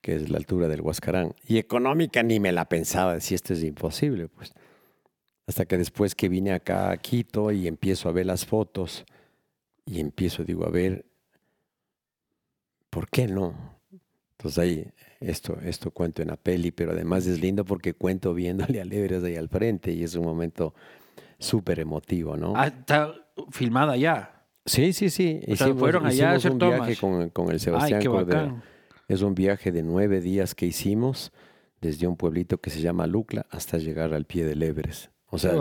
que 0.00 0.14
es 0.16 0.28
la 0.30 0.38
altura 0.38 0.68
del 0.68 0.80
Huascarán. 0.80 1.34
Y 1.46 1.58
económica 1.58 2.22
ni 2.22 2.40
me 2.40 2.52
la 2.52 2.68
pensaba, 2.68 3.20
si 3.20 3.34
esto 3.34 3.52
es 3.52 3.62
imposible, 3.62 4.28
pues. 4.28 4.52
Hasta 5.46 5.64
que 5.64 5.78
después 5.78 6.14
que 6.16 6.28
vine 6.28 6.52
acá 6.52 6.90
a 6.90 6.96
Quito 6.96 7.52
y 7.52 7.68
empiezo 7.68 8.08
a 8.08 8.12
ver 8.12 8.26
las 8.26 8.44
fotos, 8.46 9.04
y 9.84 10.00
empiezo, 10.00 10.42
digo, 10.42 10.66
a 10.66 10.70
ver, 10.70 11.06
¿por 12.90 13.08
qué 13.08 13.26
no? 13.28 13.54
Entonces 14.32 14.58
ahí, 14.58 14.92
esto, 15.20 15.58
esto 15.62 15.90
cuento 15.90 16.22
en 16.22 16.28
la 16.28 16.36
peli, 16.36 16.70
pero 16.72 16.92
además 16.92 17.26
es 17.26 17.40
lindo 17.40 17.64
porque 17.64 17.94
cuento 17.94 18.34
viéndole 18.34 18.80
al 18.80 18.92
Everest 18.92 19.24
ahí 19.24 19.36
al 19.36 19.48
frente 19.48 19.92
y 19.92 20.02
es 20.02 20.14
un 20.14 20.24
momento 20.24 20.74
súper 21.38 21.80
emotivo, 21.80 22.36
¿no? 22.36 22.52
Ah, 22.56 22.68
está 22.68 23.12
filmada 23.50 23.96
ya. 23.96 24.44
Sí, 24.64 24.92
sí, 24.92 25.10
sí. 25.10 25.40
O 25.48 25.56
sea, 25.56 25.74
fueron 25.74 26.06
allá 26.06 26.32
a 26.32 26.36
hicimos 26.36 26.36
hacer 26.36 26.52
un 26.52 26.58
tomas. 26.58 26.76
viaje 26.86 26.96
con, 27.00 27.30
con 27.30 27.46
el 27.46 27.52
Ay, 27.52 27.58
Sebastián 27.60 28.00
qué 28.00 28.08
Cordero. 28.08 28.40
bacán. 28.40 28.62
Es 29.08 29.22
un 29.22 29.34
viaje 29.34 29.70
de 29.70 29.82
nueve 29.82 30.20
días 30.20 30.54
que 30.54 30.66
hicimos 30.66 31.32
desde 31.80 32.06
un 32.08 32.16
pueblito 32.16 32.58
que 32.58 32.70
se 32.70 32.80
llama 32.80 33.06
Lucla 33.06 33.46
hasta 33.50 33.78
llegar 33.78 34.12
al 34.12 34.24
pie 34.24 34.44
del 34.44 34.62
Everest. 34.62 35.10
O 35.28 35.38
sea, 35.38 35.52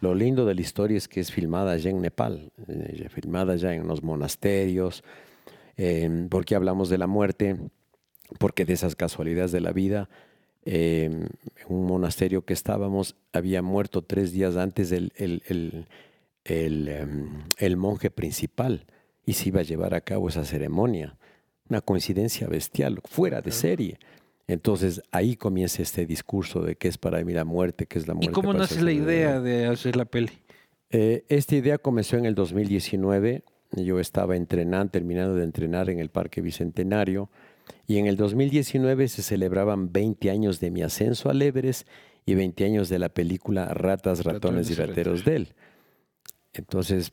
lo 0.00 0.14
lindo 0.14 0.44
de 0.44 0.54
la 0.54 0.60
historia 0.60 0.96
es 0.96 1.08
que 1.08 1.20
es 1.20 1.32
filmada 1.32 1.72
allá 1.72 1.90
en 1.90 2.00
Nepal, 2.02 2.52
eh, 2.68 3.08
filmada 3.08 3.56
ya 3.56 3.72
en 3.72 3.86
los 3.86 4.02
monasterios. 4.02 5.02
Eh, 5.76 6.26
¿Por 6.28 6.44
qué 6.44 6.54
hablamos 6.54 6.88
de 6.90 6.98
la 6.98 7.06
muerte? 7.06 7.56
Porque 8.38 8.64
de 8.64 8.72
esas 8.74 8.94
casualidades 8.96 9.52
de 9.52 9.60
la 9.60 9.72
vida, 9.72 10.08
eh, 10.64 11.04
en 11.04 11.28
un 11.68 11.86
monasterio 11.86 12.44
que 12.44 12.52
estábamos, 12.52 13.16
había 13.32 13.62
muerto 13.62 14.02
tres 14.02 14.32
días 14.32 14.56
antes 14.56 14.92
el, 14.92 15.12
el- 15.16 15.42
el- 15.48 15.86
el, 16.44 16.88
em, 16.88 17.28
el 17.58 17.76
monje 17.76 18.10
principal 18.10 18.86
y 19.24 19.34
se 19.34 19.48
iba 19.48 19.60
a 19.60 19.64
llevar 19.64 19.94
a 19.94 20.00
cabo 20.00 20.28
esa 20.28 20.44
ceremonia. 20.44 21.16
Una 21.68 21.80
coincidencia 21.80 22.48
bestial, 22.48 23.00
fuera 23.04 23.40
de 23.40 23.52
serie. 23.52 23.98
Entonces 24.48 25.02
ahí 25.12 25.36
comienza 25.36 25.82
este 25.82 26.04
discurso 26.04 26.60
de 26.62 26.74
qué 26.76 26.88
es 26.88 26.98
para 26.98 27.22
mí 27.24 27.32
la 27.32 27.44
muerte, 27.44 27.86
qué 27.86 27.98
es 27.98 28.08
la 28.08 28.14
¿Y 28.14 28.16
muerte. 28.16 28.32
cómo 28.32 28.48
para 28.48 28.58
nace 28.60 28.82
la 28.82 28.92
idea 28.92 29.40
de 29.40 29.66
hacer 29.66 29.94
la 29.96 30.04
peli? 30.04 30.30
eh, 30.90 31.24
esta 31.28 31.54
idea 31.56 31.78
comenzó 31.78 32.16
en 32.18 32.26
el 32.26 32.34
2019. 32.34 33.44
Yo 33.72 33.98
estaba 34.00 34.36
entrenando, 34.36 34.90
terminando 34.90 35.36
de 35.36 35.44
entrenar 35.44 35.88
en 35.88 36.00
el 36.00 36.10
Parque 36.10 36.42
Bicentenario. 36.42 37.30
Y 37.86 37.98
en 37.98 38.06
el 38.06 38.16
2019 38.16 39.08
se 39.08 39.22
celebraban 39.22 39.92
20 39.92 40.30
años 40.30 40.60
de 40.60 40.70
mi 40.70 40.82
ascenso 40.82 41.30
al 41.30 41.42
Everest 41.42 41.86
y 42.24 42.34
20 42.34 42.64
años 42.64 42.88
de 42.88 42.98
la 42.98 43.08
película 43.08 43.66
Ratas, 43.74 44.18
Ratones, 44.24 44.68
Ratones 44.68 44.70
y 44.70 44.72
y 44.72 44.76
Rateros 44.76 45.24
de 45.24 45.36
él. 45.36 45.48
Entonces, 46.54 47.12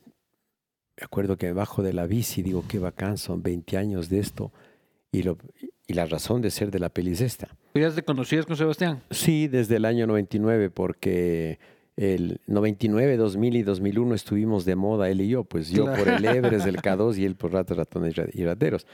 me 0.98 1.04
acuerdo 1.04 1.36
que 1.36 1.46
me 1.46 1.52
bajo 1.52 1.82
de 1.82 1.92
la 1.92 2.06
bici 2.06 2.40
y 2.40 2.44
digo, 2.44 2.64
qué 2.68 2.78
bacán, 2.78 3.18
son 3.18 3.42
20 3.42 3.76
años 3.76 4.08
de 4.08 4.18
esto. 4.18 4.52
Y, 5.12 5.22
lo, 5.22 5.38
y 5.86 5.94
la 5.94 6.06
razón 6.06 6.40
de 6.40 6.50
ser 6.50 6.70
de 6.70 6.78
la 6.78 6.88
peli 6.88 7.12
es 7.12 7.20
esta. 7.20 7.48
¿Ya 7.74 7.90
te 7.90 8.02
conocías 8.02 8.46
con 8.46 8.56
Sebastián? 8.56 9.02
Sí, 9.10 9.48
desde 9.48 9.76
el 9.76 9.84
año 9.84 10.06
99, 10.06 10.70
porque 10.70 11.58
el 11.96 12.40
99, 12.46 13.16
2000 13.16 13.56
y 13.56 13.62
2001 13.62 14.14
estuvimos 14.14 14.64
de 14.64 14.76
moda 14.76 15.10
él 15.10 15.20
y 15.22 15.28
yo, 15.28 15.44
pues 15.44 15.68
yo 15.70 15.86
por 15.86 16.08
el 16.08 16.24
Everest, 16.24 16.66
el 16.66 16.76
K2 16.82 17.16
y 17.18 17.24
él 17.24 17.34
por 17.34 17.52
Ratos, 17.52 17.76
Ratones 17.76 18.16
y 18.16 18.20
Ra- 18.20 18.28
y 18.32 18.44
Rateros. 18.44 18.86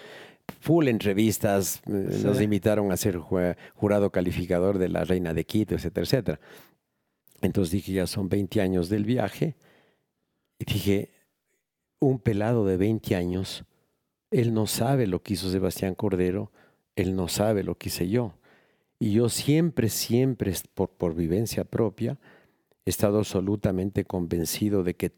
Full 0.61 0.89
entrevistas, 0.89 1.81
eh, 1.87 2.21
nos 2.25 2.39
Sí. 2.39 2.45
invitaron 2.45 2.91
a 2.93 2.97
ser 2.97 3.19
ju- 3.19 3.57
jurado 3.75 4.11
calificador 4.11 4.79
de 4.79 4.89
la 4.89 5.05
Reina 5.05 5.35
de 5.35 5.45
Quito, 5.45 5.75
etcétera, 5.75 6.05
etcétera. 6.05 6.41
Entonces 7.43 7.73
dije, 7.73 7.93
ya 7.93 8.07
son 8.07 8.29
20 8.29 8.61
años 8.61 8.89
del 8.89 9.05
viaje. 9.05 9.55
Y 10.59 10.65
dije, 10.65 11.11
un 12.01 12.19
pelado 12.19 12.65
de 12.67 12.77
20 12.77 13.15
años, 13.15 13.65
él 14.31 14.55
no 14.55 14.67
sabe 14.67 15.07
lo 15.07 15.23
que 15.23 15.35
hizo 15.35 15.51
Sebastián 15.51 15.95
Cordero, 15.95 16.51
él 16.97 17.15
no 17.15 17.29
sabe 17.29 17.63
lo 17.63 17.77
que 17.77 17.89
hice 17.89 18.09
yo. 18.09 18.35
Y 18.99 19.13
yo 19.13 19.29
siempre, 19.29 19.89
siempre, 19.91 20.53
por, 20.75 20.89
por 20.91 21.15
vivencia 21.15 21.65
propia, 21.65 22.19
he 22.87 22.91
estado 22.91 23.19
absolutamente 23.19 24.05
convencido 24.05 24.83
de 24.83 24.95
que 24.95 25.13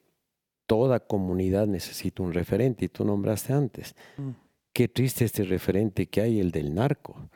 toda 0.66 1.00
comunidad 1.00 1.66
necesita 1.68 2.22
un 2.22 2.32
referente, 2.32 2.86
y 2.86 2.88
tú 2.88 3.04
nombraste 3.04 3.52
antes. 3.52 3.94
Mm. 4.16 4.30
Qué 4.78 4.86
triste 4.86 5.24
este 5.24 5.42
referente 5.42 6.06
que 6.06 6.20
hay, 6.20 6.38
el 6.38 6.52
del 6.52 6.72
narco. 6.72 7.28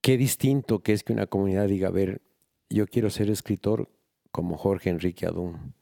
Qué 0.00 0.16
distinto 0.16 0.78
que 0.78 0.92
es 0.92 1.02
que 1.02 1.12
una 1.12 1.26
comunidad 1.26 1.66
diga, 1.66 1.88
a 1.88 1.90
ver, 1.90 2.22
yo 2.70 2.86
quiero 2.86 3.10
ser 3.10 3.28
escritor 3.30 3.90
como 4.30 4.56
Jorge 4.56 4.90
Enrique 4.90 5.26
Adún. 5.26 5.74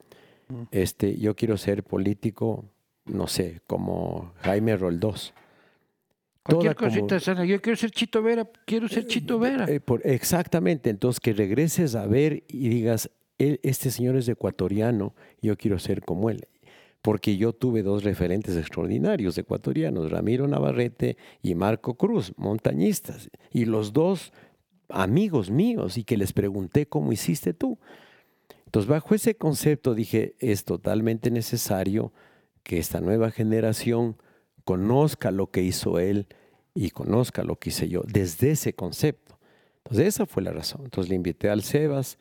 Mm. 0.47 0.61
Este, 0.71 1.19
yo 1.19 1.35
quiero 1.35 1.55
ser 1.55 1.83
político, 1.83 2.65
no 3.05 3.27
sé, 3.27 3.61
como 3.67 4.33
Jaime 4.41 4.75
Roldós. 4.75 5.35
Cualquier 6.41 6.73
Toda 6.73 6.89
como- 6.89 6.99
cosita 7.05 7.19
sana. 7.19 7.45
Yo 7.45 7.61
quiero 7.61 7.77
ser 7.77 7.91
Chito 7.91 8.23
Vera, 8.23 8.49
quiero 8.65 8.87
ser 8.87 9.05
Chito 9.05 9.37
Vera. 9.37 9.65
Eh, 9.69 9.79
por- 9.79 10.01
exactamente, 10.03 10.89
entonces 10.89 11.19
que 11.19 11.33
regreses 11.33 11.93
a 11.93 12.07
ver 12.07 12.43
y 12.47 12.69
digas, 12.69 13.11
él, 13.37 13.59
este 13.61 13.91
señor 13.91 14.15
es 14.15 14.27
ecuatoriano, 14.27 15.13
yo 15.43 15.55
quiero 15.57 15.77
ser 15.77 16.01
como 16.01 16.31
él. 16.31 16.47
Porque 17.07 17.37
yo 17.37 17.53
tuve 17.53 17.83
dos 17.83 18.03
referentes 18.03 18.57
extraordinarios 18.57 19.37
ecuatorianos, 19.37 20.11
Ramiro 20.11 20.45
Navarrete 20.45 21.15
y 21.41 21.55
Marco 21.55 21.93
Cruz, 21.93 22.33
montañistas, 22.35 23.29
y 23.49 23.63
los 23.63 23.93
dos 23.93 24.33
amigos 24.89 25.49
míos, 25.49 25.97
y 25.97 26.03
que 26.03 26.17
les 26.17 26.33
pregunté 26.33 26.85
cómo 26.85 27.13
hiciste 27.13 27.53
tú. 27.53 27.79
Entonces, 28.65 28.89
bajo 28.89 29.15
ese 29.15 29.35
concepto 29.37 29.95
dije, 29.95 30.35
es 30.39 30.65
totalmente 30.65 31.31
necesario 31.31 32.11
que 32.63 32.77
esta 32.77 32.99
nueva 32.99 33.31
generación 33.31 34.17
conozca 34.65 35.31
lo 35.31 35.49
que 35.49 35.63
hizo 35.63 35.99
él 35.99 36.27
y 36.73 36.89
conozca 36.89 37.41
lo 37.45 37.55
que 37.55 37.69
hice 37.69 37.87
yo, 37.87 38.03
desde 38.05 38.51
ese 38.51 38.73
concepto. 38.73 39.39
Entonces, 39.85 40.07
esa 40.07 40.25
fue 40.25 40.43
la 40.43 40.51
razón. 40.51 40.81
Entonces, 40.83 41.07
le 41.07 41.15
invité 41.15 41.49
al 41.49 41.63
Sebas 41.63 42.17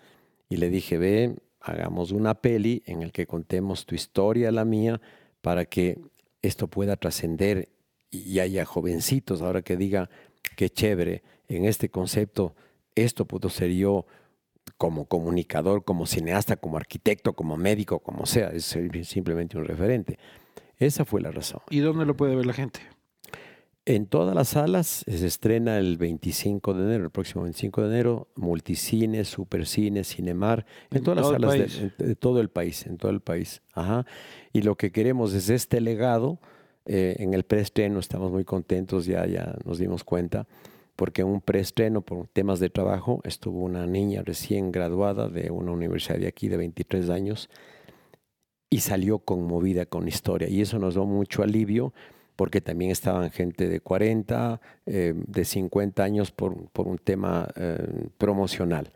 y 0.49 0.59
le 0.59 0.71
dije, 0.71 0.97
ve, 0.97 1.35
hagamos 1.67 2.13
una 2.13 2.35
peli 2.35 2.83
en 2.87 3.03
el 3.03 3.13
que 3.13 3.27
contemos 3.27 3.87
tu 3.87 3.95
historia, 3.95 4.53
la 4.53 4.65
mía, 4.65 5.01
para 5.41 5.65
que 5.65 5.99
esto 6.43 6.69
pueda 6.69 6.97
trascender 6.97 7.69
y 8.11 8.39
haya 8.39 8.65
jovencitos 8.65 9.43
ahora 9.43 9.63
que 9.63 9.77
diga, 9.77 10.09
qué 10.57 10.71
chévere, 10.71 11.23
en 11.49 11.65
este 11.65 11.89
concepto, 11.89 12.55
esto 12.95 13.27
pudo 13.27 13.49
ser 13.49 13.71
yo 13.73 14.07
como 14.79 15.07
comunicador, 15.07 15.85
como 15.85 16.07
cineasta, 16.07 16.57
como 16.57 16.77
arquitecto, 16.77 17.35
como 17.35 17.57
médico, 17.57 17.99
como 17.99 18.27
sea, 18.27 18.49
es 18.49 18.65
simplemente 19.03 19.59
un 19.59 19.65
referente. 19.65 20.19
Esa 20.79 21.05
fue 21.05 21.21
la 21.21 21.31
razón. 21.31 21.61
¿Y 21.71 21.81
dónde 21.81 22.07
lo 22.07 22.17
puede 22.17 22.37
ver 22.37 22.47
la 22.47 22.53
gente? 22.53 22.81
En 23.89 24.07
todas 24.07 24.35
las 24.35 24.49
salas 24.49 25.05
se 25.07 25.27
estrena 25.27 25.79
el 25.79 25.97
25 25.97 26.75
de 26.75 26.83
enero, 26.83 27.05
el 27.05 27.11
próximo 27.11 27.45
25 27.45 27.83
de 27.83 27.89
enero, 27.89 28.29
multicine, 28.35 29.25
supercine, 29.25 30.03
cinemar, 30.03 30.67
en, 30.91 31.05
todas 31.05 31.21
las 31.21 31.29
salas 31.31 31.97
de, 31.97 32.17
todo 32.17 32.41
el 32.41 32.49
país, 32.49 32.85
en 32.85 32.97
todo 32.97 33.13
el 33.13 33.21
país. 33.21 33.63
Ajá. 33.75 34.05
Y 34.53 34.63
lo 34.63 34.75
que 34.75 34.91
queremos 34.91 35.35
es 35.35 35.51
este 35.51 35.81
legado. 35.81 36.41
Eh, 36.85 37.15
en 37.21 37.33
el 37.33 37.45
preestreno 37.45 38.01
estamos 38.01 38.33
muy 38.33 38.45
contentos, 38.45 39.07
ya, 39.07 39.25
ya 39.27 39.57
nos 39.65 39.79
dimos 39.79 40.03
cuenta 40.03 40.49
porque 40.97 41.23
en 41.23 41.29
un 41.29 41.41
preestreno 41.41 42.01
por 42.01 42.27
temas 42.27 42.59
de 42.59 42.71
trabajo 42.71 43.21
estuvo 43.23 43.61
una 43.61 43.87
niña 43.87 44.23
recién 44.25 44.73
graduada 44.73 45.29
de 45.29 45.51
una 45.51 45.71
universidad 45.71 46.19
de 46.19 46.27
aquí 46.27 46.49
de 46.49 46.57
23 46.57 47.11
años 47.11 47.51
y 48.69 48.81
salió 48.81 49.21
conmovida 49.21 49.87
con 49.87 50.09
historia. 50.09 50.49
Y 50.49 50.61
eso 50.61 50.79
nos 50.79 50.95
dio 50.95 51.05
mucho 51.05 51.43
alivio 51.43 51.93
porque 52.37 52.61
también 52.61 52.91
estaban 52.91 53.31
gente 53.31 53.69
de 53.69 53.81
40, 53.81 54.61
eh, 54.85 55.15
de 55.17 55.45
50 55.45 56.05
años 56.05 56.31
por, 56.31 56.53
un 56.53 56.99
tema 57.03 57.49
eh, 57.57 58.09
promocional, 58.19 58.93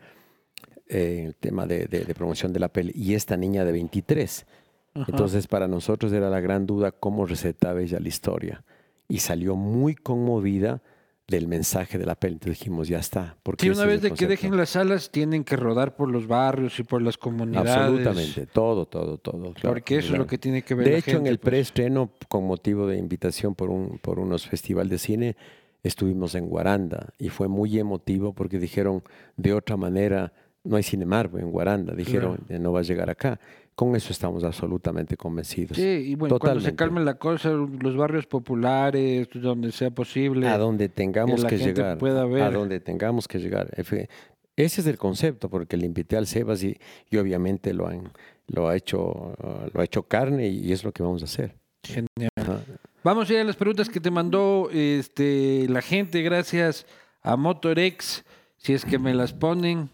eh, 0.87 1.23
el 1.25 1.35
tema 1.35 1.65
de, 1.65 1.87
promoción 2.15 2.53
de 2.53 2.59
la 2.59 2.69
peli. 2.69 2.93
Y 2.95 3.15
esta 3.15 3.35
niña 3.35 3.65
de 3.65 3.71
23. 3.71 4.45
Entonces 4.93 5.47
para 5.47 5.67
nosotros 5.67 6.11
era 6.13 6.29
la 6.29 6.39
gran 6.39 6.65
duda 6.67 6.91
cómo 6.91 7.25
recetaba 7.25 7.81
ella 7.81 7.99
la 7.99 8.07
historia. 8.07 8.63
Y 9.07 9.19
salió 9.19 9.55
muy 9.55 9.95
conmovida 9.95 10.81
del 11.31 11.47
mensaje 11.47 11.97
de 11.97 12.05
la 12.05 12.13
peli. 12.13 12.33
Entonces 12.33 12.59
dijimos, 12.59 12.87
ya 12.87 12.99
está. 12.99 13.37
Porque 13.41 13.65
sí, 13.65 13.69
una 13.71 13.85
vez 13.85 14.01
de 14.01 14.11
que 14.11 14.27
dejen 14.27 14.55
las 14.55 14.71
salas, 14.71 15.09
tienen 15.09 15.43
que 15.43 15.55
rodar 15.55 15.95
por 15.95 16.11
los 16.11 16.27
barrios 16.27 16.77
y 16.79 16.83
por 16.83 17.01
las 17.01 17.17
comunidades. 17.17 17.71
Absolutamente, 17.71 18.45
todo, 18.45 18.85
todo, 18.85 19.17
todo. 19.17 19.53
porque 19.63 19.97
eso 19.97 20.13
es 20.13 20.19
lo 20.19 20.27
que 20.27 20.37
tiene 20.37 20.61
que 20.61 20.75
ver. 20.75 20.87
De 20.87 20.97
hecho, 20.97 21.17
en 21.17 21.25
el 21.25 21.39
pues. 21.39 21.51
preestreno, 21.51 22.11
con 22.27 22.45
motivo 22.45 22.85
de 22.85 22.97
invitación 22.97 23.55
por, 23.55 23.71
un, 23.71 23.97
por 23.97 24.19
unos 24.19 24.45
festivales 24.45 24.91
de 24.91 24.97
cine, 24.99 25.35
estuvimos 25.81 26.35
en 26.35 26.47
Guaranda 26.47 27.13
y 27.17 27.29
fue 27.29 27.47
muy 27.47 27.79
emotivo 27.79 28.33
porque 28.33 28.59
dijeron, 28.59 29.01
de 29.37 29.53
otra 29.53 29.77
manera, 29.77 30.33
no 30.63 30.75
hay 30.75 30.83
Cinemargo 30.83 31.39
en 31.39 31.49
Guaranda. 31.49 31.95
Dijeron, 31.95 32.39
no 32.47 32.71
va 32.71 32.81
a 32.81 32.83
llegar 32.83 33.09
acá. 33.09 33.39
Con 33.81 33.95
eso 33.95 34.11
estamos 34.11 34.43
absolutamente 34.43 35.17
convencidos. 35.17 35.75
Sí, 35.75 35.81
y 35.81 36.13
bueno, 36.13 36.37
cuando 36.37 36.59
se 36.59 36.75
calme 36.75 37.03
la 37.03 37.15
cosa, 37.15 37.49
los 37.49 37.97
barrios 37.97 38.27
populares, 38.27 39.27
donde 39.33 39.71
sea 39.71 39.89
posible. 39.89 40.47
A 40.47 40.59
donde 40.59 40.87
tengamos 40.87 41.43
que, 41.43 41.57
llegar. 41.57 41.97
A 41.99 42.51
donde 42.51 42.79
tengamos 42.79 43.27
que 43.27 43.39
llegar. 43.39 43.71
Ese 43.75 44.07
es 44.55 44.85
el 44.85 44.99
concepto, 44.99 45.49
porque 45.49 45.77
le 45.77 45.87
invité 45.87 46.15
al 46.15 46.27
Sebas 46.27 46.63
y, 46.63 46.77
obviamente 47.17 47.73
lo, 47.73 47.87
han, 47.87 48.11
lo, 48.45 48.69
ha 48.69 48.75
hecho, 48.75 49.33
lo 49.73 49.81
ha 49.81 49.83
hecho 49.83 50.03
carne 50.03 50.47
y 50.47 50.71
es 50.71 50.83
lo 50.83 50.91
que 50.91 51.01
vamos 51.01 51.23
a 51.23 51.25
hacer. 51.25 51.55
Genial. 51.83 52.29
Vamos 53.03 53.31
a 53.31 53.33
ir 53.33 53.39
a 53.39 53.43
las 53.45 53.55
preguntas 53.55 53.89
que 53.89 53.99
te 53.99 54.11
mandó 54.11 54.69
este, 54.71 55.65
la 55.67 55.81
gente, 55.81 56.21
gracias 56.21 56.85
a 57.23 57.35
Motorex, 57.35 58.25
si 58.57 58.73
es 58.73 58.85
que 58.85 58.99
me 58.99 59.15
las 59.15 59.33
ponen. 59.33 59.89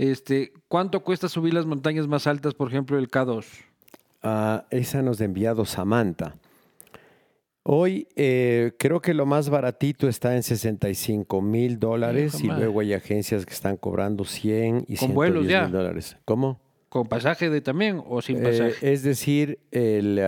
Este, 0.00 0.54
¿Cuánto 0.66 1.00
cuesta 1.00 1.28
subir 1.28 1.52
las 1.52 1.66
montañas 1.66 2.08
más 2.08 2.26
altas, 2.26 2.54
por 2.54 2.68
ejemplo, 2.68 2.98
el 2.98 3.10
K2? 3.10 3.44
Ah, 4.22 4.64
esa 4.70 5.02
nos 5.02 5.20
ha 5.20 5.26
enviado 5.26 5.66
Samantha. 5.66 6.36
Hoy 7.64 8.08
eh, 8.16 8.72
creo 8.78 9.02
que 9.02 9.12
lo 9.12 9.26
más 9.26 9.50
baratito 9.50 10.08
está 10.08 10.34
en 10.34 10.42
65 10.42 11.42
mil 11.42 11.78
dólares 11.78 12.42
y 12.42 12.46
luego 12.46 12.80
hay 12.80 12.94
agencias 12.94 13.44
que 13.44 13.52
están 13.52 13.76
cobrando 13.76 14.24
100 14.24 14.86
y 14.88 14.96
110 14.96 15.64
mil 15.64 15.70
dólares. 15.70 16.16
¿Cómo? 16.24 16.58
¿Con 16.88 17.06
pasaje 17.06 17.50
de 17.50 17.60
también 17.60 18.02
o 18.06 18.22
sin 18.22 18.38
eh, 18.38 18.42
pasaje? 18.42 18.92
es 18.92 19.02
decir, 19.02 19.58
el, 19.70 20.18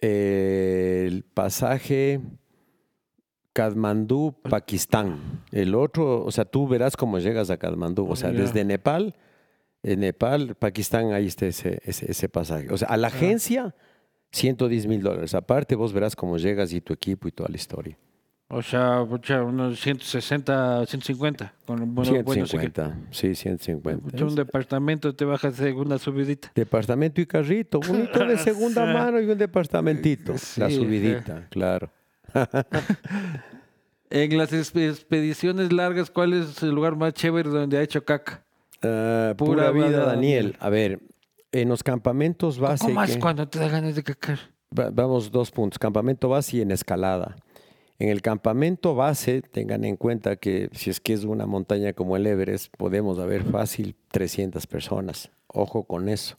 el 0.00 1.24
pasaje 1.34 2.22
Kathmandú, 3.52 4.34
Pakistán. 4.48 5.42
El 5.50 5.74
otro, 5.74 6.24
o 6.24 6.30
sea, 6.30 6.44
tú 6.44 6.66
verás 6.66 6.96
cómo 6.96 7.18
llegas 7.18 7.50
a 7.50 7.58
Kathmandú. 7.58 8.06
O 8.08 8.16
sea, 8.16 8.30
desde 8.30 8.64
Nepal, 8.64 9.14
en 9.82 10.00
Nepal, 10.00 10.54
Pakistán, 10.54 11.12
ahí 11.12 11.26
está 11.26 11.46
ese, 11.46 11.80
ese, 11.84 12.28
pasaje. 12.28 12.72
O 12.72 12.78
sea, 12.78 12.88
a 12.88 12.96
la 12.96 13.08
agencia, 13.08 13.74
110 14.32 14.86
mil 14.86 15.02
dólares. 15.02 15.34
Aparte, 15.34 15.74
vos 15.74 15.92
verás 15.92 16.16
cómo 16.16 16.38
llegas 16.38 16.72
y 16.72 16.80
tu 16.80 16.92
equipo 16.92 17.28
y 17.28 17.32
toda 17.32 17.48
la 17.48 17.56
historia. 17.56 17.98
O 18.48 18.60
sea, 18.60 19.02
unos 19.02 19.80
160, 19.80 20.84
150. 20.86 21.54
Con 21.64 21.94
bueno, 21.94 22.12
150, 22.12 22.98
sí, 23.10 23.34
150. 23.34 24.24
un 24.24 24.34
departamento 24.34 25.14
te 25.14 25.24
bajas 25.24 25.56
de 25.56 25.72
una 25.72 25.98
subidita. 25.98 26.52
Departamento 26.54 27.22
y 27.22 27.26
carrito, 27.26 27.80
bonito 27.80 28.26
de 28.26 28.36
segunda 28.38 28.84
mano 28.84 29.20
y 29.20 29.26
un 29.26 29.38
departamentito. 29.38 30.34
la 30.58 30.68
subidita, 30.68 31.46
claro. 31.48 31.90
en 34.10 34.38
las 34.38 34.52
expediciones 34.52 35.72
largas, 35.72 36.10
¿cuál 36.10 36.32
es 36.32 36.62
el 36.62 36.70
lugar 36.70 36.96
más 36.96 37.14
chévere 37.14 37.48
donde 37.48 37.78
ha 37.78 37.82
hecho 37.82 38.04
caca? 38.04 38.44
Ah, 38.82 39.34
pura, 39.36 39.70
vida, 39.70 40.06
Daniel. 40.06 40.56
A 40.60 40.68
ver, 40.68 41.00
en 41.52 41.68
los 41.68 41.82
campamentos 41.82 42.58
base. 42.58 42.84
¿Cómo 42.84 42.94
más 42.94 43.16
cuando 43.18 43.48
te 43.48 43.58
da 43.58 43.68
ganas 43.68 43.94
de 43.94 44.02
cacar? 44.02 44.38
vamos, 44.70 45.30
dos 45.30 45.50
puntos. 45.50 45.78
Campamento 45.78 46.28
base 46.28 46.58
y 46.58 46.60
en 46.62 46.70
escalada. 46.70 47.36
En 47.98 48.08
el 48.08 48.22
campamento 48.22 48.94
base, 48.94 49.42
tengan 49.42 49.84
en 49.84 49.96
cuenta 49.96 50.36
que 50.36 50.68
si 50.72 50.90
es 50.90 50.98
que 50.98 51.12
es 51.12 51.24
una 51.24 51.46
montaña 51.46 51.92
como 51.92 52.16
el 52.16 52.26
Everest, 52.26 52.74
podemos 52.76 53.18
haber 53.18 53.44
fácil 53.44 53.94
300 54.10 54.66
personas. 54.66 55.30
Ojo 55.46 55.84
con 55.84 56.08
eso. 56.08 56.36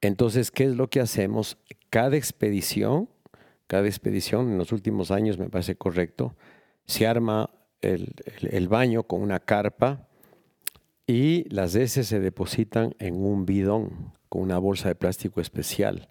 Entonces, 0.00 0.50
¿qué 0.50 0.64
es 0.64 0.76
lo 0.76 0.90
que 0.90 1.00
hacemos? 1.00 1.56
Cada 1.90 2.16
expedición 2.16 3.08
cada 3.68 3.86
expedición, 3.86 4.50
en 4.50 4.58
los 4.58 4.72
últimos 4.72 5.12
años 5.12 5.38
me 5.38 5.48
parece 5.50 5.76
correcto, 5.76 6.34
se 6.86 7.06
arma 7.06 7.50
el, 7.82 8.68
baño 8.68 9.04
con 9.04 9.22
una 9.22 9.38
carpa 9.38 10.08
y 11.06 11.48
las 11.50 11.74
heces 11.74 12.08
se 12.08 12.18
depositan 12.18 12.96
en 12.98 13.22
un 13.22 13.46
bidón 13.46 14.12
con 14.28 14.42
una 14.42 14.58
bolsa 14.58 14.88
de 14.88 14.94
plástico 14.94 15.40
especial. 15.40 16.08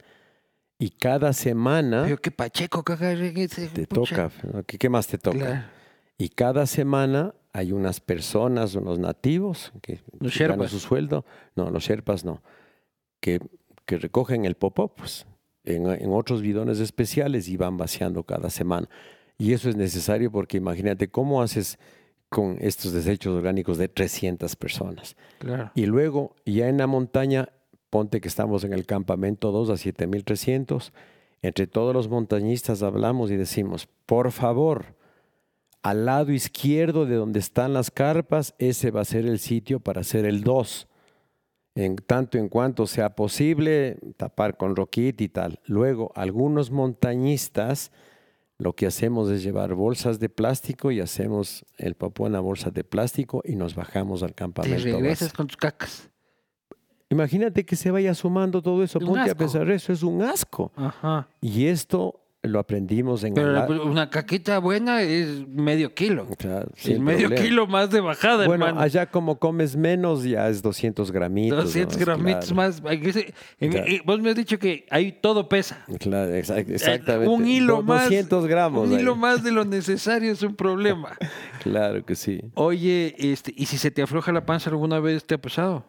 Y 0.80 0.92
cada 0.92 1.34
semana... 1.34 2.04
Pero 2.04 2.18
qué 2.18 2.30
pacheco 2.30 2.84
Te 2.84 3.88
toca, 3.88 4.32
¿qué, 4.68 4.90
más 4.90 5.08
te 5.08 5.18
toca? 5.18 5.72
Y 6.20 6.30
cada 6.30 6.68
semana 6.68 7.34
hay 7.54 7.72
unas 7.72 8.00
personas, 8.00 8.76
unos 8.76 9.00
nativos 9.00 9.74
que 9.82 10.00
ganan 10.22 10.70
su 10.70 10.80
sueldo. 10.80 11.26
No, 11.56 11.72
los 11.72 11.84
sherpas 11.84 12.24
no. 12.24 12.44
Que, 13.20 13.40
que 13.86 13.98
recogen 13.98 14.46
el 14.46 14.54
popó, 14.54 14.90
pues 14.90 15.26
en, 15.68 16.12
otros 16.12 16.42
bidones 16.42 16.80
especiales 16.80 17.48
y 17.50 17.58
van 17.58 17.78
vaciando 17.78 18.24
cada 18.24 18.50
semana. 18.50 18.90
Y 19.38 19.54
eso 19.54 19.70
es 19.70 19.76
necesario 19.76 20.32
porque 20.32 20.58
imagínate 20.58 21.10
cómo 21.10 21.42
haces 21.42 21.78
con 22.30 22.58
estos 22.60 22.94
desechos 22.94 23.36
orgánicos 23.36 23.78
de 23.78 23.88
300 23.88 24.56
personas. 24.56 25.16
Y 25.76 25.86
luego, 25.86 26.36
ya 26.46 26.68
en 26.68 26.78
la 26.78 26.88
montaña, 26.88 27.50
ponte 27.90 28.20
que 28.20 28.28
estamos 28.28 28.64
en 28.64 28.74
el 28.74 28.86
campamento 28.86 29.52
2 29.52 29.70
a 29.70 29.78
7300, 29.78 30.94
entre 31.42 31.68
todos 31.68 31.94
los 31.94 32.10
montañistas 32.10 32.82
hablamos 32.82 33.30
y 33.32 33.38
decimos, 33.38 33.88
por 34.06 34.32
favor, 34.32 34.96
al 35.84 36.06
lado 36.06 36.32
izquierdo 36.32 37.06
de 37.06 37.16
donde 37.16 37.40
están 37.40 37.74
las 37.74 37.92
carpas, 37.92 38.56
ese 38.58 38.92
va 38.92 39.02
a 39.02 39.06
ser 39.06 39.26
el 39.26 39.40
sitio 39.40 39.80
para 39.80 40.02
hacer 40.02 40.26
el 40.26 40.44
2 40.44 40.88
en 41.78 41.96
tanto 41.96 42.40
en 42.40 42.50
cuanto 42.50 42.88
sea 42.88 43.16
posible, 43.16 44.00
tapar 44.18 44.58
con 44.58 44.76
roquit 44.76 45.22
y 45.22 45.30
tal. 45.30 45.60
Luego, 45.66 46.12
algunos 46.16 46.72
montañistas 46.72 47.92
lo 48.58 48.74
que 48.74 48.88
hacemos 48.88 49.30
es 49.30 49.44
llevar 49.44 49.76
bolsas 49.76 50.20
de 50.20 50.30
plástico 50.30 50.90
y 50.90 51.00
hacemos 51.00 51.64
el 51.78 51.94
popó 51.94 52.26
en 52.26 52.34
la 52.34 52.40
bolsa 52.40 52.72
de 52.72 52.84
plástico 52.84 53.44
y 53.46 53.56
nos 53.56 53.76
bajamos 53.76 54.24
al 54.24 54.34
campamento. 54.34 54.84
Te 54.84 54.92
regresas 54.92 55.32
con 55.32 55.46
tus 55.46 55.58
cacas. 55.58 56.10
Imagínate 57.10 57.64
que 57.64 57.76
se 57.76 57.92
vaya 57.92 58.16
sumando 58.16 58.64
todo 58.64 58.84
eso. 58.84 58.98
Un 58.98 59.06
Ponte 59.06 59.30
a 59.30 59.36
pensar, 59.36 59.70
eso 59.70 59.94
es 59.94 60.02
un 60.02 60.24
asco. 60.24 60.72
Ajá. 60.76 61.30
Y 61.40 61.68
esto 61.68 62.20
lo 62.44 62.60
aprendimos 62.60 63.24
en 63.26 63.34
Pero 63.34 63.52
la- 63.52 63.68
la- 63.68 63.82
una 63.82 64.10
caquita 64.10 64.60
buena 64.60 65.02
es 65.02 65.46
medio 65.50 65.94
kilo. 65.94 66.28
Claro, 66.38 66.70
sin 66.76 67.04
medio 67.04 67.28
problema. 67.28 67.46
kilo 67.46 67.68
más 67.68 67.90
de 67.90 68.00
bajada, 68.00 68.46
Bueno, 68.48 68.66
hermano. 68.68 68.82
allá 68.82 69.08
como 69.08 69.38
comes 69.38 69.76
menos, 69.76 70.24
ya 70.24 70.48
es 70.48 70.62
200 70.62 71.12
gramitos. 71.12 71.66
200 71.66 71.98
¿no? 71.98 72.06
gramitos 72.06 72.52
Claro, 72.52 72.56
más. 72.56 72.82
En 73.60 73.72
Claro. 73.72 73.86
vos 74.06 74.22
me 74.22 74.30
has 74.30 74.36
dicho 74.36 74.58
que 74.60 74.86
ahí 74.90 75.12
todo 75.12 75.50
pesa. 75.50 75.84
Claro, 76.00 76.34
exact- 76.34 76.70
Eh, 76.70 76.76
exactamente. 76.76 77.28
Un 77.34 77.48
hilo 77.48 77.82
más. 77.82 78.04
200 78.04 78.46
gramos. 78.48 78.88
Un 78.88 78.94
ahí. 78.96 79.02
hilo 79.02 79.16
más 79.16 79.44
de 79.44 79.52
lo 79.52 79.66
necesario 79.66 80.32
es 80.32 80.42
un 80.44 80.56
problema. 80.56 81.18
Claro 81.64 82.06
que 82.06 82.16
sí. 82.16 82.40
Oye, 82.54 83.14
este, 83.18 83.54
¿y 83.58 83.66
si 83.66 83.78
se 83.78 83.92
te 83.92 84.02
afloja 84.02 84.32
la 84.32 84.46
panza 84.46 84.70
alguna 84.70 85.02
vez 85.02 85.26
te 85.26 85.36
ha 85.36 85.38
pasado? 85.42 85.84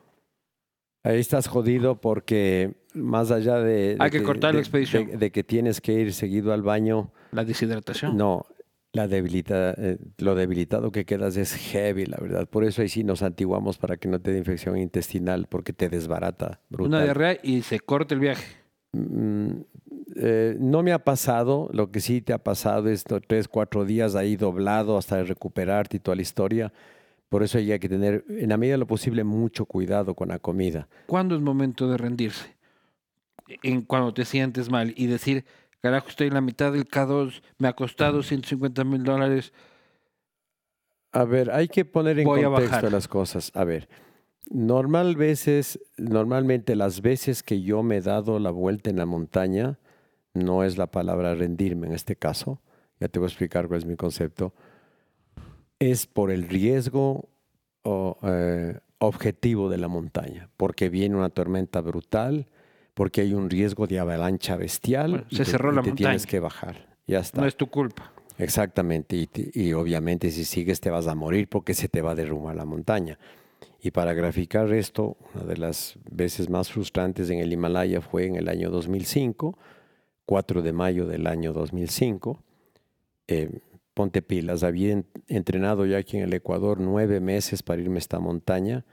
Ahí 1.03 1.21
estás 1.21 1.47
jodido 1.47 2.01
porque 2.01 2.75
más 2.95 3.31
allá 3.31 3.59
de... 3.61 3.95
de 3.95 3.97
Hay 4.01 4.11
que 4.11 4.23
cortar 4.23 4.55
la 4.55 4.61
expedición. 4.61 5.07
De, 5.07 5.17
de 5.17 5.31
que 5.31 5.45
tienes 5.45 5.81
que 5.81 5.93
ir 5.93 6.13
seguido 6.13 6.53
al 6.53 6.63
baño, 6.63 7.13
La 7.33 7.45
deshidratación. 7.45 8.17
no. 8.17 8.45
La 8.93 9.07
debilita, 9.07 9.75
eh, 9.77 9.99
lo 10.17 10.35
debilitado 10.35 10.91
que 10.91 11.05
quedas 11.05 11.37
es 11.37 11.55
heavy, 11.55 12.07
la 12.07 12.17
verdad. 12.19 12.49
Por 12.49 12.65
eso 12.65 12.81
ahí 12.81 12.89
sí 12.89 13.05
nos 13.05 13.23
antiguamos 13.23 13.77
para 13.77 13.99
que 13.99 14.09
no 14.09 14.19
te 14.19 14.33
dé 14.33 14.39
infección 14.39 14.79
intestinal, 14.79 15.47
porque 15.47 15.75
te 15.75 15.91
desbarata 15.91 16.63
brutal. 16.71 16.95
Una 16.95 17.05
diarrea 17.05 17.39
y 17.43 17.61
se 17.61 17.81
corta 17.81 18.15
el 18.15 18.21
viaje. 18.21 18.47
Mm, 18.93 19.51
eh, 20.17 20.57
no 20.59 20.83
me 20.83 20.93
ha 20.93 21.05
pasado, 21.05 21.69
lo 21.75 21.91
que 21.91 22.01
sí 22.01 22.23
te 22.23 22.33
ha 22.33 22.39
pasado 22.39 22.89
es 22.89 23.05
tres, 23.05 23.47
cuatro 23.47 23.85
días 23.85 24.15
ahí 24.15 24.37
doblado 24.37 24.97
hasta 24.97 25.23
recuperarte 25.23 25.99
y 25.99 26.01
toda 26.01 26.17
la 26.17 26.23
historia. 26.23 26.73
Por 27.29 27.43
eso 27.43 27.59
hay 27.59 27.79
que 27.79 27.89
tener, 27.89 28.25
en 28.29 28.49
la 28.49 28.57
medida 28.57 28.75
de 28.75 28.79
lo 28.79 28.87
posible, 28.87 29.23
mucho 29.23 29.67
cuidado 29.67 30.15
con 30.15 30.29
la 30.29 30.39
comida. 30.39 30.89
¿Cuándo 31.07 31.35
es 31.35 31.43
momento 31.43 31.89
de 31.89 31.99
rendirse? 31.99 32.57
En 33.63 33.83
cuando 33.83 34.15
te 34.15 34.25
sientes 34.25 34.71
mal 34.71 34.95
y 34.97 35.07
decir, 35.07 35.45
carajo, 35.83 36.09
estoy 36.09 36.29
en 36.29 36.35
la 36.35 36.41
mitad 36.41 36.73
del 36.73 36.89
K2, 36.89 37.43
me 37.59 37.69
ha 37.69 37.75
costado 37.75 38.23
150 38.23 38.85
mil 38.85 39.05
dólares. 39.05 39.53
A 41.13 41.25
ver, 41.25 41.51
hay 41.51 41.69
que 41.69 41.85
poner 41.85 42.19
en 42.19 42.25
Voy 42.25 42.43
contexto 42.43 42.91
las 42.91 43.09
cosas. 43.09 43.51
A 43.55 43.65
ver, 43.65 43.89
normal 44.51 45.17
veces, 45.17 45.81
normalmente 45.97 46.77
las 46.77 47.03
veces 47.03 47.43
que 47.43 47.63
yo 47.63 47.83
me 47.83 47.99
he 47.99 48.01
dado 48.01 48.39
la 48.39 48.51
vuelta 48.51 48.91
en 48.91 48.97
la 48.97 49.07
montaña, 49.07 49.79
no 50.35 50.65
es 50.65 50.79
la 50.79 50.87
palabra 50.87 51.35
rendirme 51.35 51.87
en 51.87 51.95
este 51.95 52.17
caso, 52.17 52.61
ya 53.01 53.09
te 53.09 53.19
voy 53.19 53.27
a 53.27 53.29
explicar 53.29 53.69
cuál 53.69 53.79
es 53.79 53.87
mi 53.87 53.97
concepto, 53.97 54.55
es 55.79 56.07
por 56.07 56.31
el 56.31 56.49
riesgo 56.49 57.29
o, 57.83 58.19
eh, 58.23 58.79
objetivo 58.99 59.69
de 59.71 59.79
la 59.79 59.89
montaña, 59.89 60.49
porque 60.57 60.89
viene 60.89 61.15
una 61.17 61.31
tormenta 61.31 61.81
brutal, 61.81 62.47
porque 62.95 63.21
hay 63.21 63.33
un 63.35 63.49
riesgo 63.49 63.87
de 63.87 64.01
avalancha 64.01 64.57
bestial 64.57 65.11
Bueno, 65.11 65.27
y 65.31 65.37
se 65.37 65.45
te- 65.45 65.51
cerró 65.53 65.73
y 65.73 65.77
la 65.77 65.83
te 65.83 65.93
tienes 65.93 66.27
que 66.27 66.41
bajar. 66.41 66.89
Ya 67.07 67.21
está. 67.21 67.41
No 67.41 67.47
es 67.47 67.57
tu 67.57 67.69
culpa. 67.69 68.13
Exactamente, 68.39 69.17
y, 69.17 69.27
te- 69.29 69.51
y 69.55 69.73
obviamente 69.73 70.31
si 70.31 70.45
sigues 70.45 70.81
te 70.81 70.91
vas 70.91 71.07
a 71.07 71.15
morir 71.15 71.49
porque 71.49 71.75
se 71.75 71.89
te 71.89 72.03
va 72.03 72.13
a 72.13 72.15
derrumbar 72.17 72.57
la 72.57 72.65
montaña. 72.65 73.19
Y 73.81 73.93
para 73.93 74.13
graficar 74.15 74.73
esto, 74.73 75.17
una 75.35 75.45
de 75.45 75.57
las 75.57 75.95
veces 76.11 76.51
más 76.51 76.71
frustrantes 76.73 77.31
en 77.31 77.39
el 77.39 77.53
Himalaya 77.53 78.01
fue 78.01 78.27
en 78.27 78.35
el 78.35 78.49
año 78.49 78.71
2005, 78.71 79.57
4 80.27 80.63
de 80.63 80.73
mayo 80.73 81.07
del 81.07 81.29
año 81.29 81.53
2005. 81.53 82.43
Eh, 83.29 83.61
ponte 83.99 84.23
pilas, 84.23 84.63
había 84.63 84.93
en- 84.93 85.07
entrenado 85.27 85.85
ya 85.85 85.99
aquí 85.99 86.19
en 86.19 86.23
el 86.23 86.33
Ecuador 86.33 86.79
nueve 86.81 87.19
meses 87.19 87.65
para 87.65 87.83
irme 87.83 87.97
a 87.97 87.99
esta 87.99 88.21
montaña 88.21 88.85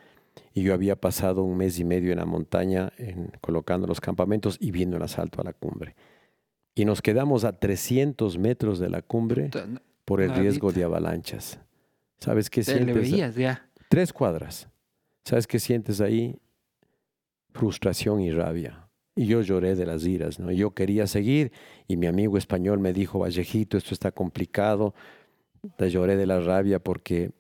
y 0.52 0.64
yo 0.64 0.73
había 0.73 0.95
pasado 0.95 1.44
un 1.44 1.56
mes 1.57 1.77
y 1.77 1.84
medio 1.84 2.11
en 2.11 2.18
la 2.18 2.26
montaña 2.26 2.91
en- 2.98 3.32
colocando 3.40 3.86
los 3.86 4.02
campamentos 4.02 4.57
y 4.60 4.72
viendo 4.72 4.98
el 4.98 5.03
asalto 5.03 5.41
a 5.41 5.44
la 5.44 5.53
cumbre. 5.53 5.95
Y 6.73 6.86
nos 6.86 7.03
quedamos 7.03 7.44
a 7.44 7.52
300 7.60 8.40
metros 8.40 8.80
de 8.80 8.90
la 8.90 9.03
cumbre 9.03 9.52
por 10.06 10.22
el 10.22 10.34
riesgo 10.34 10.72
de 10.72 10.84
avalanchas. 10.84 11.60
¿Sabes 12.18 12.49
qué 12.49 12.64
Te 12.64 12.73
le 12.73 12.84
sientes? 12.86 13.11
veías 13.11 13.36
ya. 13.36 13.69
Tres 13.90 14.11
cuadras. 14.11 14.68
¿Sabes 15.23 15.45
qué 15.45 15.60
sientes 15.60 16.02
ahí? 16.02 16.40
Frustración 17.53 18.22
y 18.22 18.32
rabia. 18.32 18.85
Y 19.16 19.28
yo 19.28 19.42
lloré 19.42 19.76
de 19.76 19.86
las 19.86 20.06
iras, 20.06 20.40
¿no? 20.40 20.52
Yo 20.52 20.72
quería 20.72 21.08
seguir 21.08 21.52
y 21.88 21.96
mi 21.96 22.06
amigo 22.08 22.38
español 22.38 22.80
me 22.80 22.92
dijo, 22.92 23.20
Vallejito, 23.20 23.78
esto 23.78 23.94
está 23.94 24.12
complicado. 24.12 24.94
Te 25.78 25.90
lloré 25.90 26.18
de 26.18 26.26
la 26.26 26.40
rabia 26.42 26.80
porque 26.80 27.32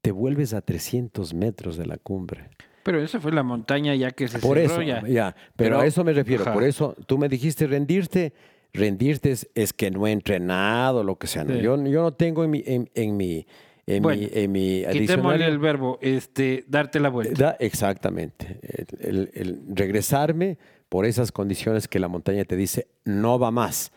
te 0.00 0.10
vuelves 0.10 0.54
a 0.54 0.60
300 0.60 1.34
metros 1.34 1.76
de 1.76 1.86
la 1.86 1.98
cumbre. 1.98 2.50
Pero 2.82 3.00
esa 3.02 3.20
fue 3.20 3.32
la 3.32 3.42
montaña 3.42 3.94
ya 3.94 4.10
que 4.10 4.26
se 4.28 4.38
Por 4.38 4.56
cerró 4.58 4.72
eso, 4.74 4.82
ya. 4.82 5.02
ya, 5.06 5.34
pero, 5.56 5.76
Pero- 5.76 5.80
a 5.80 5.86
eso 5.86 6.02
me 6.04 6.12
refiero. 6.12 6.42
ajá. 6.42 6.52
Por 6.54 6.64
eso 6.64 6.96
tú 7.06 7.16
me 7.18 7.28
dijiste 7.28 7.66
rendirte. 7.66 8.32
Rendirte 8.72 9.30
es, 9.30 9.48
es 9.54 9.72
que 9.72 9.90
no 9.90 10.06
he 10.06 10.12
entrenado, 10.12 11.02
lo 11.04 11.16
que 11.16 11.26
sea. 11.26 11.42
¿no? 11.44 11.54
Sí. 11.54 11.60
Yo, 11.62 11.76
yo 11.86 12.02
no 12.02 12.12
tengo 12.12 12.44
en 12.44 12.50
mi, 12.50 12.62
en, 12.66 12.90
en 12.94 13.16
mi, 13.16 13.46
en 13.86 14.02
Bueno, 14.02 14.20
mi, 14.20 14.28
en 14.32 14.52
mi 14.52 14.82
el 14.82 15.58
verbo, 15.58 15.98
este, 16.02 16.64
darte 16.68 17.00
la 17.00 17.08
vuelta. 17.08 17.42
Da- 17.44 17.56
exactamente. 17.60 18.58
El, 19.00 19.10
el- 19.10 19.30
el 19.34 19.62
regresarme 19.76 20.58
por 20.88 21.06
esas 21.06 21.32
condiciones 21.32 21.88
que 21.88 21.98
la 21.98 22.08
montaña 22.08 22.44
te 22.44 22.56
dice 22.56 22.88
no 23.04 23.38
va 23.38 23.50
más. 23.50 23.92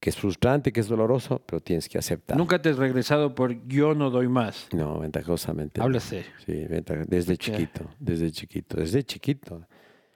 Que 0.00 0.10
es 0.10 0.16
frustrante, 0.16 0.72
que 0.72 0.78
es 0.78 0.86
doloroso, 0.86 1.42
pero 1.44 1.60
tienes 1.60 1.88
que 1.88 1.98
aceptar. 1.98 2.36
Nunca 2.36 2.62
te 2.62 2.68
has 2.68 2.76
regresado 2.76 3.34
por 3.34 3.66
yo 3.66 3.94
no 3.94 4.10
doy 4.10 4.28
más. 4.28 4.68
No, 4.72 5.00
ventajosamente. 5.00 5.80
serio. 5.98 6.30
Sí, 6.46 6.66
desde 7.08 7.36
chiquito, 7.36 7.90
desde 7.98 8.30
chiquito, 8.30 8.76
desde 8.76 9.02
chiquito. 9.02 9.66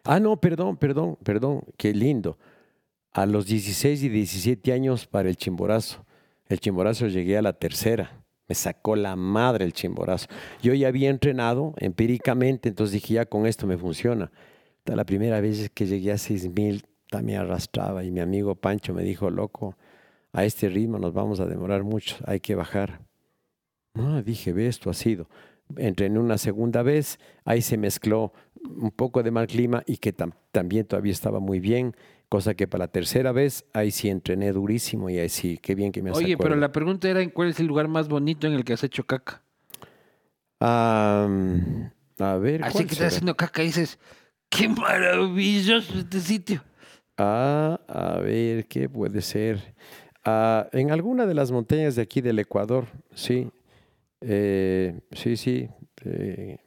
Ah, 0.05 0.21
no, 0.21 0.37
perdón, 0.37 0.77
perdón, 0.77 1.19
perdón, 1.25 1.65
qué 1.77 1.93
lindo. 1.93 2.39
A 3.13 3.27
los 3.27 3.47
16 3.47 4.05
y 4.05 4.09
17 4.09 4.73
años 4.73 5.07
para 5.07 5.29
el 5.29 5.37
chimborazo. 5.37 6.05
El 6.47 6.61
chimborazo 6.61 7.09
llegué 7.09 7.37
a 7.37 7.43
la 7.43 7.53
tercera. 7.53 8.23
Me 8.49 8.55
sacó 8.55 8.95
la 8.95 9.17
madre 9.17 9.65
el 9.65 9.73
chimborazo. 9.73 10.29
Yo 10.63 10.75
ya 10.75 10.89
había 10.89 11.11
entrenado 11.11 11.75
empíricamente, 11.79 12.69
entonces 12.69 12.95
dije, 12.95 13.15
ya 13.15 13.27
con 13.27 13.47
esto 13.47 13.67
me 13.67 13.77
funciona. 13.77 14.31
La 14.85 15.05
primera 15.05 15.41
vez 15.41 15.71
que 15.71 15.87
llegué 15.87 16.13
a 16.13 16.19
6000, 16.19 16.85
también 17.09 17.41
arrastraba 17.41 18.03
y 18.05 18.11
mi 18.11 18.21
amigo 18.21 18.55
Pancho 18.57 18.93
me 18.95 19.03
dijo, 19.05 19.31
loco, 19.31 19.77
a 20.33 20.45
este 20.45 20.69
ritmo 20.69 20.99
nos 20.99 21.13
vamos 21.13 21.39
a 21.41 21.47
demorar 21.47 21.85
mucho, 21.85 22.17
hay 22.27 22.41
que 22.41 22.55
bajar. 22.55 23.01
No, 23.95 24.23
dije, 24.23 24.53
ve, 24.53 24.67
esto 24.67 24.91
ha 24.91 24.95
sido. 24.95 25.29
Entrené 25.77 26.19
una 26.19 26.37
segunda 26.39 26.83
vez, 26.83 27.19
ahí 27.45 27.63
se 27.63 27.77
mezcló 27.79 28.33
un 28.65 28.91
poco 28.91 29.23
de 29.23 29.31
mal 29.31 29.47
clima 29.47 29.83
y 29.87 29.99
que 29.99 30.15
tam- 30.17 30.35
también 30.51 30.85
todavía 30.87 31.13
estaba 31.13 31.39
muy 31.39 31.61
bien, 31.61 31.95
cosa 32.29 32.55
que 32.55 32.67
para 32.67 32.85
la 32.87 32.89
tercera 32.89 33.31
vez, 33.33 33.65
ahí 33.73 33.91
sí 33.91 34.09
entrené 34.09 34.53
durísimo 34.53 35.11
y 35.11 35.19
ahí 35.19 35.29
sí, 35.29 35.59
qué 35.59 35.75
bien 35.75 35.93
que 35.93 36.03
me 36.03 36.11
Oye, 36.11 36.37
pero 36.37 36.57
la 36.57 36.73
pregunta 36.73 37.09
era 37.09 37.21
en 37.23 37.31
cuál 37.31 37.51
es 37.51 37.61
el 37.61 37.67
lugar 37.67 37.87
más 37.89 38.09
bonito 38.09 38.47
en 38.47 38.55
el 38.55 38.65
que 38.65 38.73
has 38.73 38.83
hecho 38.83 39.05
caca. 39.05 39.43
Ah, 40.61 41.27
mm, 41.29 42.23
a 42.23 42.37
ver, 42.39 42.63
Así 42.65 42.73
¿cuál 42.73 42.87
que 42.87 42.95
será? 42.95 43.07
estás 43.07 43.17
haciendo 43.19 43.37
caca 43.37 43.63
y 43.63 43.67
dices, 43.67 43.99
qué 44.53 44.69
maravilloso 44.69 45.99
este 45.99 46.21
sitio. 46.21 46.63
Ah, 47.17 47.81
a 47.89 48.19
ver, 48.19 48.67
¿qué 48.67 48.89
puede 48.89 49.23
ser? 49.23 49.75
Ah, 50.25 50.69
en 50.73 50.91
alguna 50.91 51.27
de 51.27 51.35
las 51.35 51.51
montañas 51.51 51.97
de 51.97 52.03
aquí 52.03 52.21
del 52.21 52.39
Ecuador, 52.39 52.87
sí. 53.15 53.51
Eh, 54.21 55.01
sí, 55.13 55.37
sí. 55.37 55.69
eh, 56.05 56.59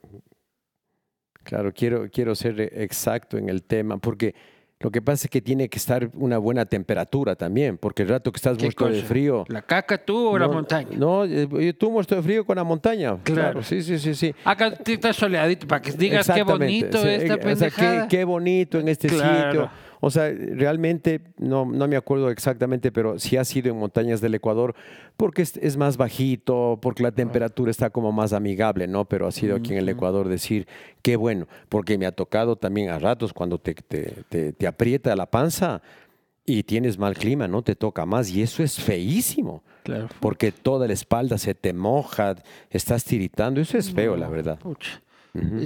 claro, 1.44 1.74
quiero, 1.74 2.10
quiero 2.10 2.36
ser 2.36 2.60
exacto 2.60 3.38
en 3.38 3.49
el 3.49 3.64
tema, 3.64 3.98
porque 3.98 4.36
lo 4.80 4.91
que 4.91 5.02
pasa 5.02 5.27
es 5.27 5.30
que 5.31 5.41
tiene 5.41 5.69
que 5.69 5.77
estar 5.77 6.10
una 6.15 6.38
buena 6.38 6.65
temperatura 6.65 7.35
también, 7.35 7.77
porque 7.77 8.03
el 8.03 8.10
rato 8.10 8.31
que 8.31 8.38
estás 8.38 8.57
¿Qué 8.57 8.65
muerto 8.65 8.89
de 8.89 9.02
frío. 9.03 9.45
¿La 9.47 9.61
caca 9.61 9.97
tú 9.97 10.27
o 10.30 10.38
la 10.38 10.49
montaña? 10.49 10.89
No, 10.97 11.23
eh, 11.23 11.73
tú 11.80 11.89
muerto 11.91 12.14
de 12.15 12.22
frío 12.22 12.45
con 12.45 12.57
la 12.57 12.64
montaña. 12.65 13.18
Claro. 13.23 13.64
sí, 13.64 13.81
sí, 13.81 13.97
sí, 13.97 14.14
sí. 14.14 14.35
Acá 14.43 14.72
te 14.72 14.93
estás 14.93 15.15
soleadito 15.15 15.65
para 15.65 15.81
que 15.81 15.91
digas 15.93 16.30
qué 16.34 16.43
bonito 16.43 17.02
sí, 17.02 17.07
esta 17.07 17.23
o 17.23 17.27
sea, 17.27 17.38
qué, 17.38 17.43
pendejada. 17.43 18.07
qué 18.10 18.23
bonito 18.26 18.80
en 18.80 18.89
este 18.89 19.07
Claro. 19.07 19.52
sitio. 19.52 19.69
O 20.02 20.12
sea, 20.12 20.30
realmente 20.30 21.22
no, 21.38 21.66
no 21.66 21.88
me 21.88 21.96
acuerdo 21.96 22.30
exactamente, 22.30 22.92
pero 22.92 23.18
sí 23.20 23.38
ha 23.38 23.46
sido 23.46 23.72
en 23.72 23.78
montañas 23.80 24.22
del 24.22 24.36
Ecuador, 24.36 24.76
porque 25.18 25.42
es, 25.42 25.58
es 25.58 25.78
más 25.78 25.98
bajito, 25.98 26.78
porque 26.82 27.02
la 27.04 27.12
temperatura 27.12 27.72
está 27.72 27.90
como 27.90 28.12
más 28.12 28.34
amigable, 28.34 28.88
¿no? 28.88 29.06
Pero 29.06 29.28
ha 29.28 29.32
sido 29.32 29.56
aquí 29.56 29.72
en 29.74 29.80
el. 29.80 29.90
Ecuador 29.90 30.28
decir, 30.28 30.68
qué 31.02 31.16
bueno, 31.16 31.48
porque 31.70 31.98
me 31.98 32.06
ha 32.06 32.12
tocado 32.12 32.56
también 32.58 32.90
a 32.90 33.00
ratos 33.00 33.32
cuando 33.34 33.58
te, 33.58 33.74
te, 33.76 34.24
te- 34.30 34.52
te 34.52 34.68
aprieta 34.68 35.16
la 35.16 35.26
panza 35.26 35.82
y 36.46 36.64
tienes 36.64 36.98
mal 37.00 37.16
clima, 37.16 37.48
¿no? 37.48 37.62
Te 37.64 37.76
toca 37.76 38.06
más 38.06 38.30
y 38.30 38.42
eso 38.42 38.62
es 38.62 38.80
feísimo. 38.80 39.64
Claro. 39.84 40.10
Porque 40.20 40.52
toda 40.52 40.88
la 40.88 40.94
espalda 40.94 41.38
se 41.38 41.56
te 41.56 41.72
moja, 41.74 42.36
estás 42.70 43.04
tiritando, 43.06 43.62
eso 43.62 43.78
es 43.78 43.92
feo, 43.92 44.16
la 44.18 44.28
verdad. 44.28 44.60
pucha. 44.60 45.02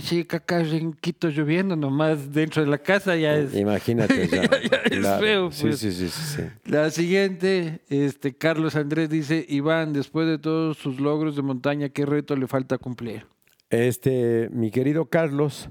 Sí, 0.02 0.26
caca 0.26 0.62
en 0.62 0.94
Quito 0.94 1.30
lloviendo 1.30 1.76
nomás 1.76 2.32
dentro 2.34 2.64
de 2.64 2.70
la 2.70 2.78
casa 2.80 3.16
ya 3.16 3.36
es. 3.38 3.56
Imagínate 3.56 4.28
ya. 4.32 4.44
Ya 4.44 4.78
es 4.86 4.98
claro. 5.00 5.22
feo, 5.22 5.52
Sí, 5.52 5.62
pues. 5.68 5.80
sí, 5.80 5.92
sí, 5.92 6.10
sí, 6.10 6.36
sí. 6.38 6.42
La 6.66 6.90
siguiente, 6.90 7.82
este 7.90 8.34
Carlos 8.36 8.76
Andrés 8.76 9.10
dice, 9.10 9.46
Iván, 9.48 9.94
después 9.94 10.28
de 10.28 10.38
todos 10.40 10.78
sus 10.78 11.00
logros 11.00 11.36
de 11.36 11.42
montaña, 11.44 11.90
¿qué 11.90 12.06
reto 12.06 12.36
le 12.36 12.48
falta 12.48 12.78
cumplir? 12.78 13.26
Este, 13.70 14.50
mi 14.52 14.72
querido 14.72 15.06
Carlos, 15.06 15.70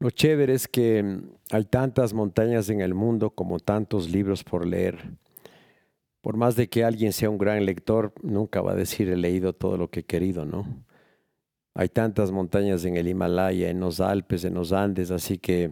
Lo 0.00 0.10
chévere 0.10 0.52
es 0.54 0.66
que 0.66 1.00
mm, 1.02 1.22
hay 1.52 1.64
tantas 1.64 2.12
montañas 2.12 2.68
en 2.70 2.80
el 2.80 2.92
mundo 2.94 3.30
como 3.30 3.60
tantos 3.60 4.10
libros 4.10 4.42
por 4.42 4.66
leer. 4.66 4.98
Por 6.20 6.36
más 6.36 6.56
de 6.56 6.68
que 6.68 6.82
alguien 6.84 7.12
sea 7.12 7.30
un 7.30 7.38
gran 7.38 7.64
lector, 7.64 8.12
nunca 8.22 8.60
va 8.62 8.72
a 8.72 8.74
decir 8.76 9.08
he 9.08 9.16
leído 9.16 9.52
todo 9.52 9.76
lo 9.76 9.90
que 9.90 10.00
he 10.00 10.04
querido, 10.04 10.44
¿no? 10.44 10.66
Hay 11.74 11.88
tantas 11.88 12.30
montañas 12.30 12.84
en 12.84 12.96
el 12.96 13.08
Himalaya, 13.08 13.70
en 13.70 13.80
los 13.80 14.00
Alpes, 14.00 14.44
en 14.44 14.54
los 14.54 14.72
Andes, 14.72 15.10
así 15.10 15.38
que 15.38 15.70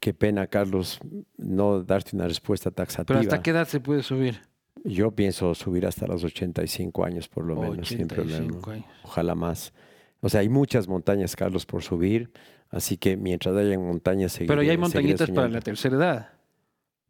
qué 0.00 0.14
pena, 0.14 0.46
Carlos, 0.46 0.98
no 1.36 1.82
darte 1.82 2.16
una 2.16 2.26
respuesta 2.26 2.70
taxativa. 2.70 3.20
Pero 3.20 3.20
¿hasta 3.20 3.42
qué 3.42 3.50
edad 3.50 3.68
se 3.68 3.80
puede 3.80 4.02
subir? 4.02 4.40
Yo 4.84 5.12
pienso 5.12 5.54
subir 5.54 5.86
hasta 5.86 6.06
los 6.06 6.24
85 6.24 7.04
años 7.04 7.28
por 7.28 7.44
lo 7.44 7.56
menos, 7.56 7.88
sin 7.88 8.08
problema. 8.08 8.46
85 8.46 8.70
años. 8.70 8.86
Ojalá 9.04 9.34
más. 9.34 9.72
O 10.20 10.28
sea, 10.28 10.40
hay 10.40 10.48
muchas 10.48 10.88
montañas, 10.88 11.36
Carlos, 11.36 11.66
por 11.66 11.82
subir, 11.82 12.30
así 12.70 12.96
que 12.96 13.16
mientras 13.16 13.54
haya 13.54 13.78
montañas 13.78 14.32
seguiré, 14.32 14.48
Pero 14.48 14.62
ya 14.62 14.72
hay 14.72 14.78
montañitas 14.78 15.30
para 15.30 15.48
la 15.48 15.60
tercera 15.60 15.96
edad. 15.96 16.28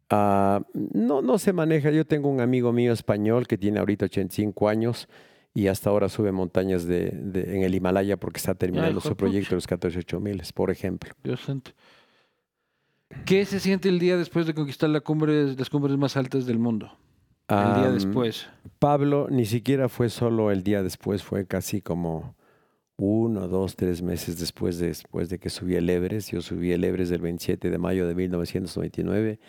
Ah, 0.09 0.61
no, 0.73 1.21
no 1.21 1.39
se 1.39 1.53
maneja. 1.53 1.89
Yo 1.89 2.05
tengo 2.05 2.29
un 2.29 2.41
amigo 2.41 2.73
mío 2.73 2.91
español 2.91 3.47
que 3.47 3.57
tiene 3.57 3.79
ahorita 3.79 4.05
85 4.05 4.67
años 4.69 5.07
y 5.53 5.67
hasta 5.67 5.89
ahora 5.89 6.09
sube 6.09 6.31
montañas 6.31 6.85
de, 6.85 7.11
de- 7.11 7.55
en 7.57 7.63
el 7.63 7.75
Himalaya 7.75 8.17
porque 8.17 8.37
está 8.37 8.55
terminando 8.55 8.99
su 9.01 9.15
proyecto 9.15 9.51
de 9.51 9.55
los 9.57 9.67
14 9.67 10.19
miles, 10.19 10.51
por 10.51 10.71
ejemplo. 10.71 11.13
Dios 11.23 11.41
santo. 11.41 11.71
¿Qué 13.25 13.45
se 13.45 13.59
siente 13.59 13.89
el 13.89 13.99
día 13.99 14.17
después 14.17 14.47
de 14.47 14.53
conquistar 14.53 14.89
la 14.89 14.99
cumbre, 15.01 15.53
las 15.55 15.69
cumbres 15.69 15.95
más 15.97 16.17
altas 16.17 16.45
del 16.45 16.57
mundo? 16.59 16.97
El 17.47 17.75
día 17.75 17.91
después. 17.91 18.47
Pablo 18.79 19.27
ni 19.29 19.45
siquiera 19.45 19.89
fue 19.89 20.09
solo 20.09 20.49
el 20.49 20.63
día 20.63 20.81
después, 20.81 21.21
fue 21.23 21.45
casi 21.45 21.81
como 21.81 22.35
uno, 22.97 23.47
dos, 23.47 23.75
tres 23.75 24.01
meses 24.01 24.39
después 24.39 24.79
de, 24.79 24.87
después 24.87 25.29
de 25.29 25.37
que 25.37 25.49
subí 25.51 25.75
el 25.75 25.87
Everest. 25.89 26.31
Yo 26.31 26.41
subí 26.41 26.71
el 26.71 26.83
Everest 26.83 27.11
el 27.11 27.21
27 27.21 27.69
de 27.69 27.77
mayo 27.77 28.07
de 28.07 28.15
1999 28.15 29.39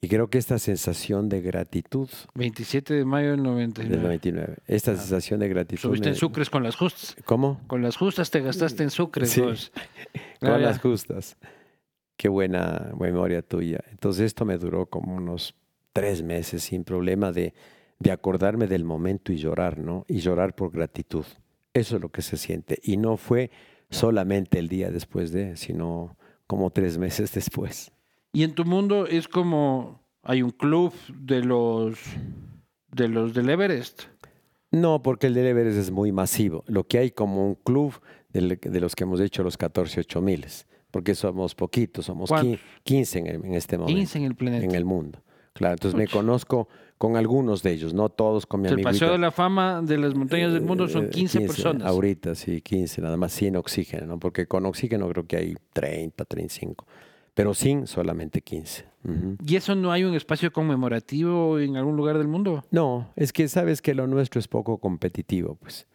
y 0.00 0.08
creo 0.08 0.28
que 0.28 0.38
esta 0.38 0.58
sensación 0.58 1.28
de 1.28 1.40
gratitud 1.40 2.08
27 2.34 2.94
de 2.94 3.04
mayo 3.04 3.30
del 3.30 3.38
del 3.38 3.44
99. 3.44 4.02
99, 4.02 4.56
esta 4.66 4.94
sensación 4.96 5.40
de 5.40 5.48
gratitud. 5.48 5.80
Subiste 5.80 6.08
en 6.10 6.14
sucres 6.14 6.50
con 6.50 6.62
las 6.62 6.76
justas. 6.76 7.16
¿Cómo? 7.24 7.60
Con 7.66 7.82
las 7.82 7.96
justas 7.96 8.30
te 8.30 8.40
gastaste 8.40 8.82
en 8.84 8.90
sucres. 8.90 9.30
Sí. 9.30 9.42
Con 10.40 10.50
Ah, 10.50 10.58
las 10.58 10.78
justas. 10.80 11.36
Qué 12.16 12.28
buena 12.28 12.92
memoria 12.98 13.42
tuya. 13.42 13.80
Entonces 13.90 14.26
esto 14.26 14.44
me 14.44 14.56
duró 14.56 14.86
como 14.86 15.14
unos 15.16 15.54
tres 15.92 16.22
meses 16.22 16.62
sin 16.62 16.84
problema 16.84 17.32
de, 17.32 17.54
de 17.98 18.10
acordarme 18.12 18.66
del 18.68 18.84
momento 18.84 19.32
y 19.32 19.36
llorar, 19.36 19.78
¿no? 19.78 20.04
Y 20.08 20.18
llorar 20.18 20.54
por 20.54 20.70
gratitud. 20.70 21.24
Eso 21.74 21.96
es 21.96 22.02
lo 22.02 22.10
que 22.10 22.22
se 22.22 22.36
siente. 22.36 22.78
Y 22.82 22.96
no 22.96 23.16
fue 23.16 23.50
solamente 23.90 24.58
el 24.58 24.68
día 24.68 24.90
después 24.90 25.32
de, 25.32 25.56
sino 25.56 26.16
como 26.46 26.70
tres 26.70 26.98
meses 26.98 27.32
después. 27.32 27.90
Y 28.32 28.42
en 28.42 28.54
tu 28.54 28.64
mundo 28.64 29.06
es 29.06 29.28
como 29.28 30.02
hay 30.22 30.42
un 30.42 30.50
club 30.50 30.92
de 31.18 31.42
los 31.42 31.98
de 32.92 33.08
los 33.08 33.34
del 33.34 33.48
Everest. 33.50 34.02
No, 34.70 35.02
porque 35.02 35.28
el 35.28 35.34
del 35.34 35.46
Everest 35.46 35.78
es 35.78 35.90
muy 35.90 36.12
masivo. 36.12 36.62
Lo 36.66 36.86
que 36.86 36.98
hay 36.98 37.10
como 37.10 37.46
un 37.46 37.54
club 37.54 37.94
de, 38.30 38.80
los 38.80 38.94
que 38.94 39.04
hemos 39.04 39.20
hecho 39.20 39.42
los 39.42 39.56
14 39.56 40.00
8 40.00 40.20
miles, 40.20 40.66
porque 40.90 41.14
somos 41.14 41.54
poquitos, 41.54 42.04
somos 42.06 42.28
¿Cuántos? 42.28 42.60
quin- 42.60 42.82
15 42.84 43.18
en, 43.20 43.26
el- 43.26 43.44
en 43.46 43.54
este 43.54 43.78
momento. 43.78 43.96
15 43.98 44.18
en 44.18 44.24
el 44.24 44.34
planeta. 44.34 44.64
en 44.66 44.74
el 44.74 44.84
mundo. 44.84 45.22
Claro, 45.54 45.74
entonces 45.74 45.96
me 45.98 46.04
Puch. 46.04 46.12
conozco 46.12 46.68
con 46.98 47.16
algunos 47.16 47.62
de 47.62 47.72
ellos, 47.72 47.94
no 47.94 48.10
todos 48.10 48.46
con 48.46 48.60
mi 48.60 48.68
el 48.68 48.74
amigo. 48.74 48.88
Paseo 48.90 49.12
de 49.12 49.18
la 49.18 49.30
Fama 49.32 49.80
de 49.82 49.98
las 49.98 50.14
montañas 50.14 50.52
del 50.52 50.62
mundo 50.62 50.86
son 50.88 51.08
15, 51.08 51.40
personas. 51.40 51.86
Ahorita 51.88 52.34
sí, 52.34 52.60
15, 52.60 53.00
nada 53.02 53.16
más 53.16 53.32
sin 53.32 53.56
oxígeno, 53.56 54.06
¿no? 54.06 54.18
Porque 54.20 54.46
con 54.46 54.66
oxígeno 54.66 55.08
creo 55.08 55.26
que 55.26 55.36
hay 55.36 55.54
30, 55.72 56.24
35, 56.26 56.86
pero 57.38 57.54
sin 57.54 57.86
solamente 57.86 58.40
15. 58.40 58.84
Ujú. 59.04 59.36
¿Y 59.46 59.54
eso 59.54 59.76
no 59.76 59.92
hay 59.92 60.02
un 60.02 60.16
espacio 60.16 60.52
conmemorativo 60.52 61.60
en 61.60 61.76
algún 61.76 61.96
lugar 61.96 62.18
del 62.18 62.26
mundo? 62.26 62.64
No, 62.72 63.12
es 63.14 63.32
que 63.32 63.46
sabes 63.46 63.80
que 63.80 63.94
lo 63.94 64.08
nuestro 64.08 64.40
es 64.40 64.48
poco 64.48 64.78
competitivo, 64.78 65.54
pues. 65.54 65.86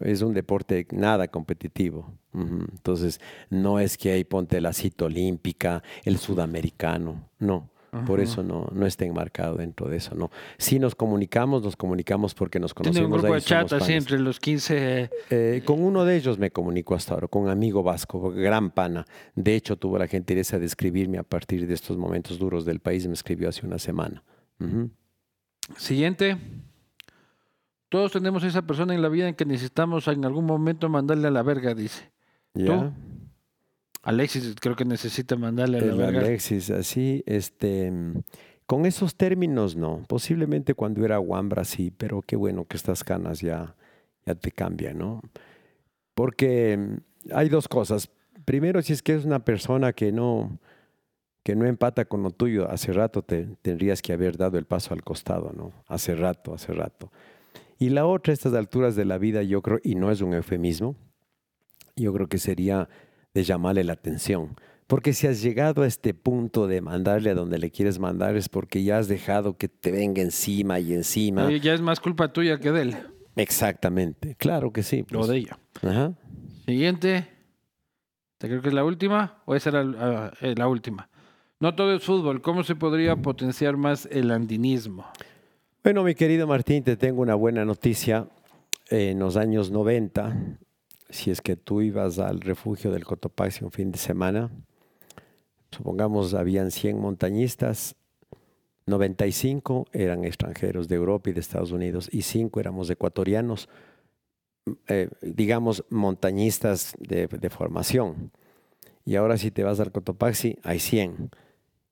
Es 0.00 0.20
un 0.22 0.34
deporte 0.34 0.88
nada 0.90 1.28
competitivo. 1.28 2.12
Entonces, 2.34 3.20
no 3.50 3.78
es 3.78 3.96
que 3.96 4.10
hay 4.10 4.24
ponte 4.24 4.60
la 4.60 4.72
cita 4.72 5.04
olímpica, 5.04 5.84
el 6.04 6.18
sudamericano, 6.18 7.28
no. 7.38 7.69
Por 8.06 8.20
eso 8.20 8.44
no, 8.44 8.68
no 8.72 8.86
está 8.86 9.04
enmarcado 9.04 9.56
dentro 9.56 9.88
de 9.88 9.96
eso, 9.96 10.14
¿no? 10.14 10.30
Si 10.58 10.78
nos 10.78 10.94
comunicamos, 10.94 11.62
nos 11.62 11.74
comunicamos 11.74 12.34
porque 12.34 12.60
nos 12.60 12.72
conocemos. 12.72 12.94
Tiene 12.94 13.06
un 13.06 13.20
grupo 13.20 13.34
de 13.34 13.40
chat 13.40 13.72
así 13.72 13.94
entre 13.94 14.18
los 14.20 14.38
15. 14.38 15.10
Eh, 15.30 15.62
con 15.64 15.82
uno 15.82 16.04
de 16.04 16.16
ellos 16.16 16.38
me 16.38 16.52
comunico 16.52 16.94
hasta 16.94 17.14
ahora, 17.14 17.26
con 17.26 17.42
un 17.42 17.48
amigo 17.48 17.82
vasco, 17.82 18.30
gran 18.30 18.70
pana. 18.70 19.06
De 19.34 19.56
hecho, 19.56 19.76
tuvo 19.76 19.98
la 19.98 20.06
gentileza 20.06 20.58
de 20.60 20.66
escribirme 20.66 21.18
a 21.18 21.24
partir 21.24 21.66
de 21.66 21.74
estos 21.74 21.96
momentos 21.96 22.38
duros 22.38 22.64
del 22.64 22.78
país. 22.78 23.06
Me 23.08 23.14
escribió 23.14 23.48
hace 23.48 23.66
una 23.66 23.78
semana. 23.78 24.22
Siguiente. 25.76 26.36
Todos 27.88 28.12
tenemos 28.12 28.44
esa 28.44 28.62
persona 28.62 28.94
en 28.94 29.02
la 29.02 29.08
vida 29.08 29.28
en 29.28 29.34
que 29.34 29.44
necesitamos 29.44 30.06
en 30.06 30.24
algún 30.24 30.46
momento 30.46 30.88
mandarle 30.88 31.26
a 31.26 31.32
la 31.32 31.42
verga, 31.42 31.74
dice. 31.74 32.12
¿Ya? 32.54 32.92
Alexis 34.02 34.54
creo 34.60 34.76
que 34.76 34.84
necesita 34.84 35.36
mandarle 35.36 35.78
a 35.78 35.82
la 35.82 35.94
verga. 35.94 36.20
Alexis, 36.20 36.70
así, 36.70 37.22
este, 37.26 37.92
con 38.66 38.86
esos 38.86 39.14
términos 39.14 39.76
no. 39.76 40.04
Posiblemente 40.08 40.74
cuando 40.74 41.04
era 41.04 41.20
Wambra 41.20 41.64
sí, 41.64 41.90
pero 41.90 42.22
qué 42.22 42.36
bueno 42.36 42.64
que 42.64 42.76
estas 42.76 43.04
canas 43.04 43.40
ya, 43.40 43.74
ya 44.24 44.34
te 44.34 44.50
cambian, 44.52 44.98
¿no? 44.98 45.22
Porque 46.14 46.76
mm, 46.76 47.32
hay 47.32 47.48
dos 47.48 47.68
cosas. 47.68 48.10
Primero, 48.44 48.80
si 48.80 48.92
es 48.92 49.02
que 49.02 49.14
es 49.14 49.24
una 49.24 49.44
persona 49.44 49.92
que 49.92 50.12
no, 50.12 50.58
que 51.42 51.54
no 51.54 51.66
empata 51.66 52.06
con 52.06 52.22
lo 52.22 52.30
tuyo, 52.30 52.70
hace 52.70 52.92
rato 52.92 53.22
te 53.22 53.48
tendrías 53.60 54.00
que 54.02 54.12
haber 54.12 54.36
dado 54.36 54.56
el 54.56 54.64
paso 54.64 54.94
al 54.94 55.02
costado, 55.02 55.52
¿no? 55.54 55.72
Hace 55.86 56.14
rato, 56.14 56.54
hace 56.54 56.72
rato. 56.72 57.12
Y 57.78 57.90
la 57.90 58.06
otra, 58.06 58.32
a 58.32 58.34
estas 58.34 58.54
alturas 58.54 58.96
de 58.96 59.04
la 59.04 59.18
vida, 59.18 59.42
yo 59.42 59.62
creo, 59.62 59.78
y 59.82 59.94
no 59.94 60.10
es 60.10 60.20
un 60.20 60.34
eufemismo, 60.34 60.96
yo 61.96 62.12
creo 62.12 62.28
que 62.28 62.38
sería 62.38 62.88
de 63.34 63.44
llamarle 63.44 63.84
la 63.84 63.94
atención. 63.94 64.56
Porque 64.86 65.12
si 65.12 65.28
has 65.28 65.40
llegado 65.40 65.82
a 65.82 65.86
este 65.86 66.14
punto 66.14 66.66
de 66.66 66.80
mandarle 66.80 67.30
a 67.30 67.34
donde 67.34 67.58
le 67.58 67.70
quieres 67.70 68.00
mandar 68.00 68.36
es 68.36 68.48
porque 68.48 68.82
ya 68.82 68.98
has 68.98 69.06
dejado 69.06 69.56
que 69.56 69.68
te 69.68 69.92
venga 69.92 70.20
encima 70.20 70.80
y 70.80 70.94
encima. 70.94 71.46
Oye, 71.46 71.60
ya 71.60 71.74
es 71.74 71.80
más 71.80 72.00
culpa 72.00 72.32
tuya 72.32 72.58
que 72.58 72.72
de 72.72 72.82
él. 72.82 72.96
Exactamente, 73.36 74.34
claro 74.34 74.72
que 74.72 74.82
sí. 74.82 75.04
Lo 75.10 75.20
pues. 75.20 75.30
de 75.30 75.36
ella. 75.36 75.58
Ajá. 75.82 76.12
Siguiente. 76.66 77.28
¿Te 78.38 78.48
creo 78.48 78.62
que 78.62 78.68
es 78.68 78.74
la 78.74 78.84
última? 78.84 79.42
¿O 79.44 79.54
esa 79.54 79.70
era 79.70 79.84
ah, 79.98 80.32
eh, 80.40 80.54
la 80.56 80.66
última? 80.66 81.08
No 81.60 81.74
todo 81.74 81.94
es 81.94 82.02
fútbol. 82.02 82.40
¿Cómo 82.40 82.64
se 82.64 82.74
podría 82.74 83.16
potenciar 83.16 83.76
más 83.76 84.08
el 84.10 84.30
andinismo? 84.30 85.06
Bueno, 85.84 86.02
mi 86.02 86.14
querido 86.14 86.46
Martín, 86.46 86.82
te 86.82 86.96
tengo 86.96 87.22
una 87.22 87.34
buena 87.34 87.64
noticia. 87.64 88.26
En 88.88 89.20
los 89.20 89.36
años 89.36 89.70
90, 89.70 90.58
si 91.10 91.30
es 91.30 91.40
que 91.40 91.56
tú 91.56 91.80
ibas 91.80 92.18
al 92.18 92.40
refugio 92.40 92.90
del 92.90 93.04
Cotopaxi 93.04 93.64
un 93.64 93.72
fin 93.72 93.92
de 93.92 93.98
semana, 93.98 94.50
supongamos 95.70 96.34
habían 96.34 96.70
100 96.70 96.98
montañistas, 96.98 97.96
95 98.86 99.86
eran 99.92 100.24
extranjeros 100.24 100.88
de 100.88 100.96
Europa 100.96 101.30
y 101.30 101.32
de 101.32 101.40
Estados 101.40 101.70
Unidos 101.70 102.08
y 102.10 102.22
5 102.22 102.58
éramos 102.60 102.90
ecuatorianos, 102.90 103.68
eh, 104.88 105.08
digamos 105.22 105.84
montañistas 105.90 106.94
de, 106.98 107.26
de 107.26 107.50
formación. 107.50 108.32
Y 109.04 109.16
ahora 109.16 109.38
si 109.38 109.50
te 109.50 109.64
vas 109.64 109.80
al 109.80 109.92
Cotopaxi, 109.92 110.58
hay 110.62 110.78
100. 110.78 111.30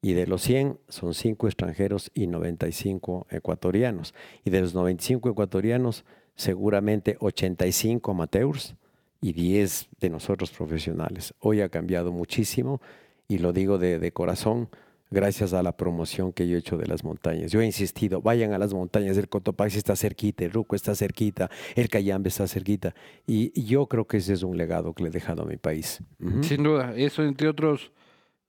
Y 0.01 0.13
de 0.13 0.27
los 0.27 0.43
100 0.43 0.79
son 0.89 1.15
5 1.15 1.49
extranjeros 1.49 2.11
y 2.15 2.27
95 2.27 3.27
ecuatorianos. 3.31 4.15
Y 4.45 4.51
de 4.51 4.61
los 4.61 4.75
95 4.75 5.31
ecuatorianos, 5.31 6.05
seguramente 6.37 7.17
85 7.21 8.13
amateurs 8.13 8.77
y 9.21 9.33
10 9.33 9.89
de 10.01 10.11
nosotros 10.11 10.51
profesionales. 10.51 11.35
Hoy 11.41 11.61
ha 11.61 11.69
cambiado 11.69 12.13
muchísimo 12.13 12.81
y 13.27 13.39
lo 13.39 13.53
digo 13.53 13.79
de, 13.79 13.99
de 13.99 14.13
corazón 14.13 14.69
gracias 15.11 15.53
a 15.53 15.63
la 15.63 15.77
promoción 15.77 16.33
que 16.33 16.49
yo 16.49 16.57
he 16.57 16.59
hecho 16.59 16.77
de 16.77 16.87
las 16.87 17.05
montañas. 17.05 17.51
Yo 17.51 17.61
he 17.61 17.67
insistido, 17.67 18.21
vayan 18.21 18.53
a 18.53 18.59
las 18.59 18.75
montañas, 18.75 19.17
el 19.17 19.29
Cotopaxi 19.29 19.79
está 19.79 19.97
cerquita, 19.97 20.45
el 20.45 20.53
Ruco 20.53 20.77
está 20.77 20.95
cerquita, 20.95 21.51
el 21.75 21.89
Cayambe 21.89 22.29
está 22.29 22.47
cerquita. 22.47 22.95
Y, 23.27 23.59
yo 23.63 23.87
creo 23.87 24.07
que 24.07 24.19
ese 24.19 24.35
es 24.35 24.43
un 24.43 24.57
legado 24.57 24.95
que 24.95 25.03
le 25.03 25.09
he 25.09 25.13
dejado 25.13 25.43
a 25.43 25.47
mi 25.47 25.57
país. 25.57 26.01
Ujú. 26.21 26.43
Sin 26.43 26.63
duda. 26.63 26.95
Eso 26.97 27.23
entre 27.23 27.49
otros 27.49 27.93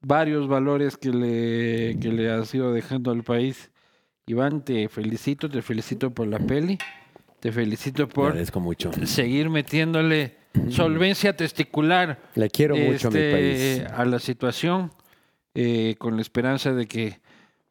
varios 0.02 0.48
valores 0.48 0.98
que 0.98 1.10
le, 1.10 2.00
que 2.00 2.10
le 2.10 2.32
has 2.32 2.54
ido 2.54 2.74
dejando 2.74 3.12
al 3.12 3.24
país. 3.24 3.72
Iván, 4.28 4.64
te 4.64 4.88
felicito, 4.90 5.50
te 5.50 5.62
felicito 5.62 6.12
por 6.12 6.28
la 6.28 6.40
peli. 6.40 6.78
Te 7.40 7.52
felicito 7.52 8.07
por 8.10 8.36
mucho. 8.60 8.91
seguir 9.06 9.49
metiéndole 9.49 10.36
solvencia 10.70 11.36
testicular 11.36 12.20
Le 12.36 12.49
quiero 12.49 12.76
mucho 12.76 13.07
a 13.07 13.11
mi 13.11 13.18
este, 13.20 13.32
país. 13.86 13.94
a 13.94 14.06
la 14.06 14.20
situación, 14.20 14.91
eh, 15.56 15.95
con 15.98 16.16
la 16.16 16.22
esperanza 16.22 16.74
de 16.74 16.86
que 16.88 17.20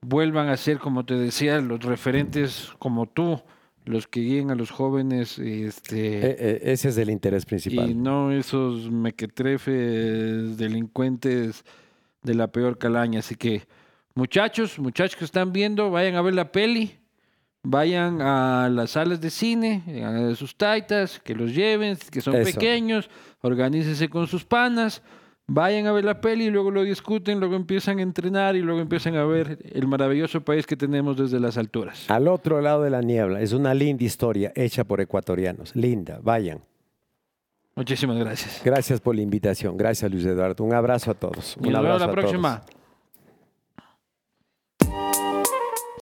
vuelvan 0.00 0.48
a 0.48 0.56
ser, 0.56 0.78
como 0.78 1.04
te 1.04 1.14
decía, 1.14 1.60
los 1.60 1.80
referentes 1.84 2.70
como 2.78 3.06
tú, 3.06 3.42
los 3.84 4.06
que 4.06 4.20
guíen 4.20 4.50
a 4.50 4.54
los 4.54 4.70
jóvenes, 4.70 5.38
este, 5.38 6.18
E- 6.18 6.36
e- 6.66 6.72
ese 6.72 6.90
es 6.90 6.98
el 6.98 7.10
interés 7.10 7.44
y 7.44 7.46
principal. 7.46 8.02
no 8.02 8.30
esos 8.32 8.90
mequetrefes 8.90 10.56
delincuentes 10.58 11.64
de 12.22 12.34
la 12.34 12.48
peor 12.48 12.78
calaña. 12.78 13.20
Así 13.20 13.34
que, 13.34 13.62
muchachos, 14.14 14.78
muchachos 14.78 15.16
que 15.16 15.24
están 15.24 15.52
viendo, 15.52 15.90
vayan 15.90 16.14
a 16.16 16.22
ver 16.22 16.34
la 16.34 16.52
peli, 16.52 16.96
vayan 17.62 18.20
a 18.22 18.68
las 18.70 18.90
salas 18.92 19.20
de 19.20 19.30
cine, 19.30 19.82
a 20.04 20.34
sus 20.34 20.56
taitas, 20.56 21.20
que 21.20 21.34
los 21.34 21.54
lleven, 21.54 21.96
que 22.10 22.20
son 22.20 22.36
Eso. 22.36 22.52
pequeños, 22.52 23.10
organícense 23.40 24.08
con 24.08 24.26
sus 24.26 24.44
panas. 24.44 25.02
Vayan 25.50 25.86
a 25.86 25.92
ver 25.92 26.04
la 26.04 26.20
peli 26.20 26.44
y 26.46 26.50
luego 26.50 26.70
lo 26.70 26.82
discuten, 26.82 27.40
luego 27.40 27.56
empiezan 27.56 28.00
a 28.00 28.02
entrenar 28.02 28.54
y 28.54 28.60
luego 28.60 28.80
empiezan 28.82 29.16
a 29.16 29.24
ver 29.24 29.58
el 29.72 29.88
maravilloso 29.88 30.42
país 30.42 30.66
que 30.66 30.76
tenemos 30.76 31.16
desde 31.16 31.40
las 31.40 31.56
alturas. 31.56 32.04
Al 32.10 32.28
otro 32.28 32.60
lado 32.60 32.82
de 32.82 32.90
la 32.90 33.00
niebla. 33.00 33.40
Es 33.40 33.54
una 33.54 33.72
linda 33.72 34.04
historia 34.04 34.52
hecha 34.54 34.84
por 34.84 35.00
ecuatorianos. 35.00 35.74
Linda. 35.74 36.20
Vayan. 36.22 36.60
Muchísimas 37.74 38.18
gracias. 38.18 38.60
Gracias 38.62 39.00
por 39.00 39.14
la 39.14 39.22
invitación. 39.22 39.76
Gracias, 39.78 40.10
Luis 40.12 40.26
Eduardo. 40.26 40.64
Un 40.64 40.74
abrazo 40.74 41.12
a 41.12 41.14
todos. 41.14 41.56
Y 41.62 41.68
Un 41.68 41.72
nos 41.72 41.82
vemos 41.82 41.94
abrazo 41.94 41.98
la 41.98 42.04
a 42.04 42.14
todos. 42.14 42.24
próxima. 42.30 42.77